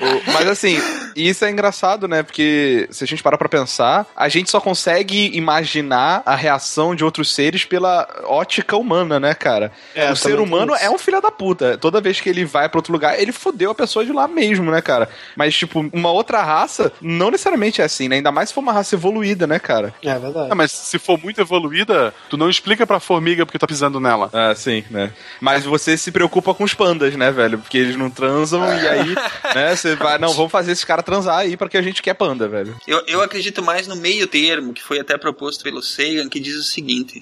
O- 0.00 0.32
Mas 0.32 0.46
assim, 0.46 0.78
isso 1.16 1.44
é 1.44 1.50
engraçado, 1.50 2.06
né? 2.06 2.22
Porque 2.22 2.86
se 2.90 3.02
a 3.02 3.06
gente 3.06 3.20
parar 3.22 3.36
pra 3.36 3.48
pensar, 3.48 4.06
a 4.14 4.28
gente 4.28 4.48
só 4.48 4.60
consegue 4.60 5.36
imaginar 5.36 6.22
a 6.24 6.36
reação 6.36 6.94
de 6.94 7.02
outros 7.04 7.34
seres 7.34 7.64
pela 7.64 8.06
ótica 8.24 8.76
humana, 8.76 9.18
né, 9.18 9.34
cara? 9.34 9.72
É, 9.94 10.12
o 10.12 10.14
ser 10.16 10.38
humano 10.38 10.72
é 10.76 10.88
um 10.88 10.98
filho 10.98 11.20
da 11.20 11.32
puta. 11.32 11.76
Toda 11.76 12.00
vez 12.00 12.20
que 12.20 12.28
ele 12.28 12.44
vai 12.44 12.68
pra 12.68 12.78
outro 12.78 12.92
lugar, 12.92 13.18
ele 13.20 13.32
fodeu 13.32 13.72
a 13.72 13.74
pessoa 13.74 14.04
de 14.04 14.12
lá 14.12 14.28
mesmo, 14.28 14.70
né, 14.70 14.80
cara? 14.80 15.08
Mas, 15.34 15.56
tipo, 15.56 15.90
uma 15.92 16.12
outra 16.12 16.42
raça 16.44 16.92
não 17.00 17.30
necessariamente 17.32 17.80
é 17.82 17.84
assim, 17.84 18.08
né? 18.08 18.16
Ainda 18.16 18.30
mais 18.30 18.50
se 18.50 18.54
for 18.54 18.60
uma 18.60 18.72
raça 18.72 18.94
evoluída, 18.94 19.47
né, 19.48 19.58
cara? 19.58 19.94
É 20.02 20.18
verdade. 20.18 20.48
Ah, 20.50 20.54
mas 20.54 20.70
se 20.70 20.98
for 20.98 21.18
muito 21.20 21.40
evoluída, 21.40 22.14
tu 22.30 22.36
não 22.36 22.48
explica 22.48 22.86
pra 22.86 23.00
formiga 23.00 23.44
porque 23.44 23.58
tá 23.58 23.66
pisando 23.66 23.98
nela. 23.98 24.30
Ah, 24.32 24.54
sim, 24.54 24.84
né? 24.90 25.12
Mas 25.40 25.64
você 25.64 25.96
se 25.96 26.12
preocupa 26.12 26.54
com 26.54 26.64
os 26.64 26.74
pandas, 26.74 27.16
né, 27.16 27.30
velho? 27.32 27.58
Porque 27.58 27.78
eles 27.78 27.96
não 27.96 28.10
transam 28.10 28.62
e 28.64 28.86
aí, 28.88 29.14
né, 29.54 29.74
você 29.74 29.96
vai, 29.96 30.18
não, 30.18 30.32
vamos 30.34 30.52
fazer 30.52 30.72
esses 30.72 30.84
caras 30.84 31.04
transar 31.04 31.38
aí 31.38 31.56
porque 31.56 31.76
a 31.78 31.82
gente 31.82 32.02
quer 32.02 32.14
panda, 32.14 32.46
velho. 32.48 32.76
Eu, 32.86 33.02
eu 33.06 33.22
acredito 33.22 33.62
mais 33.62 33.86
no 33.86 33.96
meio 33.96 34.26
termo, 34.26 34.72
que 34.72 34.82
foi 34.82 35.00
até 35.00 35.16
proposto 35.16 35.64
pelo 35.64 35.82
Sagan, 35.82 36.28
que 36.28 36.38
diz 36.38 36.56
o 36.56 36.62
seguinte: 36.62 37.20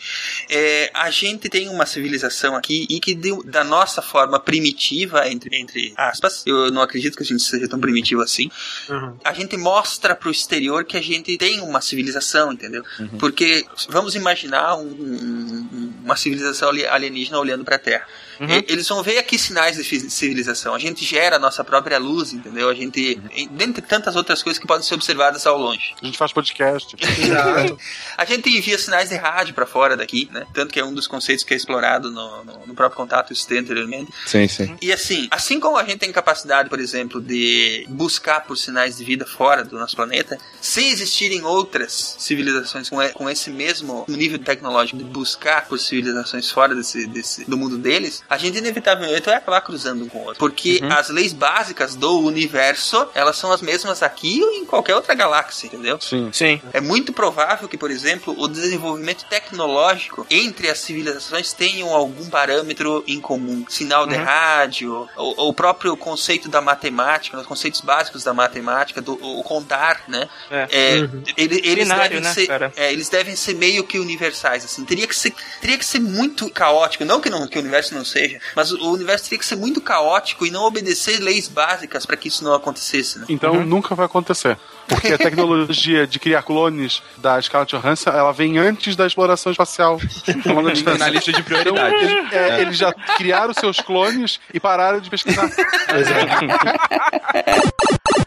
é, 0.51 0.91
a 0.93 1.11
gente 1.11 1.49
tem 1.49 1.69
uma 1.69 1.87
civilização 1.87 2.57
aqui 2.57 2.87
e 2.91 2.99
que 3.01 3.15
deu- 3.15 3.43
da 3.45 3.63
nossa 3.65 4.03
forma 4.03 4.39
primitiva, 4.41 5.29
entre, 5.29 5.57
entre 5.57 5.93
aspas, 5.97 6.43
eu 6.47 6.71
não 6.71 6.83
acredito 6.83 7.17
que 7.17 7.23
a 7.23 7.27
gente 7.27 7.43
seja 7.43 7.69
tão 7.69 7.79
primitivo 7.81 8.21
assim, 8.23 8.51
Uhum. 8.89 9.17
a 9.25 9.33
gente 9.33 9.57
mostra 9.57 10.15
pro 10.15 10.31
exterior 10.31 10.85
que 10.85 10.97
a 10.97 11.01
gente 11.03 11.37
tem 11.39 11.61
uma 11.61 11.81
civilização, 11.81 12.16
entendeu? 12.53 12.85
Porque 13.19 13.65
vamos 13.89 14.15
imaginar 14.15 14.77
um- 14.77 14.83
um- 14.83 15.69
um- 15.73 15.93
uma 16.05 16.17
civilização 16.17 16.69
ali- 16.69 16.87
alienígena 16.87 17.39
olhando 17.39 17.65
pra 17.65 17.79
Terra. 17.79 18.07
E- 18.39 18.67
Eles 18.71 18.87
vão 18.87 19.03
ver 19.03 19.17
aqui 19.19 19.39
sinais 19.39 19.77
de 19.77 19.83
civilização. 20.11 20.75
A 20.75 20.79
gente 20.79 21.03
gera 21.07 21.37
a 21.37 21.39
nossa 21.39 21.65
própria 21.65 21.99
luz, 21.99 22.35
entendeu? 22.35 22.69
A 22.69 22.75
gente. 22.75 23.15
Dentre 23.53 23.81
tantas 23.81 24.15
outras 24.15 24.43
coisas 24.43 24.61
que 24.61 24.67
podem 24.67 24.87
ser 24.87 24.93
observadas 24.95 25.47
ao 25.47 25.57
longe. 25.59 25.95
A 26.03 26.05
gente 26.05 26.19
faz 26.19 26.33
podcast. 26.35 26.95
Exato. 27.01 27.79
A 28.17 28.25
gente 28.27 28.51
envia 28.51 28.77
sinais 28.77 29.09
de 29.09 29.17
rádio 29.17 29.55
pra 29.55 29.65
fora 29.65 29.97
daqui, 29.97 30.29
né? 30.33 30.47
Tanto 30.53 30.71
que 30.73 30.79
é 30.79 30.85
um 30.85 30.93
dos 30.93 31.07
conceitos 31.07 31.45
que 31.45 31.55
é 31.55 31.57
explorado 31.57 32.11
no, 32.11 32.45
no- 32.45 32.67
no 32.67 32.75
próprio 32.75 32.97
contato, 32.99 33.33
eu 33.33 33.37
citei 33.37 33.59
anteriormente. 33.59 34.13
Sim, 34.27 34.47
sim. 34.47 34.77
E 34.83 34.93
assim, 34.93 35.29
assim 35.31 35.59
como 35.59 35.79
a 35.79 35.85
gente 35.85 35.97
tem 35.99 36.13
capacidade, 36.13 36.69
por 36.69 36.79
exemplo, 36.79 37.23
de 37.23 37.87
buscar 37.89 38.41
por 38.45 38.57
sinais 38.59 38.99
de 38.99 39.05
vida 39.05 39.25
fora 39.25 39.65
do 39.65 39.79
nosso 39.79 39.97
planeta, 39.97 40.39
se 40.61 40.85
existirem 40.89 41.43
outras 41.43 42.06
civilizações 42.19 42.89
com, 42.89 42.97
com 43.11 43.29
esse 43.31 43.51
mesmo 43.51 44.05
nível 44.09 44.39
tecnológico 44.39 44.99
de 44.99 45.05
buscar 45.05 45.67
por, 45.67 45.79
ci- 45.79 45.97
civilizações 45.97 46.51
fora 46.51 46.75
desse, 46.75 47.07
desse, 47.07 47.45
do 47.49 47.57
mundo 47.57 47.79
deles, 47.79 48.23
a 48.29 48.37
gente 48.37 48.59
inevitavelmente 48.59 49.23
vai 49.23 49.35
acabar 49.37 49.61
cruzando 49.63 50.05
um 50.05 50.09
com 50.09 50.19
o 50.19 50.25
outro. 50.25 50.39
Porque 50.39 50.81
Uhum. 50.83 50.93
as 50.93 51.09
leis 51.09 51.33
básicas 51.33 51.95
do 51.95 52.19
universo, 52.21 53.09
elas 53.15 53.37
são 53.37 53.51
as 53.51 53.63
mesmas 53.63 54.03
aqui 54.03 54.43
ou 54.43 54.51
em 54.53 54.65
qualquer 54.67 54.95
outra 54.95 55.15
galáxia, 55.15 55.67
entendeu? 55.69 55.99
Sim. 56.01 56.29
Sim. 56.33 56.61
É 56.73 56.81
muito 56.81 57.13
provável 57.13 57.67
que, 57.69 57.79
por 57.79 57.91
exemplo, 57.91 58.35
o 58.39 58.47
desenvolvimento 58.47 59.25
tecnológico 59.25 60.27
entre 60.31 60.69
as 60.69 60.79
civilizações 60.79 61.53
tenham 61.53 61.89
algum 61.95 62.29
parâmetro 62.29 63.03
em 63.07 63.21
comum. 63.21 63.65
Sinal 63.69 64.07
de 64.07 64.15
Uhum. 64.17 64.25
rádio, 64.25 65.09
o, 65.17 65.49
o 65.49 65.53
próprio 65.55 65.97
conceito 65.97 66.49
da 66.49 66.61
matemática, 66.61 67.39
os 67.39 67.47
conceitos 67.47 67.81
básicos 67.81 68.23
da 68.23 68.35
matemática, 68.35 69.01
do 69.01 69.15
o 69.15 69.43
contar, 69.43 70.03
né? 70.09 70.29
É. 70.51 70.67
É, 70.71 70.97
Uhum. 71.01 71.23
ele- 71.37 71.61
eles, 71.65 71.89
devem 72.03 72.21
né, 72.21 72.33
ser, 72.33 72.47
cara? 72.47 72.73
é, 72.77 72.93
eles 72.93 73.09
devem 73.09 73.37
ser 73.37 73.55
meio 73.55 73.85
que 73.85 73.99
universais, 73.99 74.65
assim. 74.65 74.85
Teria 74.85 75.07
que 75.07 75.17
ser, 75.17 75.33
teria 75.61 75.79
que 75.79 75.85
ser 75.85 76.01
muito 76.01 76.51
caótico. 76.51 77.05
Não 77.05 77.21
que, 77.21 77.31
não 77.31 77.47
que 77.47 77.59
o 77.59 77.61
universo 77.61 77.95
não 77.95 78.05
seja, 78.05 78.41
mas 78.55 78.73
o 78.73 78.93
universo 78.93 79.25
teria 79.25 79.39
que 79.39 79.47
ser 79.47 79.57
muito 79.57 79.81
caótico 79.81 80.47
e 80.47 80.51
não 80.51 80.65
obedecer 80.65 81.21
leis 81.21 81.49
básicas 81.49 82.07
para 82.07 82.17
que 82.17 82.29
isso 82.29 82.45
não 82.45 82.55
acontecesse, 82.55 83.19
né? 83.19 83.27
Então 83.29 83.65
nunca 83.65 83.95
vai 83.95 84.07
acontecer. 84.07 84.57
Porque 84.89 85.13
a 85.13 85.19
tecnologia 85.19 86.07
de 86.07 86.19
criar 86.19 86.43
clones 86.43 87.03
da 87.17 87.41
Scarlett 87.43 87.77
Johansson, 87.77 88.11
ela 88.11 88.33
vem 88.33 88.59
antes 88.59 88.95
da 88.95 89.07
exploração 89.07 89.51
espacial. 89.51 89.99
Na 90.99 91.09
lista 91.09 91.33
de 91.33 91.43
prioridades. 91.43 92.03
Eles, 92.03 92.33
é, 92.33 92.61
eles 92.61 92.77
já 92.77 92.93
criaram 93.17 93.53
seus 93.53 93.81
clones 93.81 94.39
e 94.53 94.61
pararam 94.61 95.01
de 95.01 95.11
pesquisar. 95.11 95.51
Mas 95.91 96.07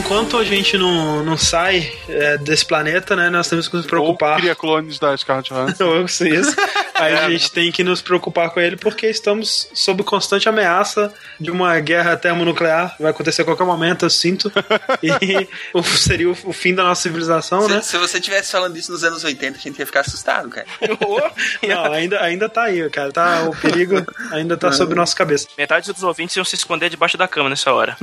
enquanto 0.00 0.38
a 0.38 0.44
gente 0.44 0.78
não, 0.78 1.22
não 1.22 1.36
sai 1.36 1.92
é, 2.08 2.38
desse 2.38 2.64
planeta, 2.64 3.14
né, 3.14 3.28
nós 3.28 3.48
temos 3.48 3.68
que 3.68 3.76
nos 3.76 3.84
Ou 3.84 3.90
preocupar. 3.90 4.38
cria 4.38 4.54
clones 4.54 4.98
da 4.98 5.16
Scarlett 5.16 5.50
Johansson. 5.52 5.84
Ou 5.84 6.04
isso. 6.04 6.56
Aí 7.00 7.14
a 7.14 7.30
gente 7.30 7.50
tem 7.52 7.72
que 7.72 7.82
nos 7.84 8.00
preocupar 8.02 8.50
com 8.50 8.60
ele 8.60 8.76
porque 8.76 9.06
estamos 9.06 9.68
sob 9.74 10.02
constante 10.02 10.48
ameaça 10.48 11.12
de 11.38 11.50
uma 11.50 11.78
guerra 11.80 12.16
termonuclear. 12.16 12.94
Vai 12.98 13.10
acontecer 13.10 13.42
a 13.42 13.44
qualquer 13.44 13.64
momento, 13.64 14.04
eu 14.04 14.10
sinto. 14.10 14.50
E 15.02 15.48
seria 15.96 16.28
o, 16.28 16.36
o 16.44 16.52
fim 16.52 16.74
da 16.74 16.82
nossa 16.84 17.02
civilização, 17.02 17.62
Se, 17.62 17.68
né? 17.70 17.80
se 17.82 17.96
você 17.98 18.20
tivesse 18.20 18.52
falando 18.52 18.76
isso 18.76 18.90
nos 18.92 19.02
anos 19.04 19.24
80, 19.24 19.56
a 19.58 19.60
gente 19.60 19.78
ia 19.78 19.86
ficar 19.86 20.00
assustado, 20.00 20.48
cara. 20.50 20.66
Não, 21.66 21.92
ainda, 21.92 22.20
ainda 22.22 22.48
tá 22.48 22.64
aí, 22.64 22.88
cara. 22.90 23.12
Tá, 23.12 23.44
o 23.44 23.56
perigo 23.56 24.04
ainda 24.30 24.56
tá 24.56 24.72
sob 24.72 24.94
nossa 24.94 25.14
cabeça. 25.14 25.46
Metade 25.56 25.92
dos 25.92 26.02
ouvintes 26.02 26.36
iam 26.36 26.44
se 26.44 26.54
esconder 26.54 26.88
debaixo 26.90 27.16
da 27.16 27.26
cama 27.28 27.48
nessa 27.50 27.72
hora. 27.72 27.96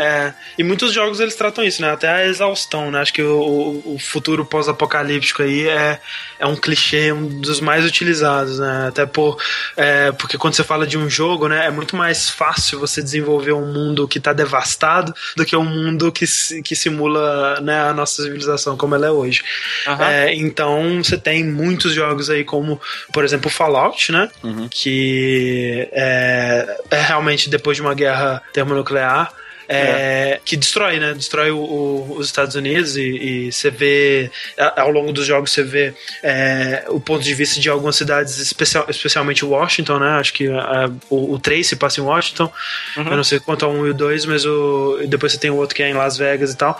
É, 0.00 0.32
e 0.58 0.62
muitos 0.64 0.92
jogos 0.92 1.20
eles 1.20 1.34
tratam 1.34 1.64
isso, 1.64 1.82
né? 1.82 1.90
Até 1.90 2.08
a 2.08 2.26
exaustão, 2.26 2.90
né? 2.90 3.00
Acho 3.00 3.12
que 3.12 3.22
o, 3.22 3.40
o- 3.40 3.94
o 3.94 3.98
futuro 3.98 4.44
pós-apocalíptico 4.44 5.42
aí 5.42 5.68
é, 5.68 6.00
é 6.38 6.46
um 6.46 6.56
clichê, 6.56 7.12
um 7.12 7.26
dos 7.40 7.60
mais 7.60 7.84
utilizados, 7.84 8.29
né? 8.58 8.88
Até 8.88 9.06
por, 9.06 9.36
é, 9.76 10.12
porque 10.12 10.38
quando 10.38 10.54
você 10.54 10.64
fala 10.64 10.86
de 10.86 10.96
um 10.96 11.08
jogo, 11.08 11.48
né? 11.48 11.66
É 11.66 11.70
muito 11.70 11.96
mais 11.96 12.28
fácil 12.28 12.78
você 12.78 13.02
desenvolver 13.02 13.52
um 13.52 13.72
mundo 13.72 14.08
que 14.08 14.20
tá 14.20 14.32
devastado 14.32 15.14
do 15.36 15.44
que 15.44 15.56
um 15.56 15.64
mundo 15.64 16.10
que, 16.12 16.24
que 16.62 16.76
simula 16.76 17.60
né, 17.60 17.80
a 17.82 17.92
nossa 17.92 18.22
civilização 18.22 18.76
como 18.76 18.94
ela 18.94 19.06
é 19.06 19.10
hoje. 19.10 19.42
Aham. 19.86 20.04
É, 20.04 20.34
então 20.34 21.02
você 21.02 21.16
tem 21.16 21.44
muitos 21.44 21.92
jogos 21.92 22.30
aí, 22.30 22.44
como, 22.44 22.80
por 23.12 23.24
exemplo, 23.24 23.50
Fallout, 23.50 24.12
né? 24.12 24.28
Que 24.70 25.88
é, 25.92 26.80
é 26.90 27.00
realmente 27.00 27.48
depois 27.48 27.76
de 27.76 27.82
uma 27.82 27.94
guerra 27.94 28.42
termonuclear. 28.52 29.32
É, 29.72 30.40
que 30.44 30.56
destrói, 30.56 30.98
né? 30.98 31.14
Destrói 31.14 31.50
o- 31.52 31.58
o- 31.58 32.16
os 32.18 32.26
Estados 32.26 32.56
Unidos 32.56 32.96
e, 32.96 33.02
e 33.46 33.52
você 33.52 33.70
vê 33.70 34.30
ao 34.76 34.90
longo 34.90 35.12
dos 35.12 35.24
jogos 35.26 35.52
você 35.52 35.62
vê 35.62 35.94
é, 36.22 36.84
o 36.88 36.98
ponto 37.00 37.22
de 37.22 37.32
vista 37.34 37.60
de 37.60 37.68
algumas 37.68 37.94
cidades, 37.94 38.36
especial, 38.38 38.86
especialmente 38.88 39.44
Washington, 39.44 39.98
né? 40.00 40.08
Acho 40.18 40.32
que 40.32 40.48
a- 40.48 40.90
o, 41.08 41.34
o 41.34 41.38
3 41.38 41.66
se 41.66 41.76
passa 41.76 42.00
em 42.00 42.04
Washington. 42.04 42.50
Eu 42.96 43.04
não 43.16 43.24
sei 43.24 43.38
quanto 43.38 43.64
ao 43.64 43.72
1 43.72 43.86
e 43.86 43.90
o 43.90 43.94
2, 43.94 44.26
mas 44.26 44.44
o, 44.44 45.00
depois 45.06 45.32
você 45.32 45.38
tem 45.38 45.50
o 45.50 45.56
outro 45.56 45.76
que 45.76 45.82
é 45.82 45.88
em 45.88 45.94
Las 45.94 46.16
Vegas 46.18 46.52
e 46.52 46.56
tal. 46.56 46.78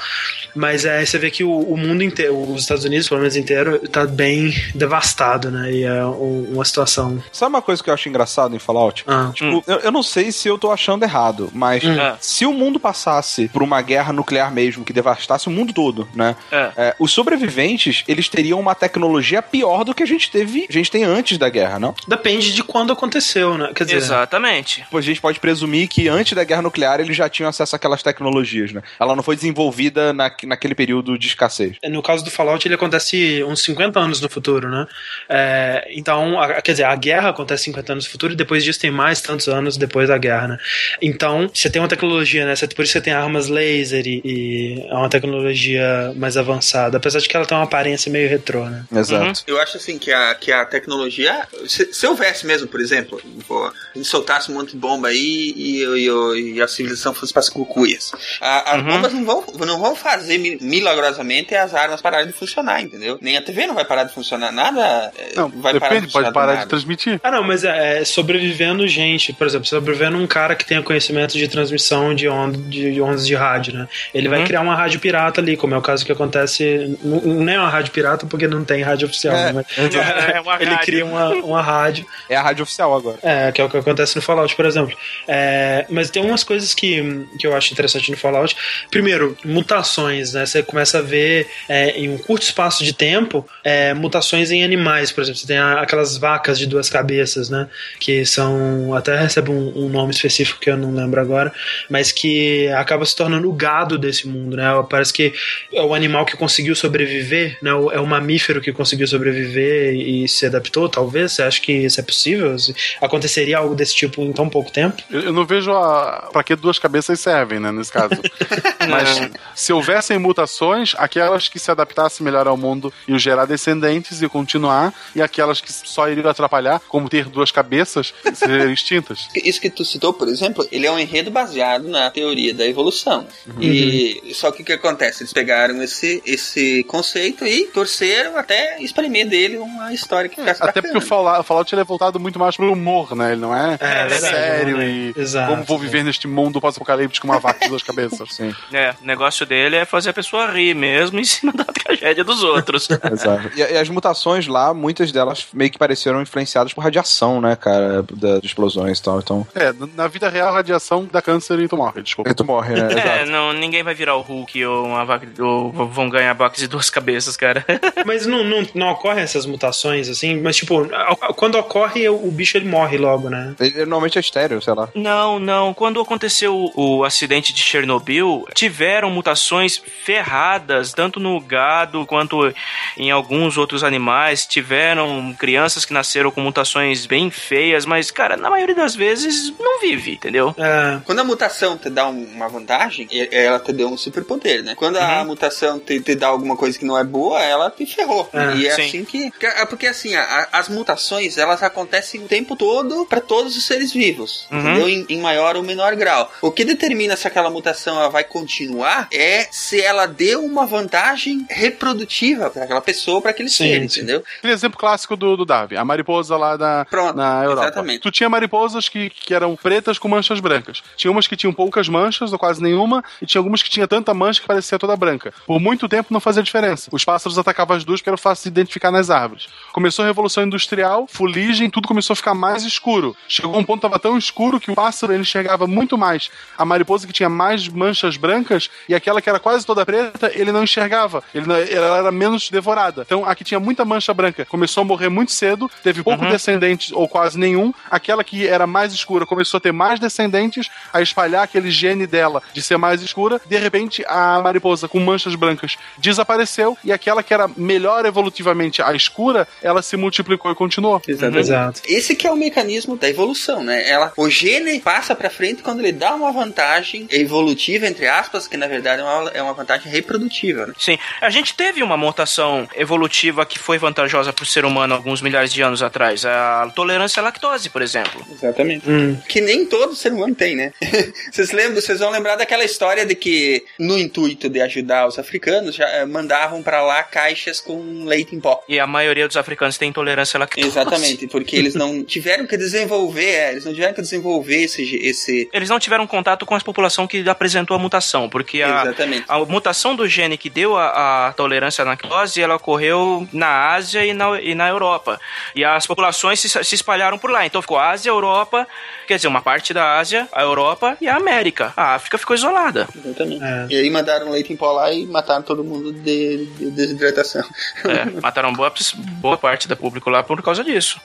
Mas 0.54 0.84
é, 0.84 1.04
você 1.04 1.18
vê 1.18 1.30
que 1.30 1.44
o, 1.44 1.50
o 1.58 1.76
mundo 1.76 2.02
inteiro, 2.02 2.36
os 2.52 2.62
Estados 2.62 2.84
Unidos, 2.84 3.08
pelo 3.08 3.20
menos 3.20 3.36
inteiro, 3.36 3.78
tá 3.88 4.06
bem 4.06 4.52
devastado, 4.74 5.50
né? 5.50 5.70
E 5.72 5.84
é 5.84 6.04
um- 6.04 6.48
uma 6.54 6.64
situação. 6.64 7.22
Sabe 7.32 7.50
uma 7.50 7.62
coisa 7.62 7.82
que 7.82 7.90
eu 7.90 7.94
acho 7.94 8.08
engraçado 8.08 8.54
em 8.54 8.58
Fallout? 8.58 9.04
Ah, 9.06 9.30
Tipo, 9.34 9.62
eu, 9.66 9.78
eu 9.78 9.92
não 9.92 10.02
sei 10.02 10.32
se 10.32 10.48
eu 10.48 10.58
tô 10.58 10.70
achando 10.70 11.02
errado, 11.04 11.50
mas 11.52 11.82
Hum. 11.84 11.96
se 12.20 12.44
o 12.46 12.52
mundo 12.52 12.78
passasse 12.80 13.48
por 13.48 13.62
uma 13.62 13.80
guerra 13.82 14.12
nuclear 14.12 14.52
mesmo, 14.52 14.84
que 14.84 14.92
devastasse 14.92 15.46
o 15.48 15.50
mundo 15.50 15.72
todo, 15.72 16.08
né? 16.14 16.34
É. 16.50 16.70
É, 16.76 16.94
os 16.98 17.12
sobreviventes, 17.12 18.04
eles 18.08 18.28
teriam 18.28 18.58
uma 18.60 18.74
tecnologia 18.74 19.40
pior 19.42 19.84
do 19.84 19.94
que 19.94 20.02
a 20.02 20.06
gente 20.06 20.30
teve, 20.30 20.66
a 20.68 20.72
gente 20.72 20.90
tem 20.90 21.04
antes 21.04 21.38
da 21.38 21.48
guerra, 21.48 21.78
não? 21.78 21.94
depende 22.06 22.52
de 22.52 22.62
quando 22.62 22.92
aconteceu, 22.92 23.56
né? 23.56 23.70
Quer 23.74 23.84
dizer, 23.84 23.96
Exatamente. 23.98 24.82
Tipo, 24.82 24.98
a 24.98 25.00
gente 25.00 25.20
pode 25.20 25.38
presumir 25.40 25.88
que 25.88 26.08
antes 26.08 26.32
da 26.34 26.44
guerra 26.44 26.62
nuclear 26.62 27.00
eles 27.00 27.16
já 27.16 27.28
tinham 27.28 27.48
acesso 27.48 27.74
àquelas 27.76 28.02
tecnologias, 28.02 28.72
né? 28.72 28.82
Ela 28.98 29.14
não 29.16 29.22
foi 29.22 29.36
desenvolvida 29.36 30.12
na, 30.12 30.30
naquele 30.46 30.74
período 30.74 31.18
de 31.18 31.26
escassez. 31.28 31.76
No 31.84 32.02
caso 32.02 32.24
do 32.24 32.30
Fallout, 32.30 32.66
ele 32.66 32.74
acontece 32.74 33.42
uns 33.44 33.62
50 33.62 33.98
anos 34.00 34.20
no 34.20 34.28
futuro, 34.28 34.68
né? 34.70 34.86
É, 35.28 35.88
então, 35.92 36.40
a- 36.40 36.60
quer 36.62 36.72
dizer, 36.72 36.84
a 36.84 36.96
guerra 36.96 37.30
acontece 37.30 37.64
50 37.64 37.92
anos 37.92 38.04
no 38.06 38.10
futuro 38.10 38.32
e 38.32 38.36
depois 38.36 38.64
disso 38.64 38.80
tem 38.80 38.90
mais 38.90 39.20
tantos 39.20 39.48
anos 39.48 39.76
depois 39.76 40.08
da 40.08 40.18
guerra, 40.18 40.48
né? 40.48 40.58
Então, 41.00 41.50
você 41.52 41.68
tem 41.70 41.80
uma 41.80 41.88
tecnologia, 41.88 42.44
né? 42.46 42.54
Você- 42.56 42.66
Por 42.68 42.82
isso 42.84 42.92
você 42.92 43.00
tem 43.00 43.12
armas 43.12 43.48
laser 43.48 44.06
e, 44.06 44.20
e 44.24 44.86
é 44.88 44.94
uma 44.94 45.08
tecnologia 45.10 46.12
mais 46.16 46.36
avançada, 46.36 46.96
apesar 46.96 47.18
de 47.20 47.28
que 47.28 47.36
ela 47.36 47.46
tem 47.46 47.56
uma 47.56 47.64
aparência 47.64 48.10
meio 48.10 48.28
retrô, 48.28 48.64
né? 48.68 48.84
Exato. 48.94 49.42
Eu 49.46 49.60
acho 49.60 49.76
assim 49.76 49.98
que 49.98 50.12
a, 50.12 50.34
que 50.34 50.52
a 50.52 50.64
tecnologia. 50.64 51.46
Se, 51.66 51.92
se 51.92 52.06
houvesse 52.06 52.46
mesmo, 52.46 52.66
por 52.68 52.80
exemplo, 52.80 53.20
pô, 53.46 53.66
a 53.66 53.72
gente 53.96 54.06
soltasse 54.08 54.50
um 54.50 54.54
monte 54.54 54.70
de 54.72 54.76
bomba 54.76 55.08
aí 55.08 55.52
e, 55.56 55.82
e- 55.84 56.54
e 56.54 56.62
a 56.62 56.68
civilização 56.68 57.12
fosse 57.14 57.32
para 57.32 57.40
as 57.40 57.48
cucuias. 57.48 58.12
A- 58.40 58.72
as 58.74 58.80
Uhum. 58.82 58.88
bombas 58.88 59.12
não 59.12 59.24
vão, 59.24 59.44
não 59.66 59.78
vão 59.80 59.96
fazer 59.96 60.29
milagrosamente 60.38 61.54
as 61.54 61.74
armas 61.74 62.00
pararem 62.00 62.26
de 62.26 62.32
funcionar, 62.32 62.80
entendeu? 62.82 63.18
Nem 63.20 63.36
a 63.36 63.42
TV 63.42 63.66
não 63.66 63.74
vai 63.74 63.84
parar 63.84 64.04
de 64.04 64.12
funcionar, 64.14 64.52
nada 64.52 65.12
é, 65.16 65.32
Não, 65.36 65.48
vai 65.48 65.78
parar 65.78 65.94
depende, 65.94 66.06
de 66.06 66.12
pode 66.12 66.26
funcionar 66.26 66.30
do 66.30 66.34
parar 66.34 66.54
de 66.56 66.66
transmitir. 66.66 67.20
Ah, 67.22 67.30
não, 67.30 67.42
mas 67.42 67.64
é, 67.64 68.00
é 68.00 68.04
sobrevivendo 68.04 68.86
gente, 68.88 69.32
por 69.32 69.46
exemplo, 69.46 69.66
sobrevivendo 69.66 70.16
um 70.18 70.26
cara 70.26 70.54
que 70.54 70.64
tenha 70.64 70.82
conhecimento 70.82 71.36
de 71.36 71.46
transmissão 71.48 72.14
de, 72.14 72.28
onda, 72.28 72.56
de, 72.58 72.92
de 72.92 73.00
ondas 73.00 73.26
de 73.26 73.34
rádio, 73.34 73.72
né? 73.74 73.88
Ele 74.14 74.28
vai 74.28 74.40
Uhum. 74.40 74.46
criar 74.46 74.60
uma 74.62 74.74
rádio 74.74 75.00
pirata 75.00 75.40
ali, 75.40 75.56
como 75.56 75.74
é 75.74 75.78
o 75.78 75.82
caso 75.82 76.04
que 76.04 76.12
acontece. 76.12 76.98
Não 77.02 77.52
é 77.52 77.58
uma 77.58 77.68
rádio 77.68 77.92
pirata 77.92 78.26
porque 78.26 78.46
não 78.48 78.64
tem 78.64 78.82
rádio 78.82 79.06
oficial, 79.08 79.34
É, 79.36 79.52
né? 79.52 79.64
É 79.76 80.40
uma 80.40 80.56
Ele 80.56 80.70
rádio. 80.70 80.84
cria 80.86 81.04
uma, 81.04 81.28
uma 81.34 81.62
rádio. 81.62 82.06
É 82.28 82.36
a 82.36 82.42
rádio 82.42 82.62
oficial 82.62 82.94
agora. 82.94 83.18
É, 83.22 83.52
que 83.52 83.60
é 83.60 83.64
o 83.64 83.68
que 83.68 83.76
acontece 83.76 84.16
no 84.16 84.22
Fallout, 84.22 84.54
por 84.56 84.64
exemplo. 84.64 84.96
É, 85.28 85.84
mas 85.90 86.10
tem 86.10 86.22
umas 86.24 86.42
coisas 86.44 86.74
que, 86.74 87.26
que 87.38 87.46
eu 87.46 87.56
acho 87.56 87.72
interessante 87.72 88.10
no 88.10 88.16
Fallout. 88.16 88.56
Primeiro, 88.90 89.36
mutações, 89.44 90.19
né? 90.32 90.46
Você 90.46 90.62
começa 90.62 90.98
a 90.98 91.02
ver 91.02 91.46
é, 91.68 91.90
em 91.98 92.08
um 92.08 92.18
curto 92.18 92.42
espaço 92.42 92.84
de 92.84 92.92
tempo 92.92 93.46
é, 93.64 93.92
mutações 93.94 94.50
em 94.50 94.62
animais, 94.64 95.10
por 95.12 95.22
exemplo. 95.22 95.40
Você 95.40 95.46
tem 95.46 95.58
a- 95.58 95.80
aquelas 95.80 96.16
vacas 96.16 96.58
de 96.58 96.66
duas 96.66 96.88
cabeças, 96.90 97.48
né? 97.50 97.68
Que 97.98 98.24
são. 98.26 98.94
Até 98.94 99.16
recebe 99.18 99.50
um, 99.50 99.72
um 99.84 99.88
nome 99.88 100.12
específico 100.12 100.60
que 100.60 100.70
eu 100.70 100.76
não 100.76 100.94
lembro 100.94 101.20
agora, 101.20 101.52
mas 101.88 102.12
que 102.12 102.68
acaba 102.68 103.04
se 103.04 103.14
tornando 103.16 103.48
o 103.48 103.52
gado 103.52 103.98
desse 103.98 104.26
mundo, 104.28 104.56
né? 104.56 104.64
Parece 104.88 105.12
que 105.12 105.32
é 105.72 105.82
o 105.82 105.94
animal 105.94 106.24
que 106.26 106.36
conseguiu 106.36 106.74
sobreviver, 106.74 107.58
né? 107.62 107.70
É 107.70 108.00
o 108.00 108.06
mamífero 108.06 108.60
que 108.60 108.72
conseguiu 108.72 109.06
sobreviver 109.06 109.94
e 109.94 110.28
se 110.28 110.46
adaptou, 110.46 110.88
talvez. 110.88 111.32
Você 111.32 111.42
acha 111.42 111.60
que 111.60 111.72
isso 111.72 112.00
é 112.00 112.02
possível? 112.02 112.54
Aconteceria 113.00 113.58
algo 113.58 113.74
desse 113.74 113.94
tipo 113.94 114.22
em 114.22 114.32
tão 114.32 114.48
pouco 114.48 114.70
tempo? 114.70 115.02
Eu, 115.10 115.20
eu 115.22 115.32
não 115.32 115.44
vejo 115.46 115.72
a, 115.72 116.28
pra 116.32 116.42
que 116.42 116.54
duas 116.56 116.78
cabeças 116.78 117.18
servem, 117.20 117.60
né, 117.60 117.70
nesse 117.72 117.92
caso. 117.92 118.10
Mas 118.88 119.30
se 119.54 119.72
houvessem 120.10 120.18
mutações, 120.18 120.94
aquelas 120.98 121.48
que 121.48 121.58
se 121.58 121.70
adaptassem 121.70 122.24
melhor 122.24 122.46
ao 122.48 122.56
mundo 122.56 122.92
e 123.06 123.18
gerar 123.18 123.44
descendentes 123.44 124.20
e 124.20 124.28
continuar, 124.28 124.92
e 125.14 125.22
aquelas 125.22 125.60
que 125.60 125.72
só 125.72 126.08
iriam 126.08 126.28
atrapalhar, 126.28 126.80
como 126.88 127.08
ter 127.08 127.26
duas 127.26 127.50
cabeças, 127.50 128.12
seriam 128.34 128.70
extintas. 128.72 129.28
Isso 129.34 129.60
que 129.60 129.70
tu 129.70 129.84
citou, 129.84 130.12
por 130.12 130.28
exemplo, 130.28 130.66
ele 130.72 130.86
é 130.86 130.90
um 130.92 130.98
enredo 130.98 131.30
baseado 131.30 131.88
na 131.88 132.10
teoria 132.10 132.52
da 132.52 132.66
evolução. 132.66 133.26
E 133.60 134.32
só 134.34 134.50
que 134.50 134.62
o 134.62 134.64
que 134.64 134.72
acontece? 134.72 135.22
Eles 135.22 135.32
pegaram 135.32 135.82
esse, 135.82 136.22
esse 136.26 136.84
conceito 136.84 137.46
e 137.46 137.66
torceram 137.66 138.36
até 138.36 138.82
exprimir 138.82 139.28
dele 139.28 139.58
uma 139.58 139.92
história 139.92 140.28
que 140.28 140.36
ficasse 140.36 140.62
Até 140.62 140.80
porque 140.80 140.96
o 140.96 141.00
bacana. 141.00 141.06
Fallout, 141.06 141.40
o 141.40 141.44
Fallout 141.44 141.74
ele 141.74 141.82
é 141.82 141.84
voltado 141.84 142.18
muito 142.18 142.38
mais 142.38 142.56
pro 142.56 142.72
humor, 142.72 143.14
né? 143.14 143.32
Ele 143.32 143.40
não 143.40 143.54
é? 143.54 143.76
É, 143.80 144.06
verdade, 144.06 144.34
sério 144.34 144.78
né? 144.78 144.88
e 144.88 145.14
Exato, 145.16 145.50
como 145.50 145.64
vou 145.64 145.78
viver 145.78 146.02
neste 146.02 146.26
mundo 146.26 146.60
pós-apocalíptico 146.60 147.26
com 147.26 147.32
uma 147.32 147.40
vaca 147.40 147.60
de 147.60 147.68
duas 147.68 147.82
cabeças. 147.82 148.28
Sim, 148.34 148.54
É, 148.72 148.94
o 149.02 149.06
negócio 149.06 149.44
dele 149.44 149.76
é 149.76 149.84
fazer 149.84 149.99
a 150.08 150.12
pessoa 150.12 150.50
rir 150.50 150.74
mesmo 150.74 151.18
em 151.18 151.24
cima 151.24 151.52
da 151.56 151.64
tragédia 151.64 152.24
dos 152.24 152.42
outros. 152.42 152.88
exato. 153.12 153.50
E, 153.56 153.60
e 153.60 153.76
as 153.76 153.88
mutações 153.88 154.46
lá, 154.46 154.72
muitas 154.72 155.12
delas 155.12 155.46
meio 155.52 155.70
que 155.70 155.78
pareceram 155.78 156.22
influenciadas 156.22 156.72
por 156.72 156.82
radiação, 156.82 157.40
né, 157.40 157.56
cara? 157.56 158.04
Da, 158.14 158.38
de 158.38 158.46
explosões 158.46 158.98
e 158.98 159.02
tal. 159.02 159.18
Então. 159.18 159.46
É, 159.54 159.72
na 159.94 160.08
vida 160.08 160.28
real, 160.28 160.52
radiação 160.52 161.08
dá 161.10 161.20
câncer 161.20 161.58
e 161.60 161.68
tu 161.68 161.76
morre, 161.76 162.02
desculpa. 162.02 162.30
Aí 162.30 162.34
tu 162.34 162.44
morre, 162.44 162.74
né? 162.74 162.88
É, 163.20 163.26
não, 163.26 163.52
ninguém 163.52 163.82
vai 163.82 163.94
virar 163.94 164.16
o 164.16 164.20
Hulk 164.20 164.64
ou, 164.64 164.86
uma 164.86 165.04
vaca, 165.04 165.26
ou 165.42 165.72
vão 165.72 166.08
ganhar 166.08 166.34
boxe 166.34 166.60
de 166.60 166.68
duas 166.68 166.90
cabeças, 166.90 167.36
cara. 167.36 167.64
Mas 168.06 168.26
não, 168.26 168.44
não, 168.44 168.66
não 168.74 168.88
ocorrem 168.88 169.22
essas 169.22 169.46
mutações, 169.46 170.08
assim? 170.08 170.40
Mas, 170.40 170.56
tipo, 170.56 170.88
quando 171.36 171.56
ocorre, 171.56 172.08
o, 172.08 172.30
bicho 172.30 172.56
ele 172.56 172.68
morre 172.68 172.98
logo, 172.98 173.28
né? 173.28 173.54
Ele 173.60 173.80
normalmente 173.80 174.18
é 174.18 174.20
estéreo, 174.20 174.60
sei 174.62 174.74
lá. 174.74 174.88
Não, 174.94 175.38
não. 175.38 175.74
Quando 175.74 176.00
aconteceu 176.00 176.54
o, 176.74 176.98
o 176.98 177.04
acidente 177.04 177.52
de 177.52 177.60
Chernobyl, 177.60 178.46
tiveram 178.54 179.10
mutações 179.10 179.82
ferradas, 179.90 180.92
tanto 180.92 181.18
no 181.20 181.40
gado 181.40 182.06
quanto 182.06 182.52
em 182.96 183.10
alguns 183.10 183.56
outros 183.56 183.82
animais. 183.84 184.46
Tiveram 184.46 185.34
crianças 185.38 185.84
que 185.84 185.92
nasceram 185.92 186.30
com 186.30 186.40
mutações 186.40 187.06
bem 187.06 187.30
feias, 187.30 187.84
mas, 187.84 188.10
cara, 188.10 188.36
na 188.36 188.50
maioria 188.50 188.74
das 188.74 188.94
vezes 188.94 189.52
não 189.58 189.80
vive, 189.80 190.12
entendeu? 190.14 190.54
É, 190.58 191.00
Quando 191.04 191.18
a 191.20 191.24
mutação 191.24 191.76
te 191.76 191.90
dá 191.90 192.06
um- 192.08 192.24
uma 192.34 192.48
vantagem, 192.48 193.08
ela 193.30 193.58
te 193.58 193.72
deu 193.72 193.88
um 193.88 193.96
superpoder, 193.96 194.62
né? 194.62 194.74
Quando 194.74 194.96
a 194.96 195.24
mutação 195.24 195.78
te, 195.78 196.00
te 196.00 196.14
dá 196.14 196.28
alguma 196.28 196.56
coisa 196.56 196.78
que 196.78 196.84
não 196.84 196.96
é 196.98 197.04
boa, 197.04 197.42
ela 197.42 197.70
te 197.70 197.86
ferrou. 197.86 198.28
É, 198.32 198.56
e 198.56 198.66
é 198.66 198.74
sim. 198.74 198.82
assim 198.82 199.04
que. 199.04 199.30
porque- 199.30 199.46
é 199.46 199.66
Porque 199.70 199.86
assim, 199.86 200.14
a- 200.16 200.48
as 200.52 200.68
mutações 200.68 201.38
elas 201.38 201.62
acontecem 201.62 202.22
o 202.22 202.28
tempo 202.28 202.56
todo 202.56 203.06
para 203.06 203.20
todos 203.20 203.56
os 203.56 203.64
seres 203.66 203.92
vivos, 203.92 204.46
Uhum. 204.50 204.58
entendeu? 204.60 204.88
Em, 204.88 205.06
em 205.08 205.20
maior 205.20 205.56
ou 205.56 205.62
menor 205.62 205.94
grau. 205.94 206.30
O 206.42 206.50
que 206.50 206.64
determina 206.64 207.16
se 207.16 207.26
aquela 207.26 207.48
mutação 207.50 207.96
ela 207.96 208.08
vai 208.08 208.24
continuar 208.24 209.08
é 209.12 209.46
se 209.50 209.79
ela 209.80 210.06
deu 210.06 210.44
uma 210.44 210.66
vantagem 210.66 211.46
reprodutiva 211.48 212.50
para 212.50 212.64
aquela 212.64 212.80
pessoa, 212.80 213.20
para 213.20 213.30
aquele 213.30 213.48
Sim, 213.48 213.64
ser, 213.64 213.88
sim. 213.90 214.00
entendeu? 214.00 214.24
Aquele 214.38 214.52
exemplo 214.52 214.78
clássico 214.78 215.16
do, 215.16 215.36
do 215.36 215.44
Darwin, 215.44 215.76
a 215.76 215.84
mariposa 215.84 216.36
lá 216.36 216.56
da, 216.56 216.84
Pronto, 216.88 217.16
na 217.16 217.42
Europa. 217.44 217.62
exatamente. 217.62 218.00
Tu 218.00 218.10
tinha 218.10 218.28
mariposas 218.28 218.88
que, 218.88 219.10
que 219.10 219.34
eram 219.34 219.56
pretas 219.56 219.98
com 219.98 220.08
manchas 220.08 220.40
brancas. 220.40 220.82
Tinha 220.96 221.10
umas 221.10 221.26
que 221.26 221.36
tinham 221.36 221.52
poucas 221.52 221.88
manchas, 221.88 222.32
ou 222.32 222.38
quase 222.38 222.62
nenhuma, 222.62 223.02
e 223.20 223.26
tinha 223.26 223.40
algumas 223.40 223.62
que 223.62 223.70
tinha 223.70 223.86
tanta 223.88 224.12
mancha 224.14 224.40
que 224.40 224.46
parecia 224.46 224.78
toda 224.78 224.96
branca. 224.96 225.32
Por 225.46 225.60
muito 225.60 225.88
tempo 225.88 226.12
não 226.12 226.20
fazia 226.20 226.42
diferença. 226.42 226.88
Os 226.92 227.04
pássaros 227.04 227.38
atacavam 227.38 227.76
as 227.76 227.84
duas 227.84 228.00
porque 228.00 228.10
era 228.10 228.16
fácil 228.16 228.44
de 228.44 228.60
identificar 228.60 228.90
nas 228.90 229.10
árvores. 229.10 229.48
Começou 229.72 230.04
a 230.04 230.08
Revolução 230.08 230.44
Industrial, 230.44 231.06
fuligem, 231.08 231.70
tudo 231.70 231.88
começou 231.88 232.12
a 232.12 232.16
ficar 232.16 232.34
mais 232.34 232.64
escuro. 232.64 233.16
Chegou 233.28 233.56
um 233.56 233.64
ponto 233.64 233.80
que 233.80 233.86
estava 233.86 233.98
tão 233.98 234.16
escuro 234.18 234.58
que 234.60 234.70
o 234.70 234.74
pássaro 234.74 235.12
ele 235.12 235.22
enxergava 235.22 235.66
muito 235.66 235.96
mais 235.96 236.30
a 236.56 236.64
mariposa 236.64 237.06
que 237.06 237.12
tinha 237.12 237.28
mais 237.28 237.68
manchas 237.68 238.16
brancas 238.16 238.68
e 238.88 238.94
aquela 238.94 239.20
que 239.20 239.28
era 239.28 239.38
quase 239.38 239.59
toda 239.64 239.84
preta, 239.86 240.30
ele 240.34 240.52
não 240.52 240.62
enxergava. 240.64 241.22
Ele 241.34 241.46
não- 241.46 241.56
ela 241.56 241.98
era 241.98 242.12
menos 242.12 242.50
devorada. 242.50 243.02
Então, 243.06 243.24
a 243.24 243.34
que 243.34 243.44
tinha 243.44 243.60
muita 243.60 243.84
mancha 243.84 244.12
branca 244.14 244.44
começou 244.44 244.82
a 244.82 244.84
morrer 244.84 245.08
muito 245.08 245.32
cedo, 245.32 245.70
teve 245.82 246.02
pouco 246.02 246.24
descendentes 246.30 246.92
ou 246.92 247.08
quase 247.08 247.38
nenhum. 247.38 247.72
Aquela 247.90 248.22
que 248.24 248.46
era 248.46 248.66
mais 248.66 248.92
escura 248.92 249.24
começou 249.26 249.58
a 249.58 249.60
ter 249.60 249.72
mais 249.72 249.98
descendentes, 250.00 250.68
a 250.92 251.00
espalhar 251.00 251.44
aquele 251.44 251.70
gene 251.70 252.06
dela 252.06 252.42
de 252.52 252.62
ser 252.62 252.76
mais 252.76 253.02
escura. 253.02 253.40
De 253.46 253.56
repente, 253.56 254.04
a 254.06 254.40
mariposa 254.42 254.88
com 254.88 254.98
manchas 255.00 255.34
brancas 255.34 255.76
desapareceu 255.98 256.76
e 256.84 256.92
aquela 256.92 257.22
que 257.22 257.32
era 257.32 257.48
melhor 257.56 258.04
evolutivamente 258.04 258.82
a 258.82 258.92
escura, 258.94 259.46
ela 259.62 259.82
se 259.82 259.96
multiplicou 259.96 260.50
e 260.50 260.54
continuou. 260.54 261.00
exato. 261.40 261.80
Esse 261.86 262.14
que 262.16 262.26
é 262.26 262.32
o 262.32 262.36
mecanismo 262.36 262.96
da 262.96 263.08
evolução, 263.08 263.62
né? 263.62 263.88
Ela, 263.88 264.12
o 264.16 264.28
gene 264.28 264.80
passa 264.80 265.14
pra 265.14 265.30
frente 265.30 265.62
quando 265.62 265.80
ele 265.80 265.92
dá 265.92 266.14
uma 266.14 266.32
vantagem 266.32 267.06
evolutiva, 267.10 267.86
entre 267.86 268.06
aspas, 268.08 268.46
que 268.48 268.56
na 268.56 268.66
verdade 268.66 269.02
é 269.02 269.04
uma, 269.04 269.30
é 269.30 269.42
uma 269.42 269.49
vantagem 269.52 269.90
reprodutiva, 269.90 270.66
né? 270.66 270.74
Sim, 270.78 270.98
a 271.20 271.30
gente 271.30 271.54
teve 271.54 271.82
uma 271.82 271.96
mutação 271.96 272.68
evolutiva 272.74 273.44
que 273.46 273.58
foi 273.58 273.78
vantajosa 273.78 274.32
para 274.32 274.42
o 274.42 274.46
ser 274.46 274.64
humano 274.64 274.94
alguns 274.94 275.20
milhares 275.20 275.52
de 275.52 275.62
anos 275.62 275.82
atrás. 275.82 276.24
A 276.24 276.70
tolerância 276.74 277.20
à 277.20 277.24
lactose, 277.24 277.70
por 277.70 277.82
exemplo. 277.82 278.24
Exatamente. 278.30 278.88
Hum. 278.88 279.16
Que 279.28 279.40
nem 279.40 279.64
todo 279.66 279.94
ser 279.94 280.12
humano 280.12 280.34
tem, 280.34 280.56
né? 280.56 280.72
vocês 281.30 281.50
lembram, 281.52 281.80
vocês 281.80 282.00
vão 282.00 282.10
lembrar 282.10 282.36
daquela 282.36 282.64
história 282.64 283.04
de 283.04 283.14
que, 283.14 283.64
no 283.78 283.98
intuito 283.98 284.48
de 284.48 284.60
ajudar 284.60 285.06
os 285.06 285.18
africanos, 285.18 285.74
já 285.74 285.86
eh, 285.88 286.06
mandavam 286.06 286.62
pra 286.62 286.82
lá 286.82 287.02
caixas 287.02 287.60
com 287.60 288.04
leite 288.04 288.34
em 288.34 288.40
pó. 288.40 288.62
E 288.68 288.78
a 288.78 288.86
maioria 288.86 289.26
dos 289.26 289.36
africanos 289.36 289.78
tem 289.78 289.88
intolerância 289.88 290.36
à 290.36 290.40
lactose. 290.40 290.66
Exatamente, 290.66 291.26
porque 291.26 291.56
eles 291.56 291.74
não 291.74 292.02
tiveram 292.04 292.46
que 292.46 292.56
desenvolver, 292.56 293.24
é, 293.24 293.52
eles 293.52 293.64
não 293.64 293.72
tiveram 293.72 293.94
que 293.94 294.02
desenvolver 294.02 294.64
esse, 294.64 294.82
esse 294.96 295.48
Eles 295.52 295.68
não 295.68 295.78
tiveram 295.78 296.06
contato 296.06 296.44
com 296.46 296.54
a 296.54 296.60
população 296.60 297.06
que 297.06 297.28
apresentou 297.28 297.76
a 297.76 297.78
mutação, 297.78 298.28
porque 298.28 298.62
a, 298.62 298.82
exatamente. 298.82 299.24
a 299.28 299.38
mutação 299.46 299.94
do 299.94 300.08
gene 300.08 300.36
que 300.36 300.50
deu 300.50 300.76
a, 300.76 301.28
a 301.28 301.32
tolerância 301.32 301.82
à 301.82 301.86
lactose, 301.86 302.40
ela 302.40 302.56
ocorreu 302.56 303.26
na 303.32 303.72
Ásia 303.72 304.04
e 304.04 304.12
na, 304.12 304.40
e 304.40 304.54
na 304.54 304.68
Europa. 304.68 305.20
E 305.54 305.64
as 305.64 305.86
populações 305.86 306.40
se, 306.40 306.48
se 306.48 306.74
espalharam 306.74 307.18
por 307.18 307.30
lá. 307.30 307.44
Então 307.46 307.62
ficou 307.62 307.78
Ásia, 307.78 308.10
Europa, 308.10 308.66
quer 309.06 309.16
dizer, 309.16 309.28
uma 309.28 309.42
parte 309.42 309.72
da 309.72 309.98
Ásia, 309.98 310.28
a 310.32 310.42
Europa 310.42 310.96
e 311.00 311.08
a 311.08 311.16
América. 311.16 311.72
A 311.76 311.94
África 311.94 312.18
ficou 312.18 312.34
isolada. 312.34 312.88
Exatamente. 312.94 313.42
É. 313.42 313.66
E 313.70 313.76
aí 313.76 313.90
mandaram 313.90 314.30
leite 314.30 314.52
em 314.52 314.56
pó 314.56 314.72
lá 314.72 314.92
e 314.92 315.06
mataram 315.06 315.42
todo 315.42 315.64
mundo 315.64 315.92
de, 315.92 316.46
de 316.46 316.70
desidratação. 316.70 317.42
É, 317.84 318.20
mataram 318.20 318.52
boa, 318.52 318.72
boa 319.20 319.38
parte 319.38 319.68
do 319.68 319.76
público 319.76 320.10
lá 320.10 320.22
por 320.22 320.40
causa 320.42 320.62
disso. 320.62 321.00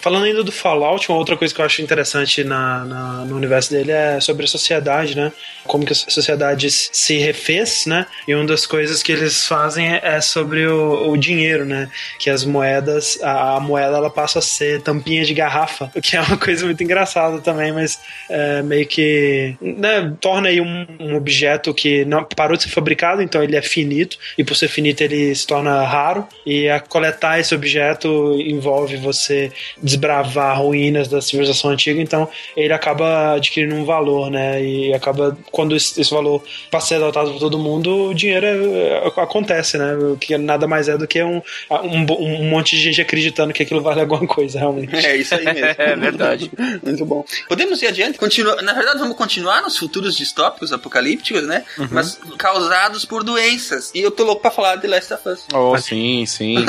Falando 0.00 0.24
ainda 0.24 0.44
do 0.44 0.52
Fallout, 0.52 1.08
uma 1.10 1.18
outra 1.18 1.36
coisa 1.36 1.52
que 1.52 1.60
eu 1.60 1.64
acho 1.64 1.82
interessante 1.82 2.44
na, 2.44 2.84
na- 2.84 3.24
no 3.24 3.36
universo 3.36 3.70
dele 3.70 3.90
é 3.92 4.20
sobre 4.20 4.44
a 4.44 4.48
sociedade, 4.48 5.16
né? 5.16 5.32
Como 5.64 5.84
que 5.84 5.92
a 5.92 5.96
sociedade 5.96 6.70
se 6.70 7.18
refez, 7.18 7.84
né? 7.86 8.06
E 8.26 8.34
uma 8.34 8.44
das 8.46 8.64
coisas 8.64 9.02
que 9.02 9.10
eles 9.12 9.44
fazem 9.46 9.88
é, 9.94 10.00
é 10.02 10.20
sobre 10.20 10.66
o, 10.66 11.10
o 11.10 11.16
dinheiro, 11.16 11.64
né? 11.64 11.90
Que 12.18 12.30
as 12.30 12.44
moedas, 12.44 13.18
a, 13.22 13.56
a 13.56 13.60
moeda 13.60 13.96
ela 13.96 14.08
passa 14.08 14.38
a 14.38 14.42
ser 14.42 14.80
tampinha 14.82 15.24
de 15.24 15.34
garrafa, 15.34 15.90
o 15.94 16.00
que 16.00 16.16
é 16.16 16.20
uma 16.20 16.36
coisa 16.38 16.64
muito 16.64 16.82
engraçada 16.82 17.40
também, 17.40 17.72
mas 17.72 17.98
é, 18.30 18.62
meio 18.62 18.86
que 18.86 19.56
né, 19.60 20.14
torna 20.20 20.48
aí 20.48 20.60
um, 20.60 20.86
um 21.00 21.16
objeto 21.16 21.74
que 21.74 22.04
não 22.04 22.24
parou 22.24 22.56
de 22.56 22.62
ser 22.62 22.68
fabricado, 22.70 23.20
então 23.20 23.42
ele 23.42 23.56
é 23.56 23.62
finito, 23.62 24.16
e 24.38 24.44
por 24.44 24.54
ser 24.56 24.68
finito 24.68 25.00
ele 25.02 25.34
se 25.34 25.46
torna 25.46 25.82
raro, 25.84 26.26
e 26.46 26.68
a 26.68 26.78
coletar 26.80 27.38
esse 27.40 27.54
objeto 27.54 28.36
envolve 28.40 28.96
você 28.96 29.50
desbravar 29.88 30.60
ruínas 30.60 31.08
da 31.08 31.20
civilização 31.20 31.70
antiga, 31.70 32.00
então 32.00 32.28
ele 32.56 32.72
acaba 32.72 33.34
adquirindo 33.34 33.74
um 33.74 33.84
valor, 33.84 34.30
né? 34.30 34.62
E 34.62 34.94
acaba, 34.94 35.36
quando 35.50 35.74
esse, 35.74 36.02
valor 36.10 36.42
passa 36.70 36.86
a 36.86 36.88
ser 36.88 36.94
adotado 36.96 37.32
por 37.32 37.40
todo 37.40 37.58
mundo, 37.58 38.10
o 38.10 38.14
dinheiro 38.14 38.46
é, 38.46 38.52
é, 38.56 39.06
acontece, 39.16 39.78
né? 39.78 39.94
O 39.94 40.16
que 40.16 40.36
nada 40.36 40.66
mais 40.66 40.88
é 40.88 40.96
do 40.96 41.06
que 41.06 41.22
um, 41.22 41.42
um, 41.70 42.12
um 42.12 42.50
monte 42.50 42.76
de 42.76 42.82
gente 42.82 43.00
acreditando 43.00 43.52
que 43.52 43.62
aquilo 43.62 43.80
vale 43.80 44.00
alguma 44.00 44.26
coisa, 44.26 44.58
realmente. 44.58 44.94
É 44.94 45.16
isso 45.16 45.34
aí 45.34 45.44
mesmo. 45.44 45.68
É 45.78 45.96
verdade. 45.96 46.50
Muito 46.82 47.04
bom. 47.04 47.24
Podemos 47.48 47.80
ir 47.82 47.86
adiante? 47.86 48.18
Continua... 48.18 48.60
Na 48.62 48.72
verdade, 48.72 48.98
vamos 48.98 49.16
continuar 49.16 49.62
nos 49.62 49.78
futuros 49.78 50.16
distópicos, 50.16 50.72
apocalípticos, 50.72 51.46
né? 51.46 51.64
Mas 51.90 52.18
causados 52.36 53.04
por 53.04 53.22
doenças. 53.22 53.90
E 53.94 54.00
eu 54.00 54.10
tô 54.10 54.24
louco 54.24 54.42
pra 54.42 54.50
falar 54.50 54.76
de 54.76 54.86
Last 54.86 55.12
of 55.14 55.28
Us. 55.28 55.46
Oh, 55.54 55.76
sim, 55.78 56.26
sim. 56.26 56.56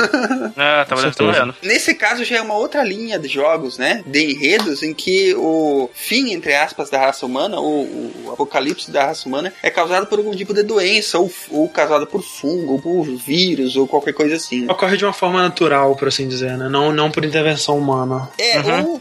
Ah, 0.56 0.84
tava 0.86 1.12
olhando. 1.24 1.54
Nesse 1.62 1.94
caso 1.94 2.24
já 2.24 2.36
é 2.36 2.40
uma 2.40 2.54
outra 2.54 2.82
linha 2.82 3.09
de 3.18 3.28
jogos, 3.28 3.78
né? 3.78 4.02
De 4.06 4.32
enredos 4.32 4.82
em 4.82 4.94
que 4.94 5.34
o 5.34 5.88
fim, 5.92 6.32
entre 6.32 6.54
aspas, 6.54 6.90
da 6.90 6.98
raça 6.98 7.26
humana, 7.26 7.58
ou 7.58 7.84
o 7.84 8.30
apocalipse 8.32 8.90
da 8.90 9.06
raça 9.06 9.28
humana, 9.28 9.52
é 9.62 9.70
causado 9.70 10.06
por 10.06 10.18
algum 10.18 10.34
tipo 10.34 10.54
de 10.54 10.62
doença, 10.62 11.18
ou, 11.18 11.30
ou 11.50 11.68
causado 11.68 12.06
por 12.06 12.22
fungo, 12.22 12.74
ou 12.74 12.80
por 12.80 13.04
vírus, 13.04 13.76
ou 13.76 13.86
qualquer 13.86 14.12
coisa 14.12 14.36
assim. 14.36 14.68
Ocorre 14.70 14.96
de 14.96 15.04
uma 15.04 15.12
forma 15.12 15.42
natural, 15.42 15.96
por 15.96 16.08
assim 16.08 16.28
dizer, 16.28 16.56
né? 16.56 16.68
Não, 16.68 16.92
não 16.92 17.10
por 17.10 17.24
intervenção 17.24 17.78
humana. 17.78 18.28
É, 18.38 18.60
ou 18.82 19.00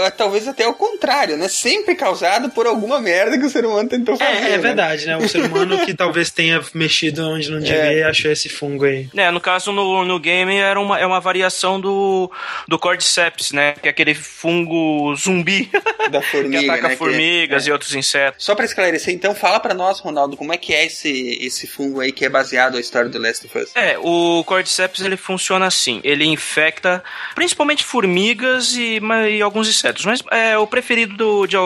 eh, 0.00 0.10
talvez 0.10 0.46
até 0.48 0.66
o 0.66 0.74
contrário, 0.74 1.36
né? 1.36 1.48
Sempre 1.48 1.94
causado 1.94 2.50
por 2.50 2.66
alguma 2.66 3.00
merda 3.00 3.38
que 3.38 3.44
o 3.44 3.50
ser 3.50 3.64
humano 3.64 3.88
tentou 3.88 4.16
fazer. 4.16 4.30
É, 4.30 4.46
é 4.46 4.50
né? 4.50 4.58
verdade, 4.58 5.06
né? 5.06 5.16
O 5.16 5.28
ser 5.28 5.44
humano 5.44 5.84
que 5.84 5.94
talvez 5.94 6.30
tenha 6.30 6.62
mexido 6.74 7.28
onde 7.28 7.50
não 7.50 7.60
devia 7.60 7.92
e 7.92 8.02
achou 8.02 8.30
esse 8.30 8.48
fungo 8.48 8.84
aí. 8.84 9.08
É, 9.14 9.30
no 9.30 9.40
caso, 9.40 9.72
no, 9.72 10.04
no 10.04 10.18
game 10.18 10.56
era 10.56 10.80
uma, 10.80 10.98
é 10.98 11.06
uma 11.06 11.20
variação 11.20 11.80
do, 11.80 12.30
do 12.68 12.78
Cordyceps, 12.78 13.41
né? 13.50 13.72
Que 13.72 13.88
é 13.88 13.90
aquele 13.90 14.14
fungo 14.14 15.14
zumbi 15.16 15.70
Da 16.10 16.20
que 16.20 16.30
formiga, 16.30 16.72
ataca 16.72 16.88
né? 16.88 16.96
formigas 16.96 17.66
é. 17.66 17.70
e 17.70 17.72
outros 17.72 17.94
insetos. 17.94 18.44
Só 18.44 18.54
pra 18.54 18.64
esclarecer, 18.64 19.14
então, 19.14 19.34
fala 19.34 19.60
pra 19.60 19.74
nós, 19.74 20.00
Ronaldo, 20.00 20.36
como 20.36 20.52
é 20.52 20.56
que 20.56 20.74
é 20.74 20.86
esse, 20.86 21.38
esse 21.40 21.66
fungo 21.66 22.00
aí 22.00 22.12
que 22.12 22.24
é 22.24 22.28
baseado 22.28 22.74
na 22.74 22.80
história 22.80 23.08
do 23.08 23.18
Last 23.18 23.46
of 23.46 23.58
Us? 23.58 23.70
É, 23.74 23.96
o 23.98 24.42
Cordyceps 24.44 25.00
ele 25.00 25.16
funciona 25.16 25.66
assim. 25.66 26.00
Ele 26.04 26.24
infecta 26.24 27.02
principalmente 27.34 27.84
formigas 27.84 28.74
e, 28.74 29.00
e 29.30 29.42
alguns 29.42 29.68
insetos. 29.68 30.04
Mas 30.04 30.22
é 30.30 30.58
o 30.58 30.66
preferido 30.66 31.16
do, 31.16 31.46
de, 31.46 31.56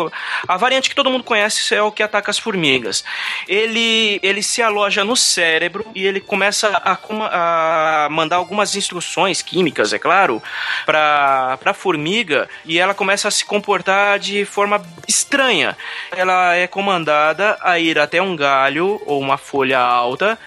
a 0.46 0.56
variante 0.56 0.88
que 0.88 0.94
todo 0.94 1.10
mundo 1.10 1.24
conhece 1.24 1.74
é 1.74 1.82
o 1.82 1.90
que 1.90 2.02
ataca 2.02 2.30
as 2.30 2.38
formigas. 2.38 3.04
Ele, 3.48 4.20
ele 4.22 4.42
se 4.42 4.62
aloja 4.62 5.04
no 5.04 5.16
cérebro 5.16 5.86
e 5.94 6.06
ele 6.06 6.20
começa 6.20 6.68
a, 6.68 6.98
a 8.04 8.08
mandar 8.10 8.36
algumas 8.36 8.76
instruções 8.76 9.42
químicas, 9.42 9.92
é 9.92 9.98
claro, 9.98 10.42
para 10.84 11.65
pra 11.66 11.74
formiga 11.74 12.48
e 12.64 12.78
ela 12.78 12.94
começa 12.94 13.26
a 13.26 13.30
se 13.30 13.44
comportar 13.44 14.20
de 14.20 14.44
forma 14.44 14.80
estranha. 15.08 15.76
Ela 16.16 16.54
é 16.54 16.68
comandada 16.68 17.58
a 17.60 17.76
ir 17.76 17.98
até 17.98 18.22
um 18.22 18.36
galho 18.36 19.02
ou 19.04 19.20
uma 19.20 19.36
folha 19.36 19.80
alta 19.80 20.38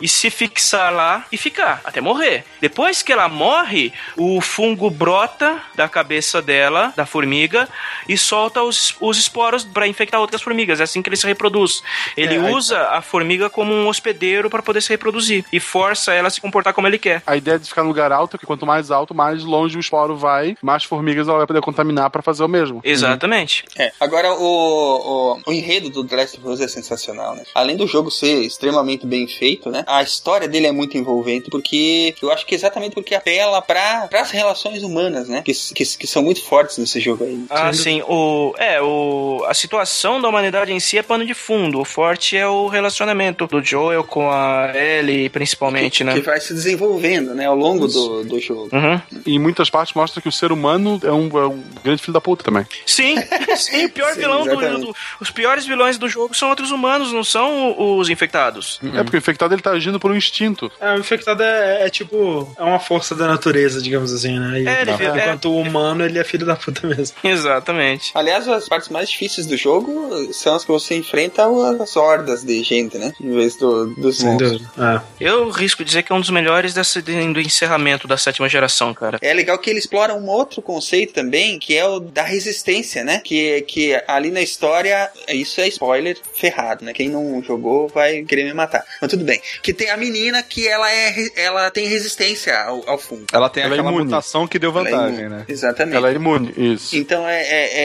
e 0.00 0.08
se 0.08 0.30
fixar 0.30 0.92
lá 0.92 1.24
e 1.30 1.36
ficar 1.36 1.80
até 1.84 2.00
morrer. 2.00 2.44
Depois 2.60 3.02
que 3.02 3.12
ela 3.12 3.28
morre, 3.28 3.92
o 4.16 4.40
fungo 4.40 4.90
brota 4.90 5.60
da 5.74 5.88
cabeça 5.88 6.40
dela, 6.40 6.92
da 6.96 7.06
formiga, 7.06 7.68
e 8.08 8.16
solta 8.16 8.62
os, 8.62 8.94
os 9.00 9.18
esporos 9.18 9.64
para 9.64 9.86
infectar 9.86 10.20
outras 10.20 10.42
formigas. 10.42 10.80
É 10.80 10.84
assim 10.84 11.02
que 11.02 11.08
ele 11.08 11.16
se 11.16 11.26
reproduz. 11.26 11.82
Ele 12.16 12.36
É, 12.36 12.50
usa 12.50 12.88
a 12.88 13.02
formiga 13.02 13.50
como 13.50 13.72
um 13.72 13.88
hospedeiro 13.88 14.48
para 14.50 14.62
poder 14.62 14.80
se 14.80 14.88
reproduzir 14.90 15.44
e 15.52 15.60
força 15.60 16.12
ela 16.12 16.28
a 16.28 16.30
se 16.30 16.40
comportar 16.40 16.72
como 16.72 16.86
ele 16.86 16.98
quer. 16.98 17.22
A 17.26 17.36
ideia 17.36 17.58
de 17.58 17.68
ficar 17.68 17.82
no 17.82 17.88
lugar 17.88 18.12
alto 18.12 18.36
é 18.36 18.38
que 18.38 18.46
quanto 18.46 18.66
mais 18.66 18.90
alto, 18.90 19.14
mais 19.14 19.44
longe 19.44 19.76
o 19.76 19.80
esporo 19.80 20.16
vai, 20.16 20.56
mais 20.62 20.84
formigas 20.84 21.28
ela 21.28 21.38
vai 21.38 21.46
poder 21.46 21.60
contaminar 21.60 22.10
pra 22.10 22.22
fazer 22.22 22.42
o 22.44 22.48
mesmo. 22.48 22.80
Exatamente. 22.84 23.64
É, 23.76 23.92
agora 24.00 24.32
o, 24.32 25.36
o, 25.36 25.40
o 25.46 25.52
enredo 25.52 25.90
do 25.90 26.04
The 26.04 26.16
Last 26.16 26.36
of 26.38 26.48
Us 26.48 26.60
é 26.60 26.68
sensacional, 26.68 27.34
né? 27.34 27.44
Além 27.54 27.76
do 27.76 27.86
jogo 27.86 28.10
ser 28.10 28.42
extremamente 28.42 29.06
bem 29.06 29.26
feito, 29.26 29.70
né? 29.70 29.84
A 29.88 30.02
história 30.02 30.46
dele 30.46 30.66
é 30.66 30.72
muito 30.72 30.96
envolvente 30.98 31.48
porque 31.50 32.14
eu 32.22 32.30
acho 32.30 32.44
que 32.46 32.54
exatamente 32.54 32.92
porque 32.94 33.14
apela 33.14 33.62
para 33.62 34.08
as 34.12 34.30
relações 34.30 34.82
humanas, 34.82 35.28
né? 35.28 35.42
Que, 35.42 35.52
que, 35.74 35.84
que 35.96 36.06
são 36.06 36.22
muito 36.22 36.44
fortes 36.44 36.76
nesse 36.78 37.00
jogo 37.00 37.24
aí. 37.24 37.44
Ah, 37.48 37.72
sim. 37.72 38.02
O, 38.06 38.54
é, 38.58 38.80
o, 38.82 39.44
a 39.48 39.54
situação 39.54 40.20
da 40.20 40.28
humanidade 40.28 40.72
em 40.72 40.80
si 40.80 40.98
é 40.98 41.02
pano 41.02 41.24
de 41.24 41.34
fundo. 41.34 41.80
O 41.80 41.84
forte 41.84 42.36
é 42.36 42.46
o 42.46 42.66
relacionamento 42.68 43.46
do 43.46 43.62
Joel 43.62 44.04
com 44.04 44.30
a 44.30 44.72
Ellie, 44.74 45.28
principalmente, 45.28 46.04
né? 46.04 46.12
Que 46.14 46.20
vai 46.20 46.40
se 46.40 46.52
desenvolvendo, 46.52 47.34
né? 47.34 47.46
Ao 47.46 47.56
longo 47.56 47.86
do, 47.88 48.24
do 48.24 48.38
jogo. 48.40 48.68
Uhum. 48.72 49.00
E 49.24 49.34
em 49.36 49.38
muitas 49.38 49.70
partes 49.70 49.94
mostra 49.94 50.20
que 50.20 50.28
o 50.28 50.32
ser 50.32 50.52
humano 50.52 51.00
é 51.02 51.10
um, 51.12 51.28
é 51.38 51.46
um 51.46 51.62
grande 51.82 52.02
filho 52.02 52.12
da 52.12 52.20
puta 52.20 52.44
também. 52.44 52.66
Sim, 52.84 53.16
sim, 53.56 53.86
o 53.86 53.90
pior 53.90 54.12
Sim, 54.12 54.20
vilão 54.20 54.44
do, 54.44 54.78
do- 54.86 54.96
Os 55.20 55.30
piores 55.30 55.64
vilões 55.64 55.96
do 55.96 56.08
jogo 56.08 56.34
são 56.36 56.50
outros 56.50 56.70
humanos, 56.70 57.12
não 57.12 57.24
são 57.24 57.98
os 57.98 58.10
infectados. 58.10 58.78
É 58.94 59.02
porque 59.02 59.16
o 59.16 59.18
infectado 59.18 59.54
ele 59.54 59.62
tá 59.62 59.77
agindo 59.78 59.98
por 59.98 60.10
um 60.10 60.16
instinto. 60.16 60.70
É, 60.80 60.92
o 60.94 60.98
infectado 60.98 61.42
é, 61.42 61.86
é 61.86 61.90
tipo. 61.90 62.52
É 62.58 62.62
uma 62.62 62.78
força 62.78 63.14
da 63.14 63.26
natureza, 63.26 63.80
digamos 63.80 64.12
assim, 64.12 64.38
né? 64.38 64.60
E- 64.60 64.66
É, 64.68 64.82
ele- 64.82 64.90
é- 64.90 65.22
enquanto 65.22 65.46
o 65.46 65.60
humano, 65.60 66.04
ele 66.04 66.18
é 66.18 66.24
filho 66.24 66.44
da 66.46 66.56
puta 66.56 66.86
mesmo. 66.86 67.16
Exatamente. 67.24 68.10
Aliás, 68.14 68.48
as 68.48 68.68
partes 68.68 68.88
mais 68.88 69.08
difíceis 69.10 69.46
do 69.46 69.56
jogo 69.56 70.32
são 70.32 70.54
as 70.54 70.64
que 70.64 70.70
você 70.70 70.96
enfrenta 70.96 71.44
as 71.80 71.96
hordas 71.96 72.42
de 72.44 72.62
gente, 72.62 72.98
né? 72.98 73.12
Em 73.20 73.32
vez 73.32 73.56
do, 73.56 73.86
dos 73.94 74.22
monstros. 74.22 74.62
É. 74.78 75.00
Eu 75.20 75.48
risco 75.50 75.84
dizer 75.84 76.02
que 76.02 76.12
é 76.12 76.14
um 76.14 76.20
dos 76.20 76.30
melhores 76.30 76.74
dessa, 76.74 77.00
do 77.00 77.40
encerramento 77.40 78.06
da 78.06 78.16
sétima 78.16 78.48
geração, 78.48 78.92
cara. 78.94 79.18
É 79.22 79.32
legal 79.32 79.58
que 79.58 79.70
ele 79.70 79.78
explora 79.78 80.14
um 80.14 80.26
outro 80.28 80.60
conceito 80.60 81.12
também, 81.14 81.58
que 81.58 81.76
é 81.76 81.86
o 81.86 82.00
da 82.00 82.22
resistência, 82.22 83.04
né? 83.04 83.20
Que, 83.24 83.62
que 83.62 84.00
ali 84.06 84.30
na 84.30 84.40
história, 84.40 85.10
isso 85.28 85.60
é 85.60 85.68
spoiler 85.68 86.16
ferrado, 86.34 86.84
né? 86.84 86.92
Quem 86.92 87.08
não 87.08 87.42
jogou 87.42 87.88
vai 87.88 88.22
querer 88.22 88.44
me 88.44 88.54
matar. 88.54 88.84
Mas 89.00 89.10
tudo 89.10 89.24
bem. 89.24 89.40
Que 89.68 89.74
tem 89.74 89.90
a 89.90 89.98
menina 89.98 90.42
que 90.42 90.66
ela 90.66 90.90
é 90.90 91.14
ela 91.36 91.70
tem 91.70 91.86
resistência 91.86 92.58
ao, 92.58 92.88
ao 92.88 92.96
fungo. 92.98 93.26
Ela 93.30 93.50
tem 93.50 93.62
Ela 93.64 93.74
é 93.74 93.78
aquela 93.78 93.90
imune. 93.90 94.06
mutação 94.06 94.46
que 94.48 94.58
deu 94.58 94.70
Ela 94.70 94.80
é 94.88 94.90
vantagem, 94.92 95.18
imune. 95.26 95.28
né? 95.36 95.44
Exatamente. 95.46 95.94
Ela 95.94 96.08
é 96.10 96.14
imune, 96.14 96.54
isso. 96.56 96.96
Então 96.96 97.28
é, 97.28 97.42
é- 97.42 97.78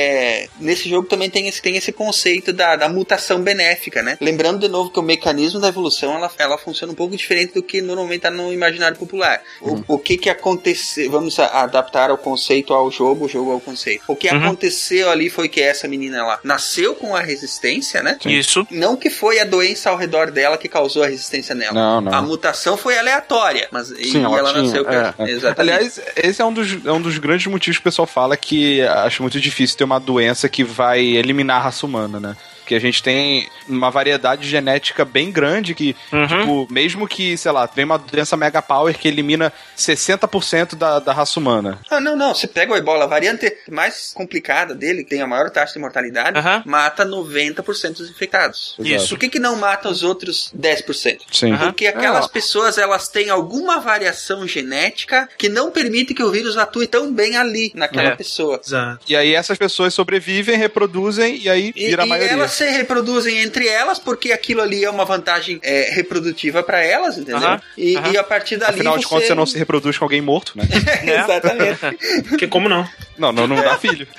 é- 0.43 0.49
nesse 0.61 0.87
jogo 0.87 1.09
também 1.09 1.29
tem 1.29 1.45
esse, 1.49 1.61
tem 1.61 1.75
esse 1.75 1.91
conceito 1.91 2.53
da, 2.53 2.77
da 2.77 2.87
mutação 2.87 3.41
benéfica, 3.41 4.01
né? 4.01 4.17
Lembrando 4.21 4.59
de 4.59 4.69
novo 4.69 4.91
que 4.91 4.99
o 4.99 5.03
mecanismo 5.03 5.59
da 5.59 5.67
evolução 5.67 6.15
ela, 6.15 6.31
ela 6.37 6.57
funciona 6.57 6.93
um 6.93 6.95
pouco 6.95 7.17
diferente 7.17 7.53
do 7.55 7.61
que 7.61 7.81
normalmente 7.81 8.19
está 8.19 8.31
no 8.31 8.53
imaginário 8.53 8.95
popular. 8.95 9.41
O, 9.59 9.83
o 9.95 9.99
que 9.99 10.15
que 10.17 10.29
aconteceu? 10.29 11.11
Vamos 11.11 11.37
a- 11.37 11.63
adaptar 11.63 12.11
o 12.11 12.17
conceito 12.17 12.73
ao 12.73 12.89
jogo, 12.89 13.25
o 13.25 13.27
jogo 13.27 13.51
ao 13.51 13.59
conceito. 13.59 14.03
O 14.07 14.15
que 14.15 14.29
Uhum. 14.29 14.37
aconteceu 14.41 15.09
ali 15.11 15.29
foi 15.29 15.49
que 15.49 15.59
essa 15.61 15.85
menina 15.85 16.19
ela 16.19 16.39
nasceu 16.45 16.95
com 16.95 17.13
a 17.13 17.19
resistência, 17.19 18.01
né? 18.01 18.17
Isso. 18.25 18.65
Não 18.71 18.95
que 18.95 19.09
foi 19.09 19.39
a 19.41 19.43
doença 19.43 19.89
ao 19.89 19.97
redor 19.97 20.31
dela 20.31 20.57
que 20.57 20.69
causou 20.69 21.03
a 21.03 21.07
resistência 21.07 21.53
nela. 21.53 21.72
Não, 21.73 22.01
não. 22.01 22.13
A 22.13 22.21
mutação 22.21 22.77
foi 22.77 22.97
aleatória, 22.97 23.67
mas 23.71 23.91
e 23.91 24.11
Sim, 24.11 24.23
ela 24.23 24.37
ela, 24.37 24.51
tinha, 24.51 24.63
nasceu 24.63 24.85
é. 24.89 25.31
Exatamente. 25.31 25.61
Aliás, 25.61 26.01
esse 26.15 26.41
é 26.41 26.45
um, 26.45 26.53
dos, 26.53 26.85
é 26.85 26.91
um 26.91 27.01
dos 27.01 27.17
grandes 27.17 27.47
motivos 27.47 27.77
que 27.77 27.81
o 27.81 27.83
pessoal 27.83 28.05
fala 28.05 28.37
que 28.37 28.81
acho 28.81 29.21
muito 29.21 29.39
difícil 29.39 29.77
ter 29.77 29.83
uma 29.83 29.99
doença 29.99 30.47
que 30.47 30.63
vai 30.63 31.01
eliminar 31.03 31.57
a 31.57 31.63
raça 31.63 31.85
humana, 31.85 32.19
né? 32.19 32.35
Porque 32.63 32.75
a 32.75 32.79
gente 32.79 33.03
tem 33.03 33.47
uma 33.67 33.91
variedade 33.91 34.47
genética 34.47 35.03
bem 35.03 35.31
grande 35.31 35.75
que, 35.75 35.95
Uhum. 36.11 36.27
tipo, 36.27 36.67
mesmo 36.71 37.07
que, 37.07 37.37
sei 37.37 37.51
lá, 37.51 37.65
vem 37.73 37.83
uma 37.85 37.97
doença 37.97 38.37
mega 38.37 38.61
power 38.61 38.97
que 38.97 39.07
elimina 39.07 39.51
60% 39.77 40.75
da, 40.75 40.99
da 40.99 41.13
raça 41.13 41.39
humana. 41.39 41.79
Ah, 41.89 41.99
não, 41.99 42.15
não. 42.15 42.33
Você 42.33 42.47
pega 42.47 42.73
o 42.73 42.77
ebola, 42.77 43.03
a 43.03 43.07
variante 43.07 43.51
mais 43.69 44.11
complicada 44.13 44.73
dele, 44.73 45.03
que 45.03 45.09
tem 45.09 45.21
a 45.21 45.27
maior 45.27 45.49
taxa 45.49 45.73
de 45.73 45.79
mortalidade, 45.79 46.37
Aham. 46.37 46.63
mata 46.65 47.05
90% 47.05 47.97
dos 47.97 48.09
infectados. 48.09 48.75
Isso. 48.79 49.09
Por 49.09 49.19
que, 49.19 49.29
que 49.29 49.39
não 49.39 49.55
mata 49.57 49.89
os 49.89 50.03
outros 50.03 50.51
10%? 50.57 51.19
Sim. 51.31 51.51
Aham. 51.51 51.65
Porque 51.67 51.87
aquelas 51.87 52.25
É. 52.25 52.29
pessoas, 52.29 52.77
elas 52.77 53.07
têm 53.09 53.29
alguma 53.29 53.79
variação 53.79 54.47
genética 54.47 55.29
que 55.37 55.49
não 55.49 55.71
permite 55.71 56.13
que 56.13 56.23
o 56.23 56.31
vírus 56.31 56.57
atue 56.57 56.87
tão 56.87 57.11
bem 57.13 57.35
ali, 57.35 57.71
naquela 57.75 58.09
É. 58.09 58.15
pessoa. 58.15 58.59
Exato. 58.65 58.99
E 59.07 59.15
aí 59.15 59.33
essas 59.35 59.57
pessoas 59.57 59.93
sobrevivem, 59.93 60.57
reproduzem 60.57 61.37
e 61.41 61.49
aí 61.49 61.73
E, 61.75 61.87
vira 61.87 62.03
a 62.03 62.05
e 62.05 62.09
maioria. 62.09 62.31
elas 62.33 62.52
se 62.53 62.65
reproduzem 62.69 63.39
entre 63.39 63.67
elas 63.67 63.99
porque 63.99 64.31
aquilo 64.31 64.61
ali 64.61 64.83
é 64.83 64.89
uma 64.89 65.05
vantagem 65.05 65.59
é, 65.63 65.91
reprodutiva 65.93 66.63
para 66.63 66.81
elas, 66.83 67.17
entendeu? 67.17 67.37
Aham, 67.37 67.61
E, 67.77 67.95
aham. 67.97 68.11
e 68.11 68.17
a 68.17 68.23
partir 68.23 68.57
dali 68.57 68.73
Afinal 68.75 68.97
de 68.97 69.03
você... 69.03 69.09
contas, 69.09 69.27
você 69.27 69.35
não 69.35 69.45
se 69.45 69.57
reproduz 69.57 69.97
com 69.97 70.05
alguém 70.05 70.21
morto, 70.21 70.53
né? 70.55 70.63
Exatamente. 71.03 71.79
Porque 72.29 72.47
como 72.47 72.69
não? 72.69 72.87
não, 73.17 73.31
não, 73.31 73.47
não 73.47 73.55
dá 73.55 73.77
filho. 73.77 74.07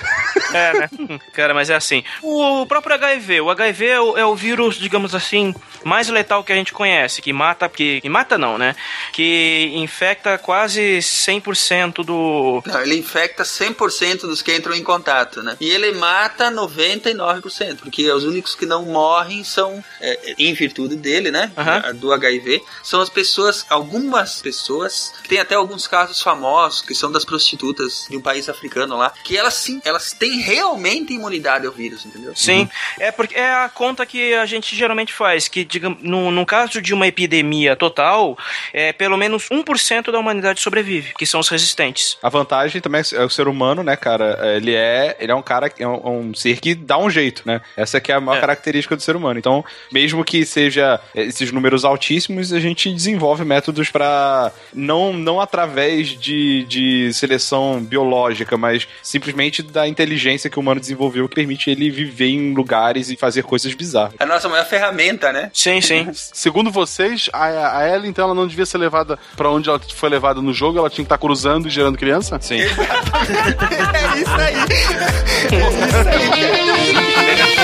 É, 0.55 0.73
né? 0.73 0.89
Cara, 1.33 1.53
mas 1.53 1.69
é 1.69 1.75
assim. 1.75 2.05
O 2.23 2.65
próprio 2.67 2.95
HIV, 2.95 3.41
o 3.41 3.51
HIV 3.51 3.87
é 3.87 4.01
o, 4.01 4.17
é 4.19 4.25
o 4.25 4.37
vírus, 4.37 4.77
digamos 4.77 5.13
assim, 5.13 5.53
mais 5.83 6.09
letal 6.09 6.45
que 6.45 6.53
a 6.53 6.55
gente 6.55 6.73
conhece, 6.73 7.21
que 7.21 7.33
mata, 7.33 7.69
que, 7.69 8.01
que 8.01 8.09
mata 8.09 8.39
não, 8.39 8.57
né? 8.57 8.77
Que 9.13 9.73
infecta 9.75 10.39
quase 10.39 10.99
100% 10.99 12.05
do... 12.05 12.63
Não, 12.65 12.81
ele 12.83 12.97
infecta 12.97 13.43
100% 13.43 14.21
dos 14.21 14.43
que 14.43 14.55
entram 14.55 14.75
em 14.77 14.83
contato, 14.85 15.43
né? 15.43 15.57
E 15.61 15.69
ele 15.69 15.91
mata 15.93 16.53
99%, 16.53 17.79
porque 17.83 18.09
os 18.13 18.24
únicos 18.25 18.55
que 18.55 18.67
não 18.67 18.85
morrem 18.85 19.45
são, 19.45 19.83
é, 20.01 20.35
em 20.39 20.53
virtude 20.55 20.97
dele, 20.97 21.31
né? 21.31 21.53
Aham. 21.57 21.95
Do 21.95 22.13
HIV, 22.13 22.63
são 22.83 23.01
as 23.01 23.09
pessoas, 23.09 23.65
algumas 23.69 24.41
pessoas, 24.43 25.13
que 25.23 25.29
tem 25.29 25.39
até 25.39 25.55
alguns 25.55 25.87
casos 25.87 26.21
famosos, 26.21 26.83
que 26.83 26.95
são 26.95 27.11
das 27.11 27.25
prostitutas 27.25 28.07
de 28.09 28.17
um 28.17 28.21
país 28.21 28.49
africano 28.49 28.97
lá, 28.97 29.13
que 29.25 29.37
elas 29.37 29.55
sim, 29.55 29.81
elas 29.85 30.13
têm 30.13 30.41
realmente 30.41 31.13
imunidade 31.13 31.67
ao 31.67 31.73
vírus, 31.73 32.05
entendeu? 32.05 32.33
Sim, 32.35 32.69
é 32.99 33.11
porque 33.13 33.35
é 33.35 33.53
a 33.53 33.69
conta 33.69 34.05
que 34.07 34.35
a 34.35 34.47
gente 34.47 34.75
geralmente 34.75 35.13
faz, 35.13 35.49
que 35.49 35.65
digamos, 35.65 36.03
no, 36.03 36.31
no 36.31 36.47
caso 36.47 36.81
de 36.81 36.93
uma 36.93 37.07
epidemia 37.07 37.77
total, 37.77 38.37
é, 38.73 38.93
pelo 38.93 39.17
menos 39.17 39.49
1% 39.49 40.11
da 40.11 40.19
humanidade 40.19 40.61
sobrevive, 40.61 41.15
que 41.15 41.27
são 41.27 41.41
os 41.41 41.49
resistentes. 41.49 42.19
A 42.23 42.29
vantagem 42.29 42.81
também 42.81 43.03
é 43.13 43.25
o 43.25 43.31
ser 43.31 43.49
humano, 43.49 43.83
né, 43.83 43.97
cara? 43.97 44.57
Ele 44.57 44.75
é, 44.75 45.17
ele 45.19 45.33
é 45.33 45.35
um 45.35 45.43
cara, 45.43 45.71
é 45.79 45.87
um, 45.87 46.29
um 46.31 46.35
ser 46.35 46.61
que 46.61 46.75
dá 46.75 46.99
um 46.99 47.11
jeito, 47.11 47.43
né? 47.45 47.61
Essa 47.77 48.01
que 48.01 48.13
é 48.13 48.14
a 48.15 48.21
maior 48.21 48.39
É. 48.39 48.41
característica 48.41 48.97
do 48.97 49.03
ser 49.03 49.17
humano. 49.17 49.39
Então, 49.39 49.65
mesmo 49.93 50.25
que 50.25 50.45
seja 50.45 51.01
esses 51.15 51.51
números 51.53 51.85
altíssimos, 51.85 52.53
a 52.53 52.61
gente 52.61 52.93
desenvolve 52.93 53.45
métodos 53.45 53.91
para 53.91 54.53
não, 54.73 55.13
não 55.13 55.41
através 55.41 56.09
de, 56.09 56.65
de 56.65 57.13
seleção 57.13 57.81
biológica, 57.83 58.57
mas 58.57 58.87
simplesmente 59.03 59.63
da 59.63 59.87
inteligência 59.89 60.49
que 60.51 60.59
o 60.59 60.63
humano 60.63 60.81
desenvolveu 60.81 61.29
que 61.29 61.35
permite 61.35 61.71
ele 61.71 61.91
viver 61.91 62.29
em 62.29 62.55
lugares 62.55 63.11
e 63.11 63.17
fazer 63.17 63.43
coisas 63.43 63.73
bizarras. 63.75 64.15
A 64.19 64.27
nossa 64.27 64.49
maior 64.49 64.65
ferramenta, 64.67 65.33
né? 65.33 65.51
Sim, 65.53 65.81
sim. 65.81 66.09
Segundo 66.13 66.71
vocês, 66.71 67.29
a, 67.33 67.79
a 67.79 67.89
Ellie, 67.95 68.09
então, 68.09 68.25
ela 68.27 68.35
não 68.35 68.47
devia 68.47 68.67
ser 68.67 68.79
levada 68.79 69.19
pra 69.37 69.51
onde 69.51 69.69
ela 69.69 69.81
foi 69.95 70.09
levada 70.09 70.41
no 70.41 70.53
jogo, 70.53 70.79
ela 70.79 70.89
tinha 70.91 71.05
que 71.05 71.07
estar 71.07 71.19
cruzando 71.19 71.67
e 71.69 71.71
gerando 71.71 71.97
criança? 71.99 72.39
Sim. 72.41 72.59
É 72.65 74.21
isso 74.21 74.31
aí. 74.31 74.55
É 74.55 74.67
isso 75.57 75.97
aí. 75.97 77.55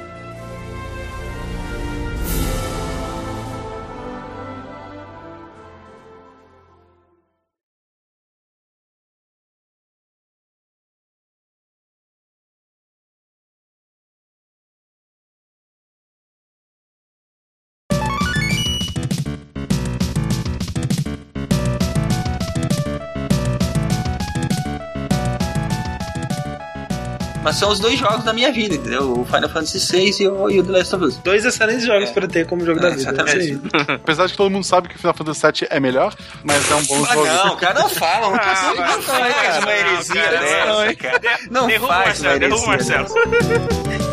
Mas 27.51 27.59
são 27.59 27.69
os 27.69 27.81
dois 27.81 27.99
jogos 27.99 28.23
da 28.23 28.31
minha 28.31 28.49
vida, 28.49 28.75
entendeu? 28.75 29.11
O 29.11 29.25
Final 29.25 29.49
Fantasy 29.49 29.77
VI 29.91 30.23
e 30.23 30.27
o, 30.29 30.49
e 30.49 30.59
o 30.61 30.63
The 30.63 30.71
Last 30.71 30.95
of 30.95 31.03
Us. 31.03 31.17
Dois 31.17 31.43
excelentes 31.43 31.85
jogos 31.85 32.09
pra 32.11 32.25
ter 32.25 32.47
como 32.47 32.63
jogo 32.65 32.79
É, 32.79 32.83
da 32.83 32.89
vida. 32.91 33.01
exatamente. 33.01 33.59
É. 33.89 33.93
Apesar 33.99 34.25
de 34.27 34.31
que 34.31 34.37
todo 34.37 34.49
mundo 34.49 34.63
sabe 34.63 34.87
que 34.87 34.95
o 34.95 34.97
Final 34.97 35.13
Fantasy 35.13 35.41
VII 35.41 35.67
é 35.69 35.79
melhor, 35.81 36.15
mas 36.45 36.71
é 36.71 36.75
um 36.75 36.83
bom 36.85 37.03
Ah, 37.09 37.13
jogo. 37.13 37.25
não, 37.27 37.55
cara, 37.57 37.79
não 37.81 37.89
fala. 37.89 38.29
Não, 38.29 38.35
Ah, 38.37 38.73
não 38.95 39.01
vai, 39.01 39.33
faz 39.33 39.57
uma 39.57 39.65
não, 39.65 39.71
heresia 39.73 40.23
cara, 40.23 40.39
dessa, 40.39 40.95
cara. 40.95 41.39
Não 41.51 41.67
derruba 41.67 41.93
faz 41.93 42.21
uma 42.21 42.29
Marcelo, 42.29 42.39
derruba 42.39 42.63
o 42.63 42.67
Marcelo. 42.67 44.10